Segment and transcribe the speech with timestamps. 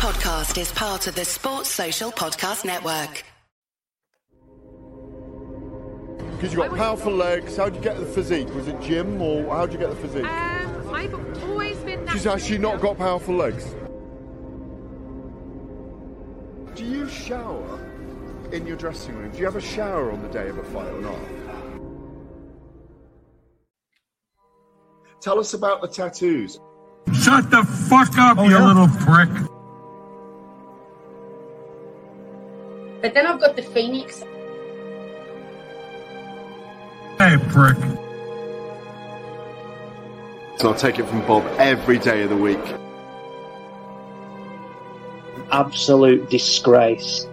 [0.00, 3.22] podcast is part of the Sports Social Podcast Network.
[6.36, 7.58] Because you've got powerful legs.
[7.58, 8.48] How'd you get the physique?
[8.54, 10.24] Was it gym or how'd you get the physique?
[10.24, 12.08] Um, I've always been.
[12.08, 13.74] She's actually not got powerful legs.
[16.74, 17.78] Do you shower
[18.52, 19.30] in your dressing room?
[19.32, 21.18] Do you have a shower on the day of a fight or not?
[25.20, 26.58] Tell us about the tattoos.
[27.12, 29.28] Shut the fuck up, you little prick.
[33.00, 34.22] But then I've got the Phoenix.
[37.18, 37.76] Hey, prick.
[40.58, 42.60] So I'll take it from Bob every day of the week.
[45.52, 47.26] absolute disgrace.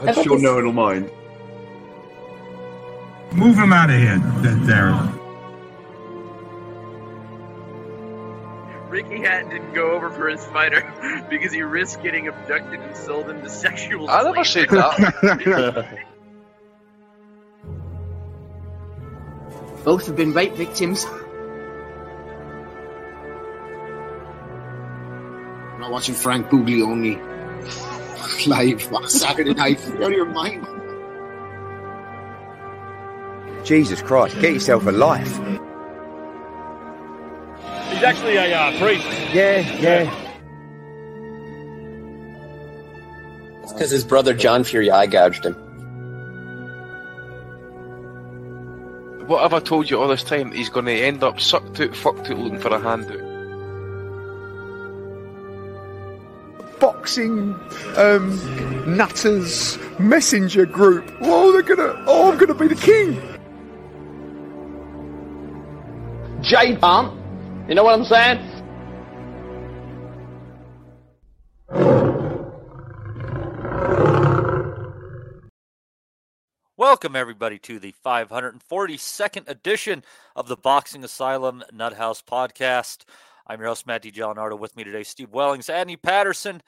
[0.00, 1.10] I'm sure no one will mind.
[3.32, 5.21] Move him out of here, D- Darren.
[8.92, 10.82] Ricky Hatton didn't go over for his fighter
[11.30, 16.06] because he risked getting abducted and sold into sexual I never said that.
[19.84, 21.06] Both have been rape victims.
[21.06, 21.22] I'm
[25.80, 27.16] not watching Frank Buglioni
[28.46, 29.82] live on a Saturday night.
[29.88, 30.66] You're out of your mind.
[33.64, 35.40] Jesus Christ, get yourself a life.
[38.02, 39.06] He's actually a uh, priest.
[39.32, 40.12] Yeah, yeah.
[43.62, 45.54] It's because his brother John Fury eye gouged him.
[49.28, 50.50] what have I told you all this time?
[50.50, 53.20] He's going to end up sucked out, fucked out, looking for a handout.
[56.80, 57.54] Boxing
[57.96, 61.08] um, nutters messenger group.
[61.20, 62.02] Oh, they're gonna.
[62.08, 63.22] Oh, I'm gonna be the king.
[66.42, 67.21] J Pump!
[67.68, 68.40] You know what I'm saying?
[76.76, 80.02] Welcome, everybody, to the 542nd edition
[80.34, 83.04] of the Boxing Asylum Nuthouse podcast.
[83.46, 84.58] I'm your host, Matt DiGianardo.
[84.58, 86.62] With me today, Steve Wellings, Andy Patterson.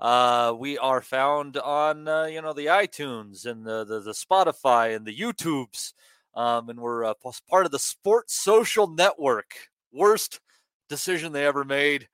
[0.00, 4.96] Uh, we are found on, uh, you know, the iTunes and the, the, the Spotify
[4.96, 5.92] and the YouTubes.
[6.34, 7.12] Um, and we're uh,
[7.50, 9.68] part of the Sports Social Network.
[9.92, 10.40] Worst
[10.88, 12.08] decision they ever made,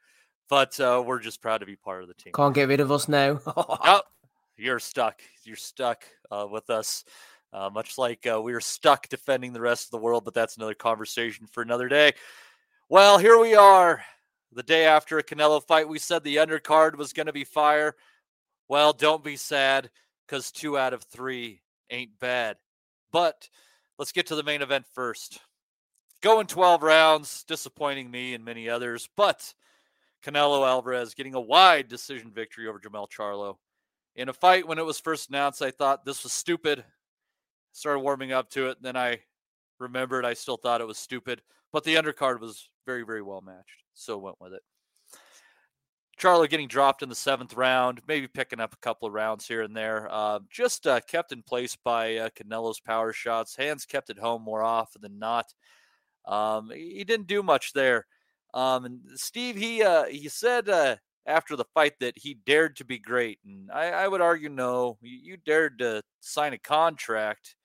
[0.48, 2.32] but uh, we're just proud to be part of the team.
[2.32, 3.40] Can't get rid of us now.
[3.46, 4.00] oh,
[4.56, 5.20] you're stuck.
[5.44, 7.04] You're stuck uh, with us.
[7.52, 10.56] Uh, much like uh, we were stuck defending the rest of the world, but that's
[10.56, 12.12] another conversation for another day.
[12.88, 14.02] Well, here we are,
[14.52, 15.88] the day after a Canelo fight.
[15.88, 17.94] We said the undercard was going to be fire.
[18.68, 19.90] Well, don't be sad
[20.26, 21.60] because two out of three
[21.90, 22.56] ain't bad.
[23.12, 23.48] But
[23.98, 25.38] let's get to the main event first.
[26.24, 29.52] Going 12 rounds, disappointing me and many others, but
[30.24, 33.58] Canelo Alvarez getting a wide decision victory over Jermell Charlo.
[34.16, 36.82] In a fight when it was first announced, I thought this was stupid
[37.72, 38.78] started warming up to it.
[38.80, 39.20] Then I
[39.78, 41.42] remembered I still thought it was stupid,
[41.74, 43.84] but the undercard was very, very well matched.
[43.92, 44.62] So went with it.
[46.18, 49.60] Charlo getting dropped in the seventh round, maybe picking up a couple of rounds here
[49.60, 50.08] and there.
[50.10, 53.56] Uh, just uh, kept in place by uh, Canelo's power shots.
[53.56, 55.52] Hands kept at home more often than not.
[56.26, 58.06] Um, he didn't do much there.
[58.52, 60.96] Um, and Steve, he uh, he said uh,
[61.26, 64.98] after the fight that he dared to be great, and I, I would argue no.
[65.02, 67.56] You, you dared to sign a contract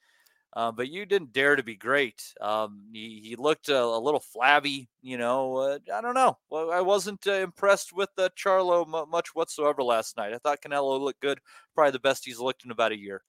[0.56, 2.34] uh, but you didn't dare to be great.
[2.42, 5.58] Um, he, he looked a, a, little flabby, you know.
[5.58, 6.38] Uh, I don't know.
[6.50, 10.34] Well, I wasn't uh, impressed with uh, Charlo m- much whatsoever last night.
[10.34, 11.40] I thought Canelo looked good,
[11.76, 13.22] probably the best he's looked in about a year.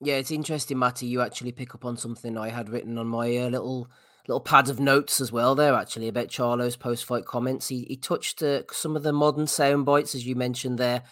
[0.00, 1.06] Yeah, it's interesting, Matty.
[1.06, 3.90] You actually pick up on something I had written on my little
[4.28, 5.54] little pad of notes as well.
[5.54, 7.66] There, actually, about Charlo's post-fight comments.
[7.68, 11.02] He he touched uh, some of the modern sound bites, as you mentioned there,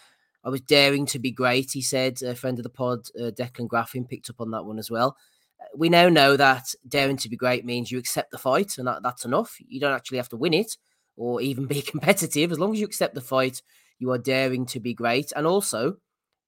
[0.47, 2.21] I was daring to be great, he said.
[2.21, 5.17] A friend of the pod, uh, Declan Graffin, picked up on that one as well.
[5.61, 8.87] Uh, we now know that daring to be great means you accept the fight, and
[8.87, 9.57] that, that's enough.
[9.59, 10.77] You don't actually have to win it
[11.17, 12.53] or even be competitive.
[12.53, 13.61] As long as you accept the fight,
[13.99, 15.33] you are daring to be great.
[15.35, 15.97] And also,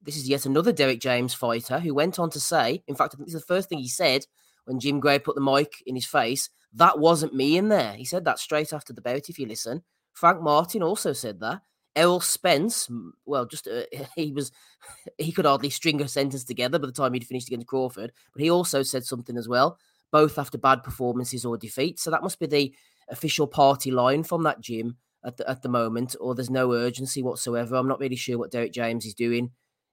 [0.02, 3.18] this is yet another Derrick James fighter who went on to say, in fact, I
[3.18, 4.26] think this is the first thing he said
[4.64, 6.50] when Jim Gray put the mic in his face.
[6.74, 7.94] That wasn't me in there.
[7.94, 9.84] He said that straight after the bout, if you listen.
[10.14, 11.62] Frank Martin also said that.
[11.96, 12.90] Errol Spence,
[13.26, 13.84] well, just uh,
[14.16, 14.52] he was
[15.18, 18.12] he could hardly string a sentence together by the time he'd finished against Crawford.
[18.34, 19.78] But he also said something as well,
[20.12, 22.04] both after bad performances or defeats.
[22.04, 22.74] So that must be the
[23.10, 27.24] official party line from that gym at the, at the moment, or there's no urgency
[27.24, 27.76] whatsoever.
[27.76, 29.52] I'm not really sure what Derrick James is doing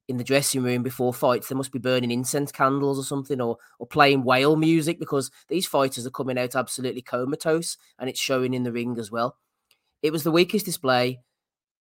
[0.08, 1.48] in the dressing room before fights.
[1.48, 5.66] They must be burning incense candles or something, or or playing whale music because these
[5.66, 9.36] fighters are coming out absolutely comatose, and it's showing in the ring as well
[10.02, 11.20] It was the weakest display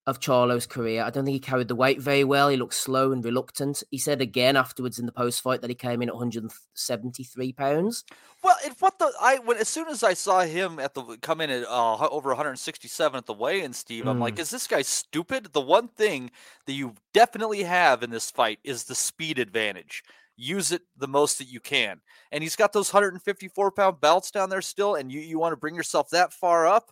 [0.08, 1.04] of Charlo's career.
[1.04, 2.50] I don't think he carried the weight very well.
[2.50, 3.82] He looked slow and reluctant.
[3.90, 8.04] He said again afterwards in the post fight that he came in at 173 pounds.
[8.44, 11.42] Well, it, what the I when as soon as I saw him at the come
[11.42, 14.40] in at uh, over 167 at the weigh-in, Steve, I'm like, Mm.
[14.40, 15.54] is this guy stupid?
[15.54, 16.30] The one thing
[16.66, 20.04] that you definitely have in this fight is the speed advantage.
[20.38, 22.02] Use it the most that you can,
[22.32, 25.58] and he's got those 154 pound belts down there still, and you you want to
[25.58, 26.92] bring yourself that far up.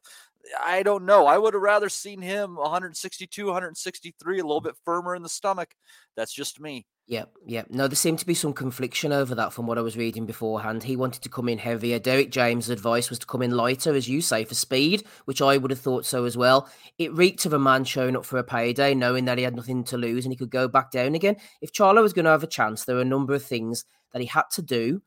[0.62, 1.26] I don't know.
[1.26, 5.74] I would have rather seen him 162, 163, a little bit firmer in the stomach.
[6.16, 6.86] That's just me.
[7.08, 7.68] Yep, yep.
[7.70, 10.84] No, there seemed to be some confliction over that from what I was reading beforehand.
[10.84, 12.00] He wanted to come in heavier.
[12.00, 15.58] Derrick James' advice was to come in lighter, as you say, for speed, which I
[15.58, 16.70] would have thought so as well.
[16.98, 19.84] It reeked of a man showing up for a payday, knowing that he had nothing
[19.86, 21.36] to lose and he could go back down again.
[21.62, 24.22] If Charlo was going to have a chance, there were a number of things that
[24.22, 25.02] he had to do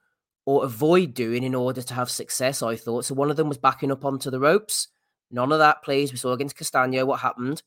[0.44, 3.06] or avoid doing in order to have success, I thought.
[3.06, 4.88] So one of them was backing up onto the ropes.
[5.30, 6.12] None of that, please.
[6.12, 7.62] We saw against Castano what happened.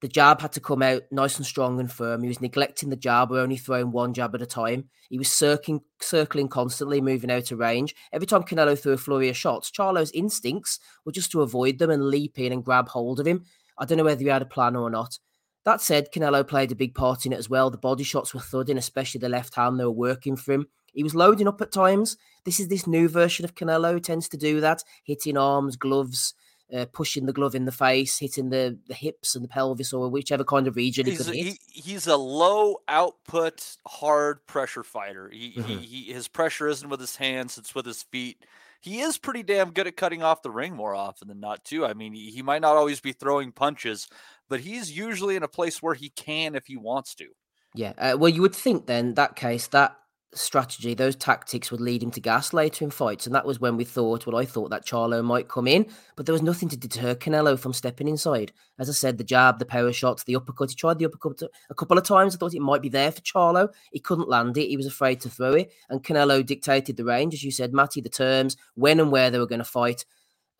[0.00, 2.22] The jab had to come out nice and strong and firm.
[2.22, 4.88] He was neglecting the jab or only throwing one jab at a time.
[5.08, 7.94] He was circling, circling constantly, moving out of range.
[8.12, 11.90] Every time Canelo threw a flurry of shots, Charlo's instincts were just to avoid them
[11.90, 13.44] and leap in and grab hold of him.
[13.78, 15.20] I don't know whether he had a plan or not.
[15.64, 17.70] That said, Canelo played a big part in it as well.
[17.70, 19.78] The body shots were thudding, especially the left hand.
[19.78, 20.66] They were working for him.
[20.92, 22.16] He was loading up at times.
[22.44, 26.34] This is this new version of Canelo tends to do that, hitting arms, gloves,
[26.72, 30.08] uh, pushing the glove in the face, hitting the, the hips and the pelvis or
[30.08, 31.46] whichever kind of region he He's could a, hit.
[31.46, 35.28] he, he's a low output, hard pressure fighter.
[35.30, 35.64] He, Mhm.
[35.64, 38.44] he, he his pressure isn't with his hands; it's with his feet.
[38.80, 41.84] He is pretty damn good at cutting off the ring more often than not, too.
[41.86, 44.08] I mean, he, he might not always be throwing punches,
[44.48, 47.28] but he's usually in a place where he can if he wants to.
[47.74, 47.92] Yeah.
[47.96, 49.96] Uh, well, you would think then that case that
[50.34, 53.76] strategy, those tactics would lead him to gas later in fights, and that was when
[53.76, 55.86] we thought, well, I thought that Charlo might come in,
[56.16, 58.52] but there was nothing to deter Canelo from stepping inside.
[58.78, 60.70] As I said, the jab, the power shots, the uppercut.
[60.70, 62.34] He tried the uppercut a couple of times.
[62.34, 63.68] I thought it might be there for Charlo.
[63.92, 64.68] He couldn't land it.
[64.68, 68.00] He was afraid to throw it, and Canelo dictated the range, as you said, Matty,
[68.00, 70.04] the terms, when and where they were going to fight.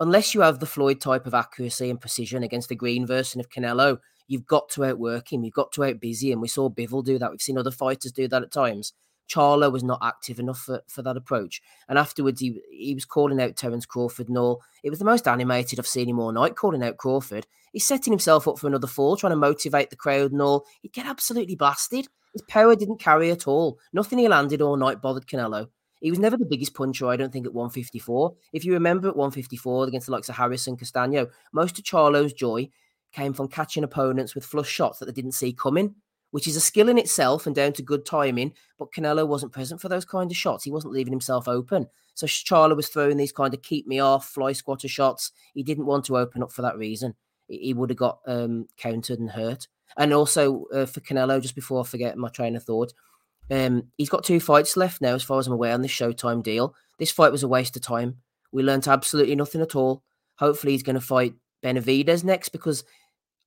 [0.01, 3.51] Unless you have the Floyd type of accuracy and precision against the green version of
[3.51, 5.45] Canelo, you've got to outwork him.
[5.45, 6.41] You've got to outbusy him.
[6.41, 7.31] We saw Bivol do that.
[7.31, 8.93] We've seen other fighters do that at times.
[9.33, 11.63] Charlo was not active enough for, for that approach.
[11.89, 14.63] And afterwards, he he was calling out Terence Crawford and all.
[14.83, 17.47] It was the most animated I've seen him all night, calling out Crawford.
[17.73, 20.67] He's setting himself up for another fall, trying to motivate the crowd and all.
[20.83, 22.09] He'd get absolutely blasted.
[22.33, 23.79] His power didn't carry at all.
[23.93, 25.69] Nothing he landed all night bothered Canelo.
[26.01, 28.35] He was never the biggest puncher, I don't think, at 154.
[28.53, 32.33] If you remember at 154 against the likes of Harrison and Castano, most of Charlo's
[32.33, 32.69] joy
[33.13, 35.95] came from catching opponents with flush shots that they didn't see coming,
[36.33, 38.53] which is a skill in itself and down to good timing.
[38.79, 40.65] But Canelo wasn't present for those kind of shots.
[40.65, 41.87] He wasn't leaving himself open.
[42.15, 45.31] So Charlo was throwing these kind of keep me off, fly squatter shots.
[45.55, 47.15] He didn't want to open up for that reason.
[47.49, 49.69] He he would have got um, countered and hurt.
[49.97, 52.93] And also uh, for Canelo, just before I forget my train of thought,
[53.51, 56.43] um, he's got two fights left now, as far as I'm aware, on this Showtime
[56.43, 56.75] deal.
[56.99, 58.17] This fight was a waste of time.
[58.53, 60.03] We learnt absolutely nothing at all.
[60.37, 62.85] Hopefully, he's going to fight Benavidez next because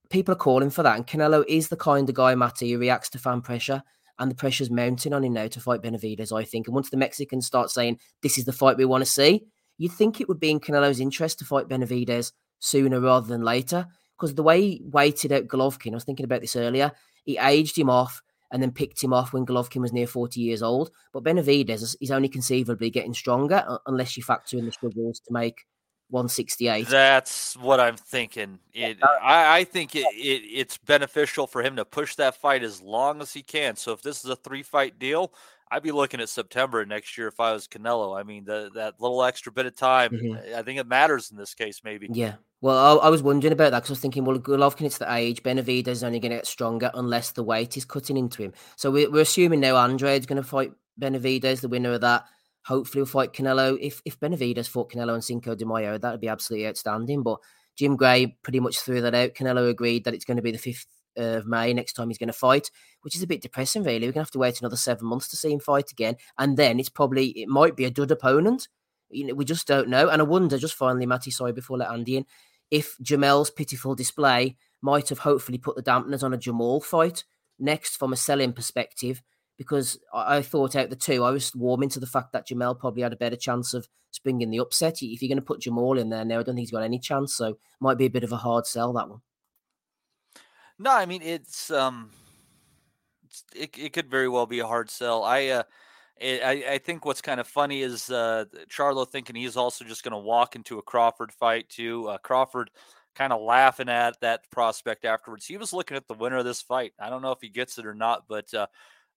[0.10, 0.96] people are calling for that.
[0.96, 3.84] And Canelo is the kind of guy, Matty, who reacts to fan pressure.
[4.18, 6.68] And the pressure's mounting on him now to fight Benavidez, I think.
[6.68, 9.44] And once the Mexicans start saying, this is the fight we want to see,
[9.78, 13.88] you'd think it would be in Canelo's interest to fight Benavidez sooner rather than later.
[14.18, 16.94] Because the way he waited out Golovkin, I was thinking about this earlier,
[17.26, 18.22] he aged him off
[18.52, 20.92] and then picked him off when Golovkin was near 40 years old.
[21.12, 25.66] But Benavidez is only conceivably getting stronger unless you factor in the struggles to make
[26.10, 26.88] 168.
[26.88, 28.60] That's what I'm thinking.
[28.74, 32.82] It, I, I think it, it, it's beneficial for him to push that fight as
[32.82, 33.76] long as he can.
[33.76, 35.34] So if this is a three fight deal,
[35.72, 38.18] I'd be looking at September next year if I was Canelo.
[38.18, 40.54] I mean, the, that little extra bit of time, Mhm.
[40.54, 42.08] I think it matters in this case, maybe.
[42.12, 42.36] Yeah.
[42.62, 45.12] Well, I, I was wondering about that because I was thinking, well, Golovkin, it's the
[45.12, 45.42] age.
[45.44, 48.54] Benavidez is only going to get stronger unless the weight is cutting into him.
[48.76, 52.26] So we, we're assuming now Andrade is going to fight Benavidez, the winner of that.
[52.66, 53.78] Hopefully, we'll fight Canelo.
[53.80, 57.24] If if Benavidez fought Canelo and Cinco de Mayo, that would be absolutely outstanding.
[57.24, 57.40] But
[57.76, 59.34] Jim Gray pretty much threw that out.
[59.34, 60.86] Canelo agreed that it's going to be the 5th
[61.18, 64.08] of May next time he's going to fight, which is a bit depressing, really.
[64.08, 66.16] We're going to have to wait another seven months to see him fight again.
[66.38, 68.68] And then it's probably, it might be a dud opponent.
[69.10, 70.10] You know, we just don't know.
[70.10, 72.26] And I wonder, just finally, Matty, sorry, before I let Andy in,
[72.72, 77.24] if Jermell's pitiful display might have hopefully put the dampeners on a Jermall fight
[77.60, 79.22] next from a selling perspective.
[79.58, 82.80] Because I, I thought out the two, I was warming to the fact that Jermell
[82.80, 85.02] probably had a better chance of springing the upset.
[85.02, 87.00] If you're going to put Jermall in there now, I don't think he's got any
[87.00, 87.36] chance.
[87.36, 89.22] So might be a bit of a hard sell that one.
[90.78, 92.12] No, I mean it's um,
[93.26, 95.24] it's, it it could very well be a hard sell.
[95.24, 95.64] I uh,
[96.18, 100.04] it, I I think what's kind of funny is uh Charlo thinking he's also just
[100.04, 102.10] going to walk into a Crawford fight too.
[102.10, 102.72] Uh, Crawford
[103.16, 105.46] kind of laughing at that prospect afterwards.
[105.46, 106.92] He was looking at the winner of this fight.
[107.00, 108.68] I don't know if he gets it or not, but uh,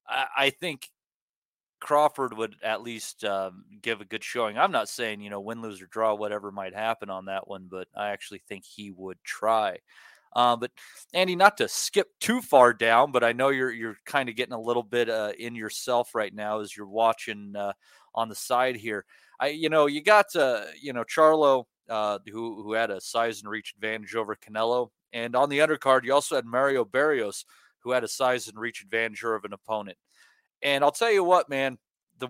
[0.09, 0.89] I, I, think
[1.81, 4.59] Crawford would at least um, give a good showing.
[4.59, 7.69] I'm not saying, you know, win, lose, or draw, whatever might happen on that one,
[7.71, 9.79] but I actually think he would try.
[10.35, 10.71] Uh, but
[11.15, 14.55] Andy, not to skip too far down, but I know you're you're kind of getting
[14.55, 17.73] a little bit uh, in yourself right now as you're watching uh,
[18.15, 19.05] on the side here.
[19.41, 23.41] I, you know, you got uh, you know Charlo, uh, who who had a size
[23.41, 27.45] and reach advantage over Canelo, and on the undercard you also had Mario Barrios,
[27.89, 29.97] who had a size and reach advantage of an opponent.
[30.63, 31.79] And I'll tell you what, man,
[32.19, 32.29] the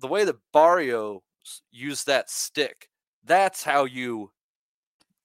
[0.00, 1.22] the way that Barrios
[1.70, 2.88] used that stick,
[3.24, 4.32] that's how you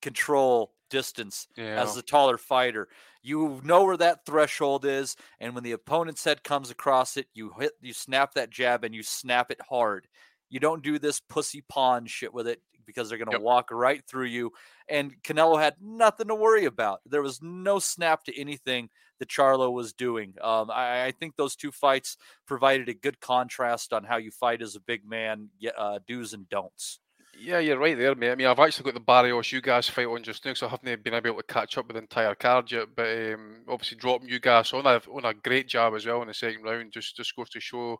[0.02, 1.82] control distance yeah.
[1.82, 2.88] as the taller fighter.
[3.24, 7.52] You know where that threshold is, and when the opponent's head comes across it, you
[7.60, 10.08] hit, you snap that jab, and you snap it hard.
[10.50, 13.42] You don't do this pussy pawn shit with it because they're going to yep.
[13.42, 14.52] walk right through you.
[14.90, 17.00] And Canelo had nothing to worry about.
[17.06, 18.90] There was no snap to anything
[19.22, 20.34] that Charlo was doing.
[20.42, 24.64] Um, I, I, think those two fights provided a good contrast on how you fight
[24.64, 27.00] as a big man, uh, do's and don'ts.
[27.40, 28.32] Yeah, you're right there, mate.
[28.32, 31.04] I mean, I've actually got the Barrios Ugas fight on just now, so I haven't
[31.04, 32.88] been able to catch up with the entire card yet.
[32.96, 36.34] But um, obviously, dropping Ugas on a on a great job as well in the
[36.34, 38.00] second round just just goes to show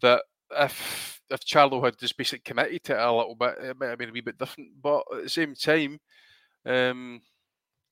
[0.00, 3.88] that if if Charlo had just basically committed to it a little bit, it might
[3.88, 4.70] have been a wee bit different.
[4.82, 6.00] But at the same time,
[6.64, 7.20] um,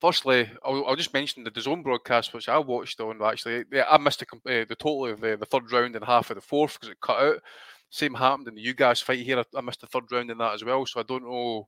[0.01, 3.21] firstly, I'll, I'll, just mention the DAZN broadcast, which I watched on.
[3.21, 6.29] Actually, yeah, I missed the, uh, the total of the, the third round and half
[6.29, 7.41] of the fourth because it cut out.
[7.89, 9.39] Same happened in the Ugas fight here.
[9.39, 10.85] I, I, missed the third round in that as well.
[10.85, 11.67] So I don't know.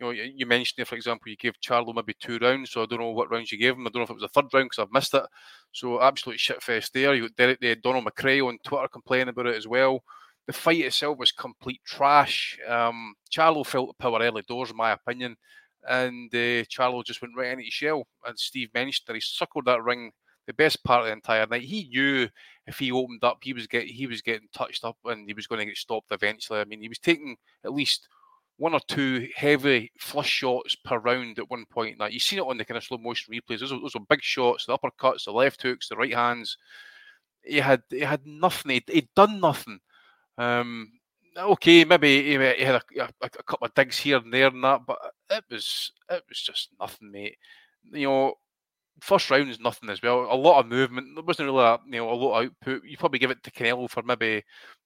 [0.00, 2.86] You know, you mentioned there, for example, you gave Charlo maybe two rounds, so I
[2.86, 3.86] don't know what rounds you gave him.
[3.86, 5.22] I don't know if it was a third round because I've missed it.
[5.70, 7.14] So absolute shit fest there.
[7.14, 10.02] You got Derek, uh, Donald McRae on Twitter complaining about it as well.
[10.46, 12.58] The fight itself was complete trash.
[12.68, 15.36] Um, Charlo felt the power early doors, in my opinion,
[15.88, 18.06] and uh, Charlo just went right into his shell.
[18.26, 20.12] And Steve mentioned that he suckled that ring
[20.46, 21.62] the best part of the entire night.
[21.62, 22.28] He knew
[22.66, 25.46] if he opened up, he was get he was getting touched up and he was
[25.46, 26.60] going to get stopped eventually.
[26.60, 28.08] I mean, he was taking at least
[28.56, 31.98] one or two heavy flush shots per round at one point.
[31.98, 33.60] Now you seen it on the kind of slow motion replays.
[33.60, 36.56] Those were, those were big shots, the uppercuts, the left hooks, the right hands.
[37.42, 38.72] He had he had nothing.
[38.72, 39.80] He'd, he'd done nothing.
[40.38, 40.92] Um,
[41.36, 44.82] okay, maybe he had a, a, a, couple of digs here and there and that,
[44.86, 44.98] but
[45.30, 47.36] it was it was just nothing, mate.
[47.92, 48.34] You know,
[49.00, 50.26] first round is nothing as well.
[50.30, 51.08] A lot of movement.
[51.14, 52.84] There wasn't really a, you know a lot of output.
[52.84, 54.42] You probably give it to Canelo for maybe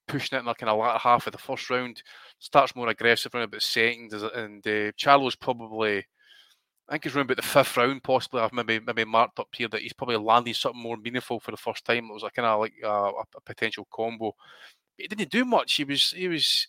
[0.07, 2.02] pushing it in the kind of latter half of the first round.
[2.38, 6.05] Starts more aggressive around about second, and uh, Charlo's probably.
[6.88, 8.40] I think he's around about the fifth round, possibly.
[8.40, 11.59] I've maybe maybe marked up here that he's probably landing something more meaningful for the
[11.59, 12.07] first time.
[12.07, 14.35] It was a kind of like a, a potential combo.
[14.99, 15.75] He didn't do much.
[15.75, 16.67] He was he was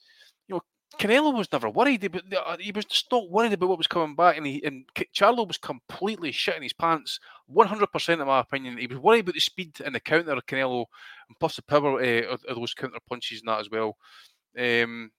[0.47, 0.61] you know
[0.97, 4.15] Canelo was never worried, but uh, he was just not worried about what was coming
[4.15, 7.19] back, and he and Charlo was completely shitting his pants.
[7.47, 10.31] One hundred percent, in my opinion, he was worried about the speed and the counter
[10.31, 10.85] of Canelo,
[11.27, 13.97] and plus the power uh, of, of, those counter punches and that as well.
[14.57, 15.11] Um,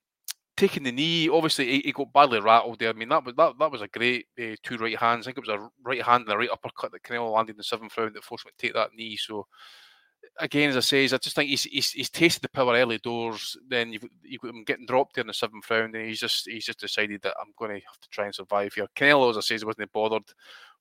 [0.56, 2.90] taking the knee, obviously he, he, got badly rattled there.
[2.90, 5.26] I mean that was that, that was a great uh, two right hands.
[5.26, 7.56] I think it was a right hand and a right uppercut that Canelo landed in
[7.56, 9.16] the seventh round that forced him to take that knee.
[9.16, 9.46] So
[10.38, 13.56] again, as I say, I just think he's, he's, he's tasted the power early doors.
[13.68, 16.48] Then you've, you've got him getting dropped there in the seventh round, and he's just
[16.48, 18.86] he's just decided that I'm going to have to try and survive here.
[18.96, 20.24] Canelo, as I say, wasn't bothered,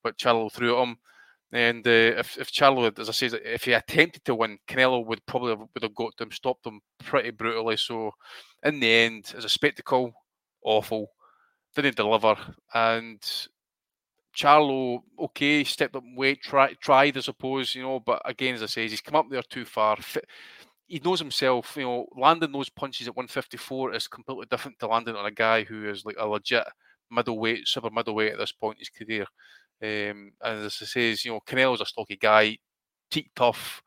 [0.04, 0.98] but Charlo threw at him.
[1.52, 5.26] And uh, if if Charlo, as I say, if he attempted to win, Canelo would
[5.26, 7.78] probably have, would have got them, stopped him pretty brutally.
[7.78, 8.12] So,
[8.64, 10.14] in the end, as a spectacle,
[10.64, 11.08] awful,
[11.76, 12.36] didn't deliver,
[12.74, 13.20] and
[14.36, 18.68] Charlo, okay, stepped up weight, try, tried, I suppose, you know, but again, as I
[18.68, 19.98] say, he's come up there too far.
[20.88, 25.16] He knows himself, you know, landing those punches at 154 is completely different to landing
[25.16, 26.64] on a guy who is like a legit
[27.12, 29.26] middleweight, super middleweight at this point in his career.
[29.82, 32.58] Um, and as I say, you know, Canelo's a stocky guy,
[33.12, 33.82] teak tough,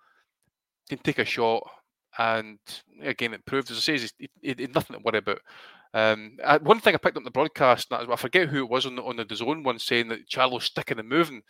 [0.89, 1.63] can take a shot,
[2.19, 2.59] and
[3.01, 5.41] again, it proved, as I say, he, he, he, nothing to worry about.
[5.95, 8.71] Um, I, one thing I picked up in the broadcast, and I forget who it
[8.71, 11.43] was on the, on the DAZN one saying that Charlo's sticking and moving.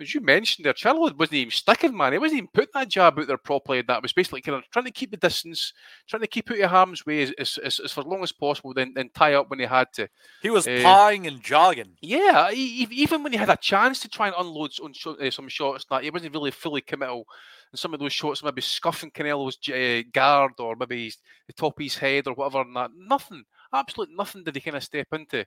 [0.00, 2.12] As you mentioned there, Charlo wasn't even sticking, man.
[2.12, 3.82] He wasn't even putting that jab out there properly.
[3.82, 5.74] That was basically kind of trying to keep the distance,
[6.08, 8.72] trying to keep out your harm's way as, as, as, as for long as possible,
[8.72, 10.08] then, then tie up when he had to.
[10.40, 11.96] He was uh, pawing and jogging.
[12.00, 15.48] Yeah, he, even when he had a chance to try and unload on uh, some
[15.48, 17.26] shots, that he wasn't really fully committal.
[17.70, 21.12] And some of those shots maybe scuffing Canelo's uh, guard or maybe
[21.46, 24.76] the top of his head or whatever, and that nothing absolutely nothing did he kind
[24.76, 25.44] of step into.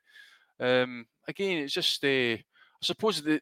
[0.59, 2.41] Um, again, it's just, uh, I
[2.81, 3.41] suppose the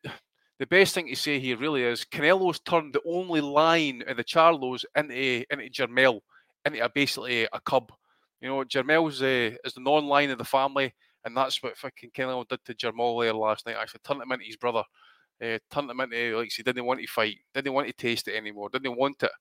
[0.59, 4.23] the best thing to say here really is Canelo's turned the only line in the
[4.23, 6.19] Charlos into into Jermell,
[6.65, 7.91] into a, basically a cub.
[8.41, 10.93] You know, Jermell's uh, is the non-line of the family.
[11.25, 13.75] and that's what fucking Canelo did to Jamal there last night.
[13.79, 14.83] Actually, turned him into his brother.
[15.41, 18.35] Uh, turned him into like he didn't want to fight, didn't want to taste it
[18.35, 19.31] anymore, didn't want it.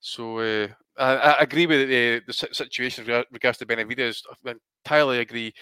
[0.00, 4.22] So uh, I, I, agree with uh, the situation with regards to Benavidez.
[4.46, 5.52] I entirely agree.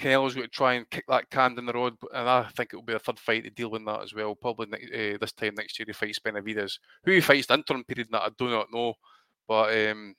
[0.00, 2.76] Canelo's going to try and kick that can down the road, and I think it
[2.76, 4.34] will be a third fight to deal with that as well.
[4.34, 6.78] Probably uh, this time next year he fights Benavidez.
[7.04, 8.94] Who he fights the interim period that I do not know,
[9.46, 10.14] but um,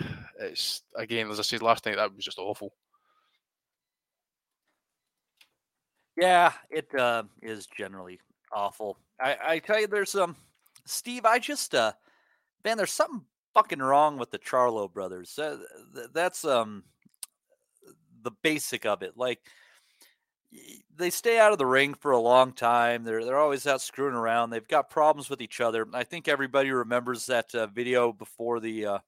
[0.40, 2.72] it's again as I said last night that was just awful.
[6.16, 8.20] Yeah, it uh, is generally
[8.52, 8.98] awful.
[9.20, 10.34] I, I tell you, there's um,
[10.86, 11.24] Steve.
[11.24, 11.92] I just uh,
[12.66, 13.22] man, there's something
[13.54, 15.38] fucking wrong with the Charlo brothers.
[15.38, 15.58] Uh,
[15.94, 16.82] th- that's um,
[18.22, 19.16] the basic of it.
[19.16, 19.38] Like
[20.94, 23.04] they stay out of the ring for a long time.
[23.04, 24.50] They're they're always out screwing around.
[24.50, 25.86] They've got problems with each other.
[25.92, 28.98] I think everybody remembers that uh, video before the uh,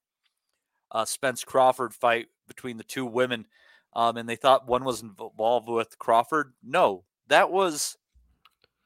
[0.92, 3.46] uh, Spence Crawford fight between the two women
[3.94, 6.52] um, and they thought one was involved with Crawford.
[6.62, 7.96] No, that was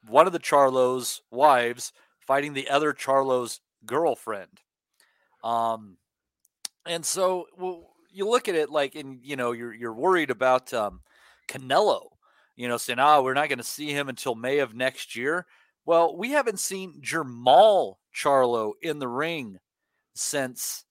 [0.07, 4.61] one of the Charlo's wives fighting the other Charlo's girlfriend.
[5.43, 5.97] Um,
[6.85, 10.73] and so well, you look at it like, and you know, you're you're worried about
[10.73, 11.01] um,
[11.47, 12.09] Canelo.
[12.55, 15.15] You know, saying, "Ah, oh, we're not going to see him until May of next
[15.15, 15.47] year."
[15.85, 19.59] Well, we haven't seen Jermall Charlo in the ring
[20.13, 20.85] since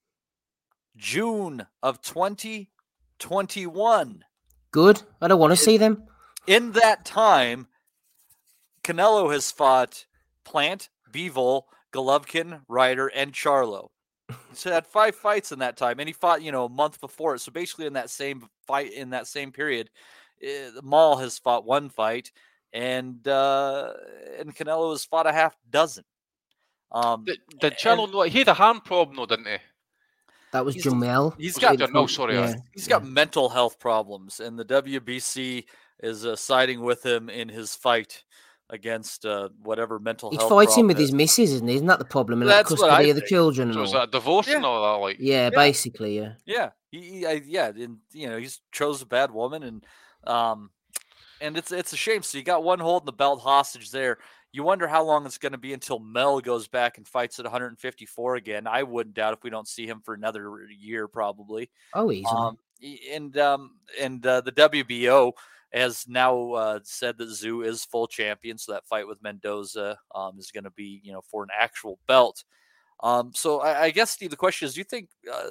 [0.97, 4.25] June of 2021.
[4.71, 5.03] Good.
[5.21, 6.03] I don't want to see them.
[6.47, 7.69] In that time,
[8.83, 10.07] Canelo has fought
[10.45, 13.89] Plant, Bivol, Golovkin, Ryder, and Charlo.
[14.55, 17.35] So had five fights in that time, and he fought, you know, a month before
[17.35, 17.41] it.
[17.41, 19.91] So basically, in that same fight, in that same period,
[20.43, 22.33] uh, Maul has fought one fight,
[22.73, 23.93] and uh,
[24.39, 26.05] and Canelo has fought a half dozen.
[26.93, 28.29] Um, did, did Charlo?
[28.29, 29.57] he had a hand problem, though, didn't he?
[30.53, 31.35] That was he's, Jamel.
[31.39, 32.55] He's got no, sorry, yeah.
[32.75, 35.65] he's got mental health problems, and the WBC
[36.03, 38.23] is uh, siding with him in his fight
[38.73, 40.51] against uh, whatever mental he's health.
[40.51, 41.11] He's fighting with is.
[41.11, 41.77] his missus, isn't he?
[41.77, 42.41] Isn't that the problem?
[42.41, 43.69] And That's custody of the children.
[43.69, 43.87] And so all.
[43.87, 44.57] is that divorce yeah.
[44.57, 45.03] and all that?
[45.05, 45.51] Like, yeah, yeah.
[45.51, 49.63] basically, yeah, yeah, he, he I, yeah, and you know, he's chose a bad woman,
[49.63, 49.87] and
[50.27, 50.71] um,
[51.41, 52.23] and it's it's a shame.
[52.23, 54.19] So you got one holding the belt hostage there.
[54.55, 57.47] You wonder how long it's going to be until Mel goes back and fights at
[57.47, 58.67] 154 again.
[58.67, 61.71] I wouldn't doubt if we don't see him for another year, probably.
[61.95, 62.37] Oh, easily.
[62.37, 62.59] Um,
[63.11, 65.33] and um, and uh, the WBO
[65.73, 70.39] has now uh, said that Tszyu is full champion, so that fight with Mendoza um,
[70.39, 72.45] is going to be, you know, for an actual belt.
[73.03, 75.43] Um, so I, I, guess Steve, the question is: Do you think uh,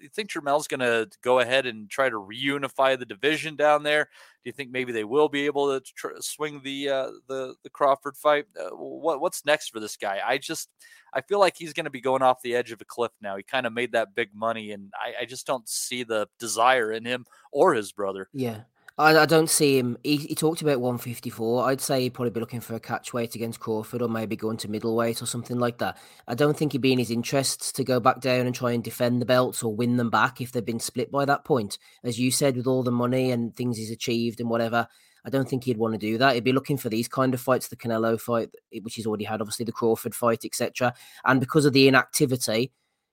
[0.00, 4.04] you think Jermell's going to go ahead and try to reunify the division down there?
[4.04, 7.70] Do you think maybe they will be able to tr- swing the uh, the the
[7.70, 8.44] Crawford fight?
[8.56, 10.20] Uh, what what's next for this guy?
[10.24, 10.68] I just
[11.12, 13.36] I feel like he's going to be going off the edge of a cliff now.
[13.36, 16.92] He kind of made that big money, and I, I just don't see the desire
[16.92, 18.28] in him or his brother.
[18.32, 18.60] Yeah.
[19.00, 19.96] I, I don't see him.
[20.04, 21.70] He, he talked about 154.
[21.70, 24.58] I'd say he'd probably be looking for a catch weight against Crawford or maybe going
[24.58, 25.96] to middleweight or something like that.
[26.28, 28.84] I don't think he'd be in his interests to go back down and try and
[28.84, 31.78] defend the belts or win them back if they've been split by that point.
[32.04, 34.86] As you said, with all the money and things he's achieved and whatever,
[35.24, 36.34] I don't think he'd want to do that.
[36.34, 38.50] He'd be looking for these kind of fights, the Canelo fight,
[38.82, 40.92] which he's already had, obviously the Crawford fight, etc.
[41.24, 42.70] And because of the inactivity,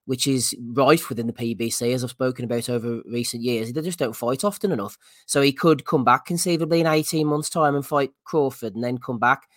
[0.08, 3.72] which is rife within the PBC, as I've spoken about over recent years.
[3.72, 4.98] They just don't fight often enough.
[5.26, 8.98] So he could come back conceivably in 18 months' time and fight Crawford and then
[8.98, 9.50] come back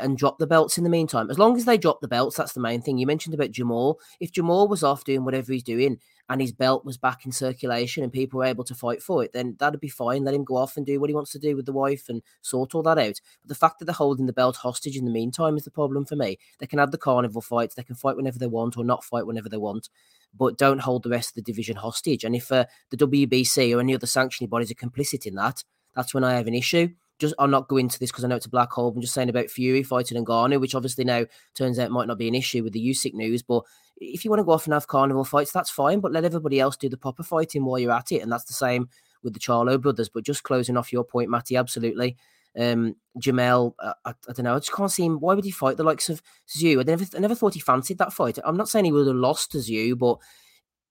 [0.00, 1.30] and drop the belts in the meantime.
[1.30, 2.98] As long as they drop the belts, that's the main thing.
[2.98, 3.96] You mentioned about Jermall.
[4.20, 8.02] If Jermall was off doing whatever he's doing and his belt was back in circulation
[8.02, 10.24] and people were able to fight for it, then that'd be fine.
[10.24, 12.22] Let him go off and do what he wants to do with the wife and
[12.40, 13.20] sort all that out.
[13.42, 16.04] But the fact that they're holding the belt hostage in the meantime is the problem
[16.04, 16.38] for me.
[16.58, 19.26] They can have the carnival fights, they can fight whenever they want or not fight
[19.26, 19.88] whenever they want
[20.34, 22.24] but don't hold the rest of the division hostage.
[22.24, 25.62] And if uh, the WBC or any other sanctioning bodies are complicit in that,
[25.94, 26.88] that's when I have an issue.
[27.18, 28.88] Just I'll not go into this because I know it's a black hole.
[28.88, 32.18] I'm just saying about Fury fighting and Ngannou, which obviously now turns out might not
[32.18, 33.42] be an issue with the Usyk news.
[33.42, 33.64] But
[33.98, 36.00] if you want to go off and have carnival fights, that's fine.
[36.00, 38.54] But let everybody else do the proper fighting while you're at it, and that's the
[38.54, 38.88] same
[39.22, 40.08] with the Charlo brothers.
[40.08, 42.16] But just closing off your point, Matty, absolutely.
[42.58, 44.56] Um, Jermell, I, I, don't know.
[44.56, 45.20] I just can't see him.
[45.20, 46.80] Why would he fight the likes of Tszyu?
[46.80, 48.38] I never, I never thought he fancied that fight.
[48.44, 50.18] I'm not saying he would have lost to Tszyu, but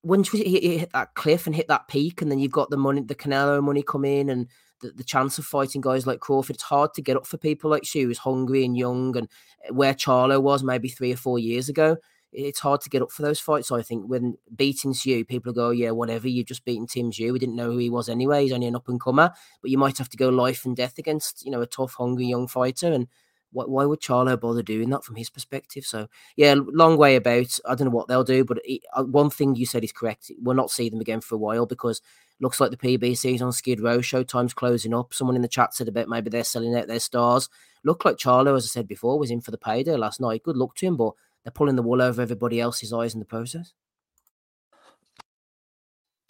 [0.02, 3.02] when he hit that cliff and hit that peak, and then you've got the money,
[3.02, 4.48] the Canelo money come in, and
[4.82, 7.70] the, the chance of fighting guys like Crawford, it's hard to get up for people
[7.70, 9.28] like Tszyu, who's hungry and young, and
[9.66, 11.98] eh, where Charlo was maybe three or four years ago
[12.34, 13.72] it's hard to get up for those fights.
[13.72, 17.34] I think when beating you, people go, yeah, whatever, you've just beaten Tim Tszyu.
[17.34, 18.44] We didn't know who he was anyway.
[18.44, 20.98] He's only an up and comer, but you might have to go life and death
[20.98, 22.92] against, you know, a tough, hungry young fighter.
[22.92, 23.08] And
[23.52, 25.86] why, why would Charlo bother doing that from his perspective?
[25.86, 27.58] So yeah, long way about.
[27.66, 30.32] I don't know what they'll do, but it, uh, one thing you said is correct.
[30.42, 32.02] We'll not see them again for a while because
[32.40, 34.00] looks like the PBC's on Skid Row.
[34.00, 35.14] Showtime's closing up.
[35.14, 37.50] Someone in the chat said about maybe they're selling out their stars.
[37.84, 40.44] Looked like Charlo, as I said before, was in for the payday last night.
[40.44, 43.26] Good luck to him, but they're pulling the wool over everybody else's eyes in the
[43.26, 43.74] process.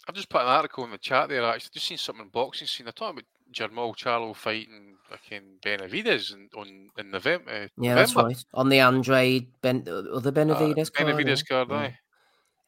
[0.08, 1.44] I've just put an article in the chat there.
[1.44, 2.86] Actually, just seen something in boxing scene.
[2.86, 7.50] They're talking about Jermall Charlo fighting fucking Benavidez in, on in November.
[7.50, 8.28] Uh, Yeah, that's November.
[8.28, 8.44] right.
[8.54, 11.08] On the Andre ben, uh, other Benavidez card.
[11.08, 11.14] yeah.
[11.14, 11.76] Benavidez card, Yeah.
[11.76, 11.98] aye.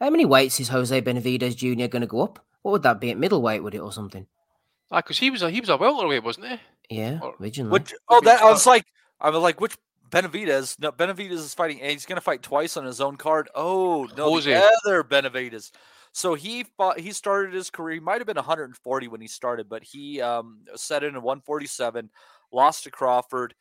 [0.01, 1.87] How many weights is Jose Benavidez Jr.
[1.89, 2.45] going to go up?
[2.63, 3.63] What would that be at middleweight?
[3.63, 4.27] Would it or something?
[4.91, 6.97] Ah, because he was a he was a welterweight, wasn't he?
[6.99, 7.73] Yeah, Or- originally.
[7.73, 8.85] Which oh that I was like
[9.21, 9.77] I was like which
[10.11, 10.79] Benavidez?
[10.79, 11.81] No, Benavidez is fighting.
[11.81, 13.49] and He's going to fight twice on his own card.
[13.55, 14.51] Oh no, Jose.
[14.53, 15.71] the other Benavidez.
[16.13, 17.01] So he fought.
[17.01, 17.95] He started his career.
[17.95, 22.09] He might have been 140 when he started, but he um, set in at 147,
[22.55, 23.55] lost to Crawford,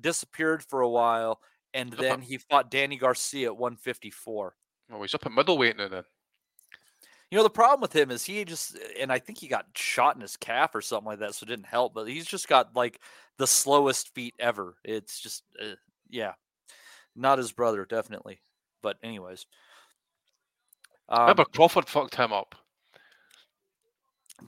[0.00, 1.40] disappeared for a while,
[1.74, 2.02] and Uh-huh.
[2.02, 4.56] then he fought Danny Garcia at 154.
[4.90, 6.04] Oh, he's up at middleweight now then.
[7.30, 10.14] You know, the problem with him is he just, and I think he got shot
[10.16, 11.92] in his calf or something like that, so it didn't help.
[11.92, 13.00] But he's just got like
[13.36, 14.78] the slowest feet ever.
[14.82, 15.74] It's just, uh,
[16.08, 16.32] yeah,
[17.14, 18.40] not his brother, definitely.
[18.82, 19.44] But anyways,
[21.10, 22.54] um, Remember Crawford fucked him up.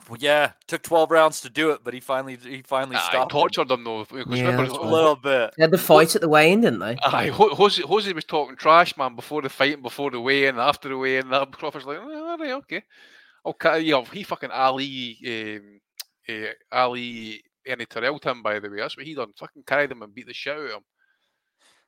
[0.09, 3.33] Well, yeah, took twelve rounds to do it, but he finally, he finally Aye, stopped.
[3.33, 3.39] him.
[3.41, 4.05] tortured him though.
[4.05, 4.87] Because Yeah, remember, a right.
[4.87, 5.53] little bit.
[5.57, 6.97] They had the fight at the weigh-in, didn't they?
[7.03, 10.51] Aye, Ho- Jose, Jose was talking trash, man, before the fight and before the weigh-in,
[10.51, 11.29] and after the weigh-in.
[11.31, 12.83] That Crawford's like, oh, all right, okay,
[13.45, 13.81] okay.
[13.81, 15.81] You know, he fucking Ali, um,
[16.29, 18.77] uh, Ali, Ernie Terrell him by the way.
[18.79, 19.33] That's what he done.
[19.37, 20.83] Fucking carried him and beat the shit out of him.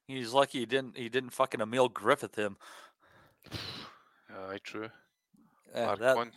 [0.08, 2.56] He's lucky he didn't, he didn't fucking Emile Griffith him.
[4.28, 4.88] Aye, true.
[5.74, 6.32] And Hard that- one.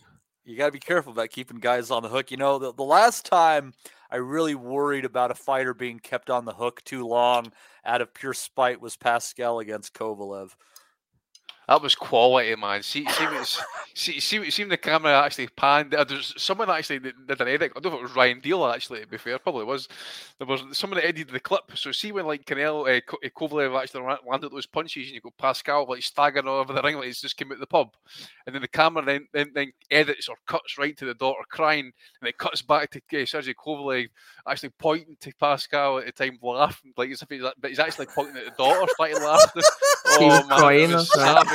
[0.45, 2.31] You got to be careful about keeping guys on the hook.
[2.31, 3.73] You know, the, the last time
[4.11, 7.51] I really worried about a fighter being kept on the hook too long
[7.83, 10.51] out of pure spite was Pascal against Kovalev.
[11.67, 12.83] That was quality, man.
[12.83, 13.61] See, see, what
[13.95, 15.95] see, see, see when the camera actually panned.
[15.95, 17.71] Uh, there's someone actually did an edit.
[17.75, 19.01] I don't know if it was Ryan Deal actually.
[19.01, 19.87] To be fair, probably was.
[20.37, 21.71] There was someone that edited the clip.
[21.75, 25.21] So see when like Canelo, uh, Ko- uh, Kovalev actually landed those punches, and you
[25.21, 27.67] go Pascal like staggering all over the ring like he's just came out of the
[27.67, 27.89] pub,
[28.45, 31.91] and then the camera then then, then edits or cuts right to the daughter crying,
[32.21, 34.07] and it cuts back to uh, Sergey Kovalev
[34.47, 38.05] actually pointing to Pascal at the time, laughing like as if he's but he's actually
[38.13, 39.63] pointing at the daughter, starting laughing.
[40.17, 40.91] Oh man, crying,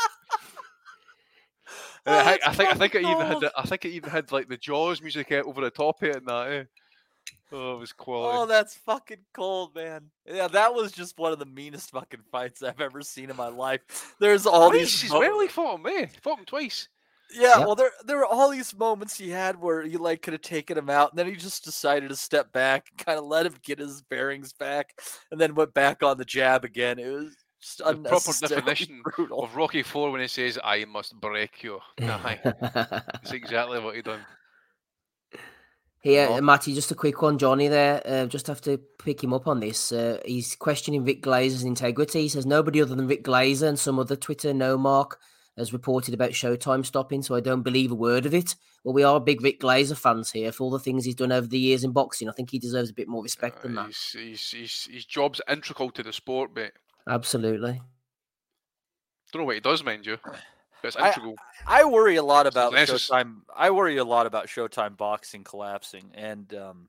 [2.07, 4.33] And I, think- I think I think it even had I think it even had
[4.33, 6.51] like the Jaws music over the top of it and that.
[6.51, 6.65] Eh?
[7.53, 8.39] Oh, it was quality.
[8.39, 10.05] Oh, that's fucking cold, man.
[10.25, 13.49] Yeah, that was just one of the meanest fucking fights I've ever seen in my
[13.49, 14.15] life.
[14.19, 15.41] There's all these well.
[15.41, 16.07] He fought him, eh?
[16.23, 16.89] Fought him twice.
[17.33, 17.67] Yeah, Yep.
[17.67, 20.77] well, there there were all these moments he had where he like could have taken
[20.77, 23.79] him out, and then he just decided to step back, kind of let him get
[23.79, 24.99] his bearings back,
[25.31, 26.99] and then went back on the jab again.
[26.99, 29.45] It was just The proper definition brutal.
[29.45, 34.21] of Rocky Four when he says, "I must break you." That's exactly what he done.
[36.03, 36.41] Here, Go uh.
[36.41, 37.37] Matty, just a quick one.
[37.39, 39.93] Johnny there, uh, just have to pick him up on this.
[39.93, 42.23] Uh, he's questioning Vic Glazer's integrity.
[42.23, 45.19] He says nobody other than Vic Glazer and some other Twitter no mark
[45.57, 48.55] has reported about Showtime stopping, so I don't believe a word of it.
[48.85, 51.47] Well, we are big Rick Glazer fans here for all the things he's done over
[51.47, 52.29] the years in boxing.
[52.29, 53.87] I think he deserves a bit more respect than Uh, that.
[53.89, 56.73] he's, he's, he's, his job's integral to the sport, mate.
[57.09, 57.81] Absolutely.
[59.33, 60.35] Don't know what he does, mind you, but
[60.83, 61.37] it's I- integral.
[61.67, 63.41] I worry a lot about necess- Showtime.
[63.55, 66.89] I worry a lot about Showtime boxing collapsing, and um,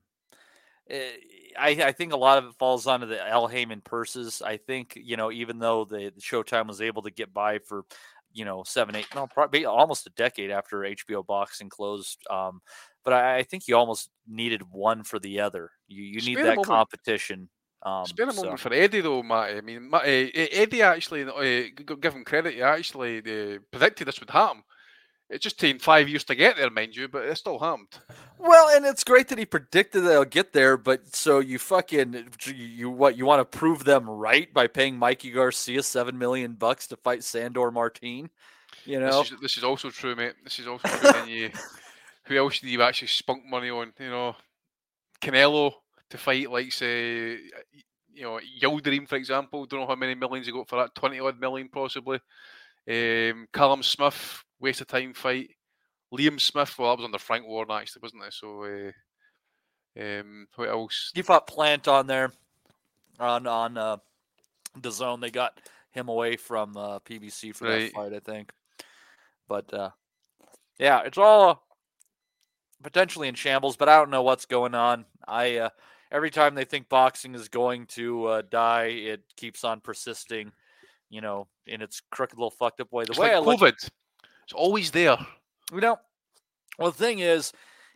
[0.90, 1.10] eh,
[1.58, 4.42] I, I think a lot of it falls onto the Al Haymon purses.
[4.42, 7.84] I think you know, even though the, the Showtime was able to get by for
[8.32, 12.18] you know seven, eight, no, probably almost a decade after HBO boxing closed.
[12.30, 12.60] Um,
[13.04, 15.70] but I, I think you almost needed one for the other.
[15.88, 16.66] You you need that moment.
[16.66, 17.48] competition.
[17.84, 19.58] Um, Spare a so- moment for Eddie though, Matty.
[19.58, 24.20] I mean, Ma- uh, Eddie actually, uh, give him credit, he actually uh, predicted this
[24.20, 24.62] would happen.
[25.32, 27.88] It's just taken five years to get there, mind you, but it still happened.
[28.38, 32.28] Well, and it's great that he predicted that they'll get there, but so you fucking
[32.54, 36.86] you, what you want to prove them right by paying Mikey Garcia seven million bucks
[36.88, 38.28] to fight Sandor Martin?
[38.84, 40.34] You know, This is, this is also true, mate.
[40.44, 41.12] This is also true.
[41.12, 41.50] then you,
[42.24, 43.92] who else do you actually spunk money on?
[43.98, 44.36] You know,
[45.22, 45.72] Canelo
[46.10, 47.38] to fight like say,
[48.12, 49.64] you know, Yildirim, for example.
[49.64, 50.94] Don't know how many millions he got for that.
[50.94, 52.20] Twenty odd million, possibly.
[52.88, 55.50] Um, Callum Smith, waste of time fight.
[56.14, 58.32] Liam Smith, well, that was under Frank Warren actually, wasn't it?
[58.34, 58.92] So, uh,
[60.00, 61.10] um, what else?
[61.14, 62.32] he fought Plant on there
[63.18, 63.96] on on uh,
[64.80, 65.20] the zone.
[65.20, 65.58] They got
[65.90, 67.84] him away from uh, PBC for Right.
[67.86, 68.52] that fight, I think.
[69.48, 69.90] But uh,
[70.78, 71.66] yeah, it's all
[72.82, 73.76] potentially in shambles.
[73.76, 75.04] But I don't know what's going on.
[75.26, 75.68] I uh,
[76.10, 80.52] every time they think boxing is going to uh, die, it keeps on persisting.
[81.10, 83.04] You know, in its crooked little fucked up way.
[83.04, 83.88] The It's way like I look- COVID.
[84.44, 85.16] It's always there.
[85.72, 85.98] you know,
[86.78, 87.52] well, the thing is,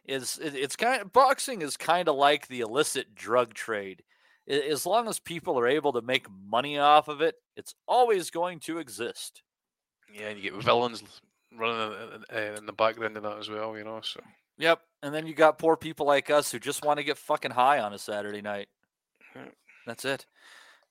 [0.06, 4.02] is it, it's kind of boxing is kind of like the illicit drug trade.
[4.48, 8.60] As long as people are able to make money off of it, it's always going
[8.60, 9.42] to exist.
[10.12, 11.02] Yeah, and you get villains
[11.58, 11.96] running
[12.30, 14.00] in, in, in the background of that as well, you know.
[14.02, 14.20] So
[14.58, 14.80] Yep.
[15.02, 17.80] And then you got poor people like us who just want to get fucking high
[17.80, 18.68] on a Saturday night.
[19.86, 20.26] That's it.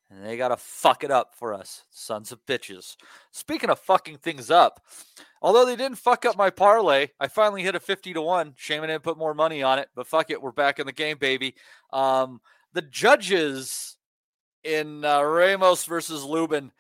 [0.10, 2.96] And they got to fuck it up for us, sons of bitches.
[3.32, 4.86] Speaking of fucking things up,
[5.42, 8.54] although they didn't fuck up my parlay, I finally hit a 50 to 1.
[8.56, 10.42] Shame I didn't put more money on it, but fuck it.
[10.42, 11.56] We're back in the game, baby.
[11.92, 12.40] Um,
[12.74, 13.98] the judges
[14.64, 16.72] in uh, Ramos versus Lubin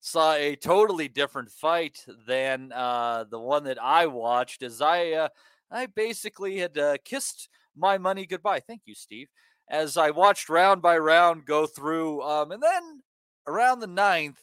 [0.00, 5.28] saw a totally different fight than uh, the one that I watched as I uh,
[5.70, 8.60] I basically had uh, kissed my money goodbye.
[8.60, 9.28] Thank you, Steve.
[9.70, 13.02] As I watched round by round go through, um, and then
[13.46, 14.42] around the ninth,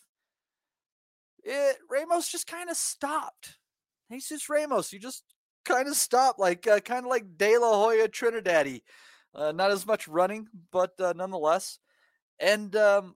[1.44, 3.58] it Ramos just kind of stopped.
[4.12, 5.24] Jesus Ramos, you just
[5.64, 8.82] kind of stopped, like uh, kind of like De La Hoya Trinidadi.
[9.34, 11.80] Uh, not as much running, but uh, nonetheless.
[12.40, 13.16] And um,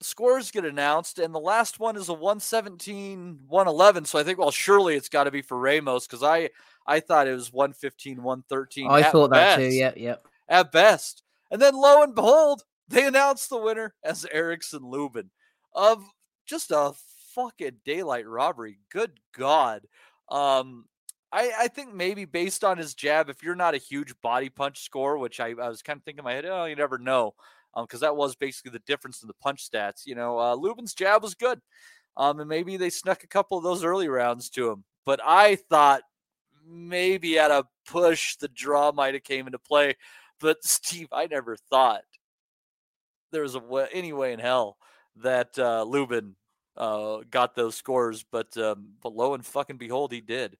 [0.00, 4.04] scores get announced, and the last one is a 117 111.
[4.04, 6.50] So I think, well, surely it's got to be for Ramos because I
[6.86, 8.90] I thought it was 115 113.
[8.90, 9.64] I thought that too.
[9.64, 10.26] Yep, yep.
[10.48, 11.22] At best.
[11.50, 15.30] And then lo and behold, they announced the winner as Erickson Lubin
[15.74, 16.04] of
[16.46, 16.92] just a
[17.34, 18.78] fucking daylight robbery.
[18.90, 19.86] Good God.
[20.28, 20.86] Um,
[21.32, 24.82] I, I think maybe based on his jab, if you're not a huge body punch
[24.82, 27.34] score, which I, I was kind of thinking in my head, oh, you never know.
[27.74, 30.04] Um, because that was basically the difference in the punch stats.
[30.04, 31.60] You know, uh, Lubin's jab was good.
[32.18, 34.84] Um, and maybe they snuck a couple of those early rounds to him.
[35.06, 36.02] But I thought
[36.68, 39.96] maybe at a push the draw might have came into play.
[40.42, 42.02] But Steve, I never thought
[43.30, 44.76] there was a way, any way in hell
[45.22, 46.34] that uh, Lubin
[46.76, 48.24] uh, got those scores.
[48.30, 50.58] But um, but lo and fucking behold, he did.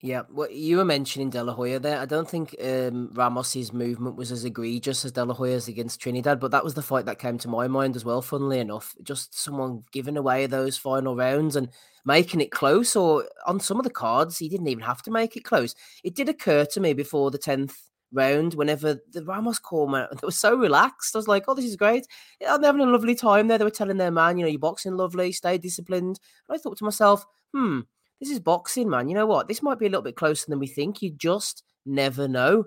[0.00, 1.98] Yeah, well, you were mentioning De La Hoya there.
[1.98, 6.38] I don't think um, Ramos's movement was as egregious as De La Hoya's against Trinidad,
[6.38, 8.22] but that was the fight that came to my mind as well.
[8.22, 11.68] Funnily enough, just someone giving away those final rounds and
[12.04, 12.94] making it close.
[12.94, 15.74] Or on some of the cards, he didn't even have to make it close.
[16.04, 17.76] It did occur to me before the tenth
[18.12, 21.14] round, whenever the Ramos call man, they were so relaxed.
[21.14, 22.06] I was like, "Oh, this is great!
[22.40, 24.58] Yeah, they're having a lovely time there." They were telling their man, "You know, you're
[24.58, 26.18] boxing lovely, stay disciplined."
[26.48, 27.80] And I thought to myself, "Hmm."
[28.20, 29.08] this is boxing, man.
[29.08, 29.48] You know what?
[29.48, 31.02] This might be a little bit closer than we think.
[31.02, 32.64] You just never know.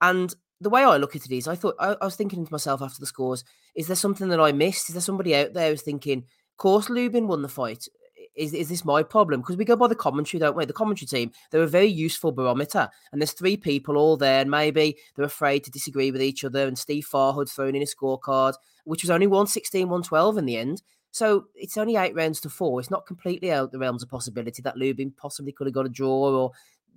[0.00, 2.52] And the way I look at it is, I thought I, I was thinking to
[2.52, 4.88] myself after the scores: is there something that I missed?
[4.88, 7.88] Is there somebody out there who's thinking, "Of course, Lubin won the fight"?
[8.38, 9.40] Is is this my problem?
[9.40, 10.64] Because we go by the commentary, don't we?
[10.64, 12.88] The commentary team, they're a very useful barometer.
[13.12, 16.66] And there's three people all there, and maybe they're afraid to disagree with each other.
[16.66, 20.82] And Steve Farhood thrown in a scorecard, which was only 116, 112 in the end.
[21.10, 22.78] So it's only eight rounds to four.
[22.80, 25.90] It's not completely out the realms of possibility that Lubin possibly could have got a
[25.90, 26.52] draw or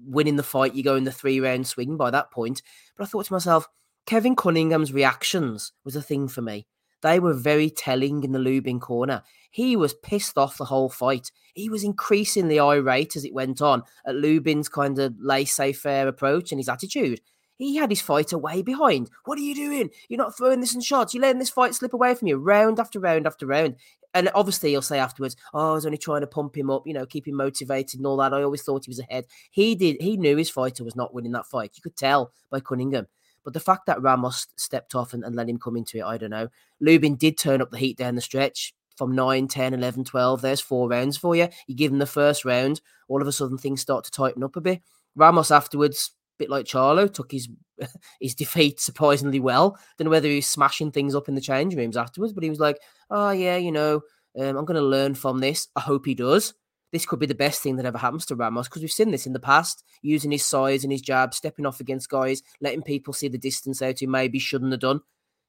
[0.06, 0.76] winning the fight.
[0.76, 2.62] You go in the three round swing by that point.
[2.96, 3.68] But I thought to myself,
[4.06, 6.68] Kevin Cunningham's reactions was a thing for me.
[7.02, 9.24] They were very telling in the Lubin corner.
[9.50, 11.32] He was pissed off the whole fight.
[11.54, 16.52] He was increasingly irate as it went on at Lubin's kind of laissez faire approach
[16.52, 17.22] and his attitude.
[17.58, 19.12] He had his fighter way behind.
[19.26, 19.92] What are you doing?
[20.10, 21.14] You're not throwing this in shots.
[21.14, 23.76] You're letting this fight slip away from you round after round after round.
[24.14, 26.94] And obviously, he'll say afterwards, "Oh, I was only trying to pump him up, you
[26.94, 29.26] know, keep him motivated and all that." I always thought he was ahead.
[29.52, 30.02] He did.
[30.02, 31.74] He knew his fighter was not winning that fight.
[31.76, 33.08] You could tell by Cunningham.
[33.44, 36.18] But the fact that Ramos stepped off and, and let him come into it, I
[36.18, 36.50] don't know.
[36.80, 40.42] Lubin did turn up the heat down the stretch from 9, 10, 11, 12.
[40.42, 41.48] There's four rounds for you.
[41.68, 44.56] You give him the first round, all of a sudden things start to tighten up
[44.56, 44.82] a bit.
[45.16, 47.50] Ramos afterwards, bit like Charlo, took his
[48.22, 49.78] his defeat surprisingly well.
[49.98, 52.50] Don't know whether he was smashing things up in the change rooms afterwards, but he
[52.50, 52.78] was like,
[53.10, 54.02] "Oh yeah, you know,
[54.40, 55.68] um, I'm going to learn from this.
[55.76, 56.54] I hope he does.
[56.92, 59.26] This could be the best thing that ever happens to Ramos because we've seen this
[59.26, 63.14] in the past, using his size and his jab, stepping off against guys, letting people
[63.14, 65.02] see the distance out who maybe shouldn't have done.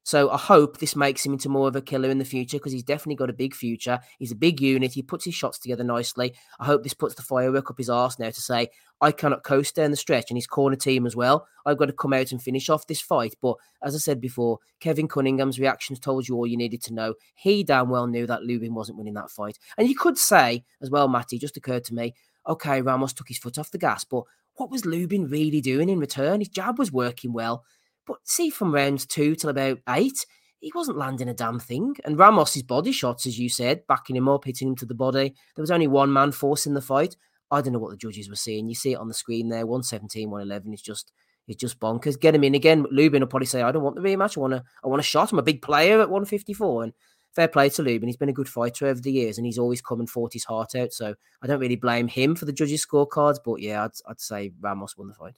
[0.03, 2.73] So I hope this makes him into more of a killer in the future because
[2.73, 3.99] he's definitely got a big future.
[4.19, 4.93] He's a big unit.
[4.93, 6.33] He puts his shots together nicely.
[6.59, 8.67] I hope this puts the firework up his arse now to say,
[8.99, 11.47] I cannot coast down the stretch and his corner team as well.
[11.65, 13.35] I've got to come out and finish off this fight.
[13.41, 17.15] But as I said before, Kevin Cunningham's reactions told you all you needed to know.
[17.35, 19.57] He damn well knew that Lubin wasn't winning that fight.
[19.77, 22.13] And you could say as well, Matty, just occurred to me,
[22.47, 24.23] okay, Ramos took his foot off the gas, but
[24.55, 26.41] what was Lubin really doing in return?
[26.41, 27.63] His jab was working well.
[28.05, 30.25] But see, from round two till about eight,
[30.59, 31.95] he wasn't landing a damn thing.
[32.05, 35.33] And Ramos's body shots, as you said, backing him up, hitting him to the body.
[35.55, 37.15] There was only one man forcing the fight.
[37.51, 38.67] I don't know what the judges were seeing.
[38.67, 40.73] You see it on the screen there 117, 111.
[40.73, 41.11] It's just,
[41.47, 42.19] is just bonkers.
[42.19, 42.85] Get him in again.
[42.89, 44.37] Lubin will probably say, "I don't want the rematch.
[44.37, 44.63] I want to.
[44.83, 45.31] I want a shot.
[45.31, 46.93] I'm a big player at 154." And
[47.35, 48.07] fair play to Lubin.
[48.07, 50.45] He's been a good fighter over the years, and he's always come and fought his
[50.45, 50.93] heart out.
[50.93, 53.39] So I don't really blame him for the judges' scorecards.
[53.43, 55.35] But yeah, I'd, I'd say Ramos won the fight.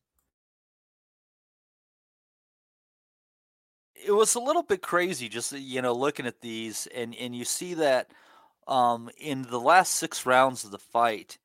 [4.05, 7.45] It was a little bit crazy just you know looking at these and and you
[7.45, 8.11] see that
[8.67, 11.37] um in the last six rounds of the fight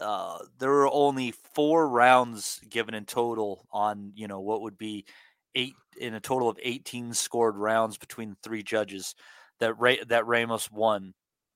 [0.00, 5.04] uh there were only four rounds given in total on you know what would be
[5.54, 9.14] eight in a total of 18 scored rounds between three judges
[9.58, 11.14] that Ra- that Ramos won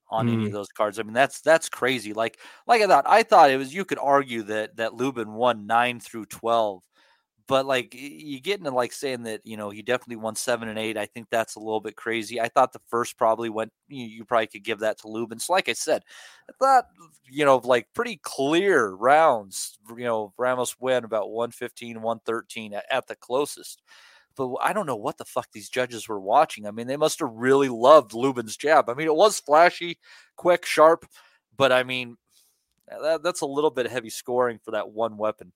[0.08, 0.32] on mm.
[0.32, 0.98] any of those cards.
[0.98, 2.12] I mean that's that's crazy.
[2.12, 5.66] Like like I thought I thought it was you could argue that that Lubin won
[5.66, 6.82] 9 through 12
[7.50, 10.78] but like you get into like saying that you know he definitely won seven and
[10.78, 10.96] eight.
[10.96, 12.40] I think that's a little bit crazy.
[12.40, 13.72] I thought the first probably went.
[13.88, 15.40] You, you probably could give that to Lubin.
[15.40, 16.04] So like I said,
[16.48, 16.86] I thought
[17.28, 19.80] you know like pretty clear rounds.
[19.88, 23.82] You know Ramos win about 115, 113 at, at the closest.
[24.36, 26.68] But I don't know what the fuck these judges were watching.
[26.68, 28.88] I mean, they must have really loved Lubin's jab.
[28.88, 29.98] I mean, it was flashy,
[30.36, 31.04] quick, sharp,
[31.56, 32.16] but I mean,
[32.86, 35.52] that, that's a little bit heavy scoring for that one weapon.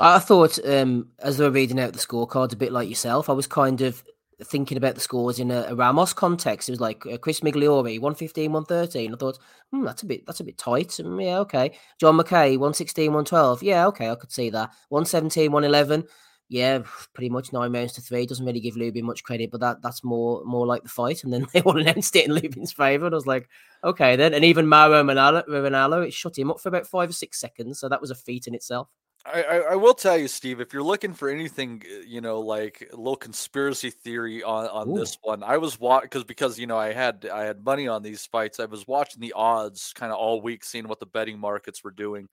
[0.00, 3.32] I thought, um, as they were reading out the scorecards, a bit like yourself, I
[3.32, 4.02] was kind of
[4.42, 6.68] thinking about the scores in a, a Ramos context.
[6.68, 9.14] It was like uh, Chris Migliore, 115, 113.
[9.14, 9.38] I thought,
[9.70, 10.88] hmm, that's a bit that's a bit tight.
[10.88, 11.78] Mm, yeah, okay.
[12.00, 13.62] John McKaie, 116, 112.
[13.62, 14.70] Yeah, okay, I could see that.
[14.88, 16.04] 117, 111.
[16.48, 16.82] Yeah,
[17.14, 18.26] pretty much nine rounds to three.
[18.26, 21.22] Doesn't really give Lubin much credit, but that that's more more like the fight.
[21.22, 23.06] And then they all announced it in Lubin's favour.
[23.06, 23.48] And I was like,
[23.84, 24.34] okay, then.
[24.34, 27.78] And even Mauro Ranallo, it shut him up for about five or six seconds.
[27.78, 28.88] So that was a feat in itself.
[29.26, 32.40] I, I, I will tell you, Steve, if you're looking for anything, uh, you know,
[32.40, 34.98] like a little conspiracy theory on on Ooh.
[34.98, 38.02] this one, I was watching because because you know I had I had money on
[38.02, 38.60] these fights.
[38.60, 41.90] I was watching the odds kind of all week, seeing what the betting markets were
[41.90, 42.28] doing,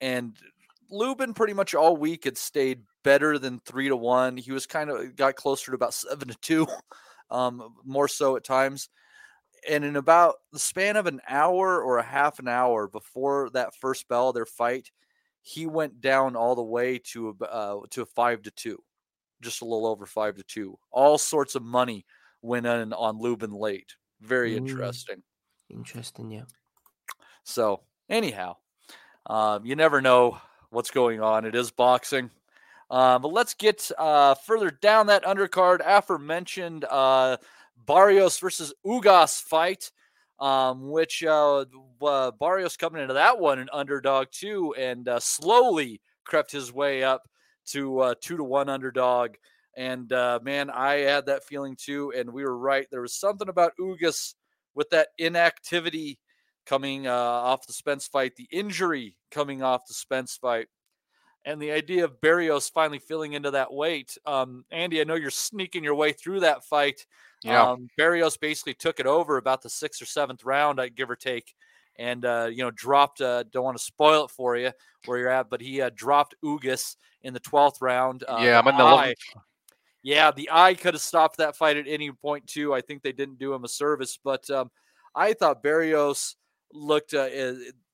[0.00, 0.36] and
[0.90, 4.36] Lubin pretty much all week had stayed better than three to one.
[4.36, 6.68] He was kind of got closer to about seven to two,
[7.30, 8.88] um, more so at times.
[9.68, 13.76] And in about the span of an hour or a half an hour before that
[13.76, 14.90] first bell of their fight,
[15.42, 18.82] he went down all the way to uh, to five to two,
[19.42, 20.78] just a little over five to two.
[20.90, 22.06] All sorts of money
[22.40, 23.94] went in on Lubin late.
[24.20, 25.22] Very Ooh, interesting.
[25.68, 26.44] Interesting, yeah.
[27.42, 28.56] So anyhow,
[29.26, 30.38] um, you never know
[30.70, 31.44] what's going on.
[31.44, 32.30] It is boxing.
[32.88, 35.80] Uh, but let's get uh, further down that undercard.
[35.84, 37.38] Aforementioned uh,
[37.86, 39.90] Barrios versus Ugas fight
[40.42, 41.64] um, which uh,
[42.02, 47.04] uh, Barrios coming into that one an underdog too, and uh, slowly crept his way
[47.04, 47.22] up
[47.66, 49.36] to uh, two to one underdog.
[49.76, 52.88] And uh, man, I had that feeling too, and we were right.
[52.90, 54.34] There was something about Ugas
[54.74, 56.18] with that inactivity
[56.66, 60.66] coming uh, off the Spence fight, the injury coming off the Spence fight,
[61.44, 64.16] and the idea of Barrios finally filling into that weight.
[64.26, 67.06] Um, Andy, I know you're sneaking your way through that fight.
[67.42, 67.70] Yeah.
[67.70, 71.16] Um, Barrios basically took it over about the sixth or seventh round, I give or
[71.16, 71.54] take,
[71.96, 73.20] and uh, you know dropped.
[73.20, 74.70] Uh, don't want to spoil it for you
[75.06, 78.24] where you're at, but he uh, dropped Ugas in the twelfth round.
[78.28, 78.84] Uh, yeah, I'm in the.
[78.84, 79.14] Eye,
[80.04, 82.74] yeah, the eye could have stopped that fight at any point too.
[82.74, 84.70] I think they didn't do him a service, but um,
[85.14, 86.36] I thought Barrios
[86.72, 87.14] looked.
[87.14, 87.28] Uh,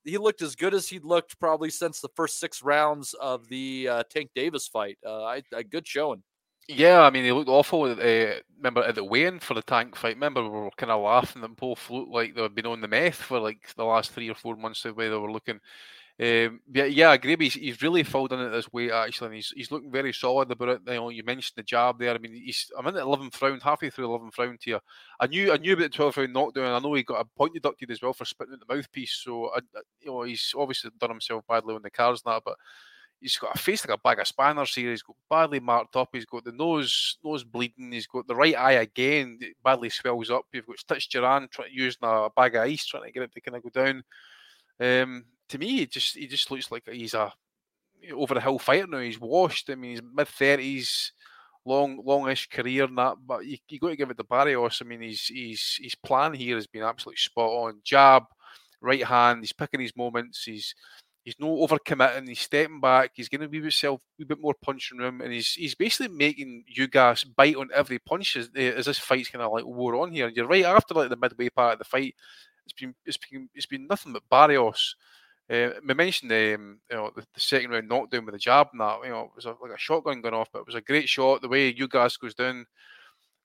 [0.03, 3.87] he looked as good as he'd looked probably since the first six rounds of the
[3.87, 4.97] uh, Tank Davis fight.
[5.05, 6.23] Uh, I, a good showing.
[6.67, 7.83] Yeah, I mean, he looked awful.
[7.83, 7.95] Uh,
[8.57, 10.15] remember at the weigh-in for the tank fight?
[10.15, 13.15] Remember we were kind of laughing that both looked like they'd been on the meth
[13.15, 14.83] for like the last three or four months.
[14.83, 15.59] The way they were looking.
[16.21, 17.37] Um, yeah, yeah, I agree.
[17.39, 20.51] He's, he's really filled in at this weight actually, and he's he's looking very solid
[20.51, 20.81] about it.
[20.85, 22.13] You know, you mentioned the jab there.
[22.13, 24.81] I mean, he's I'm in the eleventh round, halfway through the eleventh round here.
[25.21, 26.73] I knew I knew about the twelfth round knockdown.
[26.73, 29.21] I know he got a point deducted as well for spitting out the mouthpiece.
[29.23, 29.59] So I,
[30.01, 32.57] you know, he's obviously done himself badly on the cards and that, but
[33.21, 34.89] he's got a face like a bag of spanners here.
[34.89, 36.09] He's got badly marked up.
[36.11, 37.93] He's got the nose nose bleeding.
[37.93, 40.43] He's got the right eye again badly swells up.
[40.51, 43.39] You've got Stitch Duran trying using a bag of ice trying to get it to
[43.39, 44.03] kind of go down.
[44.81, 47.33] Um, to me, he just he just looks like he's a
[48.13, 48.99] over the hill fighter now.
[48.99, 49.69] He's washed.
[49.69, 51.11] I mean, he's mid thirties,
[51.65, 53.15] long longish career and that.
[53.25, 54.81] But you, you got to give it to Barrios.
[54.81, 57.81] I mean, he's he's his plan here has been absolutely spot on.
[57.83, 58.23] Jab,
[58.81, 59.41] right hand.
[59.41, 60.43] He's picking his moments.
[60.43, 60.73] He's
[61.29, 62.27] He's no overcommitting.
[62.27, 63.11] He's stepping back.
[63.13, 66.63] He's going to be himself a bit more punching room, and he's he's basically making
[66.67, 69.95] you guys bite on every punch as, eh, as this fight's kind of like wore
[69.97, 70.27] on here.
[70.27, 72.15] And you're right after like the midway part of the fight.
[72.65, 74.95] It's been it's been it's been nothing but Barrios.
[75.49, 78.81] Uh, we mentioned um, you know the, the, second round knockdown with the jab and
[78.81, 80.81] that you know it was a, like a shotgun going off, but it was a
[80.81, 81.41] great shot.
[81.41, 82.67] The way you guys goes down,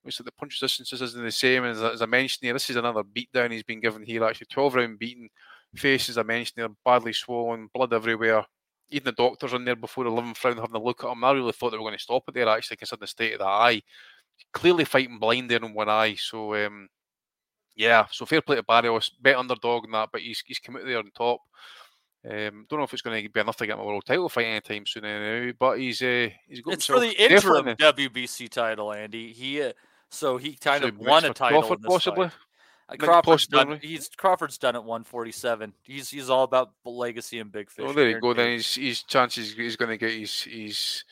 [0.05, 2.53] looks like the punch resistance isn't the same as, as I mentioned here.
[2.53, 4.23] This is another beatdown he's been given here.
[4.23, 5.31] Actually, twelve round beating
[5.77, 8.45] face, as I mentioned, they're badly swollen, blood everywhere.
[8.91, 11.25] even the doctors in there before the 11th round having a look at him.
[11.25, 13.39] I really thought they were going to stop it there, actually, considering the state of
[13.41, 13.83] the eye.
[14.53, 16.17] Clearly fighting blind there in one eye.
[16.17, 16.89] So, um,
[17.77, 19.11] yeah, so fair play to Barrios.
[19.21, 21.41] Bet underdog and that, but he's, he's come out there on top.
[22.29, 24.31] Um, don't know if it's going to be enough to get him a world title
[24.31, 25.53] fight anytime soon, anyway.
[25.53, 29.33] But he's uh, he's got It's for the interim WBC title, Andy.
[29.33, 29.73] He uh,
[30.11, 32.31] so he kind So of he won a title Crawford, possibly?
[32.89, 33.79] Uh, Crawford's done.
[33.83, 35.75] He's Crawford's done at 147.
[35.83, 37.85] He's he's all about legacy and big fish.
[37.87, 38.33] Oh, there you go.
[38.33, 41.05] Then his his chances he's going to get his his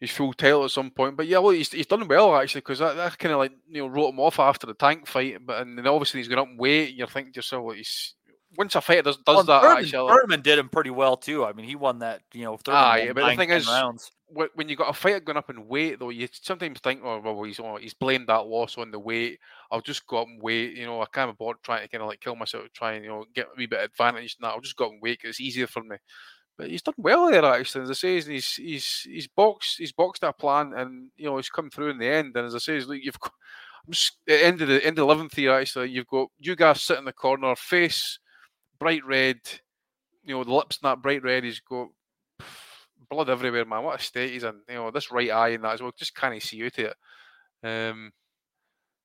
[0.00, 1.16] his full title at some point.
[1.16, 3.82] But yeah, well, he's, he's done well actually because that, that kind of like you
[3.82, 5.44] know wrote him off after the tank fight.
[5.44, 6.90] But and then obviously he's gone up in weight.
[6.90, 8.14] And you're thinking to yourself, well, he's
[8.60, 10.12] once a fighter does does Well, that Berman, actually.
[10.12, 11.46] Berman did him pretty well too.
[11.46, 12.20] I mean, he won that.
[12.34, 14.12] You know, third Ah, yeah, but the thing is, rounds.
[14.28, 17.42] when you got a fighter going up in weight, though, you sometimes think, oh, well,
[17.42, 19.38] he's oh, he's blamed that loss on the weight.
[19.70, 20.76] I'll just go up and weight.
[20.76, 23.08] You know, I can't be bothered trying to kind of like kill myself, trying you
[23.08, 24.36] know get a wee bit of advantage.
[24.42, 25.96] Now I'll just go up and weight it's easier for me.
[26.58, 27.84] But he's done well there actually.
[27.84, 31.48] As I say, he's he's he's boxed he's boxed that plan, and you know he's
[31.48, 32.36] come through in the end.
[32.36, 33.32] And as I say, look, you've got
[33.88, 37.00] at the end of the end of eleventh here actually, you've got you guys sitting
[37.00, 38.18] in the corner, face
[38.80, 39.38] bright red,
[40.24, 41.44] you know the lips in that bright red.
[41.44, 41.88] He's got
[43.08, 43.84] blood everywhere, man.
[43.84, 44.60] What a state he's in.
[44.68, 45.92] You know, this right eye and that as well.
[45.96, 46.96] Just can't see out of it.
[47.62, 48.12] Um,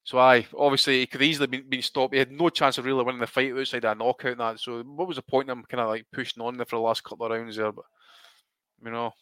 [0.03, 2.13] so I obviously he could easily been, been stopped.
[2.13, 4.59] He had no chance of really winning the fight outside a knockout and that.
[4.59, 6.81] So what was the point of him kind of like pushing on there for the
[6.81, 7.71] last couple of rounds there?
[7.71, 7.85] But
[8.83, 9.13] you know,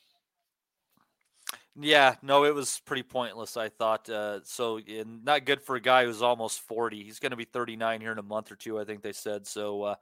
[1.75, 3.57] Yeah, no, it was pretty pointless.
[3.57, 4.79] I thought uh, so.
[4.87, 7.03] And not good for a guy who's almost forty.
[7.03, 8.79] He's going to be thirty-nine here in a month or two.
[8.79, 9.81] I think they said so.
[9.83, 9.95] Uh,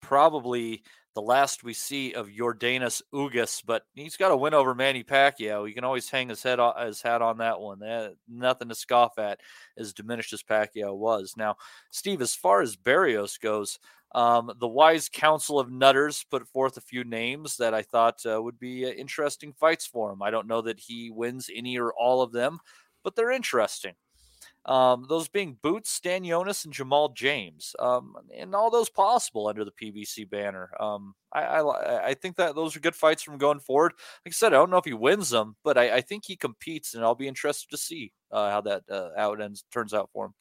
[0.00, 0.82] probably
[1.14, 5.66] the last we see of Yordenis Ugas, but he's got a win over Manny Pacquiao.
[5.66, 7.80] He can always hang his head his hat on that one.
[7.80, 9.40] That, nothing to scoff at,
[9.76, 11.34] as diminished as Pacquiao was.
[11.36, 11.56] Now,
[11.90, 13.80] Steve, as far as Barrios goes,
[14.14, 18.40] um, the wise council of nutters put forth a few names that I thought uh,
[18.40, 20.22] would be uh, interesting fights for him.
[20.22, 22.58] I don't know that he wins any or all of them,
[23.02, 23.94] but they're interesting.
[24.68, 29.72] Um, those being Boots, Stanionis, and Jamal James, um, and all those possible under the
[29.72, 30.70] PBC banner.
[30.78, 33.92] Um, I, I I think that those are good fights from going forward.
[34.26, 36.36] Like I said, I don't know if he wins them, but I, I think he
[36.36, 39.94] competes, and I'll be interested to see uh, how that uh, how it ends turns
[39.94, 40.34] out for him.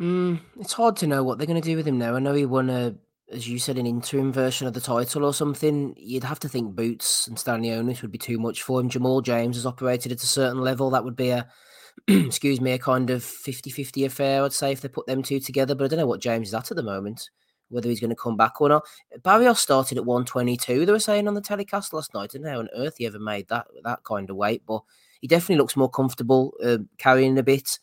[0.00, 2.14] Mm, it's hard to know what they're going to do with him now.
[2.14, 2.94] I know he won a,
[3.32, 5.94] as you said, an interim version of the title or something.
[5.96, 8.88] You'd have to think Boots and Stanley would be too much for him.
[8.88, 10.90] Jamal James has operated at a certain level.
[10.90, 11.48] That would be a,
[12.08, 15.74] excuse me, a kind of 50-50 affair, I'd say, if they put them two together.
[15.74, 17.30] But I don't know what James is at at the moment,
[17.68, 18.84] whether he's going to come back or not.
[19.22, 22.30] Barrios started at 122, they were saying on the telecast last night.
[22.34, 24.82] I don't know how on earth he ever made that that kind of weight, but
[25.20, 27.78] he definitely looks more comfortable uh, carrying a bit.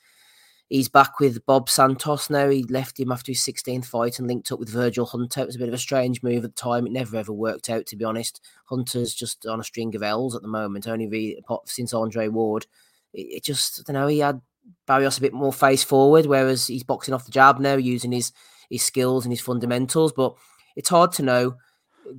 [0.72, 2.48] He's back with Bob Santos now.
[2.48, 5.42] He left him after his 16th fight and linked up with Virgil Hunter.
[5.42, 6.86] It was a bit of a strange move at the time.
[6.86, 8.40] It never ever worked out, to be honest.
[8.68, 12.68] Hunter's just on a string of L's at the moment, only re- since Andre Ward.
[13.14, 14.42] It, just, I don't know, he had
[14.88, 18.32] Barrios a bit more face forward, whereas he's boxing off the jab now, using his,
[18.70, 20.14] his skills and his fundamentals.
[20.14, 20.36] But
[20.76, 21.56] it's hard to know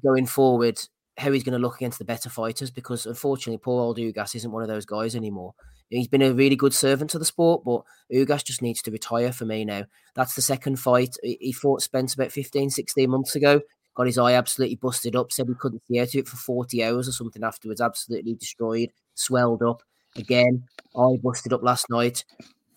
[0.02, 0.78] going forward
[1.18, 4.52] how he's going to look against the better fighters because unfortunately, poor old Ugas isn't
[4.52, 5.54] one of those guys anymore.
[5.90, 9.30] He's been a really good servant to the sport, but Ugas just needs to retire
[9.30, 9.84] for me now.
[10.14, 11.16] That's the second fight.
[11.22, 13.60] He fought Spence about 15, 16 months ago.
[13.94, 15.30] Got his eye absolutely busted up.
[15.30, 17.82] Said he couldn't see out of it for 40 hours or something afterwards.
[17.82, 19.82] Absolutely destroyed, swelled up.
[20.16, 20.64] Again,
[20.96, 22.24] eye busted up last night.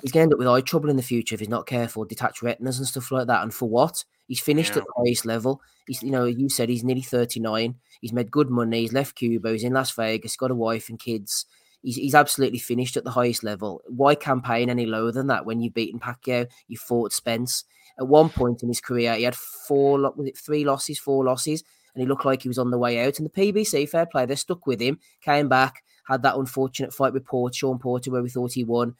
[0.01, 2.05] He's going to end up with eye trouble in the future if he's not careful,
[2.05, 3.43] detached retinas and stuff like that.
[3.43, 4.03] And for what?
[4.27, 4.81] He's finished Yeah.
[4.81, 5.61] at the highest level.
[5.87, 7.75] He's, you know, you said he's nearly 39.
[8.01, 8.81] He's made good money.
[8.81, 9.51] He's left Cuba.
[9.51, 10.35] He's in Las Vegas.
[10.35, 11.45] Got a wife and kids.
[11.81, 13.81] He's, he's absolutely finished at the highest level.
[13.87, 16.47] Why campaign any lower than that when you've beaten Pacquiao?
[16.67, 17.63] You fought Spence.
[17.99, 21.63] At one point in his career, he had four, was it three losses, four losses,
[21.93, 23.19] and he looked like he was on the way out.
[23.19, 27.13] And the PBC, fair play, they stuck with him, came back, had that unfortunate fight
[27.13, 28.95] with Port, Shawn Porter, where we thought he won,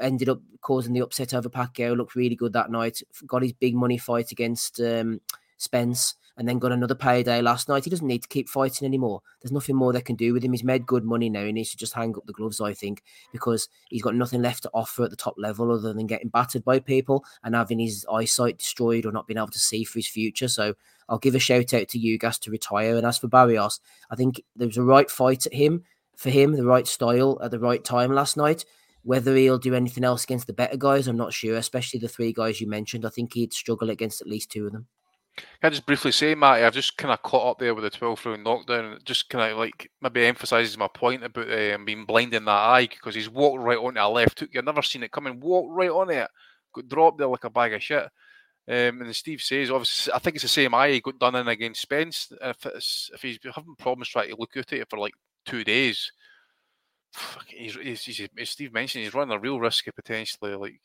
[0.00, 3.74] ended up causing the upset over Pacquiao, looked really good that night, got his big
[3.74, 5.20] money fight against um,
[5.56, 7.84] Spence, and then got another payday last night.
[7.84, 9.20] He doesn't need to keep fighting anymore.
[9.40, 10.52] There's nothing more they can do with him.
[10.52, 11.44] He's made good money now.
[11.44, 13.02] He needs to just hang up the gloves, I think,
[13.32, 16.64] because he's got nothing left to offer at the top level other than getting battered
[16.64, 20.08] by people and having his eyesight destroyed or not being able to see for his
[20.08, 20.48] future.
[20.48, 20.74] So
[21.10, 22.96] I'll give a shout out to you guys to retire.
[22.96, 23.80] And as for Barrios,
[24.10, 25.84] I think there was a right fight at him
[26.20, 28.66] for him, the right style at the right time last night.
[29.02, 32.34] Whether he'll do anything else against the better guys, I'm not sure, especially the three
[32.34, 33.06] guys you mentioned.
[33.06, 34.86] I think he'd struggle against at least two of them.
[35.38, 37.90] Can I just briefly say, Matty, I've just kind of caught up there with the
[37.90, 42.04] 12th round knockdown, it just kind of like maybe emphasises my point about um, being
[42.04, 44.50] blind in that eye because he's walked right onto a left hook.
[44.52, 46.28] You've never seen it coming, walked right on it,
[46.74, 48.04] got dropped there like a bag of shit.
[48.68, 51.48] Um, and Steve says, obviously, I think it's the same eye he got done in
[51.48, 52.30] against Spence.
[52.42, 52.66] If
[53.14, 55.14] if he's having problems trying to look at it for like
[55.46, 56.12] two days,
[57.46, 60.80] he's, he's, he's, as Steve mentioned, he's running a real risk of potentially like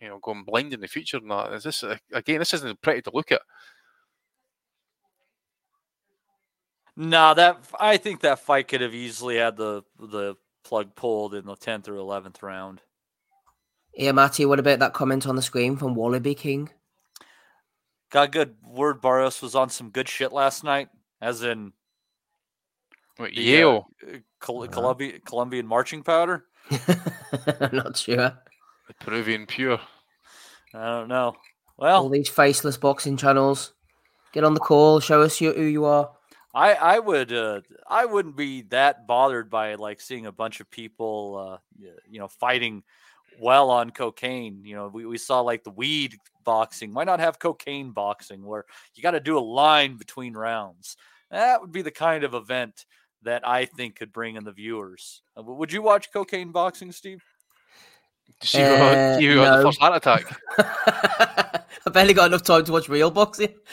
[0.00, 1.18] you know going blind in the future.
[1.18, 2.38] And that is this again?
[2.38, 3.42] This isn't pretty to look at.
[6.96, 10.34] No, that I think that fight could have easily had the the
[10.64, 12.82] plug pulled in the tenth or eleventh round.
[13.94, 16.70] Yeah, Matty, what about that comment on the screen from Wallaby King?
[18.10, 19.00] Got good word.
[19.00, 20.88] Barrios was on some good shit last night,
[21.20, 21.72] as in
[23.16, 23.86] What, the, uh, Yale.
[24.06, 26.46] uh, Col- Columbia, Colombian marching powder.
[26.70, 28.38] I'm not sure.
[29.00, 29.80] Peruvian pure.
[30.74, 31.34] I don't know.
[31.76, 33.74] Well, All Well, these faceless boxing channels.
[34.32, 35.00] Get on the call.
[35.00, 36.10] Show us you, who you are.
[36.54, 40.70] I I would uh, I wouldn't be that bothered by like seeing a bunch of
[40.70, 42.82] people uh, you know fighting
[43.40, 44.62] well on cocaine.
[44.64, 46.92] You know, we, we saw like the weed boxing.
[46.92, 50.96] Why not have cocaine boxing where you got to do a line between rounds?
[51.30, 52.84] That would be the kind of event
[53.24, 55.22] that I think could bring in the viewers.
[55.36, 57.22] Uh, would you watch cocaine boxing, Steve?
[58.42, 60.24] See who had, Uh, see who had the first heart attack.
[61.86, 63.54] I barely got enough time to watch real boxing.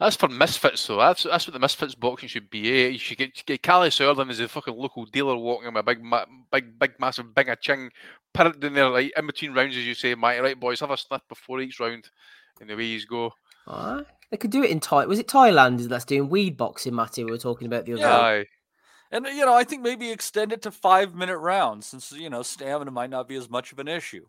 [0.00, 0.98] That's for misfits, though.
[0.98, 2.68] That's that's what the misfits boxing should be.
[2.68, 2.88] Eh?
[2.88, 6.02] You should get get Cali Sutherland as a fucking local dealer walking with a big,
[6.02, 7.90] ma- big, big, massive bing of ching,
[8.34, 10.42] put it in there like in between rounds, as you say, Mike.
[10.42, 12.10] Right, boys, have a sniff before each round,
[12.60, 13.32] and the way you go.
[13.68, 14.06] Alright.
[14.34, 15.06] They could do it in Thai.
[15.06, 17.22] Was it Thailand that's doing weed boxing, Matty?
[17.22, 18.42] We were talking about the other Yeah.
[18.42, 18.48] day.
[19.12, 22.42] And you know, I think maybe extend it to five minute rounds since you know
[22.42, 24.26] stamina might not be as much of an issue.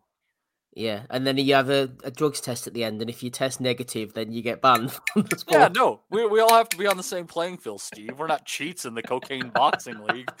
[0.72, 3.30] Yeah, and then you have a, a drugs test at the end, and if you
[3.30, 5.60] test negative, then you get banned from the sport.
[5.60, 8.16] Yeah, no, we, we all have to be on the same playing field, Steve.
[8.16, 10.30] We're not cheats in the cocaine boxing league.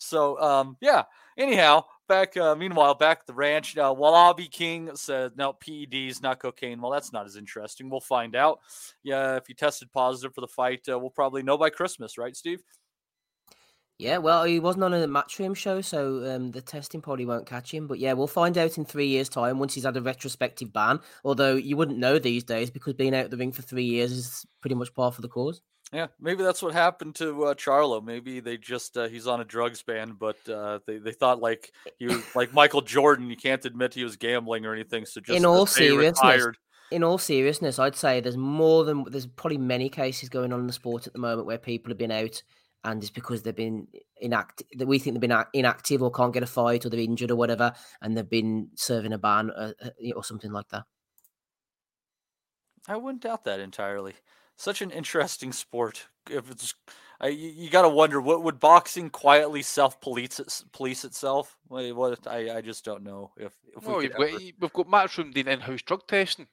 [0.00, 1.04] So, um, yeah.
[1.36, 2.36] Anyhow, back.
[2.36, 6.90] Uh, meanwhile, back at the ranch, uh, Wallaby King said, "No, PEDs, not cocaine." Well,
[6.90, 7.90] that's not as interesting.
[7.90, 8.60] We'll find out.
[9.02, 12.34] Yeah, if you tested positive for the fight, uh, we'll probably know by Christmas, right,
[12.34, 12.62] Steve?
[13.98, 17.74] Yeah, well, he wasn't on a Matchroom show, so um, the testing probably won't catch
[17.74, 17.88] him.
[17.88, 21.00] But yeah, we'll find out in three years' time once he's had a retrospective ban.
[21.24, 24.12] Although you wouldn't know these days because being out of the ring for three years
[24.12, 25.62] is pretty much par for the cause.
[25.92, 28.04] Yeah, maybe that's what happened to uh, Charlo.
[28.04, 31.72] Maybe they just uh, he's on a drugs ban, but uh, they they thought like
[31.98, 33.30] he was like Michael Jordan.
[33.30, 35.06] You can't admit he was gambling or anything.
[35.06, 36.58] So just in all seriousness, retired.
[36.90, 40.66] in all seriousness, I'd say there's more than there's probably many cases going on in
[40.66, 42.42] the sport at the moment where people have been out
[42.84, 43.88] and it's because they've been
[44.20, 47.30] inactive that we think they've been inactive or can't get a fight or they're injured
[47.30, 47.72] or whatever
[48.02, 50.84] and they've been serving a ban uh, uh, or something like that.
[52.86, 54.14] I wouldn't doubt that entirely.
[54.58, 56.08] Such an interesting sport.
[56.28, 56.74] If it's,
[57.20, 60.40] I, you, you got to wonder what would boxing quietly self police
[60.72, 61.56] police itself.
[61.68, 62.26] What?
[62.26, 65.32] I, I just don't know if if No, we could got, ever- we've got Matchroom
[65.32, 66.48] doing in-house drug testing.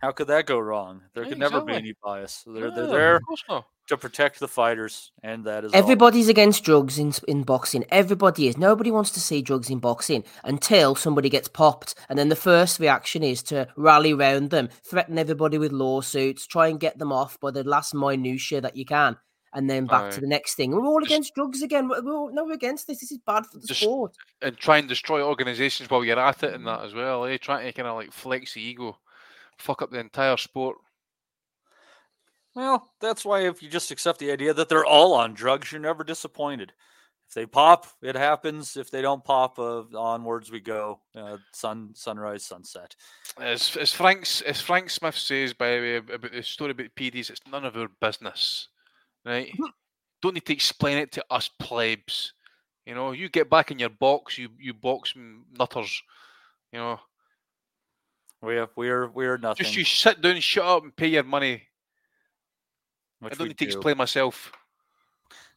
[0.00, 1.02] How could that go wrong?
[1.14, 2.42] There Yeah, could never be any bias.
[2.46, 3.64] They're they're there not.
[3.88, 5.78] to protect the fighters, and that is all.
[5.78, 7.84] Everybody's against drugs in in boxing.
[7.90, 8.56] Everybody is.
[8.58, 12.78] Nobody wants to see drugs in boxing until somebody gets popped, and then the first
[12.80, 17.38] reaction is to rally round them, threaten everybody with lawsuits, try and get them off
[17.40, 19.16] by the last minutia that you can,
[19.54, 20.72] and then back to the next thing.
[20.72, 21.88] We're all against drugs again.
[21.88, 23.00] We're, we're all, no, we're against this.
[23.00, 24.12] This is bad for the Just- sport.
[24.42, 27.24] and try and destroy organisations while you're at it and that as well.
[27.24, 27.38] Eh?
[27.38, 28.98] Trying to kind of like flex the ego,
[29.58, 30.78] fuck up the entire sport.
[32.54, 35.80] Well, that's why if you just accept the idea that they're all on drugs, you're
[35.80, 36.72] never disappointed.
[37.28, 38.76] If they pop, it happens.
[38.76, 41.00] If they don't pop, uh, onwards we go.
[41.14, 42.94] Uh, sun, sunrise, sunset.
[43.38, 47.30] As as Frank's as Frank Smith says, by the way, about the story about PEDs,
[47.30, 48.68] it's none of our business,
[49.24, 49.52] right?
[50.22, 52.32] Don't need to explain it to us plebs.
[52.86, 56.00] You know, you get back in your box, you you boxing nutters.
[56.72, 57.00] You know,
[58.42, 59.64] We have we're we're nothing.
[59.64, 61.62] just you sit down, shut up, and pay your money.
[63.20, 64.52] which I don't we need to explain myself.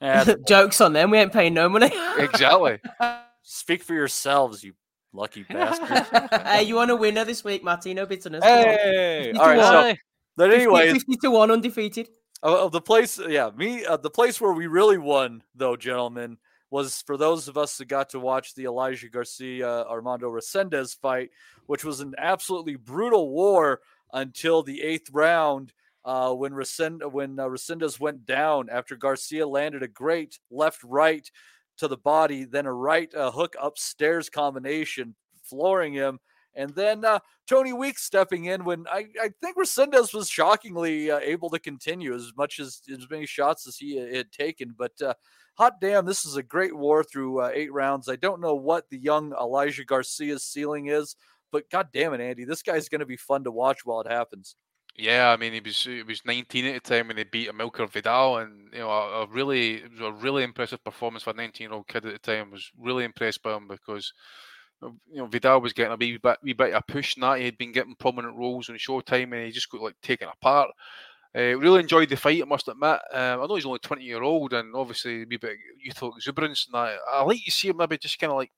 [0.02, 1.12] Yeah, Jokes on them.
[1.12, 1.92] We ain't paying no money.
[2.18, 2.80] Exactly.
[3.44, 4.74] speak for yourselves, you
[5.14, 6.42] lucky bastards.
[6.48, 7.94] hey, you want a winner this week, Matty?
[7.94, 8.44] No bitterness.
[8.44, 9.56] Hey, 50 all right.
[9.58, 9.98] to So, one.
[10.38, 12.10] but 50 anyways, 50 to one undefeated.
[12.44, 16.38] of, of the place, yeah, me, uh, the place where we really won, though, gentlemen,
[16.72, 21.30] was for those of us that got to watch the Elijah Garcia Armando Resendez fight,
[21.66, 23.82] which was an absolutely brutal war
[24.14, 25.74] until the eighth round.
[26.06, 31.30] Uh, when Resend- when uh, Resendez went down after Garcia landed a great left right
[31.78, 35.14] to the body, then a right uh, hook upstairs combination,
[35.44, 36.20] flooring him,
[36.60, 41.20] And then uh, Tony Weeks stepping in when I, I think Resendez was shockingly uh,
[41.20, 44.76] able to continue as much as as many shots as he had taken.
[44.78, 45.14] But uh,
[45.58, 48.10] hot damn, this is a great war through uh, eight rounds.
[48.10, 51.16] I don't know what the young Elijah Garcia's ceiling is,
[51.50, 54.12] but god damn it, Andy, this guy's going to be fun to watch while it
[54.12, 54.58] happens.
[54.98, 57.90] Yeah, I mean he was he was 19 at the time when they beat Amilcar
[57.90, 61.74] Vidal, and you know a, a really a really impressive performance for a 19 year
[61.74, 62.52] old kid at the time.
[62.52, 64.12] Was really impressed by him because
[64.82, 67.40] you know Vidal was getting a wee bit, wee bit of a push in that
[67.40, 70.70] he had been getting prominent roles on Showtime, and he just got like taken apart.
[71.36, 73.00] Uh, really enjoyed the fight, I must admit.
[73.14, 76.66] Um, I know he's only 20 year old, and obviously a wee bit youthful exuberance,
[76.66, 76.98] and that.
[77.12, 78.52] I like to see him maybe just kind of like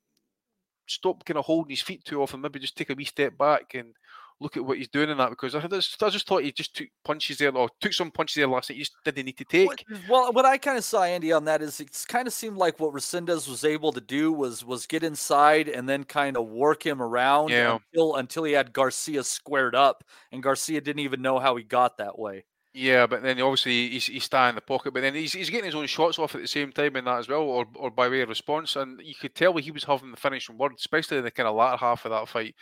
[0.88, 3.74] stop kind of holding his feet too often, maybe just take a wee step back
[3.74, 3.94] and
[4.42, 6.76] look at what he's doing in that because I just, I just thought he just
[6.76, 8.76] took punches there or took some punches there last night.
[8.76, 9.86] He just didn't need to take.
[10.10, 12.80] Well, what I kind of saw Andy on that is it kind of seemed like
[12.80, 16.86] what Resendez was able to do was was get inside and then kind of work
[16.86, 17.78] him around Yeah.
[17.94, 21.98] until until he had Garcia squared up, and Garcia didn't even know how he got
[21.98, 22.44] that way.
[22.74, 25.66] Yeah, but then obviously he's, he's staying in the pocket, but then he's, he's getting
[25.66, 28.08] his own shots off at the same time in that as well, or, or by
[28.08, 28.78] way of response.
[28.78, 31.56] And you could tell he was having the finishing word, especially in the kind of
[31.56, 32.56] latter half of that fight.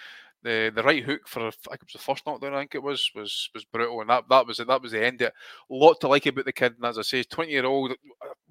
[0.44, 2.84] The the right hook for I think it was the first knockdown, I think it
[2.84, 4.68] was, was was brutal, and that, that was it.
[4.68, 5.34] That was the end of it.
[5.70, 7.94] A lot to like about the kid, and as I say, twenty year old.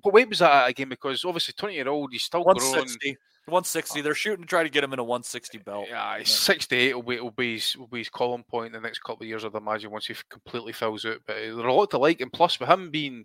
[0.03, 0.91] What weight was that again?
[0.91, 2.59] Because obviously twenty year old, he's still growing.
[2.59, 3.17] 160.
[3.47, 4.03] 160.
[4.03, 5.87] They're shooting to try to get him in a 160 belt.
[5.89, 8.87] Yeah, he's 68 will be, will be his, will be his column point in the
[8.87, 11.19] next couple of years, I'd imagine, once he completely fills out.
[11.27, 13.25] But uh, there's a lot to like, and plus with him being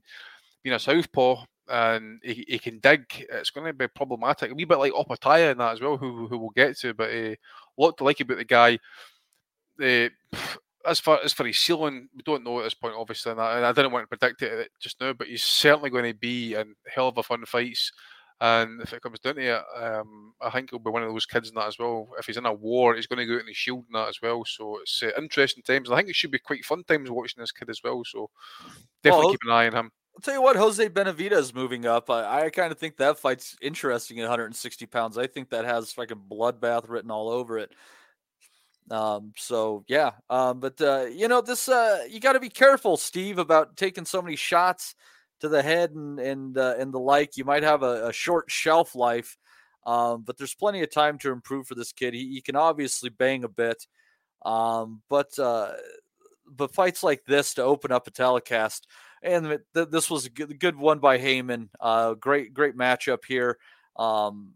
[0.63, 4.51] being a southpaw and he, he can dig, it's going to be problematic.
[4.51, 6.93] A wee bit like Opetaia in that as well, who who we'll get to.
[6.93, 7.37] But uh, a
[7.77, 8.79] lot to like about the guy.
[9.81, 10.09] Uh,
[10.85, 13.57] as far as for his ceiling, we don't know at this point, obviously, and I,
[13.57, 16.55] and I didn't want to predict it just now, but he's certainly going to be
[16.55, 17.91] in hell of a fun fights.
[18.41, 21.25] And if it comes down to it, um, I think he'll be one of those
[21.25, 22.09] kids in that as well.
[22.19, 24.09] If he's in a war, he's going to go out in the shield in that
[24.09, 24.43] as well.
[24.43, 25.87] So it's uh, interesting times.
[25.87, 28.03] And I think it should be quite fun times watching this kid as well.
[28.05, 28.29] So
[29.01, 29.91] definitely Well, keep an eye on him.
[30.15, 32.09] I'll tell you what, Jose Benavidez moving up.
[32.09, 35.17] I, I kind of think that fight's interesting at 160 pounds.
[35.17, 37.71] I think that has fucking bloodbath written all over it.
[38.91, 40.11] Um, so yeah.
[40.29, 44.05] Um, but uh, you know, this uh, you got to be careful, Steve, about taking
[44.05, 44.95] so many shots
[45.39, 47.37] to the head and and uh, and the like.
[47.37, 49.37] You might have a, a short shelf life,
[49.85, 52.13] um, but there's plenty of time to improve for this kid.
[52.13, 53.87] He, he can obviously bang a bit,
[54.45, 55.71] um, but uh,
[56.49, 58.87] but fights like this to open up a telecast,
[59.23, 61.69] and th- th- this was a good, good one by Haymon.
[61.79, 63.57] Uh, great great matchup here.
[63.97, 64.53] Um,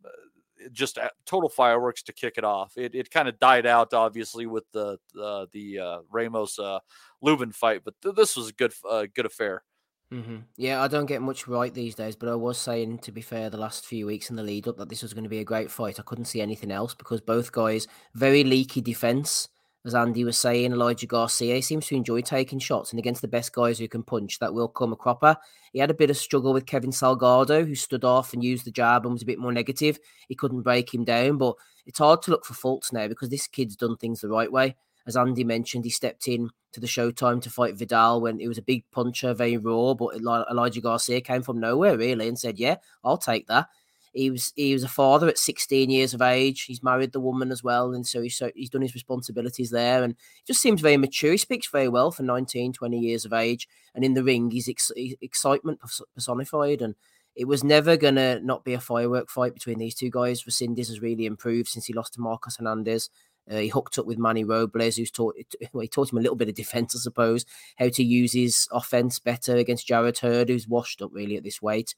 [0.71, 2.73] just total fireworks to kick it off.
[2.77, 6.79] It, it kind of died out obviously with the uh, the uh, Ramos uh,
[7.21, 9.63] Lubin fight, but th- this was a good uh, good affair.
[10.11, 13.21] hmm Yeah, I don't get much right these days, but I was saying, to be
[13.21, 15.39] fair, the last few weeks in the lead up that this was going to be
[15.39, 15.99] a great fight.
[15.99, 19.49] I couldn't see anything else because both guys very leaky defense.
[19.87, 23.53] As Andy was saying, Elijah Garcia seems to enjoy taking shots, and against the best
[23.53, 25.37] guys who can punch, that will come a cropper.
[25.71, 28.71] He had a bit of struggle with Kevin Salgado, who stood off and used the
[28.71, 29.97] jab and was a bit more negative.
[30.27, 33.47] He couldn't break him down, but it's hard to look for faults now because this
[33.47, 34.75] kid's done things the right way.
[35.05, 38.57] As Andy mentioned, he stepped in to the Showtime to fight Vidal when he was
[38.57, 39.93] a big puncher, very raw.
[39.93, 42.75] But Elijah Garcia came from nowhere really and said, "Yeah,
[43.05, 43.69] I'll take that."
[44.13, 46.63] He was he was a father at 16 years of age.
[46.63, 50.03] He's married the woman as well, and so he's so he's done his responsibilities there,
[50.03, 51.31] and just seems very mature.
[51.31, 54.69] He speaks very well for 19, 20 years of age, and in the ring, he's
[54.69, 54.91] ex-
[55.21, 55.79] excitement
[56.15, 56.95] personified, and
[57.35, 60.43] it was never gonna not be a firework fight between these two guys.
[60.43, 63.09] Resendez has really improved since he lost to Marcos Hernandez.
[63.49, 65.35] Uh, he hooked up with Manny Robles, who's taught
[65.73, 67.45] well, he taught him a little bit of defense, I suppose,
[67.77, 71.61] how to use his offense better against Jarrett Hurd, who's washed up really at this
[71.61, 71.95] weight.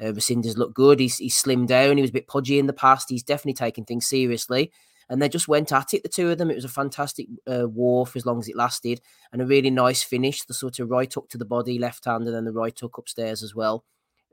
[0.00, 1.00] Uh, Resendez looked good.
[1.00, 1.96] He's, he's slimmed down.
[1.96, 3.10] He was a bit podgy in the past.
[3.10, 4.72] He's definitely taking things seriously.
[5.08, 6.50] And they just went at it, the two of them.
[6.50, 9.00] It was a fantastic uh, war for as long as it lasted,
[9.32, 10.42] and a really nice finish.
[10.42, 12.96] The sort of right hook to the body, left hand, and then the right hook
[12.96, 13.84] upstairs as well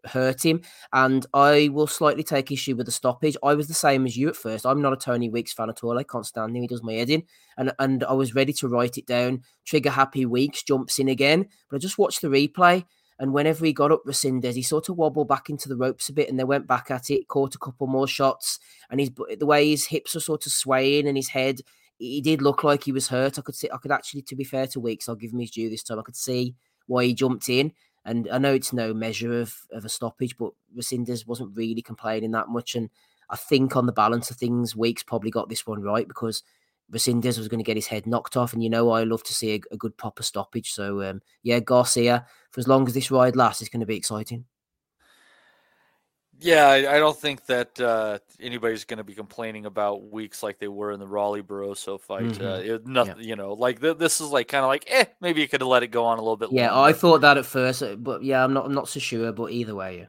[0.06, 0.62] hurt him.
[0.94, 3.38] And I will slightly take issue with the stoppage.
[3.44, 4.66] I was the same as you at first.
[4.66, 5.98] I'm not a Tony Weeks fan at all.
[5.98, 6.62] I can't stand him.
[6.62, 7.24] He does my head in.
[7.58, 9.44] And and I was ready to write it down.
[9.66, 11.48] Trigger happy Weeks jumps in again.
[11.70, 12.86] But I just watched the replay.
[13.20, 16.14] And whenever he got up Resendez, he sort of wobbled back into the ropes a
[16.14, 18.60] bit and they went back at it, caught a couple more shots.
[18.90, 21.60] And his the way his hips are sort of swaying and his head,
[21.98, 23.38] he did look like he was hurt.
[23.38, 25.52] I could see I could actually, to be fair to Weeks, I'll give him his
[25.52, 26.00] due this time.
[26.00, 26.56] I could see
[26.88, 27.74] why he jumped in.
[28.06, 32.32] And I know it's no measure of, of a stoppage, but Resendez wasn't really complaining
[32.32, 32.74] that much.
[32.74, 32.90] And
[33.30, 36.42] I think on the balance of things, Weeks probably got this one right because
[36.92, 38.54] Resendez was going to get his head knocked off.
[38.54, 40.72] And you know, I love to see a, a good proper stoppage.
[40.72, 43.98] So, um, yeah, Garcia, for as long as this ride lasts, it's going to be
[43.98, 44.46] exciting.
[46.42, 50.58] Yeah, I, I don't think that uh, anybody's going to be complaining about Weeks like
[50.58, 52.40] they were in the Rolly Barroso fight.
[52.40, 52.70] Uh, Mhm.
[52.76, 55.50] it, nothing, you know, like th- this is like kind of like, eh, maybe you
[55.50, 56.50] could have let it go on a little bit.
[56.54, 56.90] Yeah, longer.
[56.90, 58.66] I thought that at first, uh, but yeah, I'm not.
[58.66, 59.34] I'm not so sure.
[59.34, 60.06] But either way, yeah.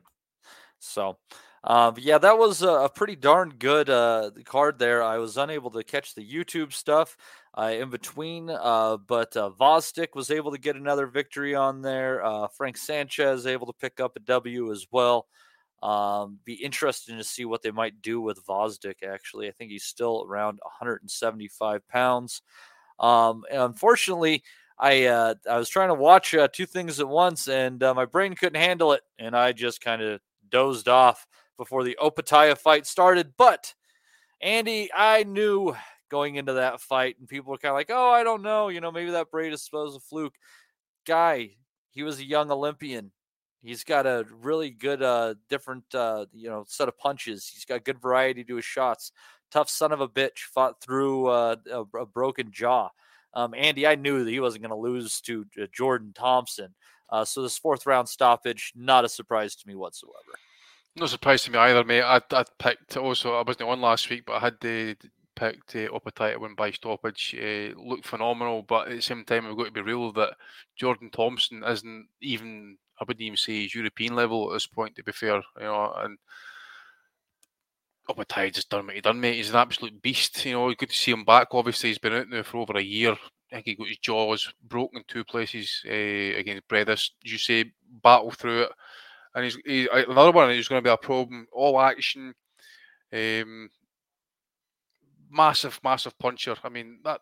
[0.79, 1.19] So,
[1.63, 5.03] but yeah, that was a, pretty darn good uh, card there.
[5.03, 7.17] I was unable to catch the YouTube stuff
[7.57, 12.25] uh, in between, uh, but uh, was able to get another victory on there.
[12.25, 15.27] Uh, Frank Sanchez able to pick up a W as well.
[15.83, 19.03] Um, be interesting to see what they might do with Vosdik.
[19.03, 22.43] Actually, I think he's still around 175 pounds.
[22.99, 24.43] Um, unfortunately,
[24.79, 28.05] I uh, I was trying to watch uh, two things at once, and uh, my
[28.05, 31.27] brain couldn't handle it, and I just kind of dozed off
[31.61, 33.35] before the Opetaia fight started.
[33.37, 33.75] But
[34.41, 35.77] Andy, I knew
[36.11, 38.81] going into that fight, and people were kind of like, "Oh, I don't know, you
[38.81, 40.37] know, maybe that Briedis was a fluke."
[41.07, 41.51] Guy,
[41.91, 43.13] he was a young Olympian.
[43.63, 47.47] He's got a really good, uh, different, uh, you know, set of punches.
[47.47, 49.13] He's got good variety to his shots.
[49.51, 52.89] Tough son of a bitch fought through uh, a, a broken jaw.
[53.35, 56.75] Um, Andy, I knew that he wasn't going to lose to uh, Jordan Thompson.
[57.11, 60.39] Uh, so this fourth round stoppage, not a surprise to me whatsoever.
[60.97, 62.03] No surprise to me either, mate.
[62.03, 63.35] I I picked also.
[63.35, 64.97] I wasn't on last week, but I had the
[65.37, 67.35] picked uh, Opetaia to win by stoppage.
[67.35, 70.37] Uh, looked phenomenal, but at the same time, we've got to be real that
[70.77, 72.77] Jordan Thompson isn't even.
[73.01, 74.97] I wouldn't even say he's European level at this point.
[74.97, 76.19] To be fair, you know, and
[78.09, 79.37] Opetaia just done what he done, mate.
[79.37, 80.45] He's an absolute beast.
[80.45, 81.49] You know, good to see him back.
[81.53, 83.13] Obviously, he's been out now for over a year.
[83.53, 87.11] I think he got his jaws broken in two places uh, against Briedis.
[87.23, 87.73] You say
[88.03, 88.73] battle through it
[89.35, 91.47] and he's he, another one is going to be a problem.
[91.53, 92.35] All action,
[93.13, 93.71] um,
[95.31, 96.57] massive, massive puncher.
[96.65, 97.21] I mean, that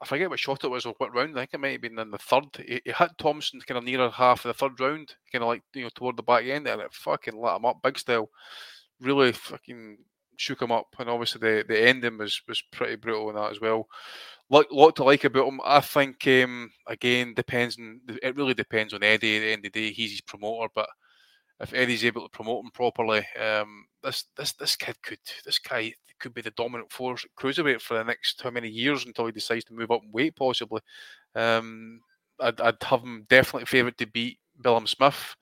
[0.00, 1.36] I forget what shot it was or what round.
[1.36, 2.44] I think it might have been in the third.
[2.56, 5.62] He, he hit Thompson kind of nearer half of the third round, kind of like
[5.74, 8.30] you know toward the back end, and it fucking lit him up big style.
[9.00, 9.98] Really fucking
[10.36, 13.60] shook him up, and obviously the the ending was was pretty brutal in that as
[13.60, 13.88] well.
[14.50, 15.60] Lot, lot to like about him.
[15.64, 18.36] I think um, again depends on it.
[18.36, 19.36] Really depends on Eddie.
[19.36, 20.88] At the end of the day, he's his promoter, but
[21.62, 25.94] if Eddie's able to promote him properly, um, this this this kid could this guy
[26.18, 29.64] could be the dominant force cruiserweight for the next how many years until he decides
[29.64, 30.80] to move up in weight possibly.
[31.34, 32.00] Um,
[32.40, 35.36] I'd, I'd have him definitely favourite to beat Billam Smith,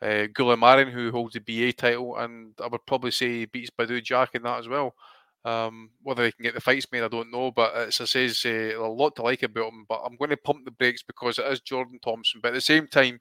[0.00, 4.02] uh, Marin, who holds the BA title, and I would probably say he beats Badou
[4.02, 4.94] Jack in that as well.
[5.44, 8.42] Um, whether he can get the fights made, I don't know, but as I says,
[8.44, 9.86] uh, a lot to like about him.
[9.88, 12.40] But I'm going to pump the brakes because it is Jordan Thompson.
[12.42, 13.18] But at the same time,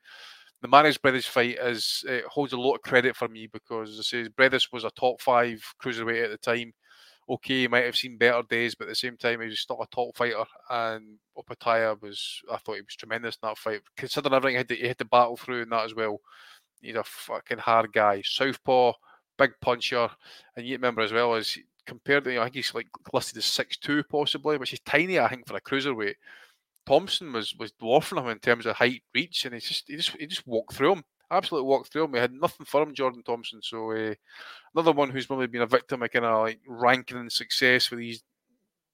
[0.62, 4.00] the Mairis Briedis fight is uh, holds a lot of credit for me because as
[4.00, 6.74] I say Brothers was a top five cruiserweight at the time.
[7.30, 9.82] Okay, he might have seen better days, but at the same time he was still
[9.82, 10.46] a top fighter.
[10.70, 13.82] And Opetaia was, I thought he was tremendous in that fight.
[13.98, 16.22] Considering everything he had to, he had to battle through in that as well.
[16.80, 18.94] He's a fucking hard guy, southpaw,
[19.38, 20.10] big puncher,
[20.56, 23.38] and you remember as well as compared to, you know, I think he's like listed
[23.38, 26.16] as six two possibly, which is tiny, I think, for a cruiserweight.
[26.88, 30.12] Thompson was was dwarfing him in terms of height, reach, and he just he just
[30.18, 31.04] he just walked through him.
[31.30, 32.12] Absolutely walked through him.
[32.14, 33.62] We had nothing for him, Jordan Thompson.
[33.62, 34.14] So uh,
[34.74, 38.00] another one who's probably been a victim of kind of like ranking and success with
[38.00, 38.24] these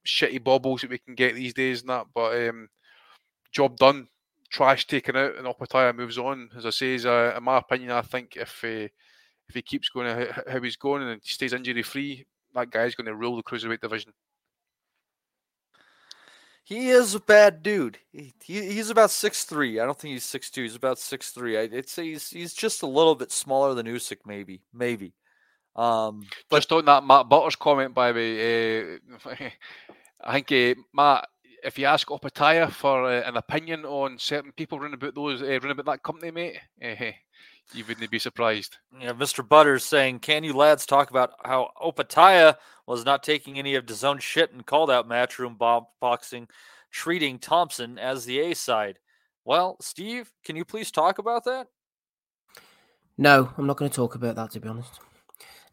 [0.07, 2.07] shitty bobbles that we can get these days and that.
[2.15, 2.69] But um,
[3.51, 4.07] job done,
[4.49, 6.49] trash taken out, and Opetaia moves on.
[6.57, 8.89] As I say, is, uh, in my opinion, I think if uh,
[9.47, 12.25] if he keeps going how he's going and stays injury free,
[12.55, 14.13] that guy's going to rule the cruiserweight division.
[16.65, 17.97] He is a bad dude.
[18.11, 19.79] He, he, he's about six three.
[19.79, 20.63] I don't think he's six two.
[20.63, 21.57] He's about six three.
[21.57, 25.13] I'd say he's he's just a little bit smaller than Usyk, maybe, maybe.
[25.75, 29.49] Um, but just on that Matt Butters comment, by the way, uh,
[30.23, 31.27] I think uh, Matt,
[31.63, 35.45] if you ask Opetaia for uh, an opinion on certain people running about those uh,
[35.45, 36.59] running about that company, mate,
[37.73, 38.77] you wouldn't be surprised.
[38.99, 39.47] Yeah, Mr.
[39.47, 44.03] Butters saying, "Can you lads talk about how Opetaia was not taking any of his
[44.03, 46.47] own shit and called out Matchroom bomb boxing,
[46.91, 48.99] treating Thompson as the A side?"
[49.45, 51.67] Well, Steve, can you please talk about that?
[53.17, 54.51] No, I'm not going to talk about that.
[54.51, 54.99] To be honest.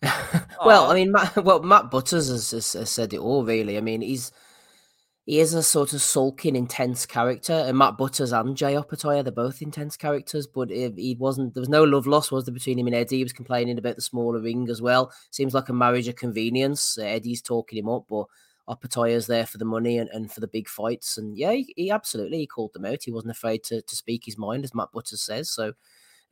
[0.64, 3.45] well, I mean, Matt, well, Matt Butters has, has, has said it all.
[3.45, 4.32] Really, I mean, he's
[5.27, 7.53] he is a sort of sulking, intense character.
[7.53, 11.55] And Matt Butters and Jai Opetaia, they're both intense characters, but he wasn't.
[11.55, 13.18] There was no love lost, was there, between him and Eddie?
[13.18, 15.12] He was complaining about the smaller ring as well.
[15.31, 16.99] Seems like a marriage of convenience.
[16.99, 18.25] Eddie's talking him up, but
[18.68, 21.18] Opetaia's there for the money and, and for the big fights.
[21.18, 23.03] And yeah, he, he absolutely he called them out.
[23.05, 25.51] He wasn't afraid to to speak his mind, as Matt Butters says.
[25.51, 25.75] So.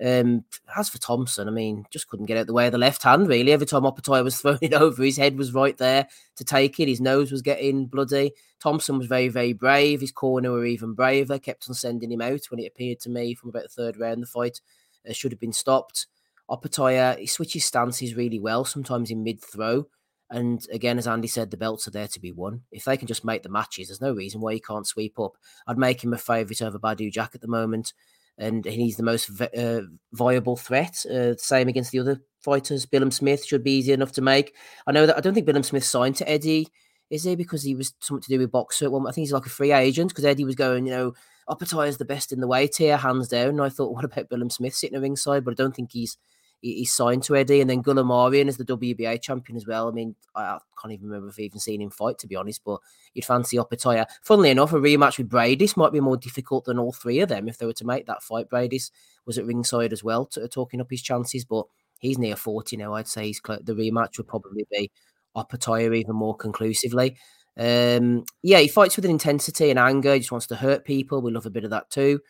[0.05, 0.45] Um,
[0.77, 3.27] as for Thompson, I mean, just couldn't get out the way of the left hand,
[3.27, 3.53] really.
[3.53, 6.89] Every time Opetaia was throwing it over, his head was right there to take it.
[6.89, 8.33] His nose was getting bloody.
[8.61, 10.01] Thompson was very, very brave.
[10.01, 13.35] His corner were even braver, kept on sending him out when it appeared to me
[13.35, 14.23] from about the third round.
[14.23, 14.61] The fight
[15.09, 16.07] uh, should have been stopped.
[16.51, 19.87] Opetaia, he switches stances really well, sometimes in mid throw.
[20.31, 22.63] And again, as Andy said, the belts are there to be won.
[22.71, 25.33] If they can just make the matches, there's no reason why he can't sweep up.
[25.67, 27.95] I'd make him a favourite over Badou Jack at the moment.
[28.39, 29.81] And he's the most uh,
[30.13, 31.05] viable threat.
[31.07, 32.87] Uh, same against the other fighters.
[32.87, 34.55] Billam Smith should be easy enough to make.
[34.87, 36.69] I know that I don't think Billam Smith signed to Eddie,
[37.11, 37.35] is he?
[37.35, 38.91] Because he was something to do with Boxer.
[38.91, 41.15] Well, I think he's like a free agent because Eddie was going, you know,
[41.49, 43.49] Opetaia is the best in the weight here, hands down.
[43.51, 45.45] And I thought, what about Billam Smith sitting at ringside?
[45.45, 46.17] But I don't think he's
[46.61, 49.89] he's signed to Eddie, and then Goulamirian is the WBA champion as well.
[49.89, 52.63] I mean, I, can't even remember if I've even seen him fight, to be honest,
[52.65, 52.81] but
[53.15, 54.07] you'd fancy Opetaia.
[54.23, 57.49] Funnily enough, a rematch with Briedis might be more difficult than all three of them
[57.49, 58.49] if they were to make that fight.
[58.49, 58.91] Briedis
[59.27, 61.67] was at ringside as well, to, talking up his chances, but
[61.99, 62.95] he's near 40 now.
[62.95, 64.91] I'd say he's the rematch would probably be
[65.37, 67.17] Opetaia even more conclusively.
[67.57, 70.15] Um, yeah, he fights with an intensity and anger.
[70.15, 71.21] He just wants to hurt people.
[71.21, 72.21] We love a bit of that too.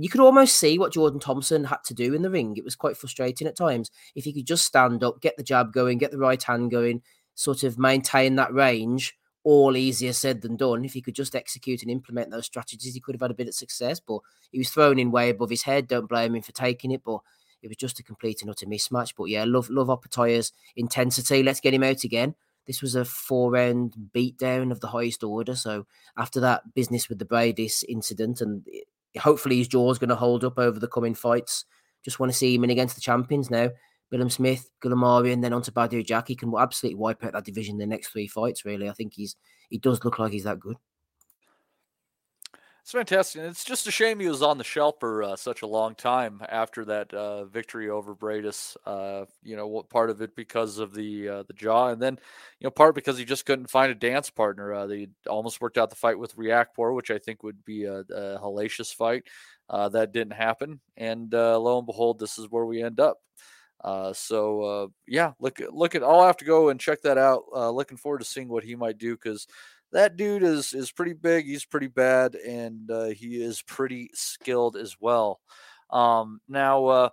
[0.00, 2.56] You could almost see what Jordan Thompson had to do in the ring.
[2.56, 3.90] It was quite frustrating at times.
[4.14, 7.02] If he could just stand up, get the jab going, get the right hand going,
[7.34, 10.84] sort of maintain that range, all easier said than done.
[10.84, 13.48] If he could just execute and implement those strategies, he could have had a bit
[13.48, 13.98] of success.
[13.98, 14.20] But
[14.52, 15.88] he was thrown in way above his head.
[15.88, 17.18] Don't blame him for taking it, but
[17.60, 19.14] it was just a complete and utter mismatch.
[19.16, 21.42] But yeah, love love Opetaia's intensity.
[21.42, 22.36] Let's get him out again.
[22.68, 25.56] This was a four round beatdown of the highest order.
[25.56, 25.86] So
[26.16, 28.64] after that business with the Briedis incident, and
[29.18, 31.64] hopefully his jaw's going to hold up over the coming fights.
[32.04, 33.70] Just want to see him in against the champions now.
[34.12, 36.28] Billam Smith, Gullamari, and then on to Badou Jack.
[36.28, 38.88] He can absolutely wipe out that division in the next three fights, really.
[38.88, 39.36] I think he's
[39.68, 40.76] he does look like he's that good.
[42.88, 43.42] It's fantastic.
[43.42, 46.40] It's just a shame he was on the shelf for uh, such a long time
[46.48, 48.78] after that uh, victory over Briedis.
[48.86, 52.18] Uh, you know, part of it because of the uh, the jaw, and then
[52.58, 54.72] you know, part because he just couldn't find a dance partner.
[54.72, 57.98] Uh, they almost worked out the fight with Riakporhe, which I think would be a,
[57.98, 59.24] a hellacious fight.
[59.68, 63.18] Uh, that didn't happen, and lo and behold, this is where we end up.
[64.14, 66.02] so yeah, look look at.
[66.02, 67.52] I'll have to go and check that out.
[67.52, 69.46] looking forward to seeing what he might do because
[69.92, 71.46] that dude is is pretty big.
[71.46, 75.40] He's pretty bad, and uh, he is pretty skilled as well.
[75.90, 77.08] Um, now, uh,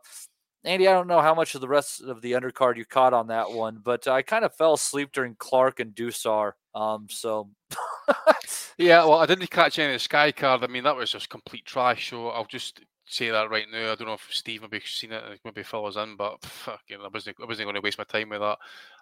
[0.63, 3.28] Andy, I don't know how much of the rest of the undercard you caught on
[3.28, 6.53] that one, but I kind of fell asleep during Clark and Dusar.
[6.73, 7.49] Um, so.
[8.78, 10.63] yeah, well, I didn't catch any of the Sky card.
[10.63, 12.09] I mean, that was just complete trash.
[12.09, 13.91] So I'll just say that right now.
[13.91, 17.08] I don't know if Steve maybe seen it, maybe fill us in, but fucking, I
[17.08, 18.58] wasn't, I wasn't going to waste my time with that.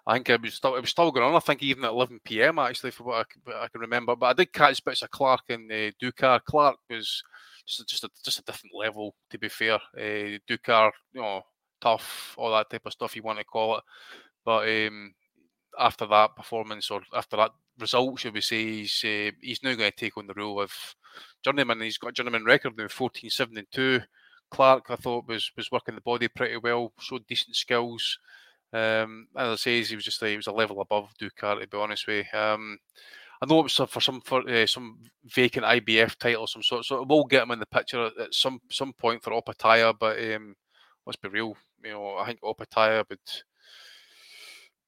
[0.06, 1.34] I think it was still, it was still going on.
[1.34, 2.58] I think even at 11 p.m.
[2.58, 4.14] actually, for what I, I can remember.
[4.16, 6.42] But I did catch bits of Clark and uh, Dukar.
[6.44, 7.22] Clark was
[7.66, 9.74] just just a, just a different level, to be fair.
[9.96, 11.42] Uh, Dukar, you know,
[11.80, 13.84] tough, all that type of stuff you want to call it.
[14.44, 15.14] But um,
[15.78, 19.90] after that performance or after that result, should we say, he's uh, he's now going
[19.90, 20.72] to take on the role of
[21.42, 21.80] journeyman.
[21.80, 24.00] He's got a journeyman record now, 14 7 and 2.
[24.50, 28.18] Clark, I thought, was was working the body pretty well, showed decent skills.
[28.72, 31.78] Um, as I say, he was just he was a level above Dukar, to be
[31.78, 32.38] honest with you.
[32.38, 32.78] Um,
[33.42, 36.84] I know it was for some for uh, some vacant IBF title of some sort,
[36.84, 39.94] so we'll get him in the picture at, at some some point for Opetaia.
[39.98, 40.54] But um,
[41.06, 43.18] let's be real, you know, I think Opetaia would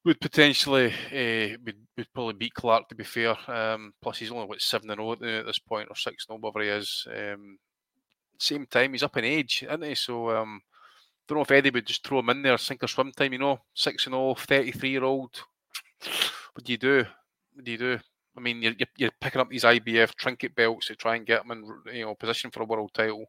[0.06, 3.36] would potentially uh, would, would probably beat Clark to be fair.
[3.48, 6.40] Um, plus he's only what seven and zero oh at this point or six and
[6.40, 7.08] whatever he is.
[7.10, 7.58] Um,
[8.38, 9.96] same time he's up in age, isn't he?
[9.96, 10.60] So um,
[11.26, 13.32] don't know if Eddie would just throw him in there, sink or swim time.
[13.32, 15.42] You know, six and all, 33 year old.
[16.54, 17.04] What do you do?
[17.54, 17.98] What do you do?
[18.36, 21.50] I mean, you're, you're picking up these IBF trinket belts to try and get him
[21.50, 23.24] in you know position for a world title.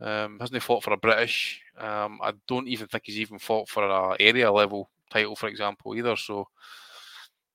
[0.00, 1.60] Um, hasn't he fought for a British?
[1.76, 5.94] Um, I don't even think he's even fought for a area level title, for example,
[5.94, 6.16] either.
[6.16, 6.48] So,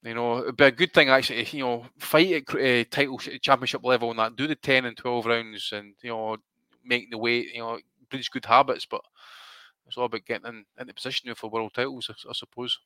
[0.03, 1.45] you know, it'd be a good thing actually.
[1.51, 4.35] You know, fight at uh, title championship level and that.
[4.35, 6.37] Do the ten and twelve rounds, and you know,
[6.83, 7.53] make the weight.
[7.53, 7.79] You know,
[8.09, 8.85] breeds good habits.
[8.85, 9.01] But
[9.87, 12.79] it's all about getting in, into position for world titles, I, I suppose.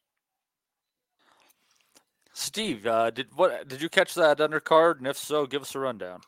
[2.34, 3.68] Steve, uh, did what?
[3.68, 5.00] Did you catch that undercard?
[5.00, 6.22] And if so, give us a rundown.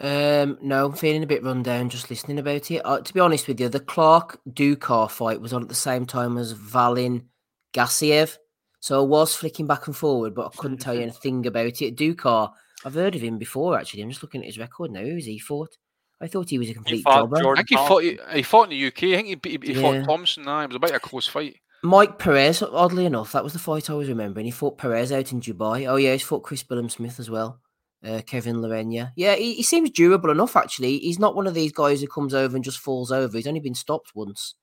[0.00, 2.80] Um, no, I'm feeling a bit run down just listening about it.
[2.84, 6.06] Uh, to be honest with you, the Clark Dukar fight was on at the same
[6.06, 7.28] time as Wallin
[7.72, 8.36] Gassiev.
[8.80, 11.96] So I was flicking back and forward, but I couldn't tell you anything about it.
[11.96, 12.52] Dukar,
[12.84, 14.02] I've heard of him before, actually.
[14.02, 15.00] I'm just looking at his record now.
[15.00, 15.76] Who's he fought?
[16.20, 17.52] I thought he was a complete he jobber.
[17.52, 19.02] I think he fought, he, he, fought in the UK.
[19.04, 19.80] I think he, he, he yeah.
[19.80, 20.44] fought Thompson.
[20.44, 21.56] Nah, it was about a close fight.
[21.82, 24.44] Mike Perez, oddly enough, that was the fight I was remembering.
[24.44, 25.88] He fought Perez out in Dubai.
[25.88, 27.58] Oh, yeah, he's fought Chris Billam Smith as well.
[28.04, 29.12] Uh, Kevin Lerena.
[29.16, 30.98] Yeah, he, he, seems durable enough, actually.
[30.98, 33.36] He's not one of these guys who comes over and just falls over.
[33.36, 34.54] He's only been stopped once.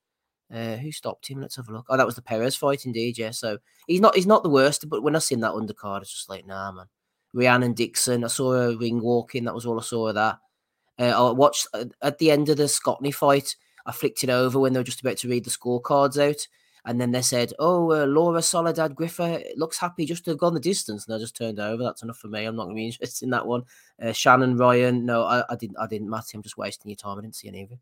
[0.52, 1.40] Uh, who stopped him?
[1.40, 1.86] Let's have a look.
[1.88, 3.18] Oh, that was the Perez fight, indeed.
[3.18, 6.12] Yeah, so he's not he's not the worst, but when I seen that undercard, it's
[6.12, 6.86] just like, nah, man.
[7.34, 9.44] Rhiannon Dixon, I saw a ring walking.
[9.44, 10.38] That was all I saw of that.
[10.98, 13.54] Uh, I watched uh, at the end of the Scotney fight.
[13.86, 16.46] I flicked it over when they were just about to read the scorecards out,
[16.84, 20.54] And then they said, "Oh, uh, Laura Soledad Griffa looks happy just to have gone
[20.54, 21.82] the distance," and I just turned over.
[21.82, 22.44] That's enough for me.
[22.44, 23.64] I'm not going to be interested in that one.
[24.02, 25.76] Uh, Shannon Ryan, no, I, I didn't.
[25.78, 26.10] I didn't.
[26.10, 27.18] Matty, I'm just wasting your time.
[27.18, 27.78] I didn't see any of it.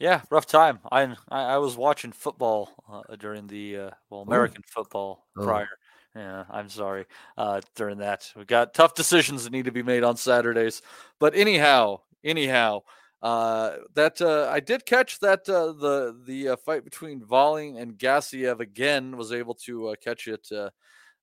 [0.00, 0.80] Yeah, rough time.
[0.90, 5.44] I I, I was watching football uh, during the uh, well American football Oh.
[5.44, 5.68] prior.
[6.16, 7.06] Yeah, I'm sorry.
[7.38, 10.82] Uh, during that, we got tough decisions that need to be made on Saturdays.
[11.20, 12.80] But anyhow, anyhow,
[13.22, 17.96] uh, that uh, I did catch that uh, the the uh, fight between Wallin and
[17.98, 20.48] Gassiev again was able to uh, catch it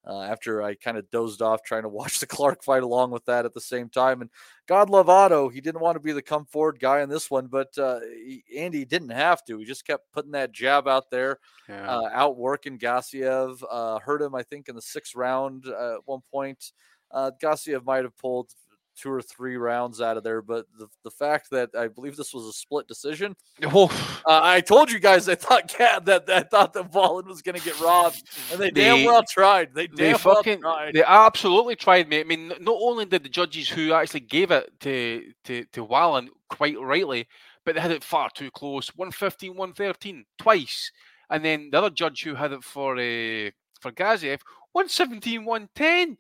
[0.08, 3.26] uh, after I kind of dozed off trying to watch the Clark fight along with
[3.26, 4.22] that at the same time.
[4.22, 4.30] And
[4.68, 7.48] God love Otto, he didn't want to be the come forward guy in this one,
[7.48, 9.58] but uh, he, Andy didn't have to.
[9.58, 11.40] He just kept putting that jab out there,
[11.70, 11.90] Yeah.
[11.90, 13.62] uh, outworking Gassiev.
[13.70, 16.72] Uh, hurt him, I think, in the sixth round uh, at one point.
[17.12, 18.52] Uh, Gassiev might have pulled
[18.98, 22.34] two or three rounds out of there, but the, the fact that I believe this
[22.34, 23.36] was a split decision.
[23.64, 23.86] Oh,
[24.26, 27.58] Uh, I told you guys I thought Cat that I thought that Wallin was going
[27.58, 28.22] to get robbed,
[28.52, 29.74] and they, damn well tried.
[29.74, 30.96] They They damn fucking, well tried.
[30.96, 32.22] they absolutely tried, mate.
[32.22, 36.30] I mean, not only did the judges who actually gave it to to to Wallin
[36.50, 37.28] quite rightly,
[37.66, 40.92] but they had it far too close 115, 113 twice,
[41.30, 44.40] and then the other judge who had it for uh, for Gassiev
[44.74, 46.18] 117, 110.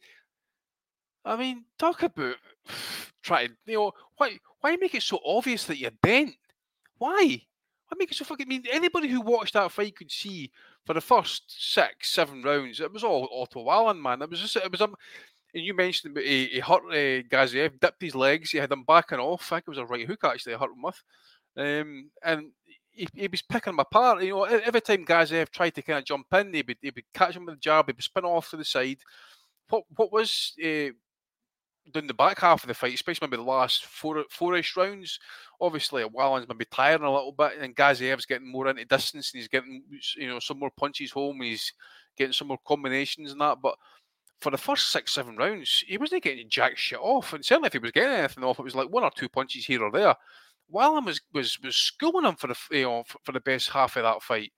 [1.25, 2.35] I mean, talk about
[3.23, 3.55] trying.
[3.65, 6.35] You know, why why make it so obvious that you're bent?
[6.97, 7.41] Why?
[7.87, 8.45] Why make it so fucking?
[8.47, 10.51] I mean, anybody who watched that fight could see
[10.85, 14.21] for the first six, seven rounds, it was all Otto Wallin, man.
[14.21, 14.95] It was just, it was um,
[15.53, 19.19] and you mentioned he, he hurt uh, Gassiev, dipped his legs, he had him backing
[19.19, 19.51] off.
[19.51, 21.03] I think it was a right hook actually, I hurt him with,
[21.57, 22.51] um, and
[22.91, 24.23] he, he was picking him apart.
[24.23, 27.13] You know, every time Gassiev tried to kind of jump in, he would, he would
[27.13, 28.97] catch him with a jab, he would spin off to the side.
[29.69, 30.91] What what was uh,
[31.91, 35.19] down the back half of the fight, especially maybe the last four four-ish rounds,
[35.59, 39.47] obviously Wallin's maybe tiring a little bit, and Gassiev's getting more into distance, and he's
[39.47, 39.83] getting
[40.15, 41.73] you know some more punches home, he's
[42.17, 43.57] getting some more combinations and that.
[43.61, 43.75] But
[44.41, 47.73] for the first six seven rounds, he wasn't getting jack shit off, and certainly if
[47.73, 50.15] he was getting anything off, it was like one or two punches here or there.
[50.69, 53.95] Wallin was was was schooling him for the you know for, for the best half
[53.95, 54.51] of that fight.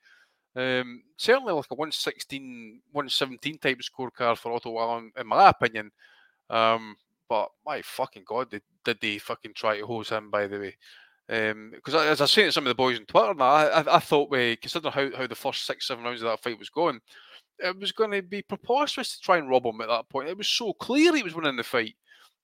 [0.56, 5.92] Um, certainly like a 116, 117 type scorecard for Otto Wallin, in my opinion.
[6.50, 6.98] Um,
[7.30, 10.30] but my fucking god, did, did they fucking try to hose him?
[10.32, 10.76] By the way,
[11.28, 14.00] because as I was saying to some of the boys on Twitter, now I, I,
[14.00, 17.00] thought we considering how, how the first six seven rounds of that fight was going,
[17.60, 20.28] it was going to be preposterous to try and rob him at that point.
[20.28, 21.96] It was so clear he was winning the fight.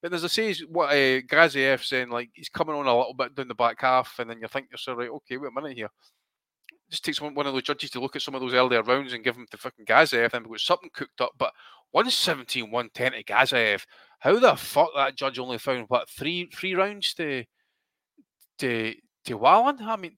[0.04, 3.48] But as I say, what uh, saying, like he's coming on a little bit down
[3.48, 5.90] the back half, and then you think to yourself, right, okay, wait a minute here.
[6.92, 9.14] Just takes one, one of those judges to look at some of those earlier rounds
[9.14, 11.32] and give him to fucking Gassiev, then we've got something cooked up.
[11.40, 11.54] But
[11.92, 13.86] 117, 110 to Gassiev.
[14.20, 17.44] How the fuck that judge only found what three three rounds to
[18.60, 18.94] to
[19.26, 19.78] to Wallin?
[19.82, 20.18] I mean,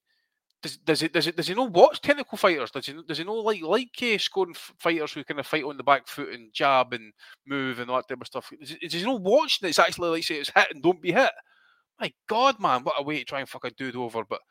[0.61, 2.71] does does it does it does he not watch technical fighters?
[2.71, 5.63] Does he does he not like like uh, scoring f- fighters who kind of fight
[5.63, 7.13] on the back foot and jab and
[7.45, 8.51] move and all that type of stuff?
[8.59, 11.11] Does, does he not watch that it's actually like say it's hit and don't be
[11.11, 11.31] hit?
[11.99, 14.23] My God, man, what a way to try and fuck a dude over.
[14.23, 14.41] But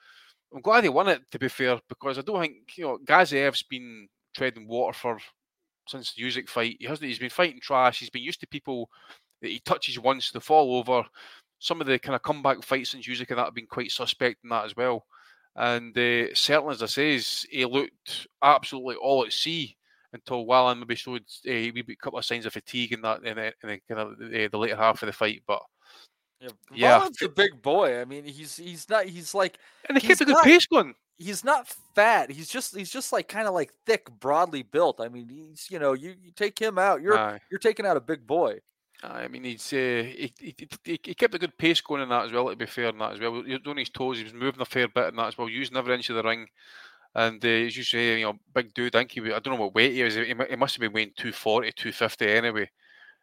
[0.54, 1.22] I'm glad he won it.
[1.30, 5.18] To be fair, because I don't think you know Gassiev's been treading water for
[5.88, 6.76] since the Usyk fight.
[6.78, 7.08] He hasn't.
[7.08, 7.98] He's been fighting trash.
[7.98, 8.90] He's been used to people
[9.42, 11.04] that he touches once to fall over.
[11.58, 14.44] Some of the kind of comeback fights since Usyk and that have been quite suspect
[14.44, 15.06] in that as well.
[15.54, 19.74] And uh, certainly, as I says, he looked absolutely all at sea
[20.12, 23.36] until Wallin maybe showed a wee bit couple of signs of fatigue in that in
[23.36, 25.42] the, in the kind of the, the later half of the fight.
[25.46, 25.62] But
[26.40, 26.98] Yeah, Yeah.
[26.98, 28.00] Wallin's a big boy.
[28.00, 29.06] I mean, he's he's not.
[29.06, 29.58] He's like.
[29.88, 30.94] and he's kept a good not- pace going.
[31.18, 32.30] He's not fat.
[32.30, 35.00] He's just he's just like kind of like thick, broadly built.
[35.00, 37.40] I mean, he's you know you, you take him out, you're Aye.
[37.50, 38.58] you're taking out a big boy.
[39.02, 42.32] I mean, he's uh, he, he, he, kept a good pace going in that as
[42.32, 42.48] well.
[42.48, 44.18] To be fair, in that as well, he was on his toes.
[44.18, 46.22] He was moving a fair bit in that as well, using every inch of the
[46.22, 46.46] ring.
[47.14, 48.94] And uh, as you say, you know, big dude.
[48.94, 50.14] I think he, I don't know what weight he was.
[50.14, 52.70] He, he must have been weighing 240, 250 anyway.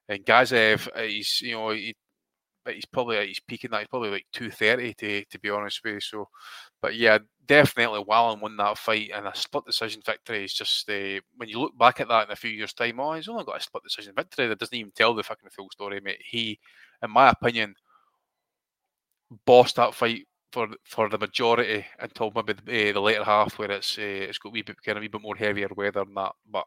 [0.09, 1.95] And Gassiev, uh, he's you know, he,
[2.64, 3.82] but he's probably at his peak in that.
[3.82, 5.99] He's probably like 230 to to be honest with you.
[5.99, 6.30] So,
[6.82, 11.20] but yeah, definitely Wallin won that fight and a split decision victory is just uh,
[11.38, 13.57] when you look back at that in a few years' time, oh, he's only got
[13.57, 14.47] a split decision victory.
[14.47, 16.22] That doesn't even tell the fucking full story, mate.
[16.24, 16.59] He,
[17.01, 17.76] in my opinion,
[19.45, 23.72] bossed that fight for for the majority until maybe the, uh, the later half where
[23.72, 26.14] it's uh, it's got a wee bit kind of wee bit more heavier weather than
[26.14, 26.34] that.
[26.49, 26.66] But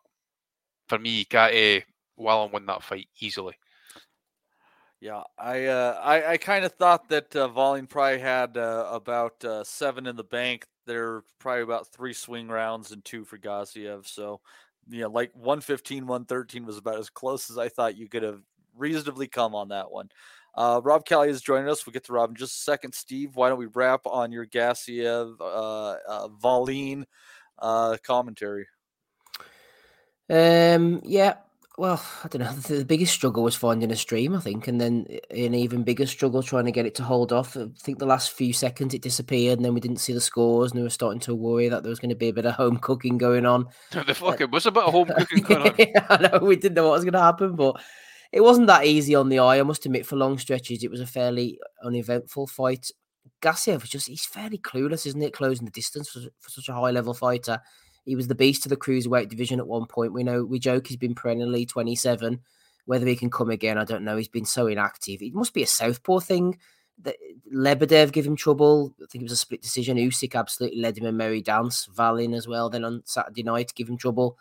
[0.88, 1.80] for me, got uh,
[2.16, 3.54] Wallin won that fight easily.
[5.06, 9.44] Yeah, I uh, I, I kind of thought that uh, Wallin probably had uh, about
[9.44, 10.66] uh, seven in the bank.
[10.84, 14.08] There probably about three swing rounds and two for Gassiev.
[14.08, 14.40] So,
[14.88, 18.40] you know, like 115, 113 was about as close as I thought you could have
[18.76, 20.08] reasonably come on that one.
[20.56, 21.86] Uh, Rob Kelly is joining us.
[21.86, 22.92] We'll get to Rob in just a second.
[22.92, 27.06] Steve, why don't we wrap on your Gassiev, uh, uh, Wallin
[27.60, 28.66] uh, commentary.
[30.28, 31.36] Um, yeah.
[31.78, 32.52] Well, I don't know.
[32.76, 36.06] The, biggest struggle was finding a stream, I think, and then eh, an even bigger
[36.06, 37.56] struggle trying to get it to hold off.
[37.56, 40.72] I think the last few seconds it disappeared, and then we didn't see the scores,
[40.72, 42.54] and we were starting to worry that there was going to be a bit of
[42.54, 43.66] home cooking going on.
[43.90, 45.74] the fucking was a bit of home cooking going on.
[46.08, 47.80] I know we didn't know what was going to happen, but
[48.32, 49.58] it wasn't that easy on the eye.
[49.58, 52.90] I must admit, for long stretches, it was a fairly uneventful fight.
[53.42, 55.34] Gassiev was just, he's fairly clueless, isn't it?
[55.34, 57.60] Closing the distance for, for such a high level fighter.
[58.06, 60.12] He was the beast of the cruiserweight division at one point.
[60.12, 62.40] We know, we joke he's been perennially 27.
[62.86, 64.16] Whether he can come again, I don't know.
[64.16, 65.20] He's been so inactive.
[65.20, 66.56] It must be a southpaw thing.
[67.02, 67.16] That
[67.52, 68.94] Lebedev gave him trouble.
[69.02, 69.98] I think it was a split decision.
[69.98, 71.88] Usyk absolutely led him a merry dance.
[71.98, 72.70] Wallin as well.
[72.70, 74.38] Then on Saturday night, give him trouble.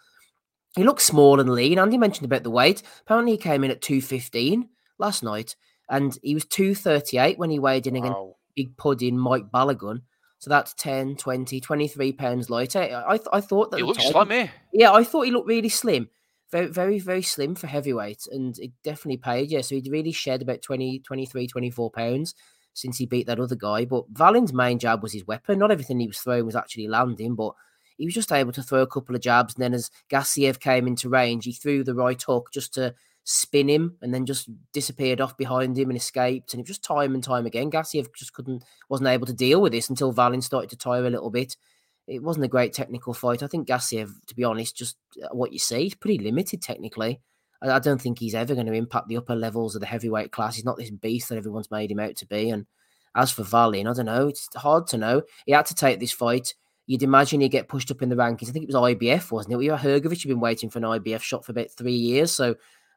[0.75, 1.79] He looks small and lean.
[1.79, 2.83] Andy mentioned about the weight.
[3.01, 5.55] Apparently, he came in at 215 last night,
[5.89, 8.19] and he was 238 when he weighed in against
[8.55, 10.01] Big Pudding Mike Balogun.
[10.45, 12.77] So that's 10, 20, 23 pounds lighter.
[12.77, 14.47] I, I, I thought that He looks slim, eh?
[14.71, 16.07] Yeah, I thought he looked really slim.
[16.51, 19.49] Very, very, very slim for heavyweight, and it definitely paid.
[19.49, 22.35] Yeah, so he'd really shed about 20, 23, 24 pounds
[22.73, 23.85] since he beat that other guy.
[23.85, 25.57] But Wallin's main jab was his weapon.
[25.57, 27.53] Not everything he was throwing was actually landing, but
[27.97, 29.55] he was just able to throw a couple of jabs.
[29.55, 32.93] And then as Gassiev came into range, he threw the right hook just to
[33.25, 36.53] spin him and then just disappeared off behind him and escaped.
[36.53, 37.71] And it was just time and time again.
[37.71, 41.09] Gassiev just couldn't, wasn't able to deal with this until Wallin started to tire a
[41.09, 41.57] little bit.
[42.07, 43.41] It wasn't a great technical fight.
[43.41, 47.19] I think Gassiev, to be honest, just uh, what you see, he's pretty limited technically.
[47.63, 50.31] I, I don't think he's ever going to impact the upper levels of the heavyweight
[50.31, 50.55] class.
[50.55, 52.51] He's not this beast that everyone's made him out to be.
[52.51, 52.67] And
[53.15, 54.27] as for Wallin, I don't know.
[54.27, 55.23] It's hard to know.
[55.47, 56.53] He had to take this fight.
[56.85, 58.49] You'd imagine he'd get pushed up in the rankings.
[58.49, 59.57] I think it was IBF, wasn't it?
[59.57, 62.31] We had Hrgovic had been waiting for an IBF shot for about three years.
[62.31, 62.55] So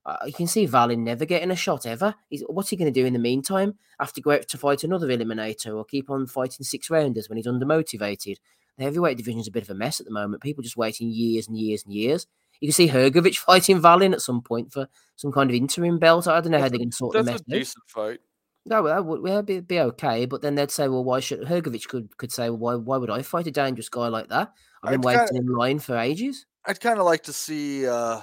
[0.09, 2.15] uh, you can see Wallin never getting a shot ever.
[2.31, 3.75] He's, what's he going to do in the meantime?
[4.01, 7.37] Have to go out to fight another eliminator or keep on fighting six rounders when
[7.37, 8.37] he's undermotivated?
[8.79, 10.43] The heavyweight division's a bit of a mess at the moment.
[10.43, 12.27] People just waiting years and years and years.
[12.61, 16.27] You can see Hrgovic fighting Wallin at some point for some kind of interim belt.
[16.27, 17.35] I don't know how they're going to sort the mess.
[17.35, 18.21] That's a decent fight.
[18.65, 20.27] No, that would well, be, be okay.
[20.27, 23.11] But then they'd say, well, why should Hrgovic could could say, well, why why would
[23.11, 24.53] I fight a dangerous guy like that?
[24.83, 26.47] I've been I'd waiting kinda- in line for ages.
[26.65, 28.21] I'd kind of like to see uh,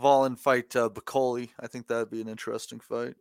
[0.00, 1.48] Wallin fight uh, Bakole.
[1.60, 3.14] I think that'd be an interesting fight.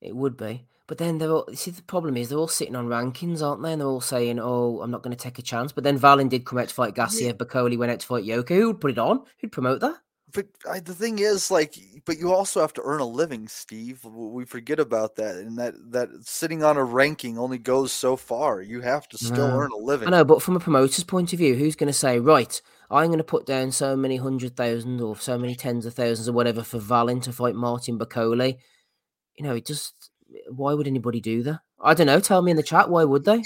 [0.00, 0.66] It would be.
[0.88, 3.72] But then they're all, see, the problem is they're all sitting on rankings, aren't they?
[3.72, 5.72] And they're all saying, oh, I'm not going to take a chance.
[5.72, 7.34] But then Wallin did come out to fight Gassiev.
[7.34, 8.54] Bakole went out to fight Yoka.
[8.54, 9.24] Who would put it on?
[9.40, 9.96] Who'd promote that?
[10.32, 14.04] But I, the thing is, like, but you also have to earn a living, Steve.
[14.04, 18.60] We forget about that, and that that sitting on a ranking only goes so far.
[18.60, 19.56] You have to still No.
[19.56, 20.08] earn a living.
[20.08, 22.60] I know, but from a promoter's point of view, who's going to say, right,
[22.90, 26.28] I'm going to put down so many hundred thousand or so many tens of thousands
[26.28, 28.56] or whatever for Wallin to fight Martin Bakole?
[29.36, 30.10] You know, it just,
[30.50, 31.60] why would anybody do that?
[31.80, 32.20] I don't know.
[32.20, 33.42] Tell me in the chat, why would they?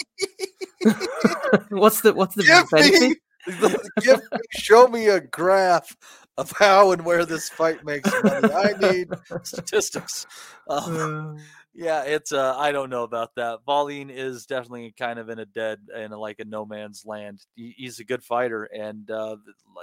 [1.70, 3.00] what's the what's the Give benefit?
[3.00, 3.16] me,
[4.00, 5.96] give me, show me a graph
[6.38, 8.52] of how and where this fight makes money.
[8.52, 9.08] I need
[9.42, 10.26] statistics.
[10.68, 11.38] Um,
[11.74, 13.60] yeah, it's uh, I don't know about that.
[13.66, 17.44] Wallin is definitely kind of in a dead in a, like a no man's land.
[17.54, 19.36] He, he's a good fighter and uh,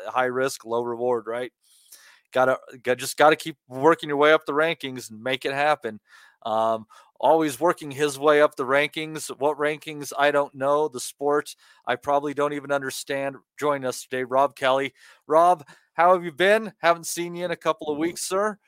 [0.07, 1.51] high risk, low reward, right?
[2.33, 5.53] Gotta, got just got to keep working your way up the rankings and make it
[5.53, 6.01] happen.
[6.45, 6.87] Um,
[7.19, 9.29] always working his way up the rankings.
[9.39, 10.11] What rankings?
[10.17, 10.89] I don't know.
[10.89, 13.37] The sport, I probably don't even understand.
[13.57, 14.93] Join us today, Rob Kelly.
[15.25, 16.73] Rob, how have you been?
[16.79, 18.59] Haven't seen you in a couple of weeks, sir.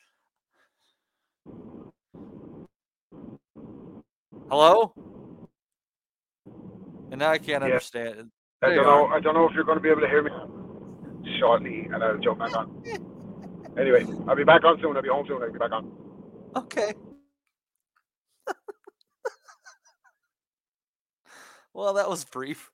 [4.50, 4.96] Hello?
[7.12, 7.66] And now I can't Yeah.
[7.66, 8.32] understand.
[8.64, 9.06] I There don't know.
[9.08, 9.18] are.
[9.18, 10.32] I don't know if you're going to be able to hear me
[11.40, 12.84] shortly, and I'll jump back on.
[13.80, 14.96] Anyway, I'll be back on soon.
[14.98, 15.42] I'll be home soon.
[15.44, 15.92] I'll be back on.
[16.56, 16.94] Okay.
[21.74, 22.72] well, that was brief.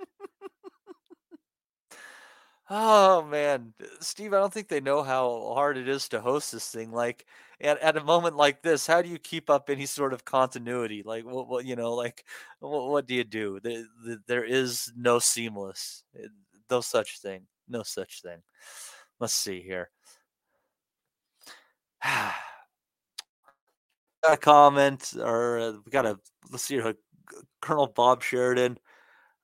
[2.70, 6.68] oh man, Steve, I don't think they know how hard it is to host this
[6.70, 6.92] thing.
[6.92, 7.26] Like
[7.60, 11.02] at, at a moment like this, how do you keep up any sort of continuity?
[11.04, 12.24] Like what, what you know, like
[12.60, 13.60] what, what do you do?
[13.62, 13.84] There,
[14.26, 16.28] there is no seamless, eh,
[16.70, 18.42] no such thing, no such thing.
[19.20, 19.90] Let's see here.
[24.28, 26.18] a comment or uh, we got a
[26.50, 26.92] let's see uh,
[27.60, 28.78] Colonel Bob Sheridan.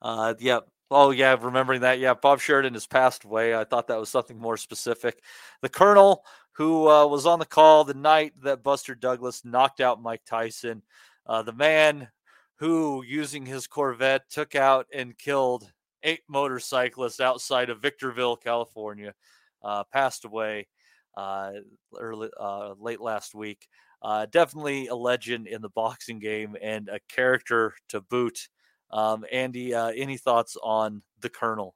[0.02, 0.60] Uh, yeah.
[0.90, 1.98] Oh yeah, remembering that.
[1.98, 3.54] Yeah, Bob Sheridan has passed away.
[3.54, 5.20] I thought that was something more specific.
[5.62, 6.24] The Colonel
[6.54, 10.82] who uh, was on the call the night that Buster Douglas knocked out Mike Tyson.
[11.26, 12.08] Uh, the man
[12.56, 15.70] who, using his Corvette, took out and killed
[16.04, 19.14] eight motorcyclists outside of Victorville, California,
[19.62, 20.68] uh, passed away
[21.16, 21.52] uh,
[21.98, 23.66] early uh, late last week.
[24.00, 28.48] Uh, definitely a legend in the boxing game and a character to boot.
[28.90, 31.74] Um, Andy, any thoughts on the Colonel?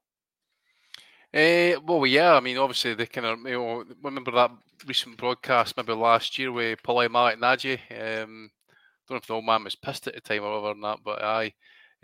[1.34, 2.34] Uh, well, yeah.
[2.34, 4.50] I mean, obviously, they kind of you know remember that
[4.86, 7.78] recent broadcast maybe last year with Paulie Malignaggi.
[7.92, 8.50] Um,
[9.08, 11.00] don't know if the old man was pissed at the time or whatever and that,
[11.04, 11.54] but aye.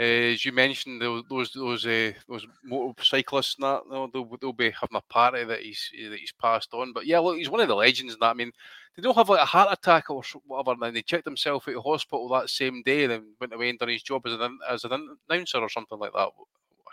[0.00, 3.82] Uh, as you mentioned, those those uh, those motorcyclists and that
[4.12, 6.92] they'll, they'll be having a party that he's that he's passed on.
[6.92, 8.14] But yeah, look, he's one of the legends.
[8.14, 8.52] And that I mean,
[8.96, 10.72] they don't have like a heart attack or whatever.
[10.72, 13.78] And then they checked himself out of hospital that same day, then went away and
[13.78, 16.30] done his job as an as an announcer or something like that.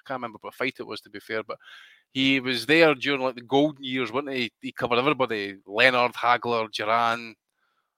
[0.04, 1.58] I can't remember what fight it was to be fair, but
[2.14, 4.52] he was there during like the golden years, wasn't he?
[4.62, 7.36] He covered everybody: Leonard, Hagler, Duran,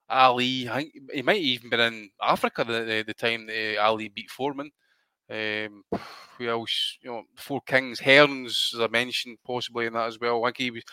[0.09, 0.69] Ali.
[0.69, 4.09] I think he might have even been in Africa the, the, the time that Ali
[4.09, 4.71] beat Foreman.
[5.29, 5.83] Um,
[6.37, 6.97] who else?
[7.01, 10.43] You know, Four Kings, Hearns, as I mentioned, possibly in that as well.
[10.43, 10.83] I think he was.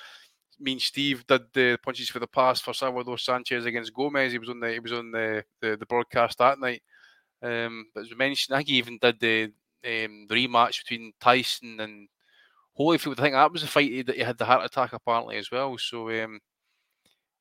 [0.63, 4.33] Me and Steve did the punches for the past for Salvador Sanchez against Gomez.
[4.33, 6.83] He was on the he was on the the, the broadcast that night.
[7.43, 9.53] Um, but as we mentioned, I think he even did the
[9.85, 12.09] um, the rematch between Tyson and
[12.79, 13.19] Holyfield.
[13.19, 15.77] I think that was the fight that he had the heart attack apparently as well.
[15.79, 16.41] So um,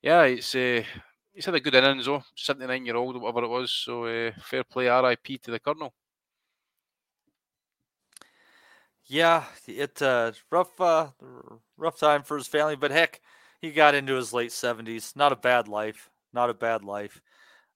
[0.01, 0.83] yeah, it's uh,
[1.33, 3.71] he's had a good innings though, seventy nine year old or whatever it was.
[3.71, 5.37] So uh, fair play, R.I.P.
[5.39, 5.93] to the Colonel.
[9.05, 11.07] Yeah, it uh, rough uh,
[11.77, 13.21] rough time for his family, but heck,
[13.59, 15.13] he got into his late seventies.
[15.15, 16.09] Not a bad life.
[16.31, 17.21] Not a bad life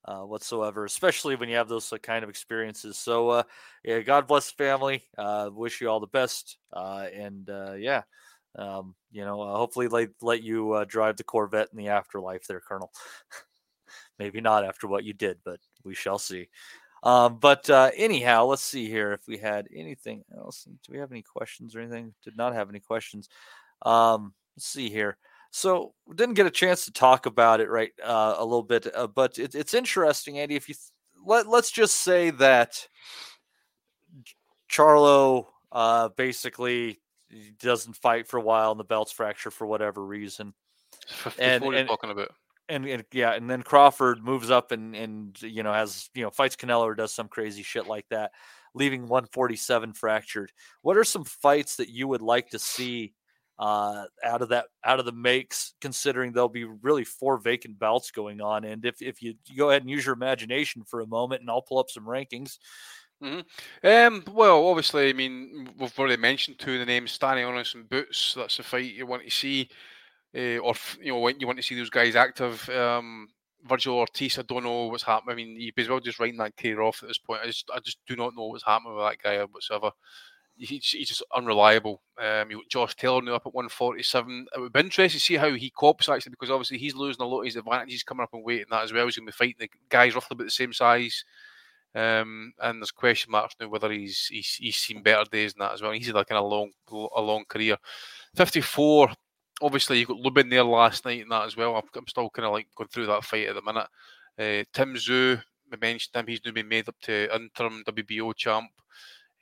[0.06, 2.98] uh, whatsoever, especially when you have those uh, kind of experiences.
[2.98, 3.44] So, uh,
[3.84, 5.04] yeah, God bless the family.
[5.18, 6.58] Uh, wish you all the best.
[6.72, 8.04] Uh, and uh, yeah,
[8.58, 12.92] um, you know, hopefully let, let you drive the Corvette in the afterlife there, Colonel.
[14.20, 16.50] Maybe not after what you did, but we shall see.
[17.04, 20.64] Um, but anyhow, let's see here if we had anything else.
[20.64, 22.14] Do we have any questions or anything?
[22.24, 23.28] Did not have any questions.
[23.82, 25.18] Um, let's see here.
[25.56, 29.06] So didn't get a chance to talk about it right uh, a little bit, uh,
[29.06, 30.56] but it, it's interesting, Andy.
[30.56, 30.90] If you th-
[31.24, 32.88] let let's just say that
[34.68, 37.00] Charlo uh, basically
[37.60, 40.56] doesn't fight for a while and the belt's fracture for whatever reason.
[41.38, 42.32] And, and talking about.
[42.68, 46.32] And, and, yeah, and then Crawford moves up and and you know has you know
[46.32, 48.32] fights Canelo or does some crazy shit like that,
[48.74, 50.52] leaving 147 fractured.
[50.82, 53.14] What are some fights that you would like to see
[53.60, 58.12] uh, out of that out of the makes, considering there'll be really four vacant belts
[58.12, 58.64] going on.
[58.64, 61.50] And if if you, you go ahead and use your imagination for a moment, and
[61.50, 62.58] I'll pull up some rankings.
[63.24, 63.88] Mm-hmm.
[63.88, 68.34] Um, well, obviously, I mean, we've already mentioned two of the names: Stanionis and Boots.
[68.36, 69.70] That's a fight you want to see,
[70.36, 72.68] uh, or you know, you want to see those guys active.
[72.70, 73.28] Um,
[73.68, 75.32] Vergil Ortiz, I don't know what's happening.
[75.32, 77.40] I mean, you as well just writing that career off at this point.
[77.42, 79.92] I just, I just do not know what's happening with that guy whatsoever
[80.58, 82.02] he's, he's just unreliable.
[82.22, 84.48] Um, Josh Taylor now up at 147.
[84.56, 87.28] It would be interesting to see how he copes actually, because obviously he's losing a
[87.28, 89.06] lot of his advantages coming up in weight and that as well.
[89.06, 91.24] He's going to be fighting the guys roughly about the same size.
[91.96, 95.74] Um, and there's question marks now whether he's, he's he's seen better days than that
[95.74, 95.92] as well.
[95.92, 97.78] He's had like a long a long career.
[98.36, 99.10] 54.
[99.62, 101.76] Obviously, you got Lubin there last night and that as well.
[101.76, 103.88] I'm, still kind of like going through that fight at the minute.
[104.38, 104.98] Uh, Tim
[105.74, 106.28] we mentioned him.
[106.28, 108.70] He's now been made up to interim WBO champ.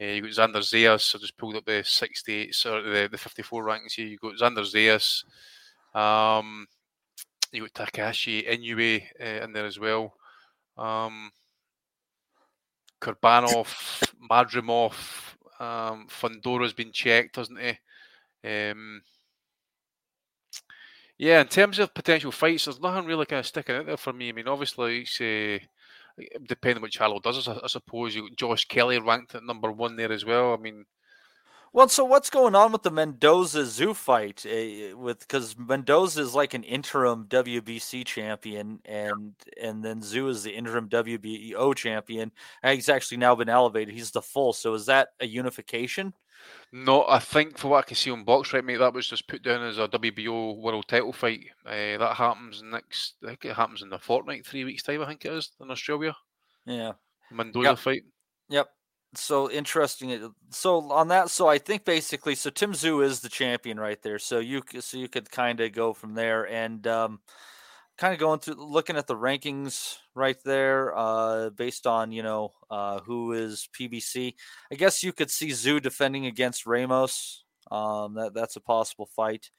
[0.02, 1.16] Uh, you got Xander Zayas.
[1.16, 4.08] I just pulled up the 68, or the, the 54 rankings here.
[4.08, 5.24] You got Xander Zayas.
[5.98, 6.66] Um,
[7.52, 10.14] you got Takeshi Inoue uh, in there as well.
[10.78, 11.32] Um,
[13.00, 14.94] Kurbanov, Madrimov,
[15.60, 17.78] um, Fundora's been checked, hasn't he?
[18.50, 19.02] Um,
[21.20, 24.14] yeah, in terms of potential fights, there's nothing really kind of sticking out there for
[24.14, 24.30] me.
[24.30, 25.60] I mean, obviously, it's, uh,
[26.48, 30.12] depending on what Charlo does, I, suppose you Josh Kelly ranked at number one there
[30.12, 30.54] as well.
[30.54, 30.86] I mean,
[31.74, 34.46] well, so what's going on with the Mendoza Tszyu fight?
[34.46, 40.44] Uh, with because Mendoza is like an interim WBC champion, and and then Tszyu is
[40.44, 42.32] the interim WBO champion.
[42.64, 43.94] He's actually now been elevated.
[43.94, 44.52] He's the full.
[44.52, 46.14] So is that a unification?
[46.74, 49.44] No, I think for what I can see on BoxRec, mate, that was just put
[49.44, 51.48] down as a WBO world title fight.
[51.66, 53.16] Uh, that happens next.
[53.24, 55.02] I think it happens in a fortnight, three weeks time.
[55.02, 56.16] I think it is in Australia.
[56.66, 56.94] Yeah,
[57.30, 57.78] Mendoza yep.
[57.78, 58.04] fight.
[58.50, 58.70] Yep.
[59.16, 60.34] So interesting.
[60.52, 64.20] So on that, so I think basically, so Tim Tszyu is the champion right there.
[64.20, 67.20] So you so you could kind of go from there, and um,
[68.02, 72.52] kind of going through looking at the rankings right there uh, based on you know
[72.72, 74.34] uh, who is PBC.
[74.72, 77.44] I guess you could see Tszyu defending against Ramos.
[77.70, 79.52] Um, that that's a possible fight.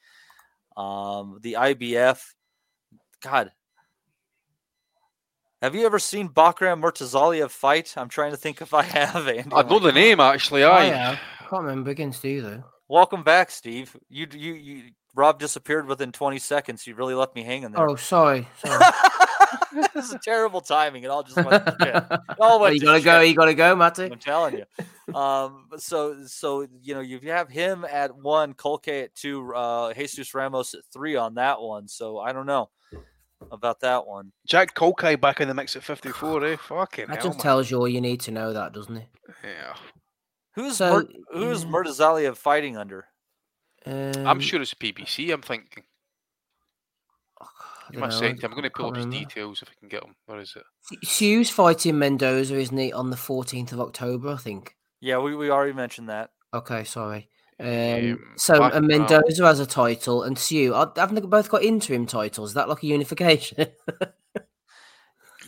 [0.75, 2.21] Um, the IBF,
[3.21, 3.53] God,
[5.61, 7.93] have you ever seen Bakhram Murtazaliev fight?
[7.95, 9.25] I'm trying to think if I have.
[9.25, 9.55] Andy.
[9.55, 10.65] I know the name actually.
[10.65, 11.19] I, I have.
[11.39, 12.65] I can't remember against either.
[12.89, 13.95] Welcome back, Steve.
[14.09, 14.83] You you you
[15.15, 16.87] Rob disappeared within 20 seconds.
[16.87, 17.87] You really left me hanging there.
[17.89, 18.47] Oh, sorry.
[18.63, 18.83] sorry.
[19.93, 21.03] this is terrible timing.
[21.03, 21.95] It all just went to shit.
[21.95, 23.19] It all Well, went you to gotta go.
[23.21, 24.05] You gotta go, Matty.
[24.05, 25.15] I'm telling you.
[25.15, 30.33] Um, so so you know you have him at one, Culcay at two, uh, Jesus
[30.33, 31.87] Ramos at three on that one.
[31.87, 32.69] So I don't know
[33.51, 34.31] about that one.
[34.47, 36.55] Jack Culcay back in the mix at 54, eh?
[36.55, 37.43] Fucking That hell, just man.
[37.43, 39.07] tells you all you need to know, that doesn't it?
[39.43, 39.75] Yeah.
[40.55, 41.69] Who's So, Mur- who's yeah.
[41.69, 43.05] Murtazalia fighting under?
[43.85, 45.83] Um, I'm sure it's PBC, I'm thinking.
[47.91, 49.73] You dunno, must I say, I'm going to pull up can't his details if I
[49.79, 50.15] can get them.
[50.25, 50.63] Where is it?
[51.05, 54.75] Tszyu's fighting Mendoza, isn't he, on the 14th of October, I think.
[55.01, 56.31] Yeah, we, we already mentioned that.
[56.53, 57.27] Okay, sorry.
[57.59, 58.97] Um, Um, so back and now.
[58.99, 62.51] Mendoza has a title, and Sue, are- haven't they both got interim titles?
[62.51, 63.67] Is that like a unification?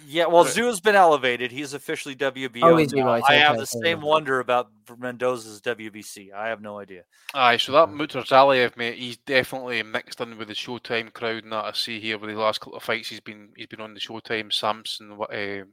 [0.07, 0.53] Yeah, well, Right.
[0.53, 1.52] Tszyu's been elevated.
[1.52, 2.64] He's officially WBO.
[2.64, 2.99] Oh, is he?
[2.99, 3.07] now.
[3.07, 6.34] Right, I have the fair same wonder about Mendoza's WBC.
[6.34, 7.03] I have no idea.
[7.34, 11.65] Aye, so that Murtazaliev, mate, he's definitely mixed in with the Showtime crowd and that
[11.65, 13.99] I see here with the last couple of fights he's been he's been on the
[13.99, 15.65] Showtime, Samson, uh,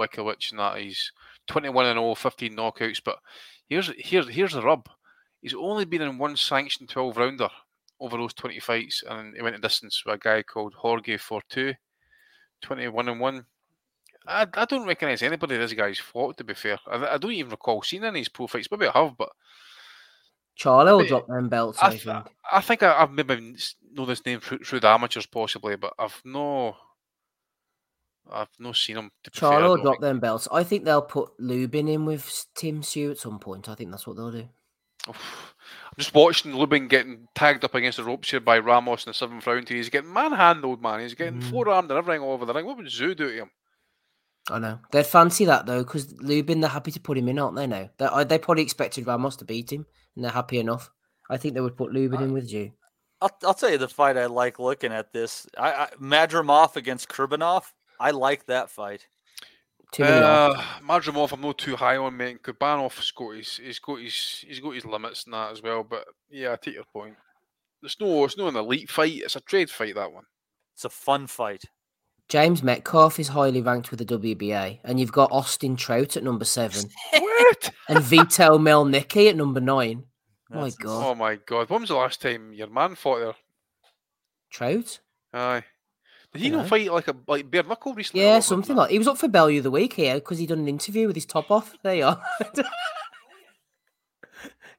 [0.00, 0.78] Wikowicz and that.
[0.78, 1.12] He's
[1.48, 3.18] 21 and 0, 15 knockouts, but
[3.68, 4.88] here's here's here's the rub.
[5.42, 7.48] He's only been in one sanctioned 12 rounder
[7.98, 11.74] over those 20 fights, and he went a distance with a guy called Jorge Fortu,
[12.62, 13.44] 21 and 1.
[14.26, 16.78] I, I don't recognise anybody this guy's fought, to be fair.
[16.86, 18.68] I, I don't even recall seeing any of his pro fights.
[18.70, 19.30] Maybe I have, but
[20.58, 22.26] Charlo will drop them belts, I, I, th- think.
[22.52, 23.56] I think I, I've maybe
[23.92, 26.76] know this name through, through the amateurs possibly, but I've no,
[28.30, 29.10] I've no seen him.
[29.24, 30.02] To be fair, I Charlo will drop think.
[30.02, 30.48] them belts.
[30.52, 33.68] I think they'll put Lubin in with Tim Tszyu at some point.
[33.68, 34.48] I think that's what they'll do.
[35.08, 35.14] I'm
[35.98, 39.46] just watching Lubin getting tagged up against the ropes here by Ramos in the seventh
[39.46, 39.68] round.
[39.68, 39.76] Here.
[39.78, 41.00] He's getting manhandled, man.
[41.00, 41.50] He's getting Mm.
[41.50, 42.66] forearmed and everything all over the ring.
[42.66, 43.50] What would Tszyu do to him?
[44.50, 47.56] I know they'd fancy that though, because Lubin they're happy to put him in, aren't
[47.56, 47.66] they?
[47.66, 49.86] Now they I- they probably expected Ramos to beat him,
[50.16, 50.90] and they're happy enough.
[51.28, 52.72] I think they would put Lubin in with Tszyu.
[53.22, 55.46] I'll, I'll tell you the fight I like looking at this.
[55.58, 57.64] I, I Madrimov against Kurbanov.
[58.00, 59.06] I like that fight.
[59.92, 60.62] Too many Uh, odds.
[60.84, 62.30] Madrimov, I'm not too high on, mate.
[62.30, 65.82] and Kurbanov's got his, he's got his, he's got his limits and that as well.
[65.82, 67.16] But yeah, I take your point.
[67.82, 69.22] It's no, it's not an elite fight.
[69.24, 69.94] It's a trade fight.
[69.94, 70.24] That one.
[70.74, 71.64] It's a fun fight.
[72.28, 76.44] James Metcalf is highly ranked with the WBA, and you've got Austin Trout at number
[76.44, 76.84] seven,
[77.18, 77.70] what?
[77.88, 80.04] and Vito Mielnicki at number nine.
[80.48, 81.68] My God, Oh my god!
[81.70, 83.34] When was the last time your man fought there?
[84.50, 85.00] Trout?
[85.32, 85.64] Aye.
[86.32, 88.24] Did he You not fight like a like bare knuckle recently?
[88.24, 90.60] Yeah, something like he was up for Bellew of the week here because he done
[90.60, 91.74] an interview with his top off.
[91.82, 92.22] There you are.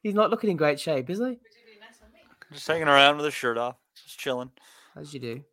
[0.02, 1.38] He's not looking in great shape, is he?
[2.52, 4.52] Just hanging around with his shirt off, just chilling.
[4.95, 5.44] As you do.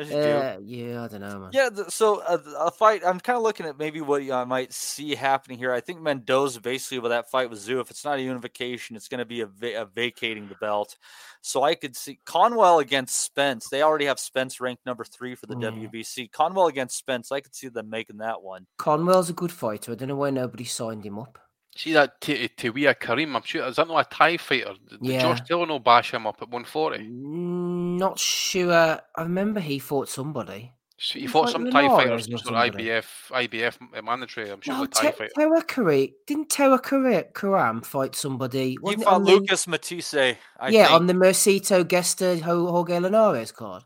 [0.00, 0.20] As you do.
[0.20, 1.50] Uh, yeah, I don't know, man.
[1.52, 3.02] Yeah, th- so uh, th- a fight.
[3.04, 5.72] I'm kind of looking at maybe what I might see happening here.
[5.72, 7.80] I think Mendoza basically with that fight with Tszyu.
[7.80, 10.96] If it's not a unification, it's going to be a, va- a vacating the belt.
[11.40, 13.68] So I could see Conwell against Spence.
[13.68, 15.90] They already have Spence ranked number three for the Mm.
[15.90, 16.30] WBC.
[16.32, 17.32] Conwell against Spence.
[17.32, 18.66] I could see them making that one.
[18.78, 19.92] Conwell's a good fighter.
[19.92, 21.38] I don't know why nobody signed him up.
[21.76, 23.36] See that T- Tawia Karim?
[23.36, 24.74] I'm sure is that not a Thai fighter?
[24.88, 25.20] Did Yeah.
[25.22, 26.98] Josh Dillon will bash him up at 140?
[27.04, 29.00] Mm, Not sure.
[29.16, 30.72] I remember he fought somebody.
[31.00, 32.84] So he he fought fight some Thai Linares fighters, or some sort of somebody?
[32.86, 34.50] IBF, IBF m- uh, mandatory.
[34.50, 35.32] I'm sure No, the Thai Te- fighter.
[35.38, 38.70] Tewa Kari didn't Tewa Kari- Karam fight somebody?
[38.70, 40.14] He Wasn't it fought on the- Lucas Matthysse.
[40.14, 40.90] I yeah, think.
[41.00, 43.84] on the Mercito Gesta Jorge Linares card.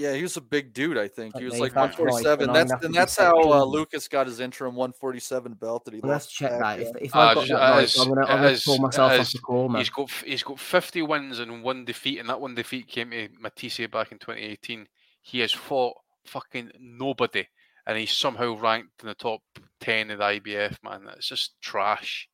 [0.00, 0.96] Yeah, he was a big dude.
[0.96, 2.46] I think he was like 147.
[2.46, 3.64] then I'm That's and that's how uh.
[3.64, 6.34] Lucas got his interim 147 belt that he We'll have lost.
[6.34, 6.80] check that.
[6.80, 6.92] If, yeah.
[7.02, 9.12] if I Uh, got j- that right, as- I'm gonna, I'm gonna as- pull myself
[9.12, 9.80] off as the call, man.
[9.80, 13.28] He's got he's got 50 wins and one defeat, and that one defeat came to
[13.38, 14.88] Matthysse back in 2018.
[15.22, 17.46] He has fought fucking nobody,
[17.86, 19.42] and he's somehow ranked in the top
[19.80, 20.76] 10 of the IBF.
[20.82, 22.28] Man, that's just trash.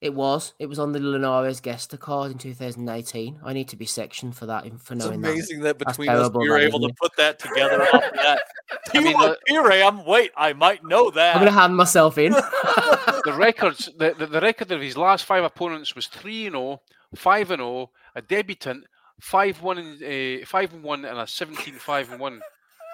[0.00, 0.54] It was.
[0.58, 3.40] It was on the Linares Gesta card in 2018.
[3.44, 4.64] I need to be sectioned for that.
[4.80, 6.78] For It's knowing amazing that, that That's between us terrible, we you were were able
[6.80, 6.96] to isn't it?
[6.96, 8.42] put that together off of that.
[8.94, 11.36] I mean, Timo Piram, wait, I might know that.
[11.36, 12.32] I'm gonna hand myself in.
[12.32, 16.80] the records, the, the, the record of his last five opponents was three and 0,
[17.14, 18.84] 5 and 0, a debutant,
[19.20, 22.40] five one and uh, five and one, and a 17-5 and one.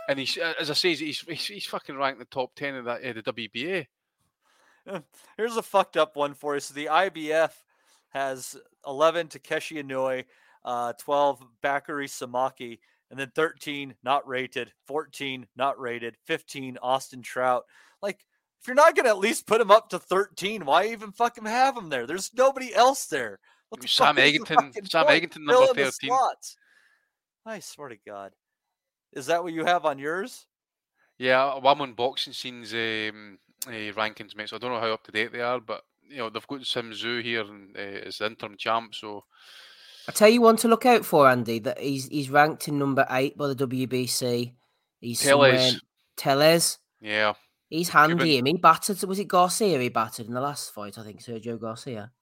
[0.08, 2.74] And he's, uh, as I say, he's, he's he's fucking ranked in the top ten
[2.74, 3.86] of that uh, the WBA.
[5.36, 6.60] Here's a fucked up one for you.
[6.60, 7.50] So the IBF
[8.10, 8.56] has
[8.86, 10.24] 11 Takeshi Inoue,
[10.64, 12.78] uh, 12 Bakary Samake,
[13.10, 17.64] and then 13 not rated, 14 not rated, 15 Austin Trout.
[18.02, 18.24] Like,
[18.60, 21.44] if you're not going to at least put him up to 13, why even fucking
[21.44, 22.06] have him there?
[22.06, 23.38] There's nobody else there.
[23.68, 25.06] What the Sam fuck the Eggington- fucking Sam?
[25.06, 25.90] Eggington, number 13.
[26.08, 26.56] slots.
[27.44, 28.32] I swear to God.
[29.12, 30.46] Is that what you have on yours?
[31.18, 34.48] Yeah, I'm on boxing scenes um, uh, rankings, mate.
[34.48, 36.64] So I don't know how up to date they are, but you know they've got
[36.64, 38.94] Tim Tszyu here and, uh, as the interim champ.
[38.94, 39.24] So
[40.08, 41.58] I tell you one to look out for, Andy.
[41.58, 44.52] That he's he's ranked in number eight by the WBC.
[45.00, 45.20] He's.
[46.16, 46.78] Tellez.
[47.00, 47.34] Yeah.
[47.68, 48.14] He's handy.
[48.16, 48.46] Cuban.
[48.46, 48.46] Him.
[48.46, 49.02] He battered.
[49.04, 49.78] Was it Garcia?
[49.80, 50.98] He battered in the last fight.
[50.98, 52.12] I think Sergio Garcia.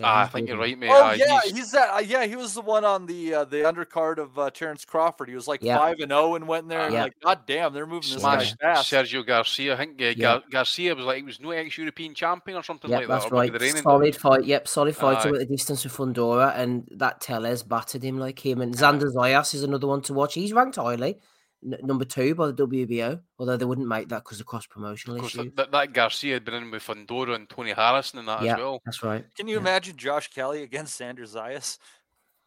[0.00, 0.90] Yeah, ah, I think you're right, mate.
[0.90, 1.94] Oh Ah, yeah, he's- he's, that.
[1.94, 5.28] Uh, yeah, he was the one on the uh, the undercard of uh, Terrence Crawford.
[5.28, 5.78] He was like Yeah.
[5.78, 7.04] five and zero and went in there and Yeah.
[7.04, 8.90] like, God damn, they're moving this guy fast.
[8.90, 9.74] Sergio Garcia.
[9.74, 10.14] I think uh, Yeah.
[10.14, 13.14] Gar- Garcia was like he was no ex-European champion or something Yep, like that.
[13.20, 13.52] that's or maybe right.
[13.60, 14.44] the reigning- Solid fight.
[14.44, 15.28] Yep, solid fight Aye.
[15.28, 18.60] at the distance with Fundora, and that Tellez battered him like him.
[18.60, 20.34] And Xander Zayas is another one to watch.
[20.34, 21.20] He's ranked highly,
[21.64, 25.16] n- number two by the WBO, although they wouldn't make that because of cross promotional
[25.16, 25.52] Of course, issues.
[25.56, 28.58] that, that Garcia had been in with Fundora and Tony Harrison and that Yeah, as
[28.58, 28.80] well.
[28.84, 29.24] that's right.
[29.36, 31.78] Can you imagine Josh Kelly against Xander Zayas?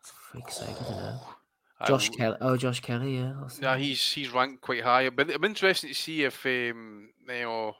[0.01, 1.19] Freak's sake, I don't know.
[1.79, 2.37] I Josh Kelly.
[2.41, 3.17] Oh, Josh Kelly.
[3.17, 3.33] Yeah.
[3.61, 7.75] Yeah, he's he's ranked quite high, but I'm interested to see if um, you know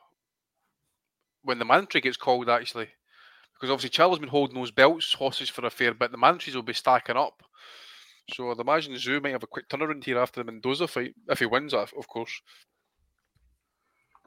[1.43, 2.89] when the mandatory gets called actually,
[3.55, 6.11] because obviously Charles has been holding those belts hostage for a fair bit.
[6.11, 7.41] The mandatories will be stacking up,
[8.33, 11.39] so I'd imagine Tszyu might have a quick turnaround here after the Mendoza fight if
[11.39, 12.41] he wins, of of course.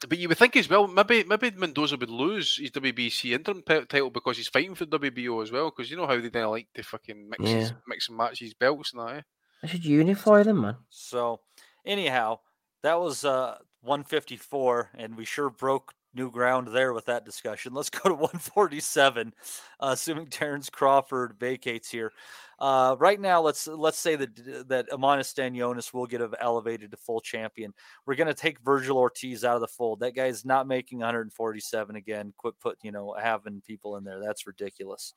[0.08, 3.84] But you would think as well, maybe maybe Mendoza would lose his WBC interim ti-
[3.84, 5.70] title because he's fighting for WBO as well.
[5.70, 8.54] Because you know how they then like to fucking mix his, mix and match his
[8.54, 9.16] belts and that.
[9.16, 9.20] Eh?
[9.62, 10.76] They should unify them, man.
[10.88, 11.40] So,
[11.84, 12.40] anyhow,
[12.82, 17.74] that was uh 154, and we sure broke new ground there with that discussion.
[17.74, 19.34] Let's go to 147,
[19.80, 22.12] uh, assuming Terrence Crawford vacates here.
[22.58, 27.20] Uh, right now, let's let's say that that Eimantas Stanionis will get elevated to full
[27.20, 27.72] champion.
[28.04, 30.00] We're gonna take Vergil Ortiz out of the fold.
[30.00, 32.34] That guy's not making 147 again.
[32.36, 34.20] Quit put you know having people in there.
[34.20, 35.14] That's ridiculous.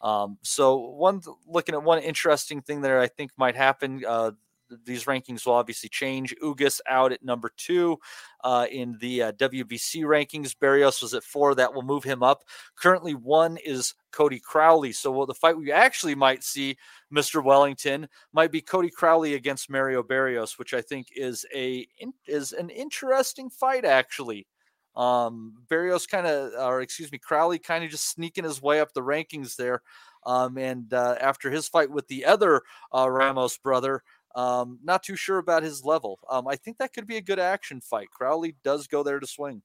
[0.00, 4.02] Um, so one looking at one interesting thing there, I think might happen.
[4.06, 4.32] Uh,
[4.84, 6.34] these rankings will obviously change.
[6.42, 7.98] Ugas out at number two
[8.44, 10.58] uh, in the uh, WBC rankings.
[10.58, 11.54] Barrios was at four.
[11.54, 12.42] That will move him up.
[12.76, 14.92] Currently, one is Cody Crowley.
[14.92, 16.76] So well, the fight we actually might see,
[17.14, 17.42] Mr.
[17.42, 21.86] Wellington, might be Cody Crowley against Mario Barrios, which I think is a
[22.26, 24.46] is an interesting fight actually.
[24.96, 28.92] Um, Barrios kind of, or excuse me, Crowley kind of just sneaking his way up
[28.92, 29.82] the rankings there.
[30.24, 32.62] Um, and uh, after his fight with the other
[32.92, 34.02] uh, Ramos brother,
[34.36, 36.20] um, not too sure about his level.
[36.30, 38.10] Um, I think that could be a good action fight.
[38.10, 39.62] Crowley does go there to swing.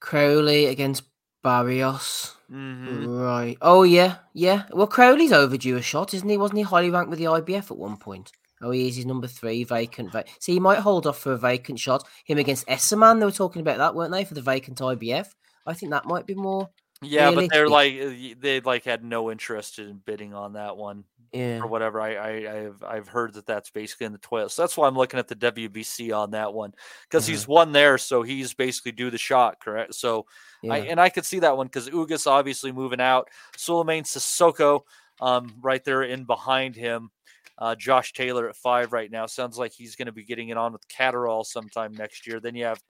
[0.00, 1.04] Crowley against
[1.42, 2.36] Barrios.
[2.50, 3.06] Mhm.
[3.20, 3.56] Right.
[3.62, 4.64] Oh yeah, yeah.
[4.72, 6.36] Well, Crowley's overdue a shot, isn't he?
[6.36, 8.32] Wasn't he highly ranked with the IBF at one point?
[8.62, 8.96] Oh, he is.
[8.96, 10.12] He's number three, vacant.
[10.12, 12.04] Va- See, he might hold off for a vacant shot.
[12.24, 15.28] Him against Esserman, they were talking about that, weren't they, for the vacant IBF?
[15.66, 16.70] I think that might be more.
[17.02, 21.04] Yeah, but they're like uh, they like had no interest in bidding on that one.
[21.32, 21.58] Yeah.
[21.60, 22.00] Or whatever.
[22.00, 24.50] I, I I've I've heard that that's basically in the toilet.
[24.52, 26.72] So that's why I'm looking at the WBC on that one
[27.08, 27.32] because Mm-hmm.
[27.32, 29.94] he's won there, so he's basically due the shot, correct?
[29.94, 30.26] So
[30.70, 33.28] I and I could see that one because Ugas obviously moving out.
[33.56, 34.80] Souleymane Cissokho,
[35.20, 37.10] um, right there in behind him.
[37.58, 39.26] Uh, Josh Taylor at five right now.
[39.26, 42.38] Sounds like he's going to be getting it on with Catterall sometime next year.
[42.38, 42.82] Then you have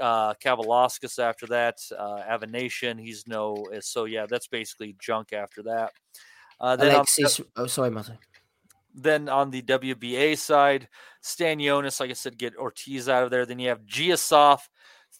[0.00, 1.76] uh, Kavaliauskas after that.
[1.96, 3.64] Uh, Avanesyan, he's no.
[3.74, 5.92] uh, So yeah, that's basically junk after that.
[6.60, 7.06] Uh, then on-
[7.56, 8.18] Oh, sorry, Matty.
[8.94, 10.88] then on the WBA side,
[11.22, 13.46] Stanionis, like I said, get Ortiz out of there.
[13.46, 14.60] Then you have Giyasov,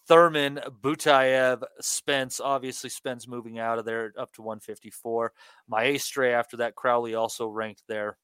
[0.06, 2.40] Thurman, Butayev, Spence.
[2.40, 5.32] Obviously, Spence moving out of there up to 154.
[5.68, 6.74] Maestre after that.
[6.74, 8.16] Crowley also ranked there.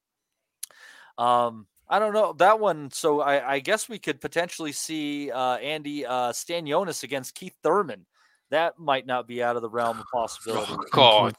[1.19, 2.91] Um, I don't know that one.
[2.91, 8.07] So I, I guess we could potentially see uh, Andy uh, Stanionis against Keith Thurman.
[8.51, 10.73] That might not be out of the realm of possibility.
[10.73, 11.36] Oh, God.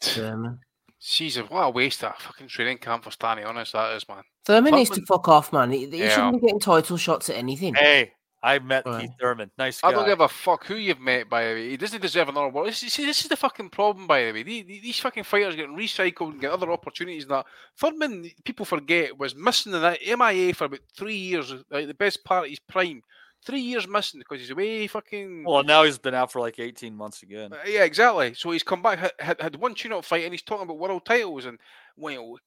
[1.05, 1.29] Thurman.
[1.29, 4.23] Jesus, what a waste of fucking training camp for Stanley, honest that is, man.
[4.45, 5.71] Thurman needs to fuck off, man.
[5.71, 6.09] He, he Yeah.
[6.09, 7.75] shouldn't be getting title shots at anything.
[7.75, 9.01] Hey, I met Right.
[9.01, 9.51] Keith Thurman.
[9.57, 9.89] Nice guy.
[9.89, 11.69] I don't give a fuck who you've met, by the way.
[11.69, 12.67] He doesn't deserve another world.
[12.67, 14.43] This, see, this is the fucking problem, by the way.
[14.43, 17.23] These, these fucking fighters getting recycled and get other opportunities.
[17.23, 17.45] And that
[17.77, 22.23] Thurman, people forget, was missing in that MIA for about three years, like the best
[22.23, 23.01] part of his prime.
[23.45, 25.43] Three years missing because he's away fucking.
[25.45, 27.53] Well, now he's been out for like 18 months again.
[27.53, 28.33] Uh, yeah, exactly.
[28.33, 31.45] So he's come back, had, had, one tune-up fight, and he's talking about world titles
[31.45, 31.59] and
[31.95, 32.37] well,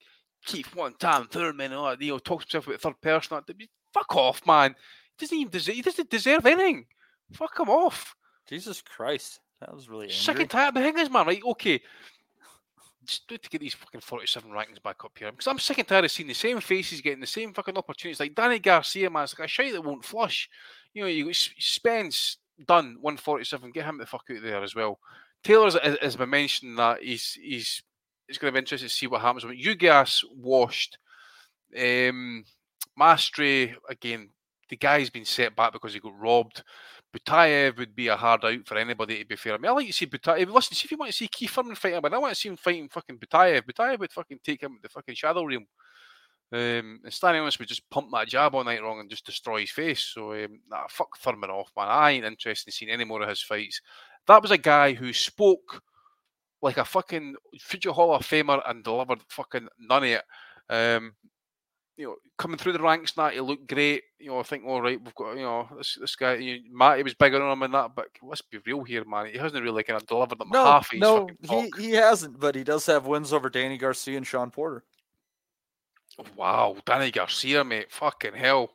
[0.44, 3.40] Keith one time Thurman, oh, you know, talks himself about third person.
[3.46, 4.74] that- Fuck off, man.
[5.16, 5.74] He doesn't even deserve.
[5.74, 6.86] He doesn't deserve anything.
[7.32, 8.14] Fuck him off.
[8.48, 9.40] Jesus Christ.
[9.60, 10.42] That was really Sick angry.
[10.42, 10.74] and tired.
[10.74, 11.42] The thing is, man, right?
[11.44, 11.80] Okay.
[13.04, 15.30] Just need to get these fucking 47 rankings back up here.
[15.30, 18.20] Because I'm sick and tired of seeing the same faces getting the same fucking opportunities.
[18.20, 20.48] Like Danny Garcia, man, it's like a shite that won't flush.
[20.94, 23.70] You know, you Spence done 147.
[23.72, 24.98] Get him the fuck out of there as well.
[25.44, 27.82] Taylor's has been mentioned that he's he's
[28.28, 29.44] it's going to be interesting to see what happens.
[29.44, 30.98] But Ugas washed.
[31.78, 32.44] Um,
[32.96, 34.30] Maestre again.
[34.68, 36.62] The guy's been set back because he got robbed.
[37.16, 39.54] Butayev would be a hard out for anybody, to be fair.
[39.54, 40.52] I mean, I like to see Butayev.
[40.52, 42.50] Listen, see if you want to see Keith fight him, but I want to see
[42.50, 43.62] him fighting fucking Butayev.
[43.62, 45.66] Butayev would fucking take him to the fucking shadow realm.
[46.50, 49.60] Um, and Stanley Ellis would just pump that jab all night long and just destroy
[49.60, 50.00] his face.
[50.00, 51.88] So um, nah, fuck Thurman off, man.
[51.88, 53.80] I ain't interested in seeing any more of his fights.
[54.26, 55.82] That was a guy who spoke
[56.62, 60.22] like a fucking future Hall of Famer and delivered fucking none of it.
[60.70, 61.14] Um,
[61.98, 64.04] you know, coming through the ranks, that he looked great.
[64.20, 66.34] You know, I think, all right, we've got you know this this guy.
[66.36, 69.26] You know, Matty was bigger on him and that, but let's be real here, man.
[69.26, 70.88] He hasn't really kind of delivered them No, half.
[70.94, 74.84] no, he, he hasn't, but he does have wins over Danny Garcia and Sean Porter.
[76.36, 78.70] Wow, Danny Garcia, mate, fucking hell.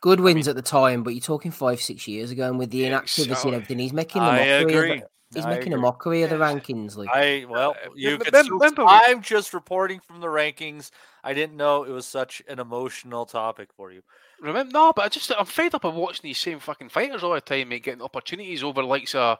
[0.00, 2.84] Good wins at the time, but you're talking five, six years ago, and with the
[2.84, 3.48] inactivity exactly.
[3.50, 4.62] and everything, he's making a I mockery.
[4.62, 4.92] agree.
[5.02, 5.82] Of, he's I making a agree.
[5.82, 6.96] mockery of the rankings.
[6.96, 10.28] Like, I uh, well, uh, you remember- could assume- remember- I'm just reporting from the
[10.28, 10.90] rankings.
[11.24, 14.02] I didn't know it was such an emotional topic for you.
[14.40, 14.70] Remember?
[14.72, 17.40] No, but I just I'm fed up of watching these same fucking fighters all the
[17.40, 19.36] time, mate, getting opportunities over like a.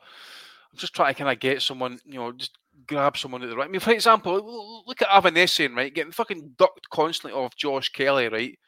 [0.73, 3.57] I'm just trying to kind of get someone, you know, just grab someone at the
[3.57, 3.69] right.
[3.69, 8.29] I mean, for example, look at Avanesyan, right, getting fucking ducked constantly off Josh Kelly,
[8.29, 8.59] right,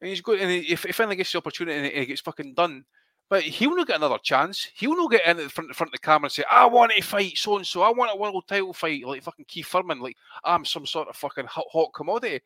[0.00, 2.54] and he's good, and he, if he finally gets the opportunity and he gets fucking
[2.54, 2.84] done.
[3.28, 4.68] But he'll not get another chance.
[4.76, 6.92] He'll not get in at the front, front of the camera and say, "I want
[6.92, 7.82] to fight so and so.
[7.82, 9.98] I want a world title fight like fucking Keith Furman.
[9.98, 12.44] Like I'm some sort of fucking hot, hot commodity."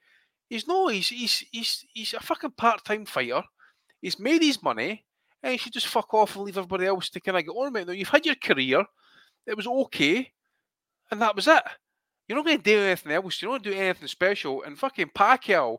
[0.49, 0.89] He's no.
[0.89, 3.43] He's he's he's he's a fucking part time fighter.
[4.01, 5.05] He's made his money,
[5.43, 7.73] and he should just fuck off and leave everybody else to kind of get on
[7.75, 7.87] with it.
[7.87, 8.83] Now you've had your career.
[9.47, 10.33] It was okay,
[11.11, 11.63] and that was it.
[12.29, 13.43] You're not going to do anything else.
[13.43, 14.63] You're not going to do anything special.
[14.63, 15.79] And fucking Pacquiao,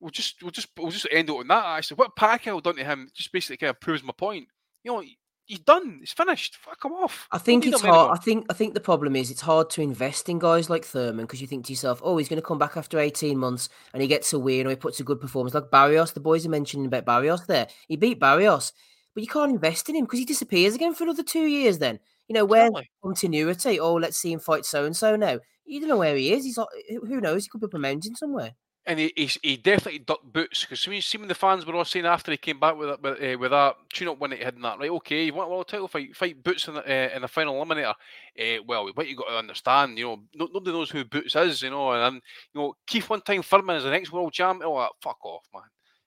[0.00, 1.64] we'll just we'll just we'll just end it on that.
[1.64, 4.48] Actually, what Pacquiao done to him just basically kind of proves my point.
[4.82, 5.04] You know,
[5.46, 5.98] he's done.
[6.00, 6.56] He's finished.
[6.56, 7.28] Fuck him off.
[7.30, 8.06] I think it's him anymore.
[8.06, 8.18] hard.
[8.18, 11.26] I think I think the problem is it's hard to invest in guys like Thurman
[11.26, 14.02] because you think to yourself, oh, he's going to come back after eighteen months and
[14.02, 16.12] he gets a win or he puts a good performance like Barrios.
[16.12, 17.68] The boys are mentioning about Barrios there.
[17.86, 18.72] He beat Barrios,
[19.14, 21.78] but you can't invest in him because he disappears again for another two years.
[21.78, 22.00] Then
[22.32, 22.70] you know where
[23.04, 23.78] continuity.
[23.78, 25.38] Oh, let's see him fight so and so now.
[25.66, 26.44] You don't know where he is.
[26.44, 27.44] He's not, who knows?
[27.44, 28.54] He could be up a mountain somewhere.
[28.86, 31.84] and he, he, he definitely ducked boots because see, see when the fans were all
[31.84, 34.44] saying after he came back with that with, uh, with that tune up that he
[34.44, 36.80] had in that right okay you want a world title fight fight boots in the,
[36.80, 40.48] uh, in the final eliminator uh, well what you got to understand you know no,
[40.52, 42.22] nobody knows who boots is you know and, and
[42.54, 45.62] you know Keith one time Furman is the next world champ oh fuck off man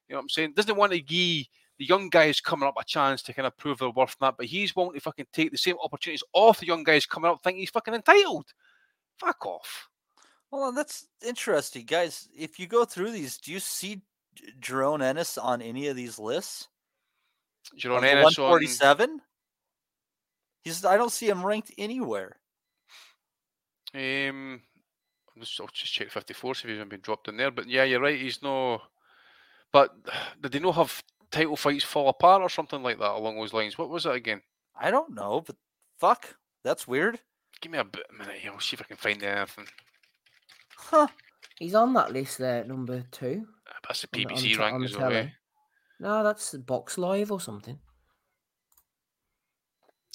[0.10, 1.46] you know what I'm saying doesn't want to give
[1.78, 4.36] the young guys coming up a chance to kind of prove their worth in that
[4.38, 7.42] but he's willing to fucking take the same opportunities off the young guys coming up
[7.44, 8.46] thinking he's fucking entitled
[9.20, 9.90] fuck off
[10.52, 12.30] Well, that's interesting, guys.
[12.38, 14.02] If you go through these, do you see
[14.62, 16.68] Jaron Ennis on any of these lists?
[17.78, 19.22] Jaron Ennis on- 147.
[20.64, 20.86] He's.
[20.86, 22.38] I don't see him ranked anywhere.
[23.94, 24.62] Um,
[25.36, 27.52] I'll just, I'll just check 54 see if he's been dropped in there.
[27.52, 28.20] But yeah, you're right.
[28.20, 28.82] He's no.
[29.72, 29.94] But
[30.42, 31.04] did they not have
[31.36, 33.78] title fights fall apart or something like that along those lines?
[33.78, 34.42] What was it again?
[34.80, 35.58] I don't know, but
[36.00, 37.20] fuck, that's weird.
[37.62, 38.52] Give me a bit, a minute here.
[38.54, 39.68] I'll see if I can find anything.
[40.78, 41.08] Huh.
[41.60, 43.48] He's on that list there, number two.
[43.88, 45.34] That's the on on PBC on the rankings, okay.
[46.00, 47.80] No, that's Box Live or something.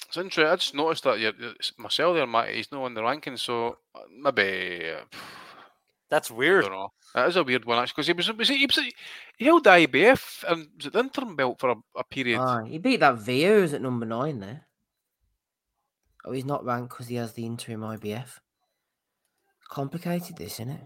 [0.09, 0.47] It's interesting.
[0.47, 2.51] I just noticed that you're, it's myself there, Matt.
[2.51, 4.91] He's not on the rankings, so uh, maybe.
[4.91, 5.05] Uh,
[6.11, 6.67] That's weird.
[7.15, 8.79] That is a weird one, actually, because he was, was he, he, was,
[9.37, 12.41] he held the IBF and was it the interim belt for a, a period.
[12.41, 14.67] Ah, he beat that Vio who's at number nine there.
[16.25, 18.39] Oh, he's not ranked because he has the interim IBF.
[19.69, 20.81] Complicated, this, isn't it?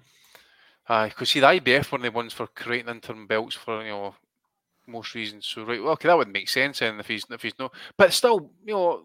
[0.88, 4.14] Aye, because see, the IBF were the ones for creating interim belts for you know
[4.86, 5.46] most reasons.
[5.46, 7.74] So right, well, okay, that would make sense then if he's if he's not.
[7.96, 9.02] But still, you know,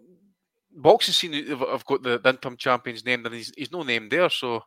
[0.75, 4.09] boxing scene have, have got the, the interim champions named and he's he's no name
[4.09, 4.29] there.
[4.29, 4.63] So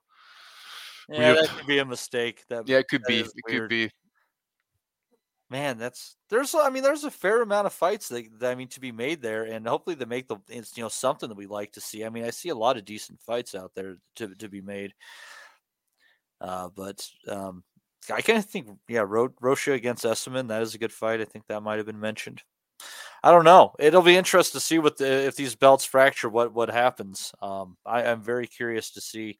[1.08, 1.38] Yeah, weird.
[1.38, 2.44] that could be a mistake.
[2.48, 3.20] That Yeah, it could be.
[3.20, 3.90] is It could be.
[5.50, 8.68] Man, that's there's I mean there's a fair amount of fights that, that I mean
[8.68, 11.46] to be made there, and hopefully they make the it's you know something that we
[11.46, 12.06] like to see.
[12.06, 14.94] I mean I see a lot of decent fights out there to to be made.
[16.40, 17.62] Uh, but um,
[18.10, 21.20] I kind of think yeah, Ro- Rocha against Esserman that is a good fight.
[21.20, 22.42] I think that might have been mentioned.
[23.22, 23.74] I don't know.
[23.78, 27.30] It'll be interesting to see what the, if these belts fracture, what what happens.
[27.42, 29.38] Um, I, I'm very curious to see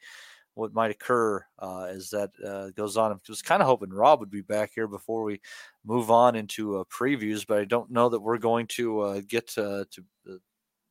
[0.55, 3.12] what might occur uh, as that uh, goes on.
[3.12, 5.41] I was kind of hoping Rob would be back here before we
[5.85, 9.57] move on into uh, previews, but I don't know that we're going to uh, get
[9.57, 10.35] uh, to uh,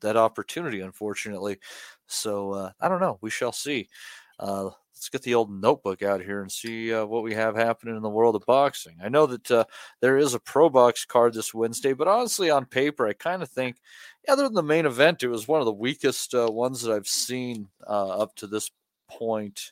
[0.01, 1.59] that opportunity, unfortunately.
[2.07, 3.19] So I don't know.
[3.21, 3.88] We shall see.
[4.39, 8.09] Let's get the old notebook out here and see what we have happening in the
[8.09, 8.97] world of boxing.
[9.03, 9.67] I know that
[10.01, 13.49] there is a pro box card this Wednesday, but honestly, on paper, I kind of
[13.49, 13.77] think,
[14.27, 17.67] other than the main event, it was one of the weakest ones that I've seen
[17.88, 18.71] up to this
[19.17, 19.71] point.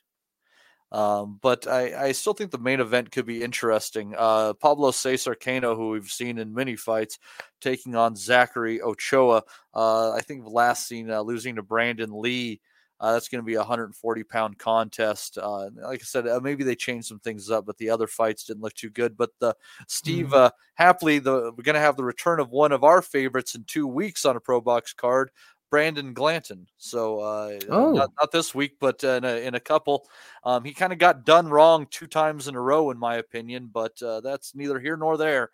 [0.92, 4.16] Um, but I, I still think the main event could be interesting.
[4.18, 7.20] Uh, Pablo Cesar Cano, who we've seen in many fights,
[7.62, 9.44] taking on Zachary Ochoa.
[9.74, 12.60] Uh, I think last seen uh, losing to Brandon Lee
[13.02, 15.38] Uh, that's going to be a 140 pound contest.
[15.38, 18.44] Uh, like I said, uh, maybe they changed some things up, but the other fights
[18.46, 19.16] didn't look too good.
[19.16, 19.56] But the
[19.88, 20.34] Steve Mhm.
[20.34, 23.64] uh, happily, the we're going to have the return of one of our favorites in
[23.66, 25.32] two weeks on a Pro Box card,
[25.70, 26.68] Brandon Glanton.
[26.78, 27.92] So uh, Oh.
[27.94, 30.08] not, not this week, but in, a, in a couple.
[30.44, 33.70] Um, he kind of got done wrong two times in a row, in my opinion,
[33.72, 35.52] but uh, that's neither here nor there.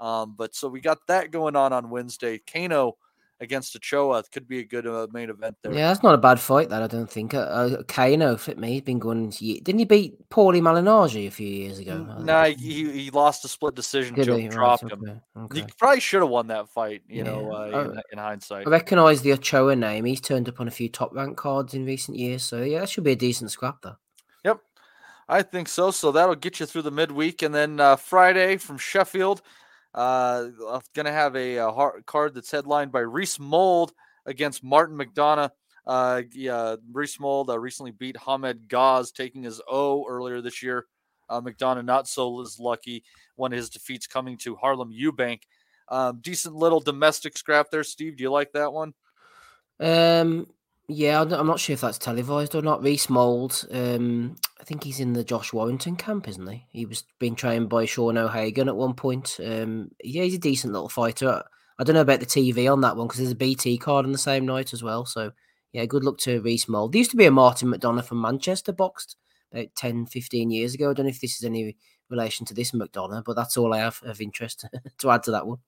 [0.00, 2.38] Um, but so we got that going on on Wednesday.
[2.38, 2.96] Cano
[3.40, 5.72] against Ochoa could be a good uh, main event there.
[5.72, 6.68] Yeah, that's not a bad fight.
[6.70, 7.34] That I don't think.
[7.34, 8.72] Uh, uh, Cano fit me.
[8.72, 9.32] He's been going.
[9.38, 12.04] ye- Didn't he beat Paulie Malignaggi a few years ago?
[12.04, 14.14] No, Nah, he, he lost a split decision.
[14.14, 14.32] Did he?
[14.32, 15.20] Right, dropped him.
[15.36, 17.02] okay, He probably should have won that fight.
[17.08, 17.30] You Yeah.
[17.30, 18.66] know, uh, in, in hindsight.
[18.66, 20.04] I recognise the Ochoa name.
[20.04, 22.42] He's turned up on a few top rank cards in recent years.
[22.42, 23.96] So yeah, that should be a decent scrap though.
[24.44, 24.60] Yep,
[25.28, 25.90] I think so.
[25.90, 29.42] So that'll get you through the midweek, and then uh, Friday from Sheffield,
[29.98, 33.92] uh, I'm gonna have a, uh har- card that's headlined by Reece Mould
[34.26, 35.50] against Martin McDonagh.
[35.86, 40.86] Uh, yeah, Reece Mould uh, recently beat Hamed Gaz, taking his O earlier this year.
[41.28, 43.02] Uh, McDonough not so as lucky.
[43.36, 45.40] One of his defeats coming to Harlem Eubank.
[45.88, 48.16] Um, decent little domestic scrap there, Steve.
[48.16, 48.94] Do you like that one?
[49.80, 50.46] Um,
[50.88, 52.82] yeah, I'm not- sure if that's televised or not.
[52.82, 56.66] Reece Mould, um, I think he's in the Josh Warrington camp, isn't he?
[56.70, 59.38] He was being trained by Sean O'Hagan at one point.
[59.44, 61.42] Um, yeah, he's a decent little fighter.
[61.78, 64.12] I don't know about the TV on that one because there's a BT card on
[64.12, 65.04] the same night as well.
[65.04, 65.30] So
[65.72, 66.92] yeah, good luck to Reece Mould.
[66.92, 69.16] There used to be a Martin McDonough from Manchester boxed
[69.52, 70.90] about 10, 15 years ago.
[70.90, 71.76] I don't know if this is any
[72.08, 74.64] relation to this McDonough, but that's all I have of interest
[74.98, 75.58] to add to that one.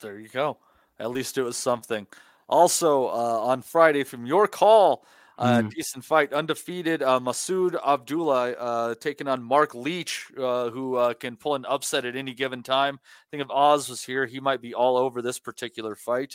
[0.00, 0.56] There you go.
[0.98, 2.06] At least it was something.
[2.48, 5.04] Also, uh, on Friday, from your call,
[5.38, 5.70] uh, Mm.
[5.70, 11.36] decent fight, undefeated uh, Masood Abdullah uh, taking on Mark Leach, uh, who uh, can
[11.36, 12.98] pull an upset at any given time.
[13.02, 16.34] I think if Oz was here, he might be all over this particular fight.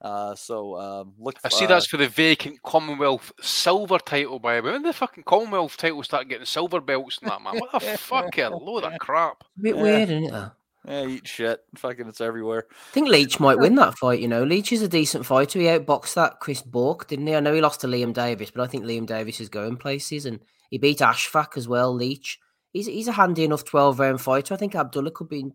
[0.00, 1.36] Uh, so um, look.
[1.44, 4.72] I see uh, that's for the vacant Commonwealth silver title, by the way.
[4.72, 7.58] When the fucking Commonwealth title start getting silver belts and that, man?
[7.58, 9.44] What the fucking load of crap.
[9.58, 10.30] A bit weird, isn't it?
[10.30, 10.50] Though?
[10.86, 11.60] Yeah, eat shit.
[11.76, 12.66] Fucking, it's everywhere.
[12.70, 14.20] I think Leach might win that fight.
[14.20, 15.58] You know, Leach is a decent fighter.
[15.58, 17.34] He outboxed that Chris Bourke, didn't he?
[17.34, 20.26] I know he lost to Liam Davies, but I think Liam Davies is going places,
[20.26, 20.40] and
[20.70, 21.94] he beat Ashfaq as well.
[21.94, 22.38] Leach,
[22.72, 24.52] he's he's a handy enough twelve round fighter.
[24.52, 25.46] I think Abdullah could be,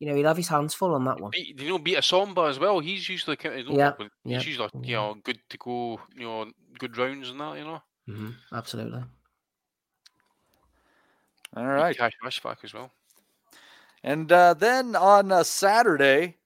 [0.00, 1.30] you know, he'll have his hands full on that one.
[1.30, 2.80] Beat, you know, beat a Somba as well.
[2.80, 6.50] He's usually kind of, Yeah, he's yeah, usually you know good to go, you know,
[6.78, 7.82] good rounds and that, you know.
[8.06, 9.04] hmm Absolutely.
[11.56, 11.96] All right.
[11.96, 12.90] Qais Ashfaq as well.
[14.04, 16.36] And uh, then on uh, Saturday,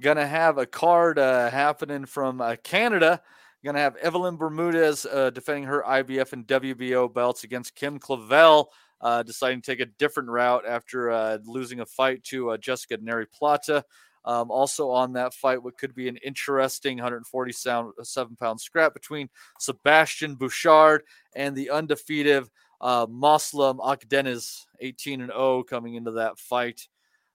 [0.00, 3.20] gonna have a card uh, happening from uh, Canada.
[3.64, 8.70] Gonna have Evelyn Bermudez uh, defending her IBF and WBO belts against Kim Clavel,
[9.00, 13.84] uh, deciding to take a different route after losing a fight to Jessica Neri Plata.
[14.26, 17.92] Um, also on that fight, what could be an interesting 147
[18.36, 19.28] pound scrap between
[19.58, 21.02] Sebastian Bouchard
[21.36, 22.48] and the undefeated
[22.80, 26.88] uh, Muslim Akdeniz, 18 and 0 coming into that fight.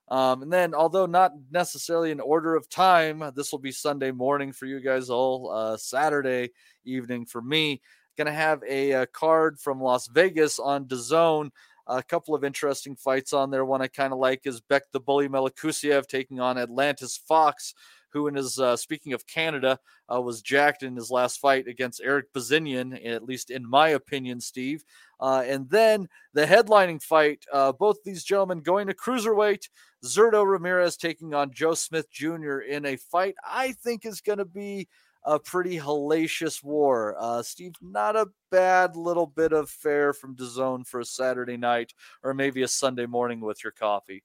[0.10, 4.52] Um, and then, although not necessarily in order of time, this will be Sunday morning
[4.52, 6.49] for you guys all, uh, Saturday
[6.84, 7.81] evening for me.
[8.18, 11.52] Gonna have a, uh card from Las Vegas on DAZN.
[11.88, 13.65] A couple of interesting fights on there.
[13.65, 17.73] One I kind of like is Beck the Bully Melikuziev taking on Alantez Fox,
[18.11, 19.80] who, in his uh, speaking of Canada,
[20.14, 24.41] uh, was jacked in his last fight against Erik Bazinyan, at least in my opinion,
[24.41, 24.84] Steve.
[25.19, 29.69] Uh, and then the headlining fight, uh, both these gentlemen going to cruiserweight.
[30.06, 32.60] Zurdo Ramirez taking on Joe Smith Jr.
[32.60, 34.88] in a fight I think is going to be
[35.26, 37.15] a pretty hellacious war.
[37.19, 41.94] Uh, Steve, not a bad little bit of fare from DAZN for a Saturday night
[42.23, 44.23] or maybe a Sunday morning with your coffee.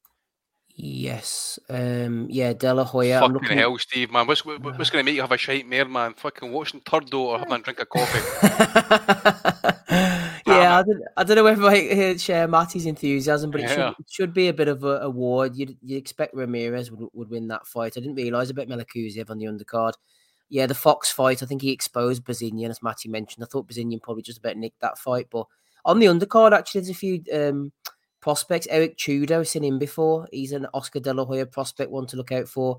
[0.76, 1.58] Yes.
[1.68, 2.26] Um.
[2.28, 2.52] Yeah.
[2.52, 3.16] De La Hoya.
[3.16, 3.58] I'm Fucking looking.
[3.58, 4.26] hell, Steve, man.
[4.26, 6.14] What's, what- what's going to make you have a shite mare, man?
[6.14, 8.18] Fucking watching Turdo or having a drink of coffee.
[10.46, 13.90] yeah, I don't, I don't know whether I share Matty's enthusiasm, but it should, Yeah.
[13.90, 15.56] it should be a bit of a award.
[15.56, 17.94] You'd, you expect Ramirez would, would win that fight.
[17.96, 19.92] I didn't realise about Melikuziev on the undercard.
[20.48, 23.44] Yeah, the Fox fight, I think he exposed Bazinyan, as Matty mentioned.
[23.44, 25.46] I thought Bazinyan probably just about nicked that fight, but
[25.84, 27.72] on the undercard, actually, there's a few um,
[28.24, 28.66] prospects.
[28.70, 30.26] Eric Tudor, I've seen him before.
[30.32, 32.78] He's an Oscar De La Hoya prospect, one to look out for.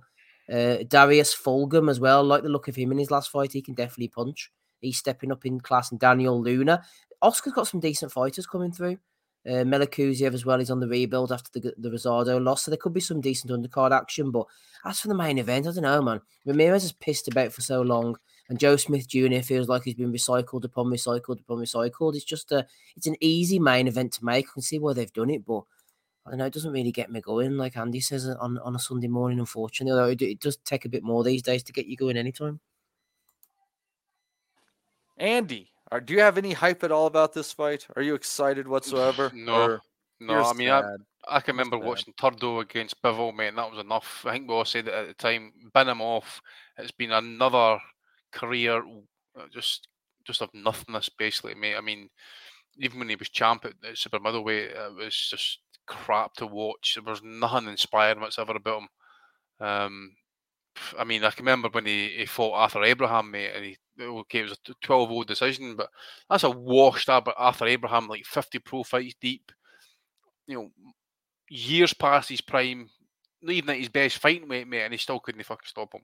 [0.51, 2.23] Uh, Darius Fulgham as well.
[2.23, 4.51] Like the look of him in his last fight, he can definitely punch.
[4.81, 5.91] He's stepping up in class.
[5.91, 6.81] And Daniel Luna.
[7.21, 8.97] Oscar's got some decent fighters coming through.
[9.47, 10.57] Uh, Melikuziev as well.
[10.57, 13.53] He's on the rebuild after the the Rosado loss, so there could be some decent
[13.53, 14.31] undercard action.
[14.31, 14.47] But
[14.83, 16.21] as for the main event, I don't know, man.
[16.47, 18.17] Ramirez has pissed about for so long,
[18.49, 19.39] and Joe Smith Jr.
[19.39, 22.15] feels like he's been recycled upon recycled upon recycled.
[22.15, 22.65] It's just a,
[22.95, 24.47] it's an easy main event to make.
[24.49, 25.63] I can see why they've done it, but
[26.25, 26.45] I don't know.
[26.45, 29.39] It doesn't really get me going, like Andy says uh, on on a Sunday morning.
[29.39, 32.17] Unfortunately, although it, it does take a bit more these days to get you going
[32.17, 32.59] anytime.
[35.17, 37.87] Andy, are, do you have any hype at all about this fight?
[37.95, 39.31] Are you excited whatsoever?
[39.35, 39.81] No, Or
[40.19, 40.43] no.
[40.43, 40.99] I mean, I, sad?
[41.27, 44.23] I can remember watching Turdo against Bivol, mate, and that was enough.
[44.25, 45.51] I think we all said it at the time.
[45.73, 46.41] Bin him off.
[46.77, 47.79] It's been another
[48.35, 48.83] career,
[49.39, 49.87] uh, just
[50.25, 51.75] just of nothingness, basically, mate.
[51.75, 52.09] I mean,
[52.79, 56.95] even when he was champ at, at super middleweight, it was just crap to watch.
[56.95, 58.87] There was nothing inspiring whatsoever about him.
[59.67, 60.11] Um,
[60.99, 64.39] I mean, I can remember when he, he fought Arthur Abraham, mate, and he okay,
[64.39, 65.89] it was a 12 0 decision, but
[66.29, 69.51] that's a washed up Arthur Abraham, like 50 pro fights deep.
[70.47, 70.69] You know,
[71.49, 72.89] years past his prime,
[73.41, 76.01] not even at his best fighting weight, mate, and he still couldn't fucking stop him.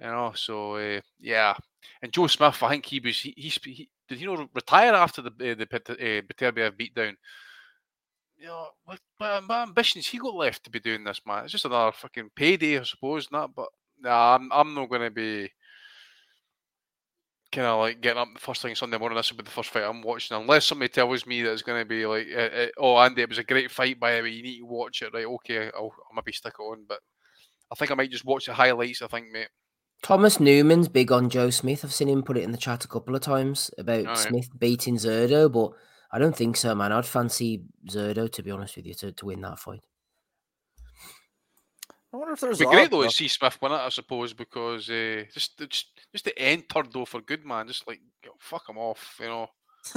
[0.00, 1.54] You know, so uh, yeah.
[2.02, 5.22] And Joe Smith, I think he was he, he, he did he know retire after
[5.22, 7.14] the uh, the uh, Beterbiev beatdown.
[8.36, 11.44] You know, what, what, ambitions he got left to be doing this, man?
[11.44, 13.54] It's just another fucking payday, I suppose, not.
[13.54, 13.68] But
[14.00, 15.50] nah, I'm I'm not going to be
[17.52, 19.16] kind of like getting up the first thing Sunday morning.
[19.16, 21.80] This will be the first fight I'm watching, unless somebody tells me that it's going
[21.80, 24.30] to be like, uh, uh, oh, Andy, it was a great fight by the way.
[24.30, 25.24] You need to watch it, right?
[25.24, 26.98] Okay, I'll, I'll maybe stick it on, but
[27.70, 29.02] I think I might just watch the highlights.
[29.02, 29.48] I think, mate.
[30.04, 31.82] Thomas Newman's big on Joe Smith.
[31.82, 34.18] I've seen him put it in the chat a couple of times about Alright.
[34.18, 35.70] Smith beating Zurdo, but
[36.12, 36.92] I don't think so, man.
[36.92, 39.82] I'd fancy Zurdo to be honest with you to, to win that fight.
[42.12, 44.34] I wonder if there's It'd be great though to see Smith win it, I suppose,
[44.34, 47.66] because uh, just just just to end Turdo for good, man.
[47.66, 49.48] Just like you know, fuck him off, you know.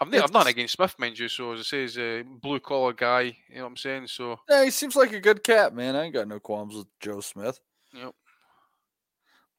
[0.00, 1.28] I've, not, I've nothing against Smith, mind you.
[1.28, 3.20] So as I say, he's a blue collar guy.
[3.20, 4.08] You know what I'm saying?
[4.08, 5.94] So Yeah, he seems like a good cat, man.
[5.94, 7.60] I ain't got no qualms with Joe Smith.
[7.96, 8.12] Yep.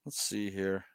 [0.05, 0.85] Let's see here.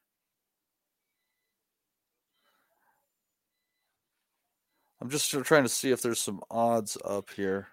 [5.00, 7.66] I'm just trying to see if there's some odds up here.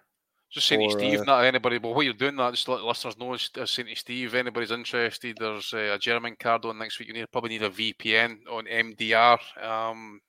[0.50, 1.78] just saying for, Steve, uh, not anybody.
[1.78, 3.34] But while you're doing that, just let listeners know.
[3.34, 7.06] Uh, saying to Steve, anybody's interested, there's uh, a German card on next week.
[7.06, 9.38] You need probably need a VPN on MDR.
[9.62, 10.20] Um,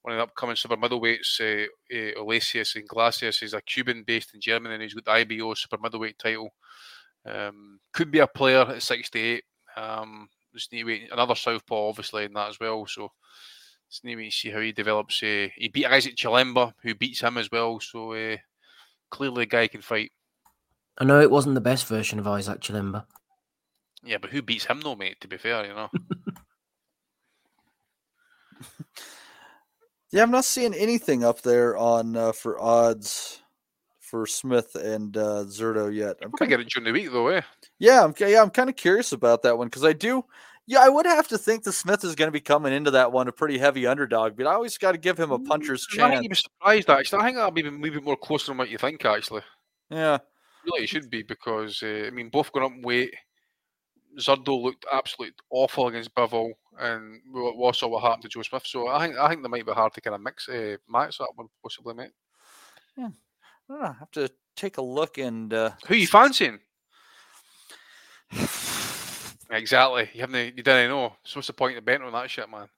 [0.00, 4.40] one of the upcoming super middleweights, uh, uh, Osleys Iglesias, is a Cuban based in
[4.40, 6.54] Germany, and he's got the IBO super middleweight title.
[7.26, 9.44] Um, could be a player at 68.
[9.76, 11.08] Um, just need to wait.
[11.12, 12.86] Another southpaw, obviously, in that as well.
[12.86, 13.10] So
[13.90, 15.22] just need to wait and see how he develops.
[15.22, 17.80] Uh, he beat Isaac Chilemba, who beats him as well.
[17.80, 18.36] So uh,
[19.10, 20.12] clearly, the guy can fight.
[20.98, 23.04] I know it wasn't the best version of Isaac Chilemba.
[24.04, 25.20] Yeah, but who beats him, though, mate?
[25.22, 25.90] To be fair, you know.
[30.14, 33.42] Yeah, I'm not seeing anything up there on uh, for odds
[34.14, 36.18] for Smith and uh, Zurdo yet.
[36.22, 37.40] I'm Probably get it during the week, though, eh?
[37.80, 40.24] Yeah, I'm yeah, I'm kind of curious about that one because I do.
[40.68, 43.10] Yeah, I would have to think the Smith is going to be coming into that
[43.10, 46.04] one a pretty heavy underdog, but I always got to give him a puncher's chance.
[46.04, 47.22] I think you'd be surprised, actually.
[47.22, 49.42] I think that'll be maybe more closer than what you think, actually.
[49.90, 50.18] Yeah.
[50.64, 53.16] Really, it should be because, uh, I mean, both going up in weight.
[54.20, 58.64] Zurdo looked absolutely awful against Bivol, and we saw what happened to Joe Smith.
[58.64, 61.18] So I think I think they might be hard to kind of mix uh, match
[61.18, 62.12] that one, possibly, mate.
[62.96, 63.08] Yeah.
[63.68, 63.88] I don't know.
[63.88, 66.58] I have to take a look and uh, Who you fancying?
[69.50, 70.10] exactly.
[70.12, 70.56] You haven't.
[70.56, 71.14] You didn't know.
[71.24, 72.68] So what's the point of betting on that shit, man?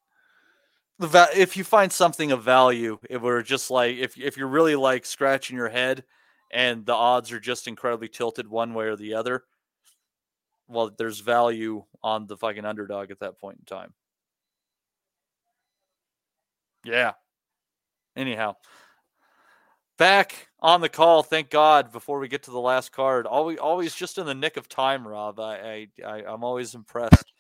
[0.98, 4.48] the va- if you find something of value, if we're just like if if you're
[4.48, 6.04] really like scratching your head
[6.50, 9.44] and the odds are just incredibly tilted one way or the other,
[10.68, 13.92] well, there's value on the fucking underdog at that point in time.
[16.84, 17.12] Yeah.
[18.16, 18.56] Anyhow,
[19.96, 21.22] back on the call.
[21.22, 21.92] Thank God.
[21.92, 25.06] Before we get to the last card, always always just in the nick of time,
[25.06, 25.40] Rob.
[25.40, 27.32] I, I, I I'm always impressed.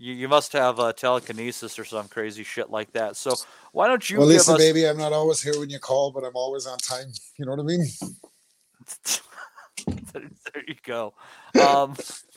[0.00, 3.16] You, you must have uh, telekinesis or some crazy shit like that.
[3.16, 3.34] So
[3.72, 4.60] why don't you well, listen, us?
[4.60, 7.08] baby, I'm not always here when you call, but I'm always on time.
[7.36, 7.84] You know what I mean?
[10.12, 11.14] there you go.
[11.60, 11.96] Um,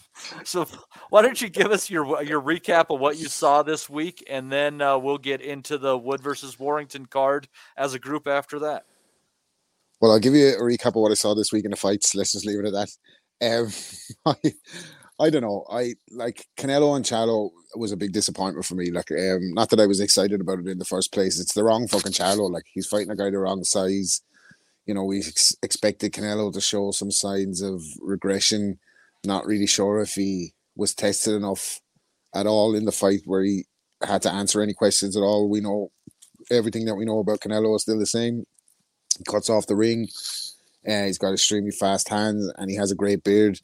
[0.44, 0.68] so
[1.10, 4.52] why don't you give us your your recap of what you saw this week, and
[4.52, 8.86] then uh, we'll get into the Wood versus Warrington card as a group after that.
[10.00, 12.16] Well, I'll give you a recap of what I saw this week in the fights.
[12.16, 12.90] Let's just leave it at that.
[13.42, 13.72] Um,
[14.26, 14.54] I,
[15.20, 15.66] I don't know.
[15.70, 18.90] I like Canelo and Charlo was a big disappointment for me.
[18.90, 21.40] Like, um, not that I was excited about it in the first place.
[21.40, 22.50] It's the wrong fucking Charlo.
[22.50, 24.22] Like, he's fighting a guy the wrong size.
[24.88, 28.80] You know, we ex- expected Canelo to show some signs of regression.
[29.24, 31.80] Not really sure if he was tested enough
[32.34, 33.66] at all in the fight where he
[34.02, 35.50] had to answer any questions at all.
[35.50, 35.92] We know
[36.50, 38.46] everything that we know about Canelo is still the same.
[39.18, 40.08] He cuts off the ring.
[40.88, 43.60] Uh, he's got extremely fast hands and he has a great beard.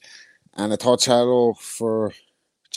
[0.56, 2.14] And I thought Charlo for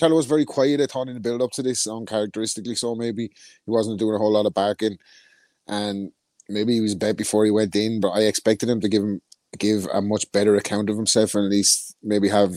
[0.01, 0.81] Charlo was very quiet.
[0.81, 2.95] I thought in the build up to this, uncharacteristically so.
[2.95, 4.97] Maybe he wasn't doing a whole lot of barking,
[5.67, 6.11] and
[6.49, 8.01] maybe he was bet before he went in.
[8.01, 9.21] But I expected him to give him
[9.59, 12.53] give a much better account of himself and at least maybe have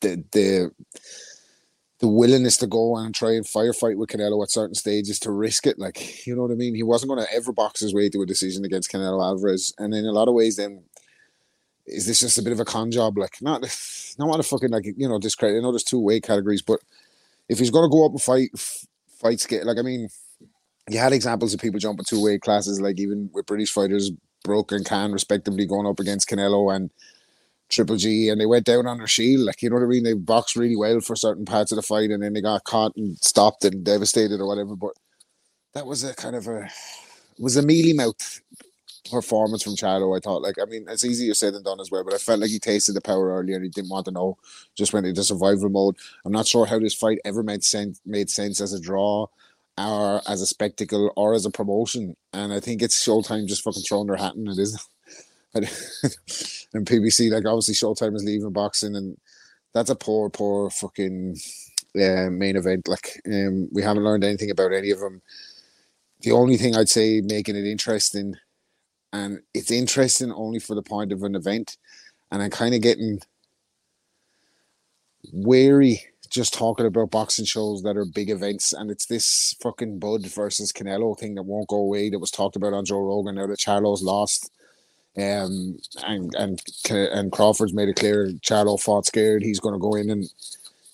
[0.00, 0.70] the the
[2.00, 5.66] the willingness to go and try and firefight with Canelo at certain stages to risk
[5.66, 5.80] it.
[5.80, 6.74] Like, you know what I mean?
[6.76, 9.74] He wasn't going to ever box his way to a decision against Canelo Alvarez.
[9.78, 10.84] And in a lot of ways, then
[11.86, 13.18] is this just a bit of a con job?
[13.18, 13.62] Like, not
[14.18, 15.58] not want to fucking like you know discredit.
[15.58, 16.80] I know there's two weight categories, but
[17.48, 18.86] if he's going to go up and fight, f-
[19.20, 20.08] fight skate, like I mean,
[20.88, 24.10] you had examples of people jumping two weight classes, like even with British fighters,
[24.48, 26.90] Brook and Khan, respectively, going up against Canelo and
[27.68, 29.42] Triple G, and they went down on their shield.
[29.42, 30.02] Like you know what I mean?
[30.02, 32.96] They boxed really well for certain parts of the fight, and then they got caught
[32.96, 34.74] and stopped and devastated or whatever.
[34.74, 34.94] But
[35.74, 36.68] that was a kind of a
[37.38, 38.40] was a mealy mouth
[39.10, 40.16] performance from Charlo.
[40.16, 42.04] I thought, like, I mean, it's easier said than done as well.
[42.04, 44.38] But I felt like he tasted the power earlier, and he didn't want to know.
[44.74, 45.96] Just went into survival mode.
[46.24, 49.26] I'm not sure how this fight ever made sense made sense as a draw.
[49.78, 53.82] Or as a spectacle, or as a promotion, and I think it's Showtime just fucking
[53.82, 54.80] throwing their hat in it, isn't
[55.54, 55.54] it?
[56.74, 59.16] and PBC, like obviously Showtime is leaving boxing, and
[59.74, 61.36] that's a poor, poor fucking
[61.96, 62.88] uh, main event.
[62.88, 65.22] Like um, we haven't learned anything about any of them.
[66.22, 68.34] The only thing I'd say making it interesting,
[69.12, 71.76] and it's interesting only for the point of an event,
[72.32, 73.20] and I'm kind of getting
[75.32, 80.26] wary just talking about boxing shows that are big events, and it's this fucking Bud
[80.26, 82.10] versus Canelo thing that won't go away.
[82.10, 83.36] That was talked about on Joe Rogan.
[83.36, 84.50] Now that Charlo's lost,
[85.16, 89.42] um, and and and Crawford's made it clear Charlo fought scared.
[89.42, 90.30] He's going to go in and,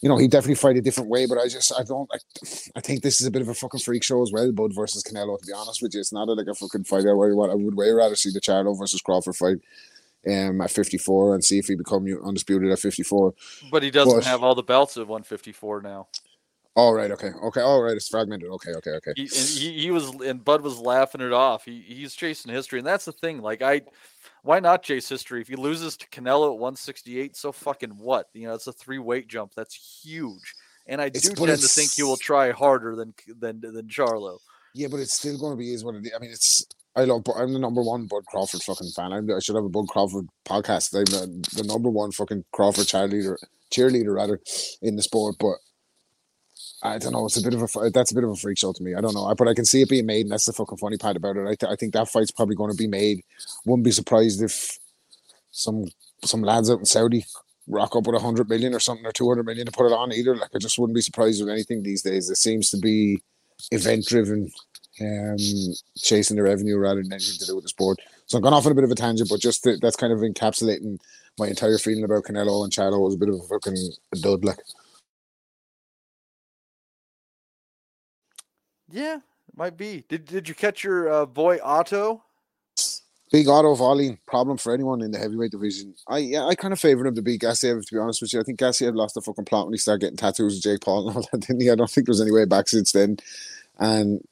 [0.00, 1.26] you know, he definitely fight a different way.
[1.26, 2.18] But I just I don't I,
[2.76, 4.50] I think this is a bit of a fucking freak show as well.
[4.50, 5.38] Bud versus Canelo.
[5.38, 7.04] To be honest with you, it's not a, like a fucking fight.
[7.06, 9.58] I I would way rather see the Charlo versus Crawford fight.
[10.26, 13.34] Um, at 54 and see if he become undisputed at 54.
[13.70, 16.08] But he doesn't But- have all the belts at 154 now.
[16.76, 17.94] All right, okay, okay, all right.
[17.96, 18.50] It's fragmented.
[18.50, 19.12] Okay, okay, okay.
[19.14, 21.64] He, he, he was and Bud was laughing it off.
[21.64, 23.40] He he's chasing history, and that's the thing.
[23.40, 23.82] Like I,
[24.42, 25.40] why not chase history?
[25.40, 28.28] If he loses to Canelo at 168, so fucking what?
[28.32, 29.52] You know, it's a three weight jump.
[29.54, 30.54] That's huge.
[30.88, 34.38] And I do tend to think he will try harder than than than Charlo.
[34.74, 36.12] Yeah, but it's still going to be is what it is.
[36.14, 36.66] I mean, it's
[36.96, 37.24] I love.
[37.36, 39.12] I'm the number one Bud Crawford fucking fan.
[39.12, 40.94] I'm, I should have a Bud Crawford podcast.
[40.94, 43.36] I'm the, the number one fucking Crawford cheerleader,
[43.72, 44.40] cheerleader rather,
[44.80, 45.36] in the sport.
[45.40, 45.56] But
[46.82, 47.26] I don't know.
[47.26, 48.94] It's a bit of a that's a bit of a freak show to me.
[48.94, 50.98] I don't know, but I can see it being made, and that's the fucking funny
[50.98, 51.48] part about it.
[51.48, 53.22] I, th- I think that fight's probably going to be made.
[53.64, 54.78] Wouldn't be surprised if
[55.50, 55.86] some
[56.24, 57.24] some lads out in Saudi
[57.66, 59.92] rock up with a hundred million or something or two hundred million to put it
[59.92, 60.36] on either.
[60.36, 62.30] Like I just wouldn't be surprised with anything these days.
[62.30, 63.22] It seems to be
[63.70, 64.50] event driven,
[65.00, 65.36] um,
[65.96, 67.98] chasing the revenue rather than anything to do with the sport.
[68.26, 70.12] So I'm going off on a bit of a tangent, but just to, that's kind
[70.12, 70.98] of encapsulating
[71.38, 73.76] my entire feeling about Canelo and Charlo was a bit of a fucking
[74.20, 74.44] dud.
[74.44, 74.58] Like
[78.90, 79.18] Yeah,
[79.56, 80.04] might be.
[80.08, 82.22] Did did you catch your uh, boy Otto?
[83.34, 85.92] big auto volleying problem for anyone in the heavyweight division.
[86.06, 87.84] I yeah, I kind of favoured him to beat Gassiev.
[87.84, 90.02] To be honest with you, I think Gassiev lost the fucking plot when he started
[90.02, 91.40] getting tattoos of Jake Paul and all that.
[91.40, 91.68] Didn't he?
[91.68, 93.16] I don't think there's any way back since then.
[93.80, 94.22] And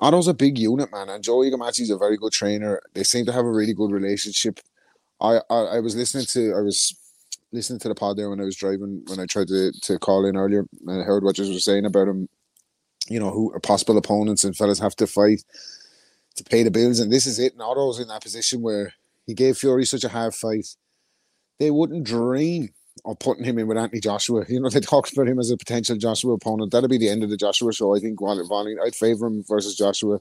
[0.00, 2.80] Otto's a big unit, man, and Joey Gamache's a very good trainer.
[2.94, 4.60] They seem to have a really good relationship.
[5.20, 6.96] I, I I was listening to I was
[7.52, 10.24] listening to the pod there when I was driving when I tried to to call
[10.26, 12.28] in earlier and I heard what you were saying about him.
[13.08, 15.42] You know who are possible opponents and fellas have to fight
[16.36, 17.52] to pay the bills, and this is it.
[17.52, 18.92] And Otto's in that position where
[19.26, 20.68] he gave Fury such a hard fight.
[21.58, 22.70] They wouldn't dream
[23.04, 24.44] of putting him in with Anthony Joshua.
[24.48, 26.72] You know, they talked about him as a potential Joshua opponent.
[26.72, 27.94] That'll be the end of the Joshua show.
[27.94, 30.20] I think Wallet Volley, I'd favour him versus Joshua.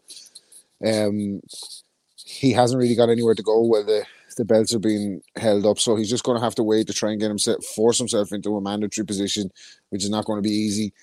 [0.86, 1.42] Um,
[2.16, 4.06] he hasn't really got anywhere to go where the,
[4.36, 6.94] the belts are being held up, so he's just going to have to wait to
[6.94, 9.50] try and get himself force himself into a mandatory position,
[9.90, 10.94] which is not going to be easy.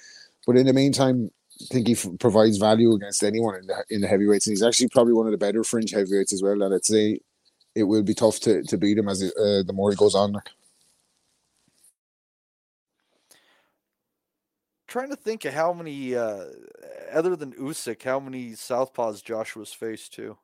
[0.46, 1.30] But in the meantime,
[1.60, 4.88] I think he provides value against anyone in the in the heavyweights, and he's actually
[4.88, 6.60] probably one of the better fringe heavyweights as well.
[6.60, 7.20] And I'd say
[7.74, 10.14] it will be tough to, to beat him as it, uh, the more he goes
[10.14, 10.36] on.
[14.94, 16.44] Trying to think of how many, uh,
[17.12, 20.38] other than Usyk, how many southpaws Joshua's faced too.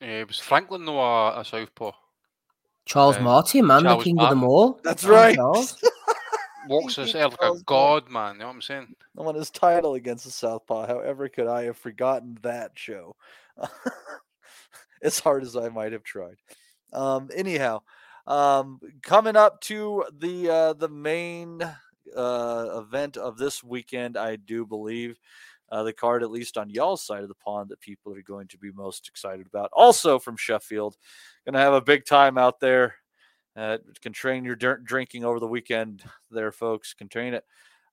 [0.00, 1.90] Uh, was Franklin though a, a southpaw?
[2.84, 4.78] Charles Uh, Martin, man, the Charles king of them all.
[4.84, 5.34] That's right.
[5.34, 5.76] Charles.
[6.68, 8.34] Walks himself like a god, man.
[8.34, 8.94] You know what I'm saying?
[9.18, 10.86] I won his title against the Southpaw.
[10.86, 13.16] However, could I have forgotten that show?
[15.02, 16.36] as hard as I might have tried.
[16.92, 17.80] Um, anyhow,
[18.28, 21.60] um, coming up to the uh, the main
[22.14, 25.18] uh, event of this weekend, I do believe
[25.70, 28.48] uh, the card, at least on y'all's side of the pond, that people are going
[28.48, 29.70] to be most excited about.
[29.72, 30.96] Also from Sheffield,
[31.44, 32.94] going to have a big time out there.
[33.56, 33.78] Uh,
[34.12, 36.92] train your dir- drinking over the weekend there, folks.
[36.92, 37.44] Can train it.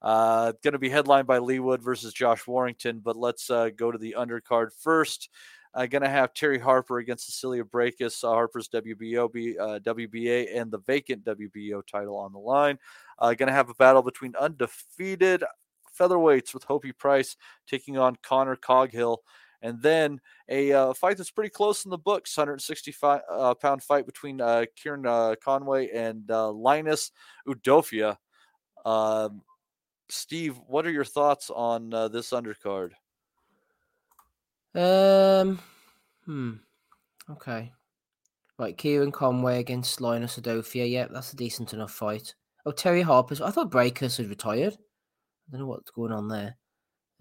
[0.02, 3.90] Uh, going to be headlined by Leigh Wood versus Josh Warrington, but let's uh, go
[3.90, 5.30] to the undercard first.
[5.76, 8.24] Uh, going to have Terry Harper against Cecilia Brækhus.
[8.24, 9.26] Uh, Harper's WBO,
[9.60, 12.78] uh, WBA, and the vacant WBO title on the line.
[13.18, 15.44] Uh, going to have a battle between undefeated
[16.00, 17.36] featherweights with Hopey Price
[17.68, 19.22] taking on Connor Coghill.
[19.62, 20.20] And then
[20.50, 24.66] a uh, fight that's pretty close in the books 165 uh, pound fight between uh,
[24.76, 27.12] Kieran Conway and Linus
[27.48, 28.18] Udofia.
[28.86, 29.42] Um,
[30.10, 32.92] Steve, what are your thoughts on this undercard?
[34.76, 35.60] Um,
[36.26, 36.54] hmm.
[37.30, 37.72] Okay.
[38.60, 40.90] Right, Kieran Conway against Linus Udofia.
[40.90, 42.36] Yep, that's a decent enough fight.
[42.66, 43.42] Oh, Terry Harper's.
[43.42, 44.74] I thought Brækhus had retired.
[44.74, 46.56] I don't know what's going on there.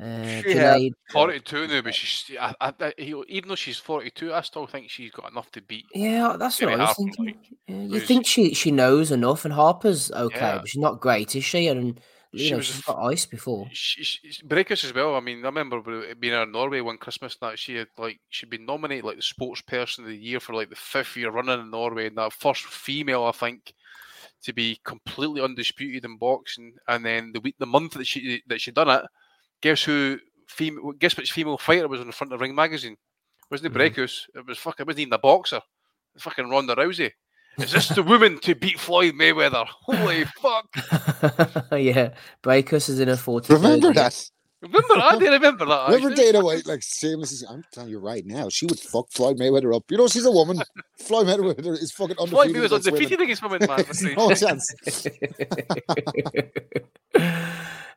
[0.01, 4.41] Uh, She Junaid- had 42 now, but she's I, I, even though she's 42, I
[4.43, 5.87] still think she's got enough to beat.
[5.95, 7.27] Yeah, that's what I was thinking.
[7.27, 10.59] like, Yeah, you think she she knows enough, and Harper's okay, Yeah.
[10.59, 11.67] but she's not great, is she?
[11.69, 12.01] And
[12.35, 13.69] She know was she's got ice before.
[13.73, 15.15] she, she, Brækhus as well.
[15.15, 15.83] I mean, I remember
[16.15, 19.61] being in Norway one Christmas that she had like she'd been nominated like the sports
[19.61, 22.65] person of the year for like the fifth year running in Norway, and that first
[22.65, 23.75] female I think
[24.45, 26.75] to be completely undisputed in boxing.
[26.89, 29.05] And then the week, the month that she that she done it,
[29.61, 30.19] guess who?
[30.49, 32.97] Female, guess which female fighter was on the front of Ring magazine?
[33.51, 34.01] Wasn't it mm-hmm.
[34.01, 34.23] Brækhus?
[34.35, 34.85] It was fucking.
[34.85, 35.61] It wasn't even a boxer.
[36.15, 37.11] It fucking Ronda Rousey.
[37.59, 39.67] Is this the woman to beat Floyd Mayweather?
[39.67, 40.67] Holy fuck!
[41.73, 44.31] yeah, Brækhus is in her 40 Remember that?
[44.63, 45.89] Remember, I didn't remember that.
[45.89, 46.33] Remember actually.
[46.33, 49.75] Dana White, like Seamus is, I'm telling you right now, she would fuck Floyd Mayweather
[49.75, 49.91] up.
[49.91, 50.63] You know, she's a woman.
[50.99, 52.71] Floyd Mayweather is fucking Floyd undefeated.
[52.71, 53.25] Mayweather's against undefeated women.
[53.25, 53.85] against women, man.
[54.17, 54.75] no chance.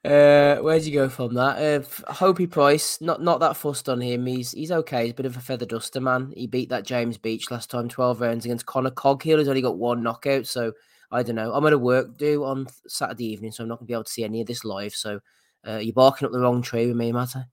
[0.06, 1.58] Uh, where'd you go from that?
[1.58, 4.26] Uh, f- Hopey Price, not not that fussed on him.
[4.26, 5.04] He's he's okay.
[5.04, 6.32] He's a bit of a feather duster, man.
[6.36, 9.40] He beat that James Beech last time, twelve rounds against Connor Coghill.
[9.40, 10.74] He's only got one knockout, so
[11.12, 11.54] I don't know.
[11.54, 14.12] I'm at a work do on Saturday evening, so I'm not gonna be able to
[14.12, 14.94] see any of this live.
[14.94, 15.20] So
[15.68, 17.48] uh, you're barking up the wrong tree with me, Matter.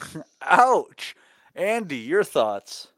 [0.42, 1.14] Ouch.
[1.54, 2.88] Andy, your thoughts?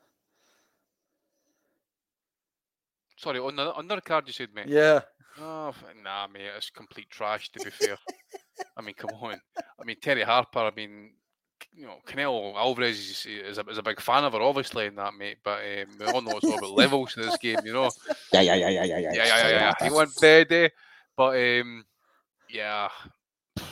[3.16, 4.68] Sorry, on the undercard you said, mate.
[4.68, 5.00] Yeah.
[5.40, 7.50] Oh nah, mate, it's complete trash.
[7.52, 7.96] To be fair,
[8.76, 9.40] I mean, come on.
[9.80, 10.60] I mean, Terry Harper.
[10.60, 11.10] I mean,
[11.74, 14.94] you know, Canelo Alvarez is, is, a, is a big fan of her, obviously, in
[14.96, 15.38] that, mate.
[15.44, 17.90] But um, we all know it's all about levels in this game, you know.
[18.32, 19.12] Yeah, yeah, yeah, yeah, yeah, yeah.
[19.12, 19.74] Yeah, yeah, yeah, yeah.
[19.82, 20.68] He went dead, eh?
[21.16, 21.84] But um,
[22.50, 22.88] yeah.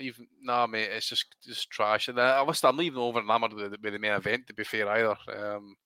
[0.00, 2.08] Even nah, mate, it's just just trash.
[2.08, 4.46] And I, I must, I'm not even over enamored with, the- with the main event.
[4.46, 5.16] To be fair, either.
[5.28, 5.76] Um,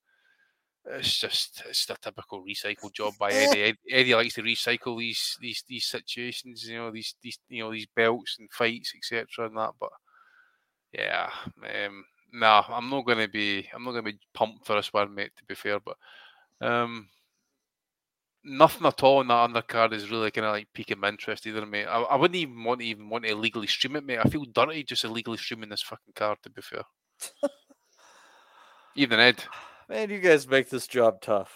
[0.89, 3.77] it's just it's a typical recycle job by Eddie.
[3.91, 7.87] Eddie likes to recycle these these these situations, you know, these these you know these
[7.95, 9.47] belts and fights, etc.
[9.47, 9.73] And that.
[9.81, 9.91] But
[10.93, 11.29] yeah,
[11.87, 15.33] um, nah, I'm not gonna be I'm not gonna be pumped for this one, mate.
[15.37, 15.97] To be fair, but
[16.61, 17.09] um,
[18.45, 21.67] nothing at all in that undercard is really kind of like piquing my interest either,
[21.67, 21.87] mate.
[21.87, 24.21] I, I wouldn't even want to even want to illegally stream it, mate.
[24.25, 26.39] I feel dirty just illegally streaming this fucking card.
[26.45, 26.83] To be fair,
[28.95, 29.43] even Ed.
[29.89, 31.53] Man, you guys make this job tough.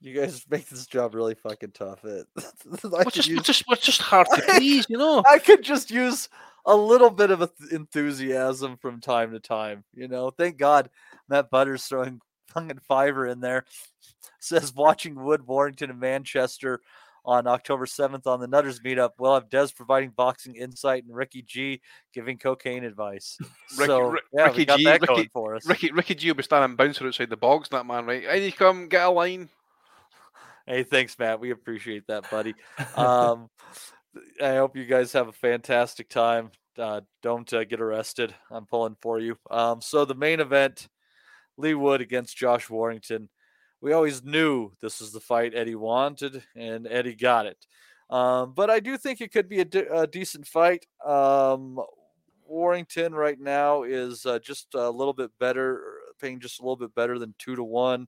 [0.00, 2.04] You guys make this job really fucking tough.
[2.04, 2.26] It,
[2.82, 5.22] We're just, we're just, we're just hard to please, you know.
[5.28, 6.28] I could just use
[6.66, 9.84] a little bit of enthusiasm from time to time.
[9.94, 10.90] You know, thank God
[11.28, 13.64] Matt Butters throwing fucking fiver in there.
[14.40, 16.80] Says watching Wood Warrington in Manchester
[17.24, 19.10] on October 7th on the Nutters meetup.
[19.18, 21.80] We'll have Des providing boxing insight and Ricky G
[22.12, 23.38] giving cocaine advice.
[23.78, 25.66] Ricky, so, yeah, we Ricky got G, that Ricky, for us.
[25.66, 28.42] Ricky, Ricky G will be standing bouncer outside the bogs, that man, right?
[28.42, 29.48] You come get a line.
[30.66, 31.40] Hey, thanks, Matt.
[31.40, 32.54] We appreciate that, buddy.
[32.96, 33.50] Um,
[34.40, 36.52] I hope you guys have a fantastic time.
[36.78, 38.32] Uh, don't uh, get arrested.
[38.48, 39.36] I'm pulling for you.
[39.50, 40.88] Um, so the main event,
[41.56, 43.28] Leigh Wood against Josh Warrington.
[43.80, 47.66] We always knew this was the fight Eddie wanted, and Eddie got it.
[48.10, 50.86] Um, but I do think it could be a, de- a decent fight.
[51.04, 51.78] Um,
[52.46, 55.82] Warrington right now is uh, just a little bit better,
[56.20, 58.06] paying just a little bit better than two to one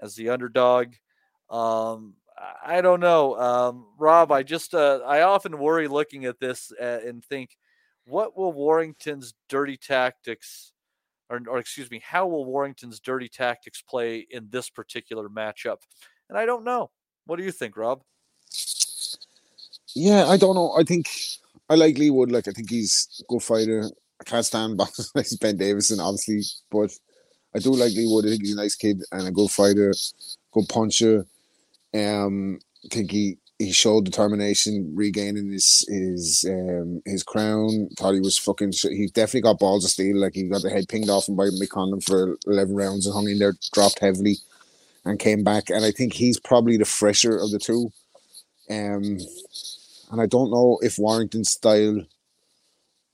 [0.00, 0.94] as the underdog.
[1.50, 4.32] Um, I I don't know, um, Rob.
[4.32, 7.56] I just uh, I often worry looking at this uh, and think,
[8.04, 10.72] what will Warrington's dirty tactics,
[11.34, 15.78] or, or excuse me, how will Warrington's dirty tactics play in this particular matchup?
[16.28, 16.90] And I don't know.
[17.26, 18.02] What do you think, Rob?
[19.94, 20.74] Yeah, I don't know.
[20.78, 21.08] I think
[21.68, 22.32] I like Leigh Wood.
[22.32, 23.84] Like I think he's a good fighter.
[24.20, 24.80] I can't stand
[25.40, 26.90] Ben Davison, obviously, but
[27.54, 28.26] I do like Leigh Wood.
[28.26, 29.92] I think he's a nice kid and a good fighter,
[30.52, 31.26] good puncher.
[31.94, 37.88] Um, I think he he showed determination regaining his his um his crown.
[37.96, 38.72] Thought he was fucking.
[38.82, 40.18] He definitely got balls of steel.
[40.18, 43.28] Like he got the head pinged off him by Conlan for eleven rounds and hung
[43.28, 44.36] in there, dropped heavily,
[45.04, 45.70] and came back.
[45.70, 47.90] And I think he's probably the fresher of the two.
[48.70, 49.18] Um,
[50.10, 52.02] and I don't know if Warrington's style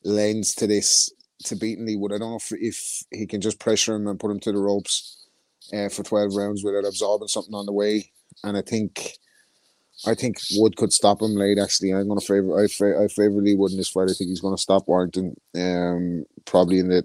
[0.04, 1.12] lends to this
[1.44, 2.12] to beating Wood.
[2.12, 4.58] I don't know if, if he can just pressure him and put him to the
[4.58, 5.26] ropes
[5.72, 8.10] uh, for 12 rounds without absorbing something on the way.
[8.44, 9.18] And I think
[10.06, 11.58] I think Wood could stop him late.
[11.58, 14.08] Actually, I'm going to favor I, fa- I favor Leigh Wood in this fight.
[14.10, 17.04] I think he's going to stop Warrington um, probably in the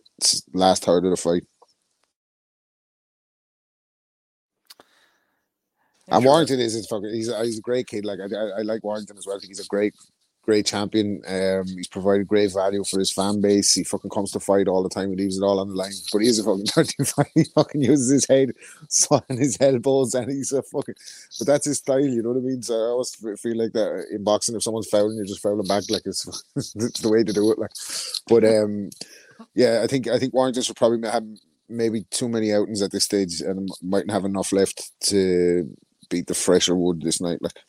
[0.54, 1.44] last third of the fight.
[6.08, 7.10] And Warrington is his fucking.
[7.14, 8.06] He's a, he's a great kid.
[8.06, 9.36] Like I, I, I like Warrington as well.
[9.36, 9.94] I think he's a great,
[10.46, 11.22] great champion.
[11.28, 13.74] Um, he's provided great value for his fan base.
[13.74, 15.10] He fucking comes to fight all the time.
[15.10, 15.94] He leaves it all on the line.
[16.14, 17.32] But he is a fucking dirty fight.
[17.34, 18.54] He fucking uses his head,
[19.30, 20.96] and his elbows, and he's a fucking.
[21.40, 22.00] But that's his style.
[22.00, 22.62] You know what I mean?
[22.62, 24.56] So I always feel like that in boxing.
[24.56, 25.84] If someone's fouling, you're just foul them back.
[25.90, 26.24] Like it's,
[26.54, 27.60] the way to do it.
[27.60, 27.72] Like,
[28.28, 28.90] but um,
[29.56, 31.26] yeah, I think I think Warrington should probably have
[31.68, 35.76] maybe too many outings at this stage and mightn't have enough left to
[36.10, 37.42] beat the fresher wood this night.
[37.42, 37.60] Like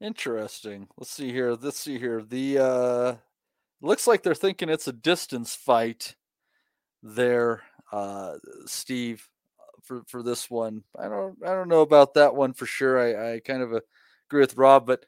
[0.00, 0.88] interesting.
[0.96, 1.52] Let's see here.
[1.54, 2.22] Let's see here.
[2.22, 3.14] The uh
[3.80, 6.14] looks like they're thinking it's a distance fight
[7.02, 7.62] there,
[7.92, 8.34] uh
[8.66, 9.28] Steve,
[9.82, 10.82] for for this one.
[10.98, 12.98] I don't I don't know about that one for sure.
[12.98, 13.72] I I kind of
[14.28, 15.04] agree with Rob, but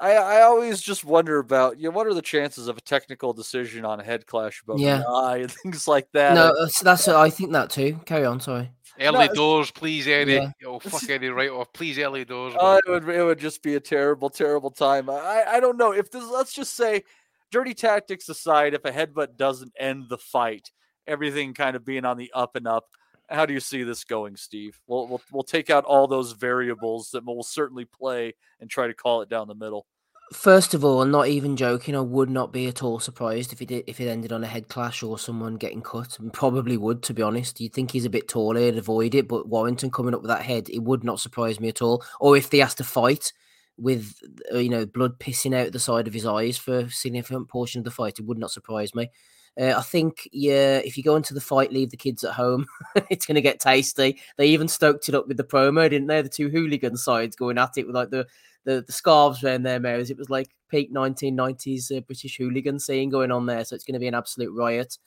[0.00, 3.32] I, I always just wonder about you know what are the chances of a technical
[3.32, 4.98] decision on a head clash above Yeah.
[4.98, 6.34] the eye and things like that.
[6.34, 8.00] No, that's, that's I think that too.
[8.04, 8.40] Carry on.
[8.40, 8.70] Sorry.
[9.00, 10.32] Early No, doors, please, Eddie.
[10.32, 10.50] Yeah.
[10.66, 11.72] Oh, fuck Eddie right off.
[11.72, 12.54] Please, early doors.
[12.58, 15.08] Oh, it would it would just be a terrible, terrible time.
[15.08, 16.24] I I don't know if this.
[16.24, 17.04] Let's just say,
[17.50, 20.70] dirty tactics aside, if a headbutt doesn't end the fight,
[21.06, 22.84] everything kind of being on the up and up.
[23.30, 24.78] How do you see this going, Steve?
[24.86, 28.94] We'll we'll, we'll take out all those variables that will certainly play and try to
[28.94, 29.86] call it down the middle.
[30.32, 33.68] First of all, not even joking, I would not be at all surprised if it
[33.68, 36.18] did, if it ended on a head clash or someone getting cut.
[36.18, 37.60] And Probably would, to be honest.
[37.60, 40.42] You'd think he's a bit taller, he'd avoid it, but Warrington coming up with that
[40.42, 42.02] head, it would not surprise me at all.
[42.18, 43.32] Or if they has to fight
[43.78, 44.14] with
[44.52, 47.84] you know blood pissing out the side of his eyes for a significant portion of
[47.84, 49.10] the fight, it would not surprise me.
[49.60, 52.66] Uh, I think, yeah, if you go into the fight, leave the kids at home.
[53.10, 54.18] it's going to get tasty.
[54.38, 56.22] They even stoked it up with the promo, didn't they?
[56.22, 58.26] The two hooligan sides going at it with like the
[58.64, 60.10] the, the scarves around their mouths.
[60.10, 63.64] It was like peak 1990s uh, British hooligan scene going on there.
[63.64, 64.98] So it's going to be an absolute riot.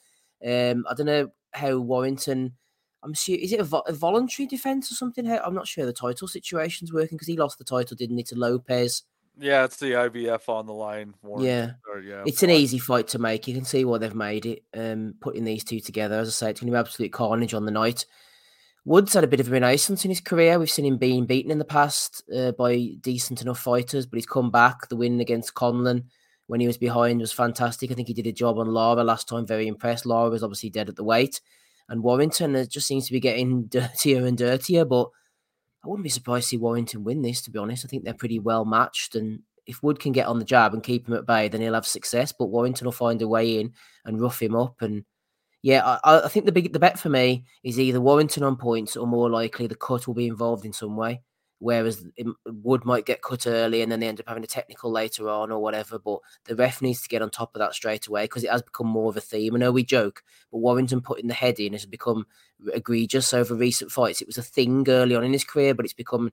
[0.46, 2.54] Um, I don't know how Warrington.
[3.04, 5.26] I'm sure is it a, vo- a voluntary defense or something?
[5.26, 8.24] How, I'm not sure the title situation's working because he lost the title, didn't he,
[8.24, 9.04] to Lopez?
[9.38, 11.14] Yeah, it's the IBF on the line.
[11.22, 11.46] Warren.
[11.46, 11.72] Yeah.
[11.92, 12.24] Or, yeah.
[12.26, 13.48] It's an easy fight to make.
[13.48, 14.64] You can see why they've made it.
[14.74, 17.66] Um, putting these two together, as I say, it's going to be absolute carnage on
[17.66, 18.06] the night.
[18.86, 20.60] Woods had a bit of a renaissance in his career.
[20.60, 24.28] We've seen him being beaten in the past uh, by decent enough fighters, but he's
[24.28, 24.88] come back.
[24.88, 26.04] The win against Conlan
[26.46, 27.90] when he was behind was fantastic.
[27.92, 29.48] I think he did a job on Lara last time.
[29.48, 30.06] Very impressed.
[30.06, 31.42] Lara was obviously dead at the weight,
[31.90, 34.86] and Warrington uh, just seems to be getting dirtier and dirtier.
[34.86, 35.10] But
[35.84, 37.42] I wouldn't be surprised to see Warrington win this.
[37.42, 40.38] To be honest, I think they're pretty well matched, and if Wood can get on
[40.38, 42.32] the jab and keep him at bay, then he'll have success.
[42.38, 43.74] But Warrington will find a way in
[44.06, 44.76] and rough him up.
[44.82, 45.06] And
[45.66, 48.96] yeah, I, I think the big the bet for me is either Warrington on points
[48.96, 51.24] or more likely the cut will be involved in some way.
[51.58, 52.06] Whereas
[52.46, 55.52] Wood might get cut early and then they end up having a technical later on
[55.52, 55.98] or whatever.
[55.98, 58.62] But the ref needs to get on top of that straight away because it has
[58.62, 59.56] become more of a theme.
[59.56, 60.22] I know we joke,
[60.52, 62.28] but Warrington putting the head in has become
[62.72, 64.22] egregious over recent fights.
[64.22, 66.30] It was a thing early on in his career, but it's become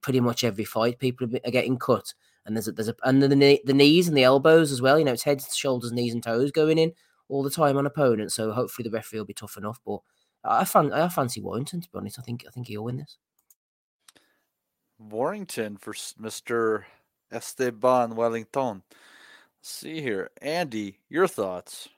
[0.00, 0.98] pretty much every fight.
[0.98, 2.14] People are getting cut,
[2.46, 3.28] and there's a, there's a and the
[3.66, 4.98] the knees and the elbows as well.
[4.98, 6.94] You know, it's heads, shoulders, knees, and toes going in
[7.28, 8.34] all the time on opponents.
[8.34, 9.80] So hopefully the referee will be tough enough.
[9.84, 10.00] But
[10.44, 12.18] I fan I fancy Warrington to be honest.
[12.18, 13.18] I think I think he'll win this.
[14.98, 16.84] Warrington for Mr.
[17.30, 18.82] Esteban Wellington.
[19.58, 21.88] Let's see here, Andy, your thoughts?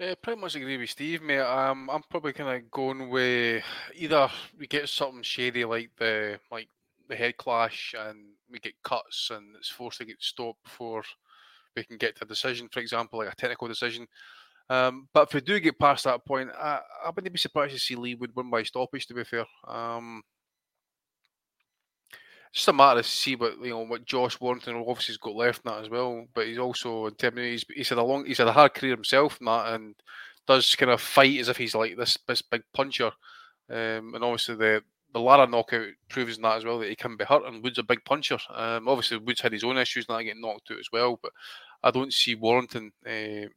[0.00, 1.40] Uh, pretty much agree with Steve, mate.
[1.40, 3.62] Um, I'm probably kind of going with
[3.94, 6.68] either we get something shady like the like
[7.08, 8.18] the head clash, and
[8.50, 11.02] we get cuts, and it's forced to get stopped before
[11.76, 12.68] we can get to a decision.
[12.72, 14.06] For example, like a technical decision.
[14.68, 17.80] Um, but if we do get past that point, I, I wouldn't be surprised to
[17.80, 19.06] see Leigh Wood win by stoppage.
[19.06, 20.22] To be fair, um,
[22.52, 25.62] just a matter to see what you know what Josh Warrington obviously has got left
[25.64, 26.24] in that as well.
[26.34, 28.74] But he's also in terms of, he's, he's had a long he's had a hard
[28.74, 29.94] career himself in that and
[30.46, 33.10] does kind of fight as if he's like this this big puncher.
[33.68, 34.82] Um, and obviously the
[35.12, 37.82] the Lara knockout proves that as well that he can be hurt and Wood's a
[37.82, 38.38] big puncher.
[38.54, 41.32] Um, obviously Wood's had his own issues and that getting knocked out as well, but
[41.82, 43.48] I don't see Warrington uh,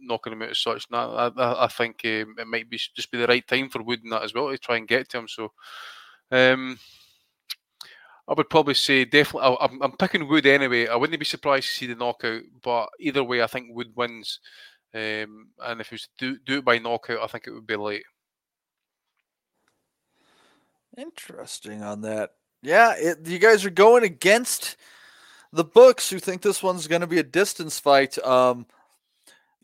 [0.00, 0.86] knocking him out as such.
[0.90, 3.82] And I, I, I think um, it might be just be the right time for
[3.82, 5.28] Wood in that as well to try and get to him.
[5.28, 5.52] So.
[6.30, 6.78] Um,
[8.28, 9.48] I would probably say definitely.
[9.48, 10.86] I- I'm, I'm picking Wood anyway.
[10.86, 14.40] I wouldn't be surprised to see the knockout, but either way, I think Wood wins.
[14.94, 17.66] Um, and if it was to do, do it by knockout, I think it would
[17.66, 18.04] be late.
[20.98, 22.32] Interesting on that.
[22.60, 24.76] Yeah, it, you guys are going against
[25.52, 28.18] the books who think this one's going to be a distance fight.
[28.18, 28.66] Um,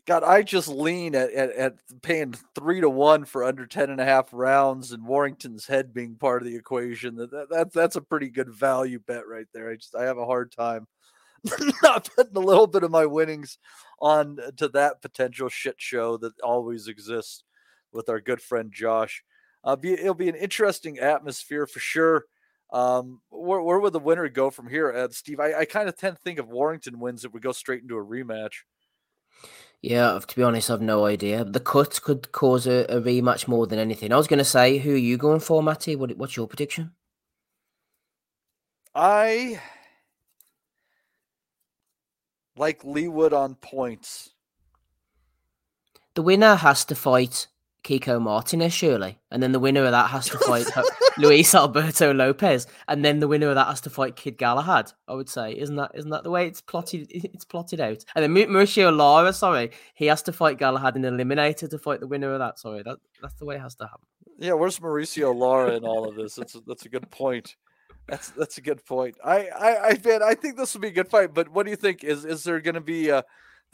[0.05, 3.99] God, I just lean at, at, at paying three to one for under 10 and
[3.99, 7.15] a half rounds and Warrington's head being part of the equation.
[7.15, 9.69] That, that, that that's a pretty good value bet right there.
[9.69, 10.87] I just I have a hard time
[11.83, 13.57] not putting a little bit of my winnings
[13.99, 17.43] on to that potential shit show that always exists
[17.91, 19.23] with our good friend Josh.
[19.65, 22.25] Uh, be, it'll be an interesting atmosphere for sure.
[22.71, 25.13] Um, where, where would the winner go from here, Ed?
[25.13, 27.81] Steve, I, I kind of tend to think if Warrington wins, if we go straight
[27.81, 28.63] into a rematch.
[29.81, 31.43] Yeah, to be honest, I've no idea.
[31.43, 34.11] The cut could cause a, a rematch more than anything.
[34.11, 35.95] I was going to say, who are you going for, Matty?
[35.95, 36.91] What, what's your prediction?
[38.93, 39.59] I
[42.55, 44.31] like Leigh Wood on points.
[46.13, 47.47] The winner has to fight
[47.85, 49.19] Kiko Martinez, surely.
[49.29, 50.65] And then the winner of that has to fight
[51.19, 52.65] Luis Alberto Lopez.
[52.87, 55.55] And then the winner of that has to fight Kid Galahad, I would say.
[55.57, 58.03] Isn't that isn't that the way it's plotted it's plotted out?
[58.15, 62.07] And then Mauricio Lara, sorry, he has to fight Galahad in Eliminator to fight the
[62.07, 62.57] winner of that.
[62.57, 64.07] Sorry, that, that's the way it has to happen.
[64.39, 66.35] Yeah, where's Mauricio Lara in all of this?
[66.35, 67.55] That's a, that's a good point.
[68.07, 69.15] That's that's a good point.
[69.23, 71.35] I I I man, I think this will be a good fight.
[71.35, 72.03] But what do you think?
[72.03, 73.11] Is is there going to be?
[73.11, 73.21] Uh,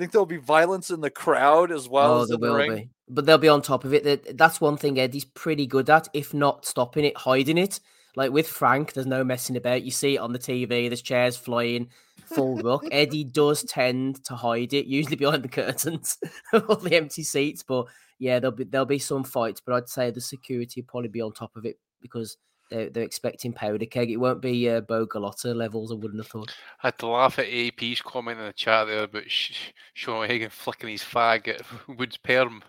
[0.02, 2.76] think there'll be violence in the crowd as well oh, as the will ring?
[2.76, 4.04] be, but they'll be on top of it.
[4.04, 7.80] That- That's one thing Eddie's pretty good at, if not stopping it, hiding it.
[8.16, 9.84] Like with Frank, there's no messing about.
[9.84, 10.90] You see it on the TV.
[10.90, 11.90] There's chairs flying,
[12.26, 12.84] full ruck.
[12.92, 16.18] Eddie does tend to hide it, usually behind the curtains
[16.54, 17.64] or the empty seats.
[17.64, 17.86] But
[18.20, 19.62] yeah, there'll be there'll be some fights.
[19.66, 22.36] But I'd say the security will probably be on top of it because
[22.70, 24.12] they're, they're expecting powder keg.
[24.12, 25.92] It won't be uh, Bo Galotta levels.
[25.92, 26.54] I wouldn't have thought.
[26.84, 30.50] I had to laugh at AP's comment in the chat there about Sh- Sean Hagan
[30.50, 31.62] flicking his fag at
[31.98, 32.62] Woods Perm.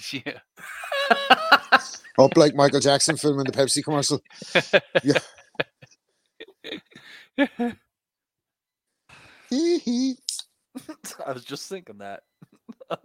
[0.00, 0.38] Did you see it?
[2.18, 4.20] Up like Michael Jackson filming the Pepsi commercial.
[5.02, 5.18] Yeah.
[9.48, 10.16] Hee hee.
[11.26, 12.22] I was just thinking that.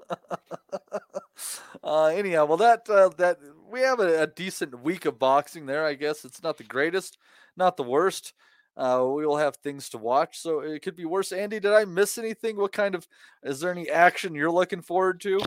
[1.83, 3.39] uh, anyhow, well, that uh, that
[3.69, 5.85] we have a, a decent week of boxing there.
[5.85, 7.17] I guess it's not the greatest,
[7.57, 8.33] not the worst.
[8.77, 11.31] Uh, we will have things to watch, so it could be worse.
[11.31, 12.57] Andy, did I miss anything?
[12.57, 13.07] What kind of
[13.43, 15.39] is there any action you're looking forward to?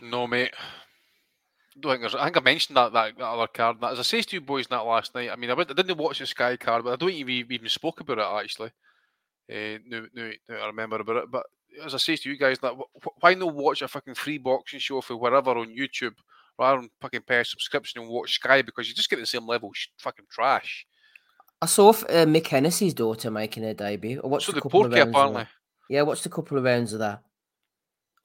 [0.00, 0.54] No, mate.
[1.80, 3.80] Don't think there's, I think I mentioned that, that that other card.
[3.80, 5.30] That as I say to you boys that last night.
[5.30, 7.68] I mean, I, went, I didn't watch the Sky card, but I don't we even
[7.68, 8.70] spoke about it actually.
[9.50, 11.30] Uh, no, no, no, I remember about it.
[11.30, 11.46] But
[11.84, 14.80] as I say to you guys, that wh- why not watch a fucking free boxing
[14.80, 16.14] show for wherever on YouTube
[16.58, 19.46] rather than fucking pay a subscription and watch Sky because you just get the same
[19.46, 20.86] level sh- fucking trash.
[21.60, 24.20] I saw uh, Mick Hennessy's daughter making her debut.
[24.22, 25.10] I watched So couple of Porky.
[25.10, 25.46] Apparently.
[25.88, 27.22] Yeah, I watched a couple of rounds of that.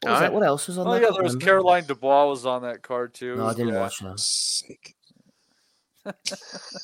[0.03, 0.23] What, was Aye.
[0.25, 0.33] that?
[0.33, 1.01] what else was on Oh that?
[1.01, 1.35] yeah, I there was.
[1.37, 3.35] Caroline Dubois was on that card too.
[3.37, 3.79] No, I didn't Yeah.
[3.81, 4.19] watch that.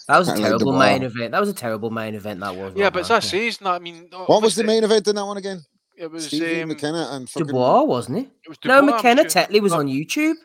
[0.08, 0.80] That was a terrible Dubois.
[0.80, 1.32] main event.
[1.32, 2.40] That was a terrible main event.
[2.40, 2.74] That was.
[2.76, 3.18] Yeah, but as man.
[3.18, 3.76] I say, it's not.
[3.76, 5.62] I mean, What was the obviously, main event in that one again?
[5.98, 8.28] It was Stevie um, McKenna and fucking Dubois, wasn't it?
[8.46, 9.41] It was no, Dubois, I'm McKenna sure.
[9.44, 10.36] Tetley was But- on YouTube.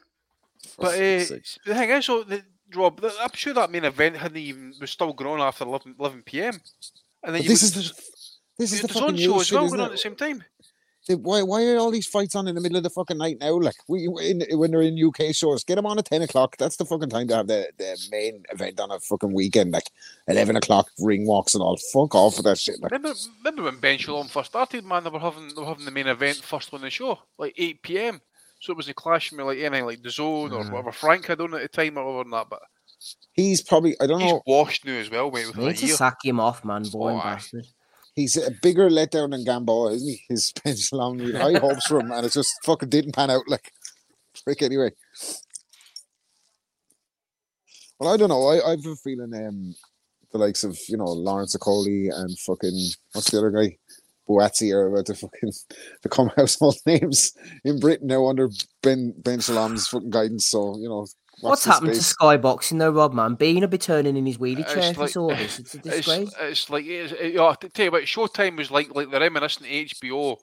[0.78, 2.42] But uh, the thing is, so the,
[2.74, 5.94] Rob, th- I'm sure that main event hadn't even was still going on after 11,
[6.00, 6.60] 11 p.m.
[7.22, 8.02] And then you this would- is the
[8.58, 10.16] this is the the fucking Zone show as well isn't going on at the same
[10.16, 10.42] time.
[11.06, 13.36] They- Why why are all these fights on in the middle of the fucking night
[13.40, 13.58] now?
[13.58, 16.56] Like we in, when they're in UK shows, get them on at ten o'clock.
[16.56, 19.90] That's the fucking time to have the, the main event on a fucking weekend, like
[20.28, 21.76] eleven o'clock ring walks and all.
[21.92, 22.80] Fuck off with that shit.
[22.80, 23.14] Like Remember,
[23.44, 25.04] remember when Ben Shalom first started, man?
[25.04, 27.82] They were having they were having the main event first on the show, like 8
[27.82, 28.20] p.m.
[28.60, 30.70] So it was a clash with like anything like the Zone or Mm.
[30.70, 32.48] whatever Frank had on at the time or whatever than that.
[32.48, 32.62] But
[33.32, 34.42] he's probably I don't he's know.
[34.46, 35.48] washed now as well, mate.
[35.48, 36.84] Within a Need to sack him off, man.
[36.84, 37.66] Boy, Oh, bastard.
[38.14, 40.20] He's a bigger letdown than Gamboa, isn't he?
[40.28, 43.48] His pencil on with high hopes for him, and it just fucking didn't pan out.
[43.48, 43.72] Like
[44.44, 44.90] frick anyway.
[47.98, 48.46] Well, I don't know.
[48.48, 49.74] I I've been feeling um
[50.32, 53.76] the likes of you know Lawrence Okolie and fucking what's the other guy,
[54.28, 55.52] Boazzi are about to fucking
[56.02, 57.32] become household names
[57.64, 58.50] in Britain now under
[58.82, 60.46] Ben Ben Shalom's fucking guidance.
[60.46, 61.06] So you know
[61.50, 62.16] What's this happened to space.
[62.20, 63.12] skyboxing though, Rob?
[63.14, 65.58] Man, Bean will be turning in his wheelie chair if he like- saw this.
[65.58, 66.34] It's a It's, disgrace.
[66.40, 69.66] it's like it's, it, yeah, I tell you what, Showtime was like like the reminiscent
[69.66, 70.36] of HBO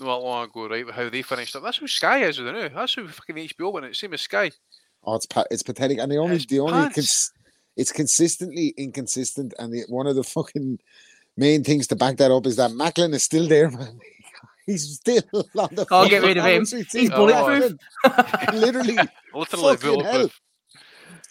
[0.00, 0.84] not long ago, right?
[0.86, 1.62] With how they finished up.
[1.62, 2.74] That's who Sky is, with it.
[2.74, 3.86] That's who fucking HBO went.
[3.86, 4.50] It's same as Sky.
[5.04, 6.94] Oh, it's it's pathetic, and the only It's the only pants.
[6.94, 7.32] cons-
[7.76, 10.78] it's consistently inconsistent, and the, one of the fucking
[11.36, 13.98] main things to back that up is that Macklin is still there, man.
[14.66, 15.22] He's still
[15.56, 15.86] on the.
[15.86, 16.66] Can't get rid of him.
[16.66, 17.08] He's team.
[17.08, 17.72] bulletproof.
[18.04, 18.96] Oh, literally,
[19.34, 19.76] Literally fucking hell.
[19.78, 20.40] bulletproof.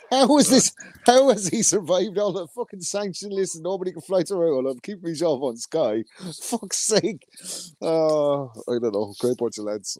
[0.09, 0.71] How is this?
[1.05, 4.67] How has he survived all the fucking sanction list and nobody can fly to Well,
[4.67, 6.03] I'm keeping my job on Sky.
[6.41, 7.25] Fuck's sake.
[7.81, 9.13] Uh, I don't know.
[9.19, 9.97] Great bunch of lads.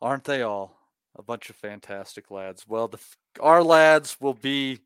[0.00, 0.76] Aren't they all?
[1.18, 2.64] A bunch of fantastic lads.
[2.68, 2.98] Well, the
[3.40, 4.80] our lads will be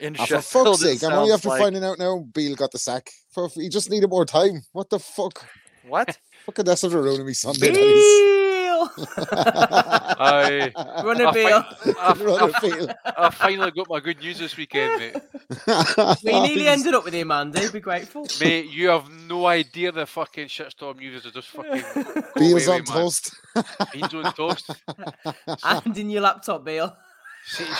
[0.00, 2.78] In Ah, for fuck's sake, I'm only after like- finding out now Beale got the
[2.78, 3.10] sack.
[3.32, 4.62] For, he just needed more time.
[4.72, 5.44] What the fuck?
[5.86, 6.16] What?
[6.46, 8.37] Fucking that's after ruining me Sunday nights.
[10.20, 10.72] Aye.
[11.04, 11.64] Run a I Beale.
[12.00, 12.88] I, Run a I- Beale.
[13.16, 15.16] I finally got my good news this weekend, mate.
[16.24, 17.68] We nearly ended up with him, Andy.
[17.70, 18.26] Be grateful.
[18.40, 21.82] Mate, you have no idea the fucking shitstorm news is just fucking.
[22.04, 22.84] go Beale's on man.
[22.84, 23.34] toast.
[23.92, 24.70] Beans on toast.
[25.64, 26.96] and in your laptop, Beale.
[27.46, 27.72] See, see,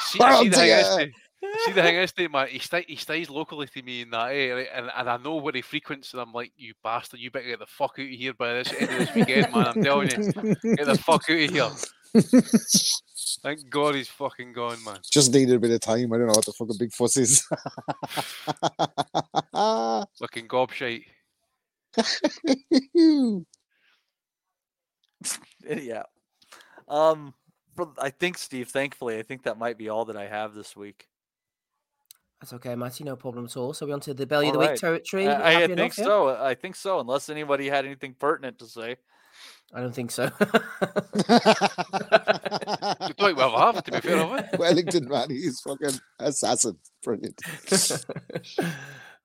[0.00, 1.12] see, Oh, see the
[1.54, 1.74] thing is, dear.
[1.74, 4.10] Dave- see the thing is, Dave, man, he, sti- he stays locally to me in
[4.10, 7.30] that area, and, and I know where he frequents, and I'm like, you bastard, you
[7.30, 9.66] better get the fuck out of here by this end of this weekend, man.
[9.66, 10.16] I'm telling you,
[10.76, 11.70] get the fuck out of here.
[13.42, 14.98] Thank God he's fucking gone, man.
[15.10, 16.12] Just needed a bit of time.
[16.12, 17.42] I don't know what the fucking big fuss is.
[20.18, 21.04] Fucking gobshite.
[25.68, 26.02] yeah.
[26.88, 27.34] Um,
[27.98, 28.68] I think Steve.
[28.68, 31.08] Thankfully, I think that might be all that I have this week.
[32.44, 33.04] That's okay, Matty.
[33.04, 33.72] No problem at all.
[33.72, 35.26] So we're on to the belly of the All week territory.
[35.26, 36.04] I, I Happy think yeah?
[36.04, 36.28] so.
[36.28, 37.00] I think so.
[37.00, 38.96] Unless anybody had anything pertinent to say.
[39.72, 40.28] I don't think so.
[40.38, 40.50] Good
[43.16, 44.56] point, well, I have, to be fair, have I?
[44.58, 46.76] Wellington, man, he's fucking assassin.
[47.02, 47.40] Brilliant.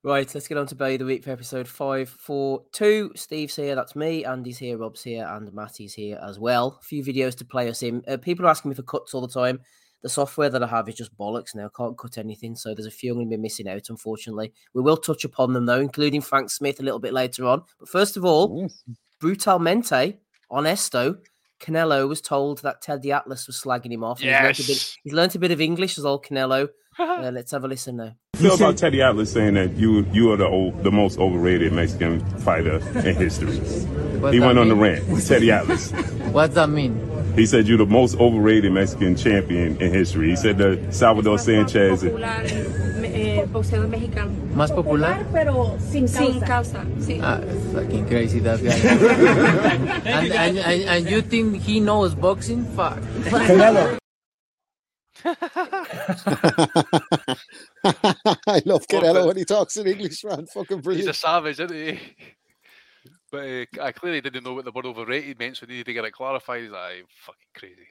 [0.03, 3.11] right, let's get on to belly of the week for episode five, four, two.
[3.17, 3.75] Steve's here.
[3.75, 4.23] That's me.
[4.23, 4.77] Andy's here.
[4.77, 6.79] Rob's here, and Matty's here as well.
[6.79, 8.01] A few videos to play us in.
[8.07, 9.59] Uh, people are asking me for cuts all the time.
[10.01, 11.69] The software that I have is just bollocks now.
[11.75, 12.55] Can't cut anything.
[12.55, 14.53] So there's a few I'm going to be missing out, unfortunately.
[14.73, 17.63] We will touch upon them, though, including Frank Smith a little bit later on.
[17.79, 18.69] But first of all,
[19.21, 20.17] Brutalmente
[20.49, 21.17] on Esto.
[21.61, 24.21] Canelo was told that Teddy Atlas was slagging him off.
[24.21, 24.97] and He's, learnt a bit, Yes.
[25.03, 26.69] he's learnt a bit of English as old Canelo.
[26.99, 28.13] Uh, let's have a listen now.
[28.35, 32.19] feel about Teddy Atlas saying that you you are the old, the most overrated Mexican
[32.39, 32.75] fighter
[33.07, 33.53] in history?
[33.53, 35.05] He that went on the mean?
[35.07, 35.25] rant.
[35.25, 35.91] Teddy Atlas.
[36.33, 36.97] What's that mean?
[37.39, 40.31] He said you're the most overrated Mexican champion in history.
[40.31, 42.03] He said that Salvador Sanchez.
[42.03, 44.33] eh, boxeador mexicano.
[44.53, 45.25] ¿Más popular?
[45.31, 46.17] pero sin causa.
[46.17, 47.19] Sin causa, sí.
[47.23, 47.39] Ah,
[47.73, 48.73] fucking crazy that guy.
[50.05, 52.65] and, and, and, and you think he knows boxing?
[52.75, 52.99] Fuck.
[55.23, 55.33] I
[58.65, 60.45] love Well, Canelo when he talks in English, man.
[60.45, 61.07] Fucking brilliant.
[61.07, 61.99] He's a savage, isn't he?
[63.31, 63.43] But
[63.79, 66.05] uh, I clearly didn't know what the word overrated meant, so I needed to get
[66.05, 66.71] it clarified.
[66.73, 67.87] "Aye, fucking crazy.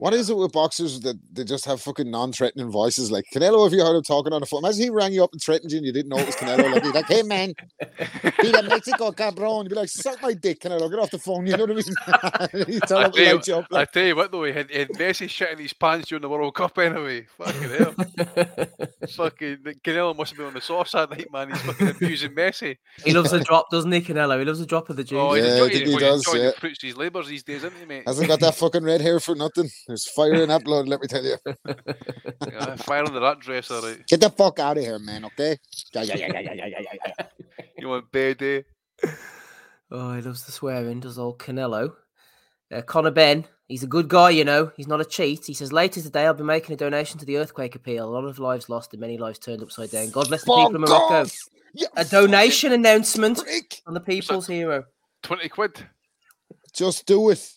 [0.00, 3.10] What is it with boxers that they just have fucking non-threatening voices?
[3.10, 5.30] Like Canelo, if you heard him talking on the phone, imagine he rang you up
[5.32, 6.72] and threatened you and you didn't know it was Canelo.
[6.72, 7.52] Like, he's like, hey man,
[8.40, 9.64] be the Mexico cabron.
[9.64, 11.46] You'd be like, suck my dick, Canelo, get off the phone.
[11.46, 12.64] You know what I mean?
[12.72, 13.66] you tell I him to tell, you, light you up.
[13.70, 16.08] I Like, tell you what, though, he had, he had Messi shit in his pants
[16.08, 17.26] during the World Cup anyway.
[17.36, 17.94] Fucking hell.
[19.16, 21.50] fucking Canelo must have been on the sauce that night, man.
[21.50, 22.76] He's fucking abusing Messi.
[23.04, 24.38] He loves a drop, doesn't he, Canelo?
[24.38, 25.18] He loves a drop of the juice.
[25.20, 26.50] Oh, he's Yeah, I enjoying, think he he's does, enjoying yeah.
[26.52, 28.04] the fruits of his labours these days, isn't he, mate?
[28.06, 29.68] hasn't got that fucking red hair for nothing.
[29.90, 31.36] There's fire in that blood, let me tell you.
[31.66, 34.06] yeah, fire under that dresser, right?
[34.06, 35.58] Get the fuck out of here, man, okay?
[35.92, 37.26] Yeah, yeah, yeah, yeah, yeah, yeah, yeah.
[37.76, 38.64] You want baby?
[39.02, 39.08] Eh?
[39.90, 41.92] Oh, he loves the swearing, does old Canelo.
[42.72, 44.70] Uh, Conor Benn, he's a good guy, you know.
[44.76, 45.46] He's not a cheat.
[45.46, 48.08] He says, later today, I'll be making a donation to the earthquake appeal.
[48.08, 50.10] A lot of lives lost and many lives turned upside down.
[50.10, 51.28] God bless the people of Morocco.
[51.74, 53.82] Yeah, a donation announcement freak.
[53.88, 54.84] on the people's hero.
[55.24, 55.84] 20 quid.
[56.72, 57.52] Just do it.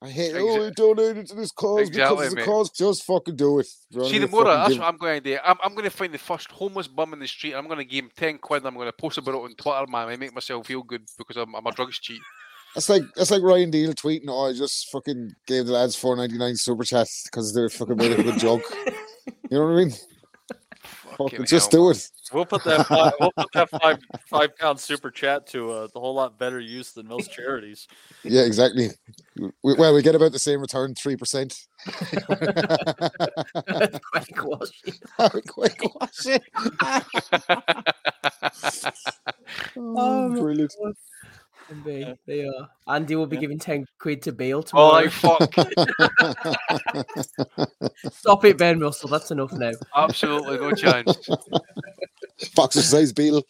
[0.00, 2.44] I hate Exa- oh, I donated to this cause Exactly, because it's a mate.
[2.44, 2.70] cause.
[2.70, 3.66] Just fucking do it.
[3.92, 5.38] Rather See, the than more fucking that's give- what I'm going to do.
[5.44, 7.54] I'm, I'm going to find the first homeless bum in the street.
[7.54, 8.58] I'm going to give him 10 quid.
[8.62, 10.08] and I'm going to post about it on Twitter, man.
[10.08, 12.20] I make myself feel good because I'm, I'm a drugs cheat.
[12.74, 16.14] That's like that's like Ryan Deal tweeting, "Oh, I just fucking gave the lads four
[16.14, 18.62] ninety nine super chat because they're fucking made a good joke."
[19.50, 19.92] You know what I mean?
[20.82, 22.10] Fucking just hell, do it.
[22.32, 22.86] We'll put that.
[22.86, 26.60] Five, we'll put that five five pound super chat to uh, a whole lot better
[26.60, 27.88] use than most charities.
[28.22, 28.90] Yeah, exactly.
[29.36, 31.66] We, well, we get about the same return, three percent.
[31.86, 32.24] Quick
[34.44, 34.94] washing.
[35.48, 36.40] Quick washing.
[39.76, 40.72] Oh, my brilliant.
[40.82, 40.94] God.
[41.68, 42.14] Can be.
[42.26, 42.68] They are.
[42.88, 44.92] Andy will be giving 10 quid to Beale Oh, tomorrow.
[44.92, 45.54] like, fuck.
[48.12, 49.10] Stop it, Ben Russell.
[49.10, 49.72] That's enough now.
[49.96, 51.28] Absolutely no chance.
[52.54, 53.42] Boxer size beetle.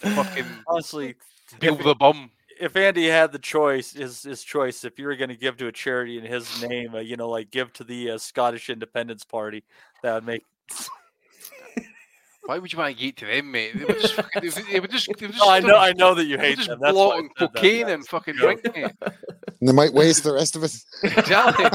[0.00, 1.16] Fucking Honestly,
[1.60, 2.30] Beal the bum.
[2.60, 5.66] if Andy had the choice, his his choice, if you were going to give to
[5.66, 9.24] a charity in his name, uh, you know, like give to the uh, Scottish Independence
[9.24, 9.64] Party,
[10.02, 10.42] that would make.
[12.48, 13.78] Why would you want to get to them, mate?
[13.78, 15.76] They would just, fucking, they would- they would just, they would just No, I know-
[15.76, 17.92] I know that you hate just them, that's blow why I it on cocaine that
[17.92, 18.74] and was fucking a drink, joke.
[19.60, 20.74] And they might waste the rest of it.
[21.02, 21.66] Exactly.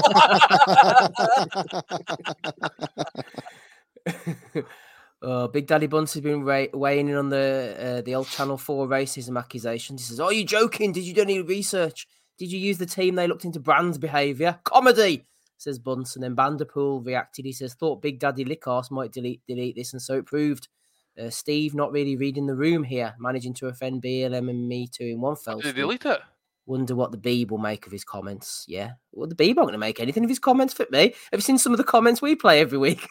[5.22, 8.58] Uh, Big Daddy Bunce has been ra- weighing in on the uh, the old Channel
[8.58, 10.02] 4 racism accusations.
[10.02, 10.92] He says, Are you joking?
[10.92, 12.08] Did you do any research?
[12.38, 14.60] Did you use the team they looked into Brand's behaviour?
[14.66, 15.24] Comedy!
[15.64, 16.24] Says Bunsen.
[16.24, 17.46] And then Vanderpool reacted.
[17.46, 20.68] He says, thought Big Daddy Lickas might delete delete this, and so it proved.
[21.16, 25.06] Uh, Steve not really reading the room here, managing to offend BLM and me too
[25.06, 25.76] in one fell Did he swoop.
[26.02, 26.22] delete it?
[26.66, 28.66] Wonder what the Beeb will make of his comments.
[28.68, 28.94] Yeah.
[29.12, 31.14] Well, the Beeb aren't going to make anything of his comments fit me.
[31.32, 33.08] Have you seen some of the comments we play every week?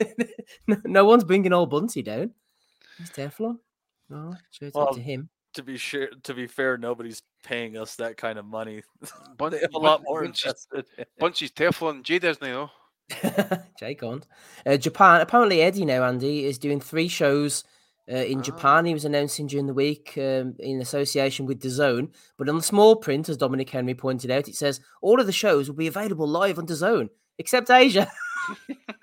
[0.66, 2.30] no, no one's bringing old Bunty down.
[2.98, 3.58] He's Teflon.
[4.10, 5.28] Oh, sure it's up Well, to him.
[5.54, 8.82] To be sure, to be fair, nobody's paying us that kind of money.
[9.36, 11.06] Bun- they have a Bun- lot more Bunchy's- invested.
[11.18, 12.70] Bunchy's Teflon, Jay Disney though.
[13.78, 14.26] Jay Gond.
[14.64, 15.20] Uh, Japan.
[15.20, 17.64] Apparently, Eddie now, Andy, is doing three shows
[18.10, 18.86] uh, in Japan.
[18.86, 22.08] He was announcing during the week um, in association with DAZN.
[22.38, 25.32] But on the small print, as Dominic Henry pointed out, it says all of the
[25.32, 28.10] shows will be available live on DAZN, except Asia.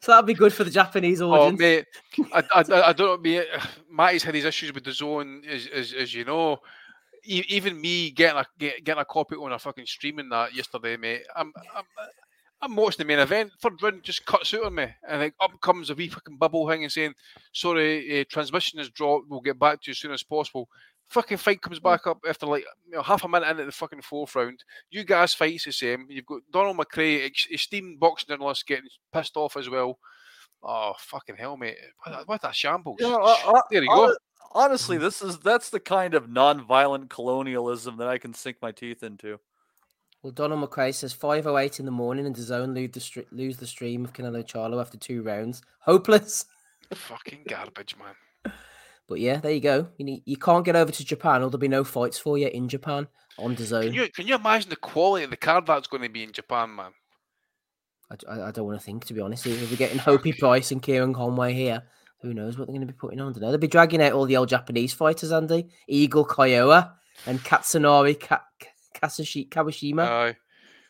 [0.00, 1.58] so that'll be good for the Japanese Oh audience.
[1.60, 1.86] mate,
[2.32, 3.16] I, I, I don't know.
[3.18, 3.46] Mate,
[3.90, 6.58] Matty's had his issues with the zone, as as, as you know.
[7.26, 10.96] E- even me getting a get, getting a copy on a fucking streaming that yesterday,
[10.96, 11.22] mate.
[11.34, 11.84] I'm I'm,
[12.62, 13.52] I'm watching the main event.
[13.60, 16.68] Third round just cuts out on me, and like up comes a wee fucking bubble
[16.68, 17.14] thing and saying,
[17.52, 19.26] "Sorry, uh, transmission has dropped.
[19.28, 20.68] We'll get back to you as soon as possible."
[21.08, 24.02] Fucking fight comes back up after like you know, half a minute into the fucking
[24.02, 24.64] fourth round.
[24.90, 26.06] You guys fights the same.
[26.08, 29.98] You've got Donald McRae, ex- esteemed boxing journalist, getting pissed off as well.
[30.62, 31.76] Oh fucking hell, mate!
[32.02, 32.96] What a, what a shambles.
[32.98, 34.16] You know, uh, uh, there you hon- go.
[34.56, 39.02] Honestly, this is that's the kind of non-violent colonialism that I can sink my teeth
[39.02, 39.38] into.
[40.22, 43.66] Well, Donald McRae says 5.08 in the morning and DAZN lose the, stre- lose the
[43.66, 45.60] stream of Canelo Charlo after two rounds.
[45.80, 46.46] Hopeless.
[46.94, 48.14] Fucking garbage, man.
[49.06, 49.88] But yeah, there you go.
[49.98, 52.48] You, need, you can't get over to Japan or there'll be no fights for you
[52.48, 53.06] in Japan
[53.38, 53.82] on DAZN.
[53.82, 56.32] Can you can you imagine the quality of the card that's going to be in
[56.32, 56.92] Japan, man?
[58.10, 59.46] I, I, I don't want to think, to be honest.
[59.46, 61.82] If we're getting Hopey Price and Kieran Conway here,
[62.22, 63.28] who knows what they're going to be putting on?
[63.28, 63.50] I don't know.
[63.50, 65.68] They'll be dragging out all the old Japanese fighters, Andy.
[65.88, 66.92] Eagle Kyowa
[67.26, 68.44] and Katsunari Ka-
[68.94, 70.06] Kasushi- Kawashima.
[70.06, 70.36] Aye,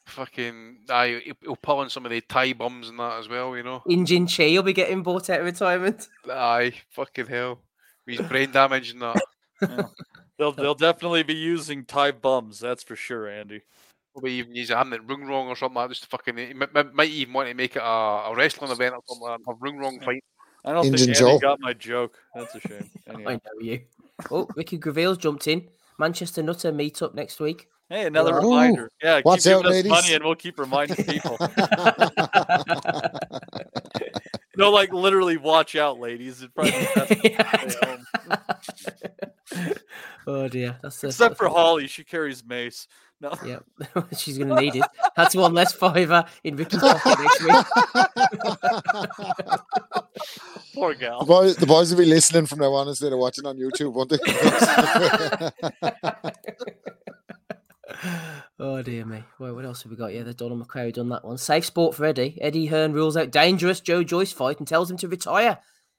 [0.06, 1.20] fucking aye.
[1.24, 3.82] He'll, he'll pull on some of the Thai bums and that as well, you know.
[3.88, 6.08] Injin Chi will be getting bought out of retirement.
[6.30, 7.60] Aye, fucking hell.
[8.06, 9.22] With his brain damage and that.
[10.36, 13.60] They'll they'll definitely be using Thai bums, that's for sure, Andy.
[14.12, 15.94] Probably even use a hand that rung wrong or something like that.
[15.94, 18.94] Just to fucking, might, might- might even want to make it a, a wrestling event
[18.96, 19.44] or something like that.
[19.52, 20.24] Have rung wrong fight.
[20.64, 21.28] I don't Injun think Joe.
[21.28, 22.18] Andy got my joke.
[22.34, 22.90] That's a shame.
[23.08, 23.82] I know you.
[24.30, 25.68] Oh, Ricky Gravel's jumped in.
[26.00, 27.68] Manchester Nutter meet up next week.
[27.88, 28.90] Hey, another Oh, reminder.
[29.02, 29.90] Yeah, keep giving out, us ladies.
[29.90, 31.36] money and we'll keep reminding people.
[34.56, 36.42] no, like literally, watch out, ladies.
[36.42, 38.00] It probably best to
[38.76, 39.74] stay.
[40.26, 42.88] Oh dear, that's the Except for Holly, she carries mace.
[43.20, 43.64] No, Yep,
[44.18, 44.84] she's going to need it.
[45.16, 47.64] That's one less fiver in Ricky's pocket next week.
[50.74, 51.20] poor gal.
[51.20, 53.92] The boys, the boys will be listening from now on instead of watching on YouTube,
[53.92, 54.18] won't they?
[58.58, 59.24] Oh dear me.
[59.38, 60.12] Well, what else have we got?
[60.14, 61.38] Yeah, the Donald McCrary done that one.
[61.38, 62.38] Safe sport for Eddie.
[62.40, 65.58] Eddie Hearn rules out dangerous Joe Joyce fight and tells him to retire.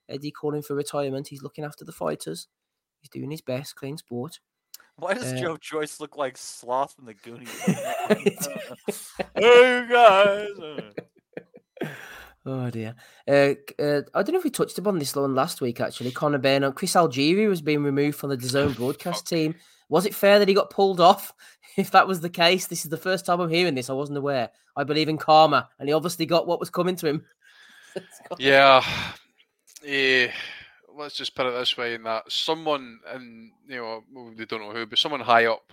[0.10, 1.28] Eddie calling for retirement.
[1.28, 2.48] He's looking after the fighters.
[3.02, 3.76] He's doing his best.
[3.76, 4.40] Clean sport.
[4.98, 7.50] Why does Uh, Joe Joyce look like Sloth from the Goonies?
[9.36, 10.48] hey, guys.
[12.48, 12.94] Oh dear.
[13.28, 15.82] Uh, uh, I don't know if we touched upon this one last week.
[15.82, 19.56] Actually, Conor Byrne, Chris Algieri was being removed from the DAZN broadcast team.
[19.90, 21.34] Was it fair that he got pulled off?
[21.78, 23.90] If that was the case, this is the first time I'm hearing this.
[23.90, 24.50] I wasn't aware.
[24.78, 27.26] I believe in karma, and he obviously got what was coming to him.
[28.40, 28.82] Yeah.
[29.86, 30.30] Eh,
[30.98, 34.04] let's just put it this way: in that someone, and you know,
[34.38, 35.72] they don't know who, but someone high up,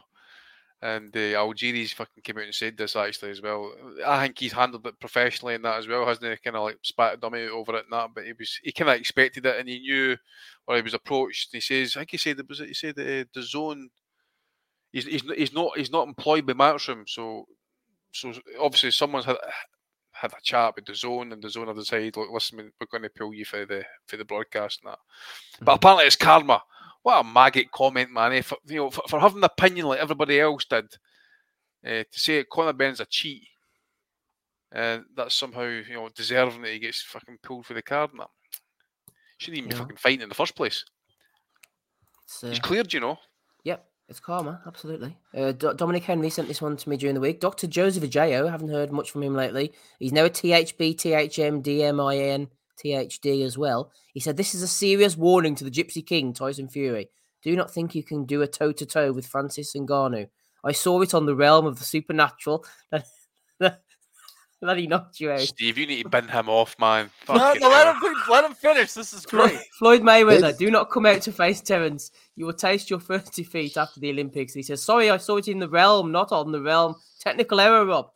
[0.82, 3.72] and uh, Algieri's fucking came out and said this actually as well.
[4.04, 6.36] I think he's handled it professionally in that as well, hasn't he?
[6.38, 8.90] Kind of like spat a dummy over it and that, but he was he kind
[8.90, 10.16] of expected it, and he knew,
[10.66, 11.50] or he was approached.
[11.52, 13.90] He says, I think he said it was he said uh, the zone.
[14.92, 17.46] He's, he's, he's not he's not employed by Matchroom, so
[18.12, 19.36] so obviously someone's had
[20.12, 22.86] had a chat with the zone, and the zone have decided, look, listen, we- we're
[22.90, 24.98] going to pull you for the for the broadcast and that.
[25.64, 26.62] But apparently, it's karma.
[27.02, 28.32] What a maggot comment, man!
[28.32, 30.84] eh, For, you know, for, for having an opinion like everybody else did,
[31.84, 33.42] uh, to say Conor Benn's a cheat,
[34.70, 38.20] and that's somehow you know deserving that he gets fucking pulled for the card and
[38.20, 38.28] that.
[39.38, 40.84] Shouldn't even be fucking fighting in the first place.
[42.24, 43.18] It's, uh, He's cleared, you know.
[44.12, 45.16] It's karma, absolutely.
[45.34, 47.40] Uh, Do- Dominic Henry sent this one to me during the week.
[47.40, 47.66] Dr.
[47.66, 49.72] Joseph Ajayo, haven't heard much from him lately.
[49.98, 52.48] He's now a THB, THM, DMIN,
[52.84, 53.90] THD as well.
[54.12, 57.08] He said, This is a serious warning to the Gypsy King, Tyson Fury.
[57.42, 60.28] Do not think you can do a toe to toe with Francis and Ngannou.
[60.62, 62.66] I saw it on the realm of the supernatural
[64.62, 65.40] that, that he knocked you out.
[65.40, 67.10] Steve, you need to bin him off, man.
[67.28, 68.92] No, no, let him let him finish.
[68.92, 69.58] This is great.
[69.78, 72.12] Floyd Mayweather, do not come out to face Terence.
[72.36, 74.54] You will taste your first defeat after the Olympics.
[74.54, 76.94] He says, Sorry, I saw it in the realm, not on the realm.
[77.20, 78.10] Technical error, Rob.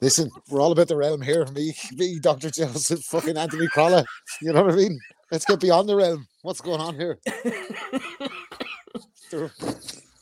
[0.00, 1.46] Listen, we're all about the realm here.
[1.46, 2.50] Me, me, Dr.
[2.50, 4.04] Joseph, fucking Anthony Crolla.
[4.40, 4.98] You know what I mean?
[5.30, 6.26] Let's get beyond the realm.
[6.42, 7.18] What's going on here?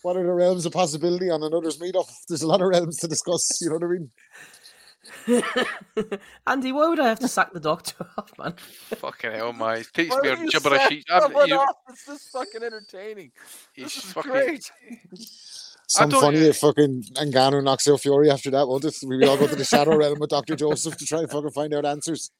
[0.02, 2.10] What are the realms of possibility on another's meetup?
[2.28, 3.60] There's a lot of realms to discuss.
[3.60, 4.10] You know what I mean?
[6.46, 8.54] Andy, why would I have to sack the doctor off, man?
[8.96, 9.78] Fucking hell, man.
[9.78, 10.80] He takes Why me would you gibberish.
[10.80, 11.76] sack He- I'm- someone you- off?
[11.88, 13.32] It's just fucking entertaining.
[13.72, 14.70] He's This is fucking- great.
[15.86, 18.94] Some funny if fucking Ngannou knocks out Fury after that, won't it?
[19.04, 20.54] We all go to the shadow realm with Dr.
[20.54, 22.30] Joseph to try and fucking find out answers.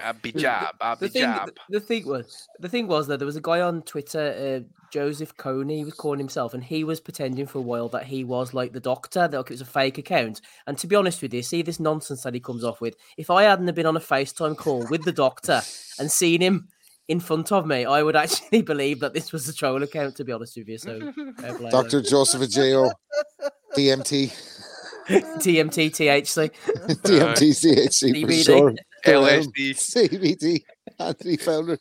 [0.00, 1.50] Abby jab, Abby the thing, jab.
[1.68, 5.36] the thing was, the thing was that there was a guy on Twitter, uh, Joseph
[5.36, 8.54] Coney, he was calling himself, and he was pretending for a while that he was
[8.54, 10.40] like the doctor, that like, it was a fake account.
[10.66, 12.96] And to be honest with you, see this nonsense that he comes off with.
[13.16, 15.60] If I hadn't have been on a FaceTime call with the doctor
[15.98, 16.68] and seen him
[17.08, 20.16] in front of me, I would actually believe that this was a troll account.
[20.16, 21.12] To be honest with you, so
[21.70, 22.02] Dr.
[22.02, 22.92] Joseph Ajeo,
[23.76, 24.32] DMT,
[25.08, 26.50] TMT THC,
[27.02, 28.74] DMT, CHC for sure.
[29.04, 29.24] The realm.
[29.26, 29.74] LSD.
[29.74, 30.64] CBD,
[30.98, 31.78] Anthony Fowler.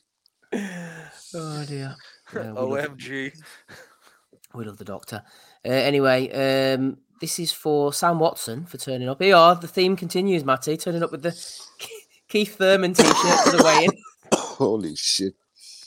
[0.53, 1.95] Oh dear.
[2.33, 3.31] Yeah, we love- OMG.
[4.53, 5.23] We love the doctor.
[5.65, 9.21] Uh, anyway, um, this is for Sam Watson for turning up.
[9.21, 11.35] Here, are, the theme continues, Matty, turning up with the
[12.27, 13.13] Keith Thurman t shirt
[13.43, 13.91] for the weigh in.
[14.33, 15.33] Holy shit.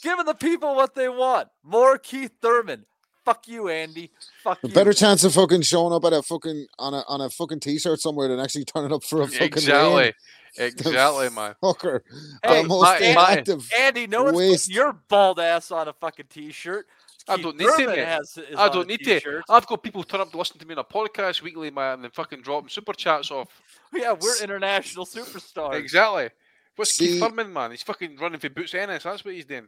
[0.01, 1.49] Giving the people what they want.
[1.63, 2.85] More Keith Thurman.
[3.25, 4.11] Fuck you, Andy.
[4.43, 4.73] Fuck A you.
[4.73, 7.99] better chance of fucking showing up at a fucking on a on a fucking t-shirt
[7.99, 10.13] somewhere than actually turning up for a fucking Exactly.
[10.57, 10.73] weigh-in.
[10.73, 11.55] Exactly, man.
[11.61, 12.01] Fucker.
[12.43, 14.69] Hey, the most my- my- Andy, no one's waste.
[14.69, 16.87] your bald ass on a fucking t-shirt.
[17.27, 19.19] I don't need to, has- I on a don't need to.
[19.19, 19.43] t-shirt.
[19.47, 22.03] I've got people turn up to listen to me on a podcast weekly, man, and
[22.03, 23.47] then fucking dropping super chats off.
[23.93, 25.75] Yeah, we're international superstars.
[25.75, 26.29] Exactly.
[26.77, 27.71] What's See- Keith Thurman, man?
[27.71, 29.03] He's fucking running for Boots Ennis.
[29.03, 29.67] That's what he's doing.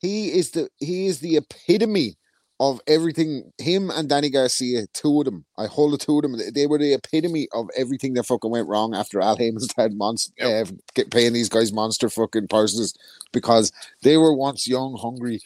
[0.00, 2.16] he is the he is the epitome
[2.60, 3.52] of everything.
[3.58, 5.46] Him and Danny Garcia, two of them.
[5.58, 6.36] I hold the two of them.
[6.54, 10.32] they- were the epitome of everything that fucking went wrong after Al Haymon started monster,
[10.44, 12.94] uh, get paying these guys monster fucking purses
[13.32, 13.72] because
[14.02, 15.40] they were once young, hungry,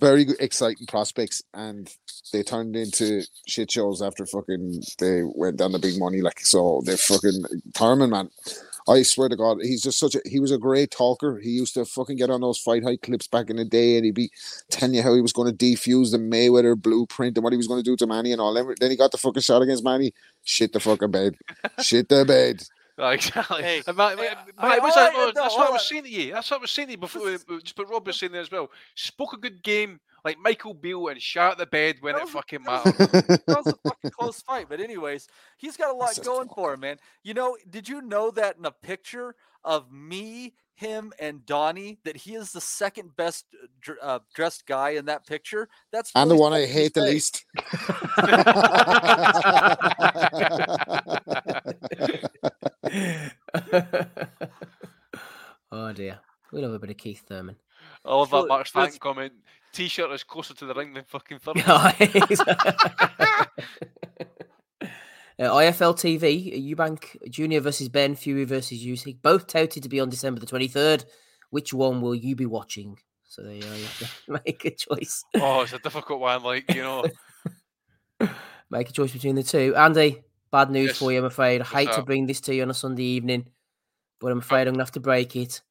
[0.00, 1.94] very good, exciting prospects, and
[2.32, 6.22] they turned into shit shows after fucking they went down the big money.
[6.22, 7.44] Like so, they fucking
[7.74, 8.30] Thurman man.
[8.88, 11.38] I swear to God, he's just such a he was a great talker.
[11.38, 14.04] He used to fucking get on those fight high clips back in the day and
[14.04, 14.30] he'd be
[14.70, 17.66] telling you how he was going to defuse the Mayweather blueprint and what he was
[17.68, 18.54] going to do to Manny and all.
[18.54, 20.12] Then then he got the fucking shot against Manny.
[20.44, 21.36] Shit the fucking bed.
[21.82, 22.62] Shit the bed.
[23.02, 23.62] Exactly.
[23.62, 25.72] Hey, And my- my- hey, I- what's oh, I- that- no, no, that's what I
[25.72, 25.86] was on.
[25.86, 26.32] saying to you.
[26.32, 27.30] That's what I was saying to you before.
[27.30, 28.70] Just but Rob was saying there as well.
[28.94, 32.96] Spoke a good game like Michael Beale and shot the bed when it fucking mattered.
[32.96, 34.66] that was a fucking close fight.
[34.68, 36.96] But anyways, he's got a lot going for him, man.
[37.22, 39.34] You know, did you know that in a picture
[39.64, 43.44] of me, him, and Donnie, that he is the second best
[43.88, 45.68] uh, uh, dressed guy in that picture?
[45.92, 47.44] That's And the really one I something to hate the least.
[55.72, 56.18] oh dear.
[56.52, 57.56] We love a bit of Keith Thurman.
[58.04, 58.68] I love that Well, Mark
[58.98, 59.32] comment.
[59.72, 61.62] T-shirt is closer to the ring than fucking Thurman.
[65.38, 70.10] Uh, IFL TV, Eubank Junior versus Ben, Fury versus Usyk, both touted to be on
[70.10, 71.06] December the 23rd.
[71.48, 72.98] Which one will you be watching?
[73.24, 75.24] So there you are, you have to make a choice.
[75.36, 76.42] oh, it's a difficult one.
[76.42, 77.06] Like you know,
[78.68, 79.74] Make a choice between the two.
[79.76, 80.22] Andy,
[80.52, 80.98] bad news Yes.
[80.98, 81.62] for you, I'm afraid.
[81.62, 83.46] I hate to bring this to you on a Sunday evening,
[84.20, 85.62] but I'm afraid I'm going to have to break it.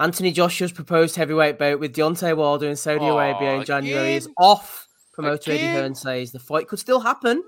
[0.00, 4.28] Anthony Joshua's proposed heavyweight bout with Deontay Wilder in Saudi Arabia in Aw, January is
[4.38, 4.88] off.
[5.12, 7.44] Promoter Eddie Hearn says the fight could still happen.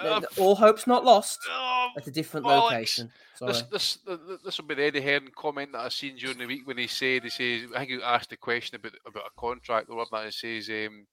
[0.00, 2.72] Uh, All hope's not lost oh, at a different bollocks.
[2.72, 3.12] location.
[3.36, 3.52] Sorry.
[3.52, 6.38] This this th- th- this will be the Eddie Hearn comment that I've seen during
[6.38, 9.26] the week when he said he says I think he asked a question about about
[9.26, 11.06] a contract or whatever and he says um,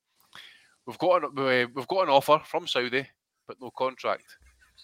[0.88, 3.07] we've got an uh, we've got an offer from Saudi
[3.48, 4.26] but no contract.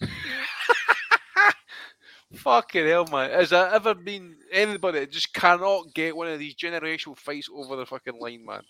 [2.34, 3.30] Fucking hell, man!
[3.30, 7.76] Has there ever been anybody that just cannot get one of these generational fights over
[7.76, 8.62] the fucking line, man?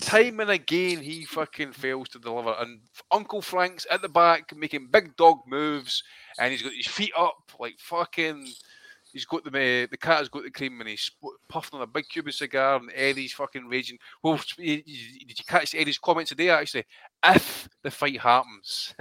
[0.00, 2.54] Time and again, he fucking fails to deliver.
[2.58, 6.02] And Uncle Frank's at the back making big dog moves,
[6.38, 8.48] and he's got his feet up like fucking.
[9.12, 11.10] He's got the uh, the cat has got the cream, and he's
[11.48, 13.98] puffing on a big Cuban cigar, and Eddie's fucking raging.
[14.22, 16.48] Well, did you catch Eddie's comment today?
[16.48, 16.86] Actually,
[17.24, 18.94] if the fight happens,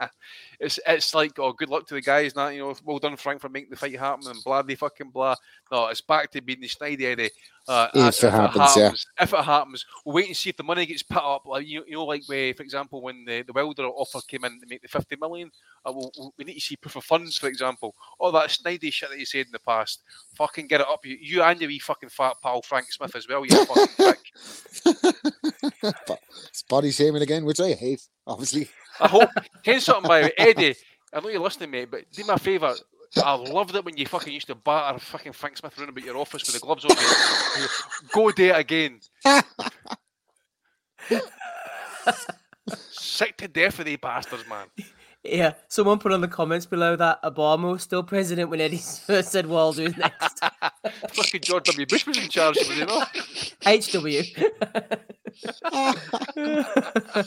[0.60, 3.40] it's it's like oh, good luck to the guys, not you know, well done Frank
[3.40, 5.34] for making the fight happen, and blah de fucking blah.
[5.70, 7.30] No, it's back to being the snide Eddie.
[7.66, 8.92] Uh, If as it happens, yeah.
[9.18, 11.46] If it happens, we'll wait and see if the money gets put up.
[11.46, 14.60] Like you, you know, like where, for example, when the, the Wilder offer came in
[14.60, 15.50] to make the fifty million,
[15.86, 17.94] uh, we'll, we'll- need to see proof of funds, for example.
[18.18, 20.02] All that snidey shit that you said in the past.
[20.36, 23.26] Fucking get it up, you, you and your wee fucking fat pal Frank Smith as
[23.26, 23.46] well.
[23.46, 24.20] You fucking prick.
[26.48, 28.68] it's body shaming again, which I hate, obviously.
[29.00, 29.30] I hope.
[29.62, 30.74] Here's something by Eddie.
[31.12, 32.74] I know you're listening, mate, but do me a favour.
[33.16, 36.16] I loved it when you fucking used to batter fucking Frank Smith around about your
[36.16, 36.90] office with the gloves on.
[36.96, 37.68] mate.
[38.12, 38.98] Go do it again.
[42.90, 44.66] Sick to death of these bastards, man.
[45.22, 49.30] Yeah, someone put on the comments below that Obama was still president when Eddie first
[49.30, 50.40] said Wilder is next.
[51.12, 51.86] fucking George W.
[51.86, 53.14] Bush was in charge, was he not?
[53.64, 55.04] HW.
[55.72, 55.94] Oh,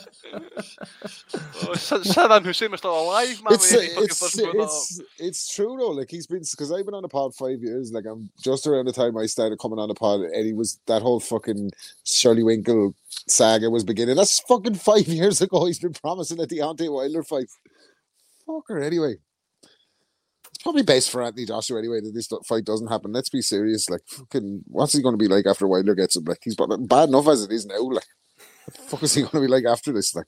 [1.76, 3.54] Saddam Hussein was still alive, man.
[3.54, 4.66] it's, when Eddie fucking it's, first brought that up.
[4.66, 5.92] it's, it's true though.
[5.92, 7.92] Like he's been because I've been on the pod five years.
[7.92, 11.02] Like I'm just around the time I started coming on the pod, Eddie was that
[11.02, 11.72] whole fucking
[12.04, 12.96] Shirley Winkle
[13.28, 14.16] saga was beginning.
[14.16, 15.66] That's fucking five years ago.
[15.66, 17.50] He's been promising a Deontay Wilder fight.
[18.48, 18.84] Fucker.
[18.84, 19.16] Anyway,
[20.68, 23.14] probably best for Anthony Joshua anyway that this fight doesn't happen.
[23.14, 23.90] Let's be serious.
[23.90, 26.26] Like fucking, what's he going to be like after Wilder gets him?
[26.26, 27.80] Like he's bad bad enough as it is now.
[27.80, 28.04] Like
[28.66, 30.14] what the fuck is he going to be like after this?
[30.14, 30.28] Like.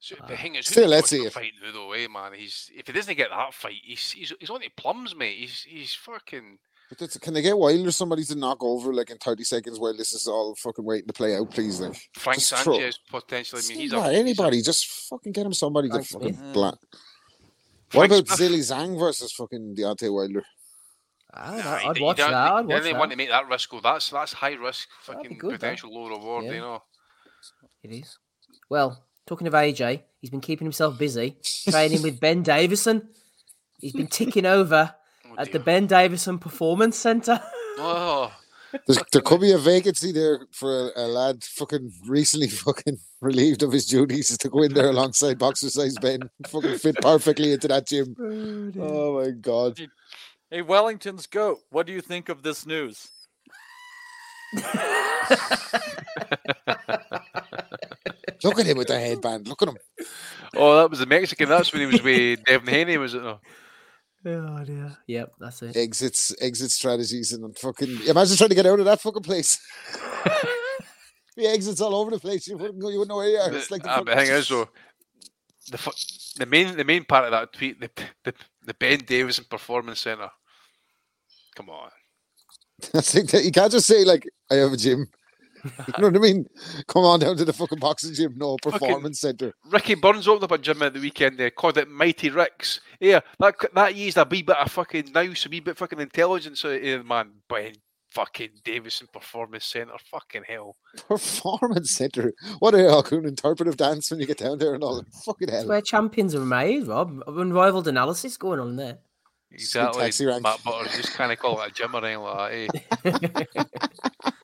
[0.00, 1.32] So, the thing is, Still, let's see the it.
[1.32, 2.32] Fight now, though, eh, man.
[2.34, 5.38] He's if he doesn't get that fight, he's he's, he's on the plums, mate.
[5.38, 6.58] He's he's fucking.
[6.90, 9.96] But that's, can they get Wilder somebody to knock over like in 30 seconds while
[9.96, 11.80] this is all fucking waiting to play out, please?
[11.80, 13.62] Like, Frank Just throw- Sanchez potentially.
[13.64, 16.52] I mean, he's Yeah, a anybody, just fucking get him somebody Frank to fucking Smith.
[16.52, 16.78] bla-
[17.94, 18.50] What about Smith.
[18.50, 20.42] Zhilei Zhang versus fucking Deontay Wilder?
[21.32, 22.52] Ah, I'd, Nah, I'd watch don't- that.
[22.52, 23.80] I'd you watch don't want to make that risk go.
[23.80, 25.56] That's that's high risk, fucking good, though.
[25.56, 26.44] potential low reward.
[26.44, 26.52] Yeah.
[26.52, 26.82] You know.
[27.82, 28.18] It is.
[28.70, 31.36] Well, talking of AJ, he's been keeping himself busy
[31.70, 33.08] training with Ben Davison.
[33.80, 34.94] He's been ticking over
[35.26, 37.40] oh, at the Ben Davison Performance Centre.
[37.76, 38.32] Oh,
[38.86, 43.62] There's, there could be a vacancy there for a, a lad fucking recently fucking relieved
[43.62, 46.28] of his duties to go in there alongside boxer size Ben.
[46.46, 48.14] Fucking fit perfectly into that gym.
[48.76, 49.78] Oh, oh my god.
[50.50, 51.60] Hey, Wellington's goat.
[51.70, 53.10] What do you think of this news?
[58.44, 59.48] Look at him with the headband.
[59.48, 59.76] Look at him.
[60.56, 61.48] oh, that was the Mexican.
[61.48, 63.22] That's when he was with Devin Haney, was it?
[63.22, 63.40] No.
[64.26, 64.96] Oh dear.
[65.06, 65.76] Yep, that's it.
[65.76, 69.60] Exits, exit strategies, and fucking imagine trying to get out of that fucking place.
[71.36, 72.48] the exits all over the place.
[72.48, 72.88] You wouldn't go.
[72.88, 73.52] You wouldn't know where you are.
[73.52, 74.68] It's like the ah, the fucking- thing is, though,
[75.70, 77.90] the fu- the main the main part of that tweet, the
[78.24, 78.34] the,
[78.64, 80.30] the Ben Davison Performance Center.
[81.54, 81.90] Come on.
[82.94, 85.06] I think that you can't just say like I have a gym.
[85.64, 86.46] You know what I mean?
[86.88, 89.54] Come on down to the fucking boxing gym, no performance center.
[89.70, 91.38] Ricky Burns opened up a gym at the weekend.
[91.38, 92.80] They called it Mighty Rick's.
[93.00, 96.00] Yeah, that c- that used a wee bit of fucking nous, a wee bit fucking
[96.00, 97.30] intelligence out of the man.
[97.48, 97.72] Ben
[98.10, 99.94] fucking Davison Performance Center.
[100.10, 100.76] Fucking hell.
[101.08, 102.32] Performance center.
[102.60, 103.24] What are you doing?
[103.24, 105.12] Interpretive dance when you get down there and all that.
[105.24, 105.68] Fucking That's hell.
[105.68, 107.20] where champions are made, Rob.
[107.26, 108.98] Unrivaled analysis going on there.
[109.54, 110.02] Exactly.
[110.02, 110.42] taxi rank.
[110.42, 113.68] Matt Butters just kind of call it a gym or anything like that.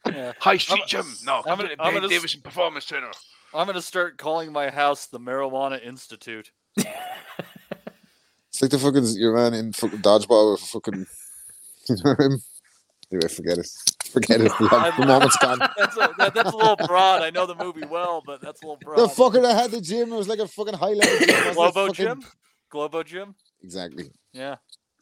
[0.07, 0.33] Eh?
[0.41, 1.07] High Street Gym.
[1.25, 3.11] No, I'm come gonna- to the I'm Ben gonna s- Performance Center.
[3.55, 6.51] I'm gonna start calling my house the Marijuana Institute.
[6.77, 11.07] It's like the fucking your man in fucking dodgeball with fucking.
[11.89, 12.43] You know him?
[13.13, 13.69] Anyway, forget it.
[14.13, 14.53] Forget it.
[14.61, 15.59] The moment's gone.
[15.79, 17.23] That's a, that, that's a little broad.
[17.23, 18.99] I know the movie well, but that's a little broad.
[18.99, 21.29] The fucker that had the gym, it was like a fucking high level gym.
[21.37, 21.55] wasn't?
[21.55, 22.23] Globo Fucking- Gym.
[22.71, 23.35] Globo Gym.
[23.63, 24.11] Exactly.
[24.33, 24.57] Yeah.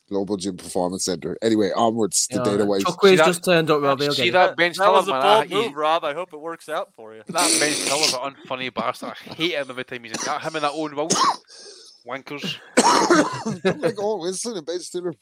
[0.09, 1.37] Global Gym Performance Center.
[1.43, 2.83] Anyway, onwards to Yeah, Dana White.
[2.85, 4.01] Chuckways just turned up, Rob.
[4.01, 6.05] He'll See that Ben That was a bold I- he- move, Rob.
[6.05, 7.23] I hope it works out for you.
[7.28, 9.11] That Ben Stiller's an unfunny bastard.
[9.31, 10.43] I hate him every time he's in that.
[10.43, 11.20] Him and that Owen Wilson.
[12.07, 12.57] Wankers.
[13.83, 15.12] like, oh, Wilson and Ben Stiller.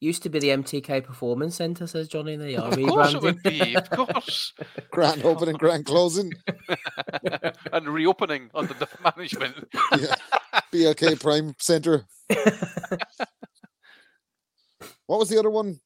[0.00, 2.36] Used to be the MTK Performance Centre, says Johnny.
[2.36, 3.74] They are Of course it would be.
[3.74, 4.52] Of course.
[4.92, 6.32] Grand opening, grand closing.
[7.72, 9.68] and reopening under different management.
[9.98, 10.14] Yeah.
[10.72, 12.04] BLK Prime Center.
[15.08, 15.80] what was the other one?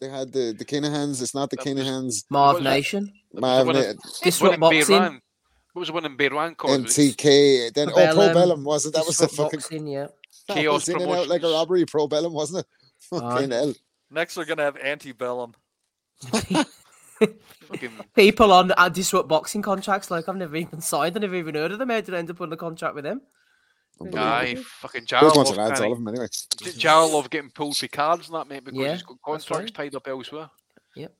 [0.00, 1.20] They had the the Kinahans.
[1.20, 2.24] It's not the Kinahans.
[2.30, 3.12] Marv Nation.
[3.34, 5.20] Marv One Na- in- Disrupt Boxing.
[5.72, 6.84] What was the one in Beiran called?
[6.86, 7.74] MTK.
[7.74, 9.04] Then oh, Probellum, Probellum wasn't that?
[9.04, 10.06] Was the fucking Boxing, yeah.
[10.48, 11.52] that Chaos was in and out like a Promotions.
[11.52, 11.84] robbery.
[11.84, 12.66] Probellum wasn't it?
[13.10, 13.74] Fucking hell.
[14.10, 15.54] Next, we're gonna have Antebellum.
[16.22, 21.56] Fucking People on uh, Disrupt Boxing contracts, like I've never even signed, I never even
[21.56, 21.90] heard of them.
[21.90, 23.22] How did I end up on a contract with them?
[24.14, 25.56] Aye, fucking Those bunch of Jarlov.
[25.56, 26.26] lads, all kinda- them anyway.
[26.26, 30.06] Jarlov getting pulled for cards and that, mate, because Yeah, he's got contracts tied up
[30.06, 30.50] elsewhere.
[30.94, 31.12] Yep.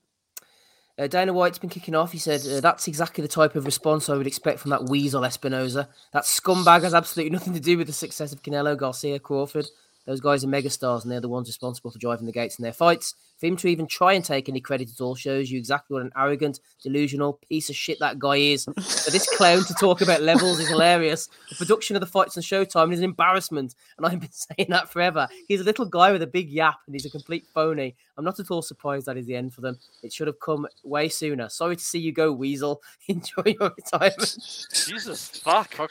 [0.99, 2.13] Uh, Dana White's been kicking off.
[2.13, 5.23] He said, uh, That's exactly the type of response I would expect from that weasel
[5.23, 5.89] Espinoza.
[6.13, 9.67] That scumbag has absolutely nothing to do with the success of Canelo, Garcia, Crawford.
[10.07, 12.73] Those guys are megastars, and they're the ones responsible for driving the gates in their
[12.73, 13.15] fights.
[13.39, 16.03] For him to even try and take any credit at all shows you exactly what
[16.03, 18.65] an arrogant, delusional piece of shit that guy is.
[18.65, 21.29] For this clown to talk about levels is hilarious.
[21.51, 24.91] The production of the fights on Showtime is an embarrassment, and I've been saying that
[24.91, 25.29] forever.
[25.49, 27.97] He's a little guy with a big yap, and he's a complete phony.
[28.17, 29.79] I'm not at all surprised that is the end for them.
[30.03, 31.49] It should have come way sooner.
[31.49, 32.81] Sorry to see you go, Weasel.
[33.09, 34.39] Enjoy your retirement.
[34.73, 35.75] Jesus fuck.
[35.75, 35.91] Fuck.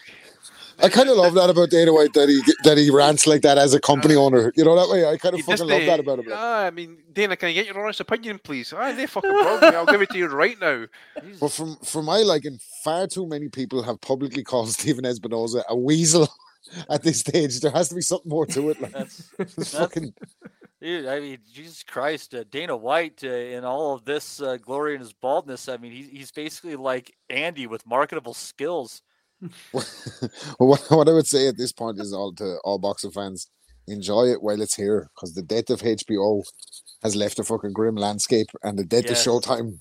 [0.82, 3.58] I kind of love that about Dana White that he that he rants like that
[3.58, 4.52] as a company owner.
[4.56, 5.06] You know that way.
[5.06, 6.26] I kind of He fucking love uh, that about him.
[6.26, 6.38] like.
[6.38, 8.74] Ah, I mean, Dana, can I get your honest opinion, please?
[8.76, 9.76] Ah, no fucking problem.
[9.76, 10.86] I'll give it to you right now.
[11.40, 15.76] But from from my liking, far too many people have publicly called Stephen Espinoza a
[15.76, 16.28] weasel
[16.90, 17.60] at this stage.
[17.62, 18.82] There has to be something more to it.
[18.82, 20.14] Like, That's, that's fucking
[20.82, 24.94] Dude, I mean, Jesus Christ, uh, Dana White uh, in all of this uh, glory
[24.94, 25.68] and his baldness.
[25.70, 29.02] I mean, he's he's basically like Andy with marketable skills.
[29.74, 29.84] well,
[30.58, 33.48] what, what I would say at this point is all to all boxing fans,
[33.88, 36.44] enjoy it while it's here, because the death of HBO
[37.04, 39.26] has left a fucking grim landscape, and the death Yes.
[39.28, 39.80] of Showtime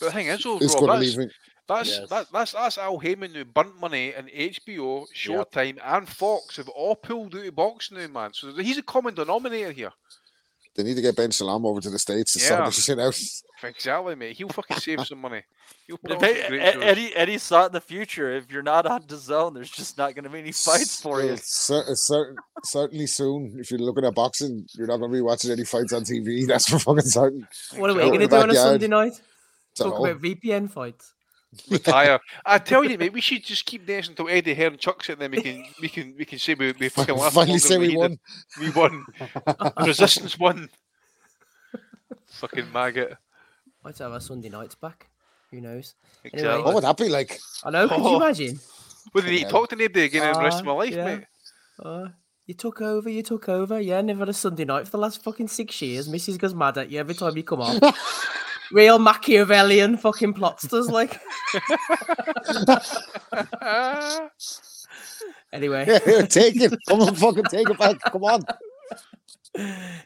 [0.00, 1.32] But the thing is, though, is going to that's, leave me.
[1.68, 2.08] that's, Yes.
[2.08, 6.96] that, that's that's Al Haymon who burnt money, and HBO, Showtime, and Fox have all
[6.96, 8.32] pulled out of boxing now, man.
[8.32, 9.92] So he's a common denominator here.
[10.78, 13.18] They need to get Ben Salam over to the states to sort this shit out.
[13.60, 14.36] Exactly, mate.
[14.36, 15.42] He'll fucking save some money.
[15.88, 16.82] He'll put If on Ed- some great Ed- shows.
[16.84, 18.30] Eddie Eddie saw it in the future.
[18.30, 21.20] If you're not on the zone, there's just not going to be any fights for
[21.20, 21.30] you.
[21.30, 23.56] Well, cer- cer- certainly soon.
[23.58, 26.46] If you're looking at boxing, you're not going to be watching any fights on TV.
[26.46, 27.48] That's for fucking certain.
[27.74, 28.54] What are we going to do on a.
[28.54, 29.20] Sunday night?
[29.74, 31.12] Talk about VPN fights.
[31.70, 32.18] Retire.
[32.46, 35.22] I tell you, mate, we should just keep dancing until Eddie Hearn chucks it, and
[35.22, 37.86] then we can we can we can say we, we fucking laughed Finally say we
[37.86, 37.98] he did.
[37.98, 38.18] won.
[38.60, 39.04] We won.
[39.86, 40.68] Resistance won.
[42.26, 43.16] fucking maggot.
[43.84, 45.08] Might have our Sunday nights back.
[45.50, 45.94] Who knows?
[46.24, 46.62] Exactly.
[46.62, 47.38] What would that be like?
[47.64, 47.88] I know.
[47.88, 48.16] Could you Oh.
[48.16, 48.60] imagine?
[49.14, 50.94] Would they need to talk to anybody again in the rest of my Ah, life,
[50.94, 51.04] yeah.
[51.04, 51.24] mate?
[51.82, 52.08] Uh,
[52.44, 53.80] you took over, you took over.
[53.80, 56.08] Yeah, never had a Sunday night for the last fucking six years.
[56.08, 56.38] Mrs.
[56.38, 57.80] goes mad at you every time you come on.
[58.72, 61.20] Real Machiavellian fucking plotsters, like.
[65.52, 65.84] anyway.
[65.86, 66.74] Yeah, here, take it.
[66.88, 68.00] Come on, fucking take it back.
[68.00, 68.42] Come on.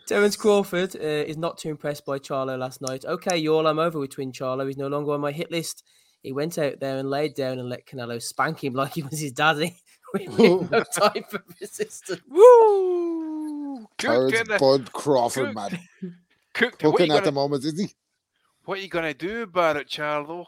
[0.07, 3.05] Terence Crawford uh, is not too impressed by Charlo last night.
[3.05, 4.66] Okay, y'all, I'm over with Twin Charlo.
[4.66, 5.84] He's no longer on my hit list.
[6.23, 9.20] He went out there and laid down and let Canelo spank him like he was
[9.20, 9.76] his daddy.
[10.12, 12.20] with no type of resistance.
[12.28, 13.86] Woo!
[13.99, 15.81] Terrence Cooking, Bud Crawford, cook- man.
[16.55, 16.78] cooked.
[16.78, 17.89] Cooking at the gonna, moment, is he?
[18.65, 20.47] What are you gonna do about it, Charlo?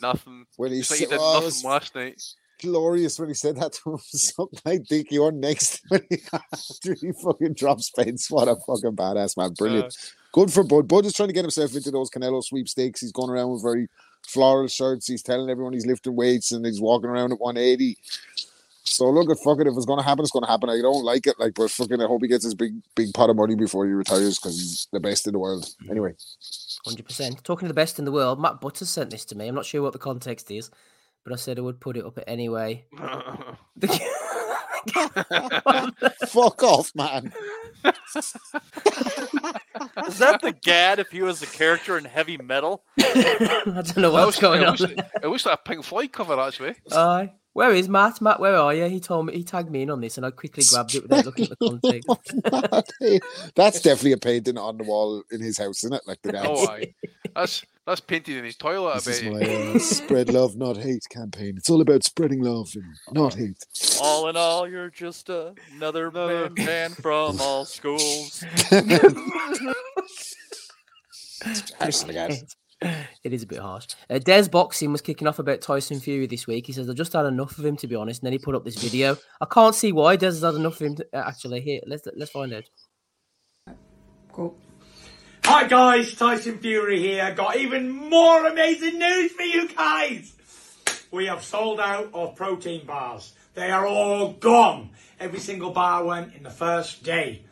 [0.00, 0.46] Nothing.
[0.56, 2.22] When he Just like said- did oh, nothing last night.
[2.60, 3.98] Glorious when he said that to him.
[3.98, 6.16] Something I think you're next when he
[7.00, 8.30] he fucking drops Spence.
[8.30, 9.52] What a fucking badass man.
[9.54, 9.86] Brilliant.
[9.86, 10.88] Uh, Good for Bud.
[10.88, 13.00] Bud is trying to get himself into those Canelo sweepstakes.
[13.00, 13.88] He's going around with very
[14.26, 15.06] floral shirts.
[15.08, 17.98] He's telling everyone he's lifting weights and he's walking around at 180.
[18.84, 20.68] So look at fucking if it's gonna happen, it's gonna happen.
[20.68, 23.30] I don't like it, like, but fucking I hope he gets his big big pot
[23.30, 25.66] of money before he retires because he's the best in the world.
[25.88, 26.14] Anyway,
[26.84, 27.44] Hundred percent.
[27.44, 29.46] Talking to the best in the world, Matt Butters sent this to me.
[29.48, 30.70] I'm not sure what the context is,
[31.24, 32.84] but I said I would put it up anyway.
[36.26, 37.32] fuck off, man.
[37.84, 38.32] Is
[40.18, 42.84] that the Gad if he was a character in heavy metal?
[43.00, 44.76] I don't know That what's was- going it on.
[44.76, 46.74] looks, it looks like a Pink Floyd cover, actually.
[46.90, 47.30] Aye.
[47.54, 48.20] Where is Matt?
[48.20, 48.86] Matt, where are you?
[48.86, 51.26] He told me he tagged me in on this, and I quickly grabbed it without
[51.26, 52.02] looking at the
[52.80, 53.52] context.
[53.54, 56.02] That's definitely a painting on the wall in his house, isn't it?
[56.06, 56.46] Like the guy.
[56.46, 56.94] Oh, aye.
[57.34, 59.02] That's that's painted in his toilet.
[59.02, 61.54] This I is my uh, spread love, not hate campaign.
[61.56, 63.64] It's all about spreading love and not hate.
[64.00, 68.44] All in all, you're just another man, man from all schools.
[73.24, 73.86] It is a bit harsh.
[74.10, 76.66] Uh, Des Boxing was kicking off about Tyson Fury this week.
[76.66, 78.20] He says, I just had enough of him, to be honest.
[78.20, 79.16] And then he put up this video.
[79.40, 80.96] I can't see why Des has had enough of him.
[80.96, 82.64] To, uh, actually, here, let's let's find out.
[84.32, 84.56] Cool.
[85.44, 87.34] Hi guys, Tyson Fury here.
[87.34, 90.32] Got even more amazing news for you guys.
[91.10, 93.34] We have sold out of protein bars.
[93.54, 94.90] They are all gone.
[95.20, 97.42] Every single bar went in the first day.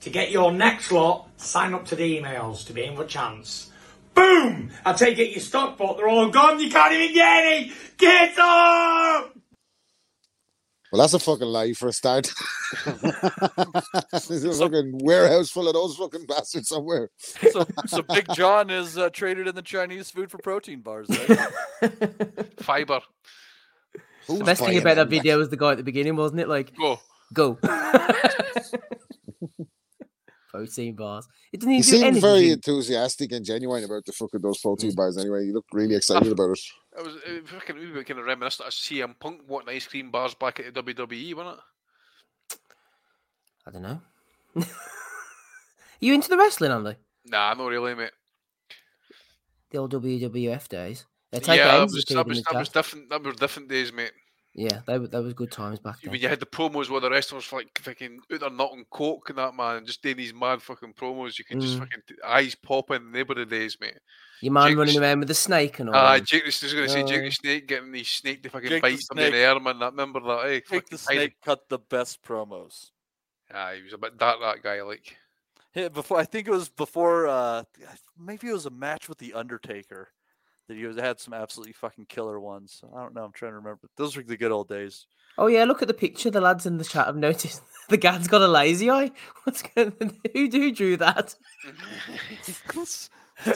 [0.00, 3.06] To get your next lot, sign up to the emails to be in for a
[3.06, 3.70] chance.
[4.14, 4.70] Boom!
[4.84, 6.60] I take it your stock bought, they're all gone.
[6.60, 7.72] You can't even get any.
[7.98, 9.34] Get up!
[10.94, 12.32] Well, that's a fucking lie for a start.
[12.84, 17.10] There's a fucking warehouse full of those fucking bastards somewhere.
[17.18, 21.08] So, so Big John is uh, traded in the Chinese food for protein bars.
[21.08, 21.38] Right?
[22.60, 23.00] Fiber.
[24.28, 26.48] the best thing about that video was the guy at the beginning, wasn't it?
[26.48, 27.00] Like, go,
[27.32, 27.58] go.
[30.54, 31.26] Protein bars.
[31.52, 32.22] It doesn't He do seemed anything.
[32.22, 34.96] very enthusiastic and genuine about the fucking those protein mm.
[34.96, 35.18] bars.
[35.18, 36.60] Anyway, he looked really ah, excited about it.
[36.96, 40.12] It was it fucking we were kind of reminiscent of CM Punk wanting ice cream
[40.12, 42.58] bars back at the WWE, wasn't it?
[43.66, 44.00] I don't know.
[46.00, 46.94] you into the wrestling, Andy?
[47.26, 48.12] Nah, I'm not really, mate.
[49.70, 51.04] The old WWF days.
[51.32, 53.10] Yeah, that Ames was, appeared that was, that was different.
[53.10, 54.12] That were different days, mate.
[54.56, 56.12] Yeah, that, were, they was good times back then.
[56.12, 59.28] When you had the promos where the wrestlers were like fucking out there nutting coke
[59.30, 61.80] and that man, and just doing these mad fucking promos, you can just Mm.
[61.80, 63.10] fucking eyes popping.
[63.10, 63.98] They were the days, mate.
[64.40, 65.96] Your man Jake running Sn- around with the snake and all.
[65.96, 66.24] Ah, that.
[66.24, 68.68] Jake, I was going to say Jake Uh, the Snake getting these snake to fucking
[68.68, 69.48] Jake bite somebody in the Snake.
[69.48, 69.90] arm and that.
[69.92, 70.46] Remember that?
[70.46, 70.50] Eh?
[70.52, 72.90] Jake the Fucking tiny- Snake cut the best promos.
[73.52, 74.38] Ah, he was a bit dark.
[74.40, 75.16] That guy, like.
[75.74, 77.64] Yeah, before I think it was before uh
[78.16, 80.10] maybe it was a match with the Undertaker
[80.68, 82.82] that he was had some absolutely fucking killer ones.
[82.94, 83.24] I don't know.
[83.24, 83.88] I'm trying to remember.
[83.96, 85.06] Those were the good old days.
[85.36, 86.30] Oh yeah, look at the picture.
[86.30, 89.10] The lads in the chat have noticed the gad's got a lazy eye.
[89.44, 89.92] What's going?
[90.32, 91.34] Who who drew that?
[93.46, 93.52] Aye,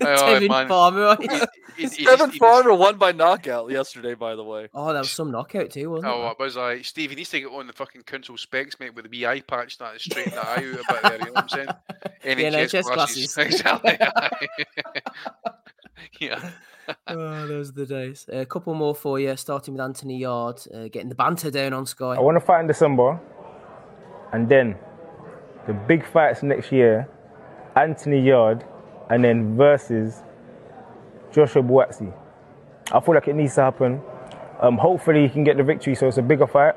[0.00, 0.68] aye, David.
[0.68, 1.16] Farmer.
[1.16, 4.68] Tevin Farmer won by knockout yesterday, by the way.
[4.72, 6.30] Oh, that was some knockout too, wasn't Oh, it?
[6.30, 7.10] it was like Steve.
[7.10, 9.76] He needs to get on the fucking council specs, mate, with the wee eye patch
[9.78, 11.12] that is straighten that eye out a bit there.
[11.18, 11.68] You know what I'm saying?
[12.24, 13.36] NHS glasses.
[13.36, 13.98] exactly.
[16.20, 16.50] yeah.
[17.06, 18.26] oh, those are the days.
[18.32, 21.86] a couple more for you, starting with Anthony Yarde, uh, getting the banter down on
[21.86, 22.14] Sky.
[22.14, 23.20] I want to fight in December,
[24.32, 24.76] and then
[25.66, 27.08] the big fights next year:
[27.76, 28.64] Anthony Yarde,
[29.10, 30.22] and then versus
[31.32, 32.12] Joshua Buatsi.
[32.90, 34.00] I feel like it needs to happen.
[34.60, 36.74] Um, hopefully, he can get the victory, so it's a bigger fight.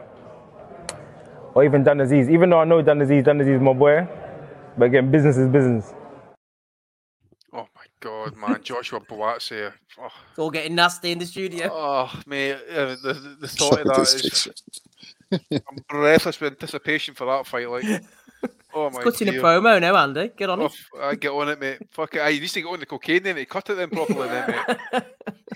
[1.53, 2.29] Or even Dan Azeez.
[2.29, 4.07] Even though I know Dan Azeez, Dan Azeez is my boy,
[4.77, 5.93] but again, business is business.
[8.03, 9.71] My god, man, Joshua Buatsi.
[9.99, 11.69] Oh, It's all getting nasty in the studio.
[11.71, 14.47] oh mate, uh, the, the, the thought of that is.
[15.51, 17.69] I'm breathless with anticipation for that fight.
[17.69, 17.85] Like,
[18.73, 19.03] oh my god.
[19.03, 19.41] Cutting a dear.
[19.41, 20.31] promo now, Andy.
[20.35, 20.73] Get on Oh, it.
[20.99, 21.79] I get on it, mate.
[21.91, 22.19] Fuck it.
[22.21, 23.37] I used to get on the cocaine then.
[23.37, 24.77] He cut it then properly then, mate.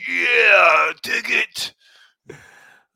[0.08, 1.74] yeah, dig it.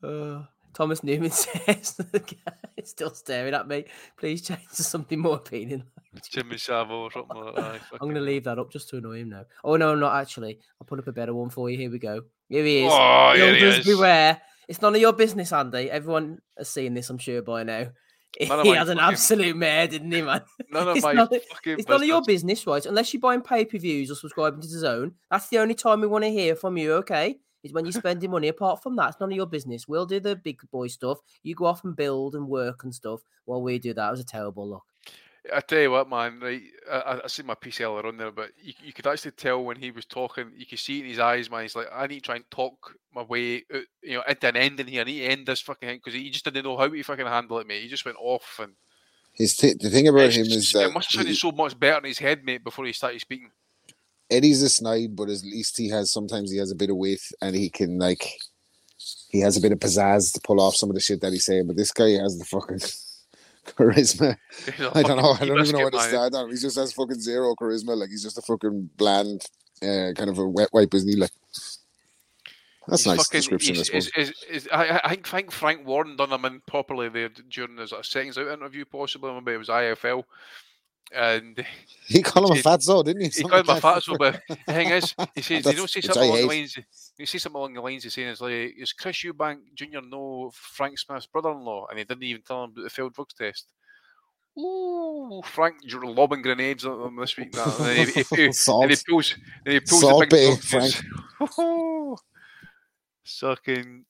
[0.02, 3.84] Uh, Thomas Newman says, the guy is still staring at me.
[4.16, 5.82] Please change to something more appealing.
[6.30, 7.80] Jimmy Savile or something like that.
[7.92, 9.44] I'm going to leave that up just to annoy him now.
[9.64, 10.58] Oh, no, I'm not actually.
[10.80, 11.76] I'll put up a better one for you.
[11.78, 12.22] Here we go.
[12.48, 12.92] Here he is.
[12.92, 13.84] Oh, here he is.
[13.86, 14.40] beware.
[14.68, 15.90] It's none of your business, Andy.
[15.90, 17.88] Everyone has seen this, I'm sure, by now.
[18.38, 20.42] He had an fucking- absolute mare, didn't he, man?
[20.70, 22.86] None of it's my none, fucking It's none of your business, right?
[22.86, 25.14] Unless you're buying pay per views or subscribing to the zone.
[25.32, 27.40] That's the only time we want to hear from you, okay?
[27.64, 28.46] Is when you're spending money.
[28.46, 29.88] Apart from that, it's none of your business.
[29.88, 31.18] We'll do the big boy stuff.
[31.42, 34.06] You go off and build and work and stuff while we do that.
[34.06, 34.84] It was a terrible look.
[35.54, 36.38] I tell you what, man.
[36.40, 39.64] Right, I, I- see my piece earlier on there, but you, you could actually tell
[39.64, 40.50] when he was talking.
[40.56, 41.62] You could see it in his eyes, man.
[41.62, 44.56] He's like, I need to try and talk my way, out, you know, into an
[44.56, 45.00] ending here.
[45.02, 47.26] I need to end this fucking thing because he just didn't know how to fucking
[47.26, 47.82] handle it, mate.
[47.82, 48.72] He just went off, and
[49.32, 51.98] His th- the thing about him is it that must have sounded so much better
[51.98, 53.50] in his head, mate, before he started speaking.
[54.30, 57.22] Eddie's a snide, but at least he has sometimes he has a bit of weight
[57.42, 58.38] and he can like
[59.28, 61.46] he has a bit of pizzazz to pull off some of the shit that he's
[61.46, 61.66] saying.
[61.66, 62.78] But this guy has the fucking
[63.76, 64.36] charisma.
[64.94, 65.32] I don't know.
[65.40, 66.16] I don't even know what to say.
[66.16, 66.46] I don't know.
[66.48, 67.96] He just has fucking zero charisma.
[67.96, 69.42] Like he's just a fucking bland,
[69.82, 71.16] uh, kind of a wet wipe, isn't he?
[71.16, 71.30] Like
[72.86, 74.06] that's He's nice fucking- description, I he's- suppose.
[74.16, 77.92] is- is- is- I, I- think, Frank Warren done him in properly there during his
[78.02, 79.32] seconds out interview, possibly.
[79.32, 80.24] Maybe it was IFL.
[81.12, 81.64] And
[82.06, 83.28] He called him a fatso, didn't he?
[83.28, 86.22] He called him a fatso, but the thing is, he says, you don't which something
[86.22, 86.78] along the lines.
[87.18, 90.00] You see something along the lines of saying, "Is like, is Chris Eubank Jr.
[90.02, 93.72] know Frank Smith's brother-in-law?" And he didn't even tell him about the failed drugs test.
[94.58, 97.52] Ooh, Frank you're lobbing grenades at them this week.
[97.52, 100.94] That, and he, he, he, and he pulls, and he pulls Salt the big Frank.
[103.24, 104.04] Sucking.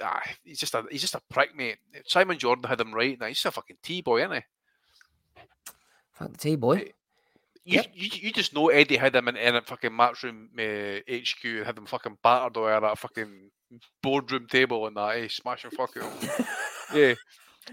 [0.00, 1.76] Ah, he's just a he's just a prick, mate.
[2.06, 3.18] Simon Jordan had him right.
[3.20, 4.42] Now he's just a fucking T boy, isn't he?
[6.22, 6.92] Frank the T boy.
[7.64, 11.44] You, you, you just know Eddie had him in, in a fucking matchroom uh, HQ
[11.44, 13.50] and had him fucking battered over that fucking
[14.02, 15.28] boardroom table and that, eh?
[15.28, 16.02] Smashing fucking.
[16.94, 17.14] yeah.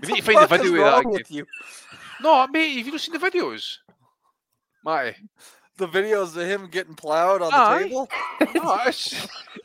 [0.02, 1.12] We need to find the fuck is video of that wrong again.
[1.12, 1.46] with you?
[2.22, 3.78] No, mate, have you not seen the videos?
[4.86, 5.18] Matty.
[5.78, 8.10] The videos of him getting plowed on the table.
[8.54, 8.92] no,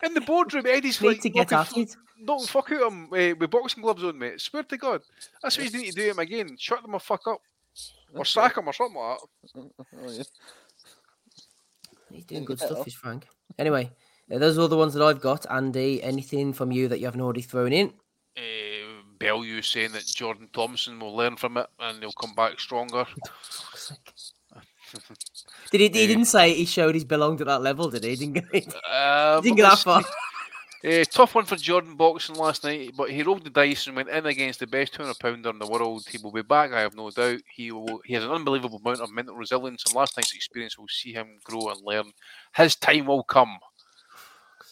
[0.03, 0.65] in the boardroom.
[0.67, 1.97] Eddie's Need like to get knocking, at it.
[2.21, 4.41] knocking fuck out him uh, with boxing gloves on, mate.
[4.41, 5.03] Swear to God,
[5.43, 6.57] that's what you need to do him again.
[6.59, 7.41] Shut them a fuck up,
[8.15, 9.19] or sack him or something like
[10.17, 10.27] that.
[12.11, 13.27] He's doing good stuff, is Frank.
[13.59, 13.91] Anyway,
[14.33, 15.47] uh, those are all the ones that I've got.
[15.51, 17.93] Andy, anything from you that you haven't already thrown in?
[18.37, 18.41] uh,
[19.43, 23.07] you saying that Jordan Thompson will learn from it and he'll come back stronger.
[25.71, 26.01] Did he?
[26.01, 28.11] He didn't say he showed he's belonged at that level, did he?
[28.11, 28.43] He didn't go.
[28.53, 30.05] He Um, didn't get that far.
[30.85, 34.11] Uh, tough one for Jordan boxing last night, but he rolled the dice and went
[34.11, 36.05] in against the best 200 pounder in the world.
[36.07, 37.41] He will be back, I have no doubt.
[37.51, 38.03] He will.
[38.05, 41.39] He has an unbelievable amount of mental resilience, and last night's experience will see him
[41.43, 42.13] grow and learn.
[42.55, 43.57] His time will come.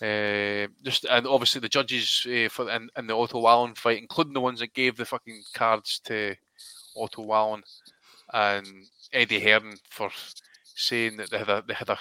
[0.02, 4.34] Uh, just and obviously the judges uh, for in, in the Otto Wallin fight, including
[4.34, 6.34] the ones that gave the fucking cards to
[6.94, 7.62] Otto Wallin
[8.34, 8.66] and
[9.14, 10.10] Eddie Hearn for
[10.74, 11.98] saying that they had a they had a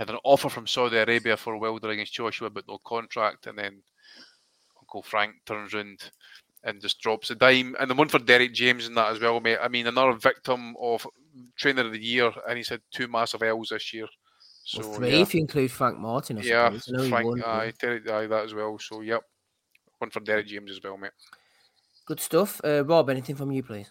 [0.00, 3.82] had an offer from Saudi Arabia for Wilder against Joshua, but no contract, and then
[4.80, 6.10] Uncle Frank turns round
[6.64, 7.76] and just drops a dime.
[7.78, 9.58] And the one for Derrick James and that as well, mate.
[9.62, 11.06] I mean, another victim of
[11.58, 14.06] Trainer of the Year, and he's had two massive L's this year.
[14.64, 15.20] So Well, three yeah.
[15.20, 16.38] if you include Frank Martin.
[16.38, 16.88] I yeah, suppose.
[16.88, 18.78] I know he Frank, won, aye, Derrick, aye, that as well.
[18.78, 19.20] So yep,
[19.98, 21.12] one for Derrick James as well, mate.
[22.06, 22.58] Good stuff.
[22.64, 23.90] Uh, Rob, anything from you, please?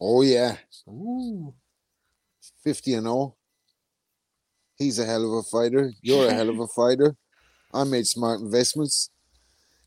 [0.00, 0.56] Oh yeah,
[0.88, 1.54] Ooh.
[2.64, 3.36] fifty and all.
[4.76, 5.92] He's a hell of a fighter.
[6.02, 7.16] You're a hell of a fighter.
[7.72, 9.10] I made smart investments.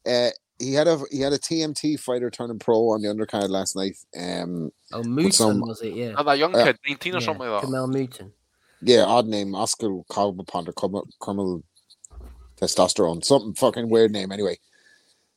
[0.06, 3.76] Uh, he had a he had a TMT fighter turning pro on the undercard last
[3.76, 3.96] night.
[4.18, 5.94] Um, Oh, with Moton some- was it?
[5.94, 6.14] Yeah.
[6.18, 7.68] And that young Uh, kid, 19 or something like that.
[7.70, 8.32] Curmel Moton.
[8.82, 10.74] Yeah, odd name, Oscar Carboponder,
[11.20, 11.64] Carmel
[12.60, 14.58] Testosterone, something fucking weird name anyway.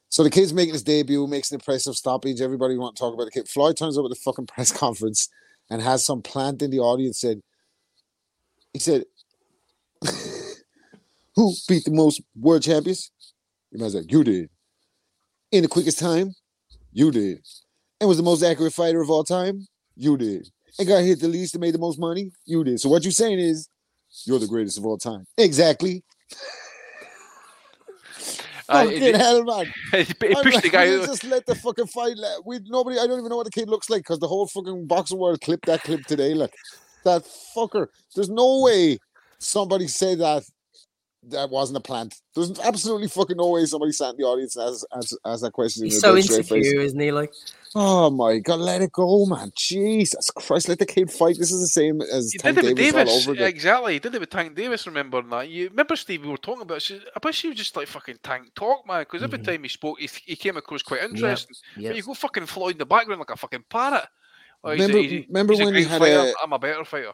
[0.09, 2.41] So the kid's making his debut, makes an impressive stoppage.
[2.41, 3.49] Everybody want to talk about the kid.
[3.49, 5.29] Floyd turns up at the fucking press conference
[5.71, 7.41] and has some plant in the audience said,
[8.73, 9.05] he said,
[11.35, 13.11] who beat the most world champions?
[13.73, 14.51] The man's like, you did.
[15.53, 16.35] In the quickest time?
[16.93, 17.41] You did.
[18.01, 19.67] And was the most accurate fighter of all time?
[19.95, 20.49] You did.
[20.79, 22.33] And got hit the least and made the most money?
[22.47, 22.81] You did.
[22.81, 23.69] So what you're saying is,
[24.25, 25.27] you're the greatest of all time.
[25.39, 26.03] Exactly.
[28.69, 29.73] Uh, fucking it- hell, man.
[29.93, 30.05] He I'm
[30.43, 30.87] pushed like, the guy.
[30.87, 32.17] Just let the fucking fight.
[32.17, 32.99] Let, we nobody.
[32.99, 35.41] I don't even know what the kid looks like because the whole fucking boxing world
[35.41, 36.35] clipped that clip today.
[36.35, 36.55] Like
[37.05, 37.25] that
[37.57, 37.89] fucker.
[38.15, 38.99] There's no way
[39.41, 40.45] somebody say that
[41.25, 42.15] that wasn't a plant.
[42.35, 45.53] There's absolutely fucking no way somebody sat in the audience as asked, asked, asked that
[45.53, 45.85] question.
[45.85, 46.65] in He's so dead straight face.
[46.67, 47.13] insecure, isn't he?
[47.13, 47.33] Like,
[47.75, 49.53] Oh my god, let it go, man.
[49.55, 51.37] Jesus Christ, let the kid fight.
[51.39, 53.13] This is the same as He Tank did it with Davis, Davis.
[53.13, 53.47] all over again.
[53.49, 53.93] Exactly.
[53.93, 55.49] He did it with Tank Davis, remember that?
[55.49, 58.17] You remember, Steve, we were talking about she, I bet she was just like fucking
[58.25, 59.53] Tank talk, man, because every mm-hmm.
[59.53, 61.55] time he spoke, he, he came across quite interesting.
[61.77, 61.91] yep.
[61.91, 64.05] But you go fucking Floyd in the background like a fucking parrot.
[64.65, 66.53] Oh, he's a- Remember- he's remember he's a when he great had fighter, a- I'm
[66.53, 67.13] a better fighter.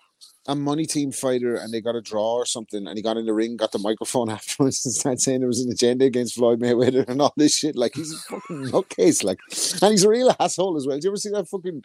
[0.49, 3.27] A money team fighter and they got a draw or something and he got in
[3.27, 6.61] the ring, got the microphone afterwards and started saying there was an agenda against Floyd
[6.61, 7.77] Mayweather and all this shit.
[7.77, 9.41] Like he's a fucking nutcase, like
[9.83, 10.97] and he's a real asshole as well.
[10.97, 11.85] Did you ever see that fucking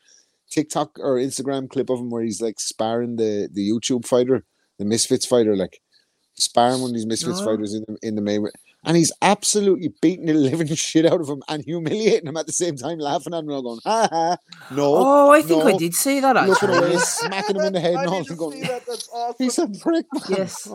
[0.50, 4.44] TikTok or Instagram clip of him where he's like sparring the, the YouTube fighter,
[4.80, 5.82] the Misfits fighter, like
[6.36, 7.46] sparring one of these Misfits No.
[7.46, 8.52] fighters in the in the Mayweather
[8.84, 12.51] and he's absolutely beating the living shit out of him and humiliating him at the
[12.51, 14.38] same time, laughing at him and going, ha ha,
[14.72, 14.95] no.
[14.95, 16.92] oh, I think I did see that looking actually.
[16.92, 19.35] away, smacking him in the head and all, and going, That's awesome.
[19.40, 20.24] He's a prick, man.
[20.30, 20.68] Yes.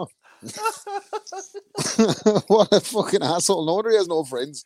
[2.47, 3.67] what a fucking asshole.
[3.67, 4.65] No wonder he has no friends.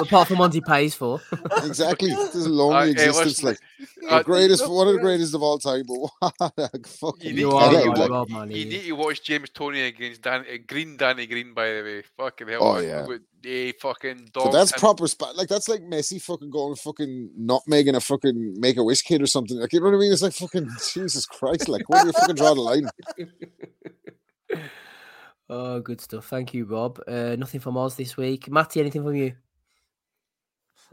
[0.00, 1.20] Apart from ones he pays for.
[1.64, 2.08] Exactly.
[2.10, 3.42] This is a lonely Uh, existence.
[3.42, 3.66] listen,
[4.02, 5.84] Like uh, the greatest, one of the greatest of all time.
[5.86, 5.96] But
[6.40, 8.92] what You fucking need, You you are need to like, Rob, man, You need to
[8.92, 12.02] watch James Toney against Dan, uh, Green Danny Green, by the way.
[12.16, 12.62] Fucking hell.
[12.64, 12.84] Oh, man.
[12.84, 13.06] yeah.
[13.06, 14.44] With a fucking dog.
[14.44, 15.36] So that's and- proper spot.
[15.36, 19.22] Like that's like Messi fucking going fucking not making a fucking make a wish kid
[19.22, 19.58] or something.
[19.58, 20.12] Like you know what I mean?
[20.12, 21.68] It's like fucking Jesus Christ.
[21.68, 22.88] Like where do you fucking draw the line?
[25.48, 26.26] Oh, good stuff.
[26.26, 27.00] Thank you, Rob.
[27.08, 28.48] Uh, nothing from Oz this week.
[28.50, 29.32] Matty, anything from you?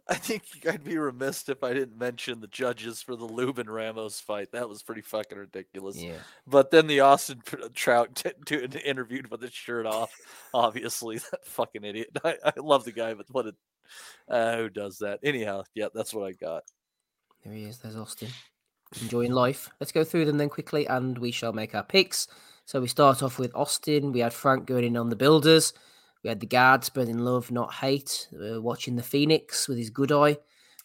[0.09, 4.19] I think I'd be remiss if I didn't mention the judges for the Lubin Ramos
[4.19, 4.51] fight.
[4.53, 5.97] That was pretty fucking ridiculous.
[5.97, 6.17] Yeah.
[6.45, 10.13] But then the Austin P- Trout t- t- interviewed with his shirt off.
[10.53, 12.09] Obviously, that fucking idiot.
[12.23, 13.53] I, I love the guy, but what a
[14.29, 15.19] uh, who does that?
[15.23, 16.63] Anyhow, yeah, that's what I got.
[17.43, 17.77] There he is.
[17.79, 18.29] There's Austin.
[19.01, 19.69] Enjoying life.
[19.79, 22.27] Let's go through them then quickly and we shall make our picks.
[22.65, 24.11] So we start off with Austin.
[24.11, 25.73] We had Frank going in on the builders.
[26.27, 30.11] We had the guard spreading love, not hate, uh, watching the Phoenix with his good
[30.11, 30.35] eye.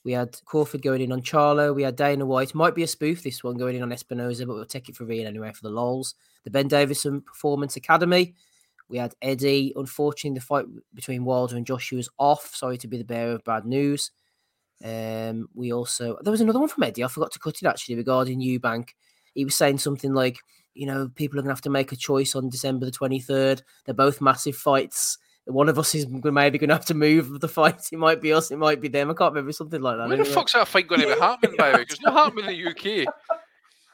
[0.04, 1.74] We had Crawford going in on Charlo.
[1.74, 2.54] We had Dana White.
[2.54, 5.04] Might be a spoof, this one going in on Espinoza, but we'll take it for
[5.04, 6.14] real anyway for the lols.
[6.44, 8.36] The Ben Davison Performance Academy.
[8.88, 9.72] We had Eddie.
[9.74, 12.54] Unfortunately, the fight between Wilder and Joshua was off.
[12.54, 14.12] Sorry to be the bearer of bad news.
[14.84, 17.02] Um, we also there was another one from Eddie.
[17.02, 18.90] I forgot to cut it actually regarding Eubank.
[19.34, 20.38] He was saying something like,
[20.74, 23.64] you know, people are gonna have to make a choice on December the twenty third.
[23.84, 25.18] They're both massive fights.
[25.46, 27.88] One of us is maybe going to have to move the fight.
[27.90, 28.50] It might be us.
[28.50, 29.10] It might be them.
[29.10, 30.08] I can't remember something like that.
[30.08, 31.82] Where the fuck's that fight going to be happening, by the way?
[31.82, 32.70] It's not happening in the
[33.04, 33.14] UK.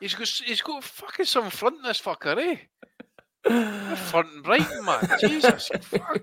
[0.00, 3.94] He's got, he's got fucking some front in this fucker, eh?
[3.96, 5.08] Front and Brighton, man.
[5.20, 6.22] Jesus, fuck.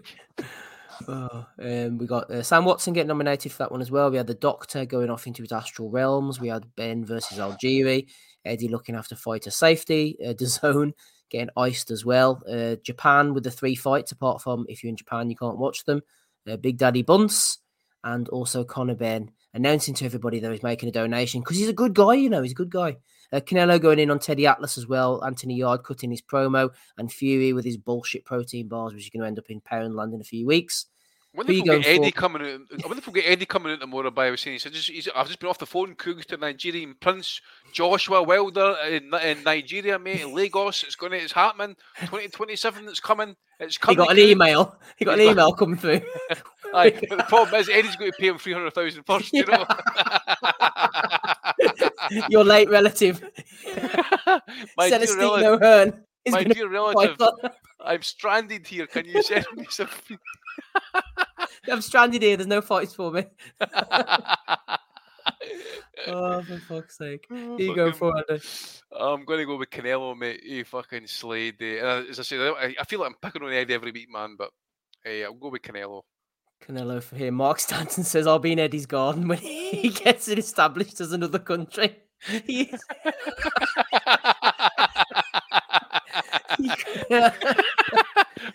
[1.08, 4.10] Oh, um, we got uh, Sam Watson getting nominated for that one as well.
[4.10, 6.40] We had the Doctor going off into his astral realms.
[6.40, 8.08] We had Benn versus Algieri.
[8.46, 10.18] Eddie looking after fighter safety.
[10.24, 10.94] Uh, DAZN
[11.30, 12.42] getting iced as well.
[12.50, 15.86] Uh, Japan with the three fights, apart from if you're in Japan, you can't watch
[15.86, 16.02] them.
[16.50, 17.60] Uh, Big Daddy Bunce
[18.04, 21.74] and also Conor Benn announcing to everybody that he's making a donation because he's a
[21.74, 22.98] good guy, you know, he's a good guy.
[23.34, 25.24] Uh, Canelo going in on Teddy Atlas as well.
[25.26, 29.22] Anthony Yarde cutting his promo and Fury with his bullshit protein bars, which is going
[29.22, 30.86] to end up in Poundland in a few weeks.
[31.36, 32.18] Wonder if we'll get Eddie for?
[32.18, 32.62] coming out.
[32.72, 35.28] I wonder if we'll get Eddie coming out tomorrow by saying said, just, he's, I've
[35.28, 37.42] just been off the phone, Cougs to Nigerian Prince
[37.74, 40.84] Joshua Wilder in, in Nigeria, mate, in Lagos.
[40.84, 41.76] It's going to, it's happening.
[42.00, 43.36] 2027, it's coming.
[43.60, 44.00] It's coming.
[44.00, 44.76] He got an email.
[44.98, 46.02] He got an email coming through.
[46.74, 49.66] Aye, but the problem is Eddie's going to pay him 300,000 first, you know?
[52.30, 53.22] Your late relative.
[54.78, 56.04] My dear Celestine relative- O'Hearn.
[56.28, 57.22] My dear relative,
[57.80, 58.88] I'm stranded here.
[58.88, 59.90] Can you send me some?
[61.72, 62.38] I'm stranded here.
[62.38, 63.26] There's no fights for me.
[66.08, 67.26] oh, for fuck's sake.
[67.30, 68.42] Here you go for Andy.
[68.98, 70.42] I'm going to go with Canelo, mate.
[70.44, 71.62] He fucking slayed.
[71.62, 74.36] And as I said, I, I feel like I'm picking on Eddie every week, man,
[74.38, 74.52] but
[75.04, 76.04] hey, I'll go with Canelo.
[76.66, 77.32] Canelo for here.
[77.32, 81.40] Mark Stanton says, I'll be in Eddie's garden when he gets it established as another
[81.40, 81.98] country.
[82.46, 82.74] He-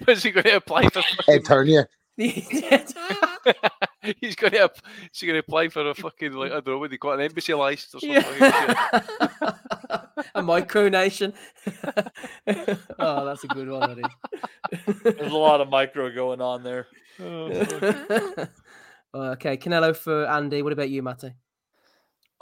[0.05, 1.03] When's he going to apply for?
[1.29, 1.87] Eternia.
[4.21, 4.71] he's going to
[5.11, 7.15] he's going to apply for a fucking like I don't know what they call it,
[7.15, 8.23] an embassy license or something.
[10.35, 11.33] a micronation.
[12.99, 13.81] oh, that's a good one.
[13.81, 14.05] That is.
[15.03, 16.89] There's a lot of micro going on there.
[17.21, 17.47] Oh,
[19.15, 20.61] okay, Canelo for Andy.
[20.63, 21.33] What about you, Matty?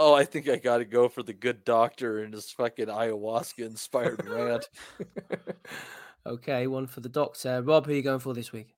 [0.00, 3.64] Oh, I think I got to go for the good doctor and his fucking ayahuasca
[3.64, 4.68] inspired rant.
[6.26, 7.62] Okay, one for the doctor.
[7.62, 8.74] Rob, who are you going for this week?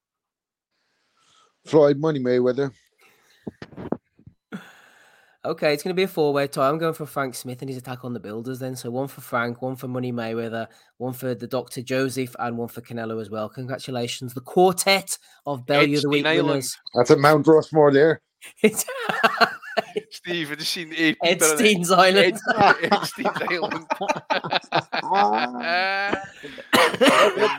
[1.65, 2.73] Floyd Money Mayweather.
[5.43, 6.69] Okay, it's going to be a four-way tie.
[6.69, 8.59] I'm going for Frank Smith and his attack on the Builders.
[8.59, 10.67] Then, so one for Frank, one for Money Mayweather,
[10.99, 13.49] one for the Doctor Joseph, and one for Canelo as well.
[13.49, 15.17] Congratulations, the quartet
[15.47, 16.77] of Bellew of the Week winners.
[16.95, 18.21] That's at Mount Rushmore there.
[20.11, 21.17] Steve, have you seen AP?
[21.23, 22.39] Epstein's Island.
[22.83, 23.87] Epstein's Island.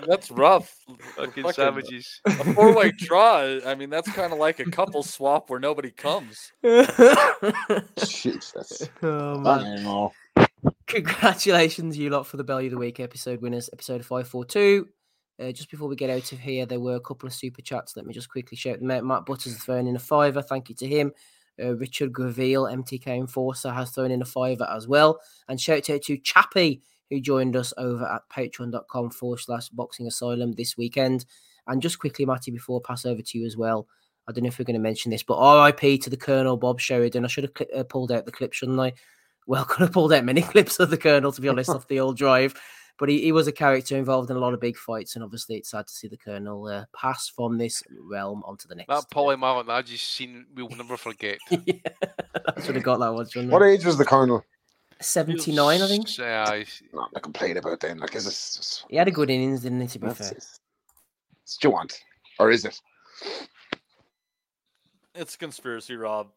[0.08, 0.76] that's rough.
[1.16, 2.22] Fucking savages.
[2.26, 3.60] A four way draw.
[3.66, 6.52] I mean, that's kind of like a couple swap where nobody comes.
[8.06, 8.90] Jesus.
[9.02, 10.10] Oh, man.
[10.88, 14.88] Congratulations, you lot, for the Bellew of the Week episode winners, episode 542.
[15.42, 17.96] Uh, just before we get out of here, there were a couple of super chats.
[17.96, 19.04] Let me just quickly shout them out.
[19.04, 20.42] Matt Butters has thrown in a fiver.
[20.42, 21.12] Thank you to him.
[21.62, 25.20] Uh, Richard Graville, MTK Enforcer, has thrown in a fiver as well.
[25.48, 30.54] And shout out to Chappie, who joined us over at patreon.com forward slash boxing asylum
[30.54, 31.26] this weekend.
[31.68, 33.88] And just quickly, Matty, before I pass over to you as well,
[34.28, 36.80] I don't know if we're going to mention this, but RIP to the Colonel Bob
[36.80, 37.26] Sheridan.
[37.26, 38.94] I should have cli- uh, pulled out the clip, shouldn't I?
[39.48, 42.00] Well, could have pulled out many clips of the Colonel, to be honest, off the
[42.00, 42.54] old drive.
[43.02, 45.58] But he, he was a character involved in a lot of big fights, and obviously
[45.58, 48.90] it's sad to see the Colonel uh, pass from this realm onto the next.
[48.90, 51.40] That Paulie Malignaggi scene we'll never forget.
[51.50, 54.46] I should have got that one, shouldn't What age was the Colonel?
[55.00, 56.16] 79, I think.
[56.16, 56.64] Yeah, I
[56.94, 57.98] Not to complain about then.
[57.98, 60.38] Like, is this just, He had a good innings, didn't he, to be That's fair?
[60.38, 60.60] it's
[61.56, 62.00] what you want?
[62.38, 62.80] Or is it?
[65.16, 66.28] It's a conspiracy, Rob.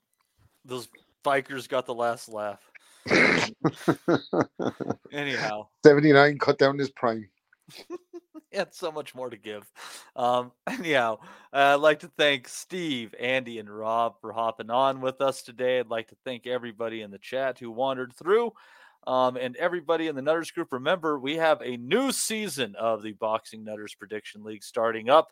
[0.65, 0.89] Those
[1.23, 2.63] bikers got the last laugh.
[5.13, 7.29] Anyhow, 79 cut down his prime.
[8.55, 9.71] he had so much more to give.
[10.15, 11.19] Um, anyhow,
[11.53, 15.81] uh, I'd like to thank Steve, Andy, and Rob for hopping on with us today.
[15.81, 18.53] I'd like to thank everybody in the chat who wandered through.
[19.07, 23.13] Um, and everybody in the Nutters group, remember, we have a new season of the
[23.13, 25.29] Boxing Nutters Prediction League starting up,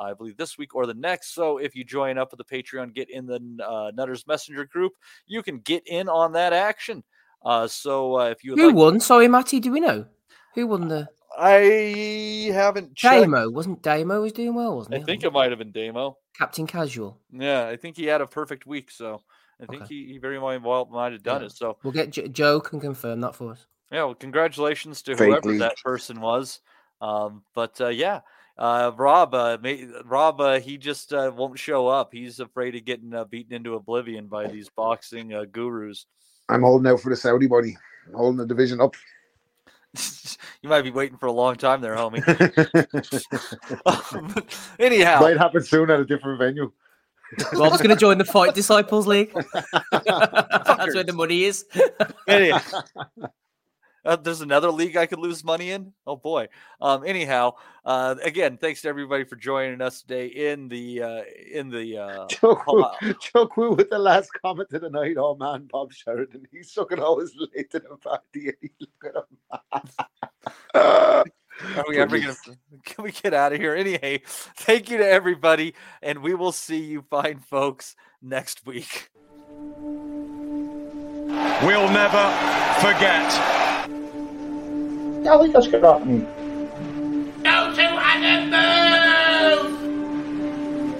[0.00, 1.34] I believe this week or the next.
[1.34, 4.94] So if you join up with the Patreon, get in the uh, Nutters Messenger group,
[5.26, 7.04] you can get in on that action.
[7.44, 9.00] Uh, so uh, if you Who like, won?
[9.00, 10.06] Sorry, Matty, do we know?
[10.54, 13.22] Who won the I haven't checked.
[13.22, 13.50] Damo?
[13.50, 15.04] Wasn't Damo was doing well, wasn't I he?
[15.04, 16.18] think it might have been Damo.
[16.38, 17.18] Captain Casual.
[17.32, 19.22] Yeah, I think he had a perfect week, so
[19.60, 21.46] I think he, he very well well might have done Yeah.
[21.46, 21.52] it.
[21.52, 23.66] So We'll get Jo- Joe can confirm that for us.
[23.90, 25.60] yeah, well, congratulations to Fake whoever leak.
[25.60, 26.60] that person was.
[27.00, 28.20] Um, but uh, yeah,
[28.58, 32.10] uh, Rob, uh, may, Rob, uh, he just uh, won't show up.
[32.12, 36.06] He's afraid of getting uh, beaten into oblivion by these boxing uh, gurus.
[36.52, 37.76] I'm holding out for the Saudi body.
[38.08, 38.94] I'm holding the division up.
[40.62, 42.22] you might be waiting for a long time there, homie.
[43.86, 44.34] Um,
[44.78, 46.70] anyhow, Might happen soon at a different venue.
[47.54, 49.32] Rob's going to join the Fight Disciples League.
[49.92, 51.64] That's where the money is.
[52.28, 52.60] Anyhow,
[54.04, 55.92] uh, there's another league I could lose money in.
[56.06, 56.48] Oh boy.
[56.80, 57.04] Um.
[57.06, 61.22] Anyhow, uh, again, thanks to everybody for joining us today in the uh,
[61.52, 65.16] in the uh, Chuck Wu, uh, Chuck Wu with the last comment of the night.
[65.18, 66.46] Oh man, Bob Sheridan.
[66.50, 68.52] He's fucking always late to the party.
[68.80, 69.24] Look at him.
[71.76, 72.34] Are we ever gonna?
[72.84, 73.74] Can we get out of here?
[73.74, 79.10] Anyway, thank you to everybody, and we will see you fine folks next week.
[81.62, 82.30] We'll never
[82.80, 83.61] forget.
[85.28, 86.24] I think that's good happening.
[87.44, 89.82] Go to Adam Move!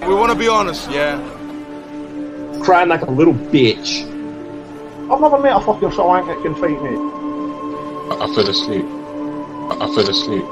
[0.07, 1.19] We want to be honest, yeah.
[2.63, 4.03] Crying like a little bitch.
[5.11, 6.97] I've never met a fucking someone that can fight me.
[8.09, 8.85] I fell asleep.
[8.85, 10.45] I fell asleep.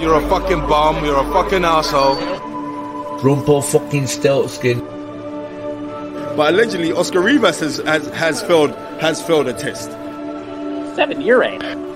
[0.00, 1.04] You're a fucking bum.
[1.04, 2.16] You're a fucking asshole.
[3.20, 4.80] Rumpo fucking Stiltskin.
[6.36, 9.90] But allegedly, Oscar Rivas has, has, has failed has failed a test.
[10.96, 11.91] Seven year ain't.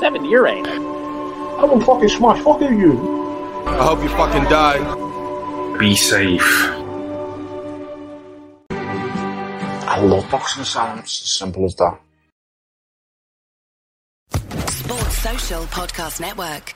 [0.00, 0.66] Seven year ain't.
[0.66, 2.92] I will fucking smash fuck you.
[3.66, 4.80] I hope you fucking die.
[5.78, 6.40] Be safe.
[9.86, 11.12] I love boxing sounds.
[11.12, 12.00] Simple as that.
[14.70, 16.74] Sports Social Podcast Network.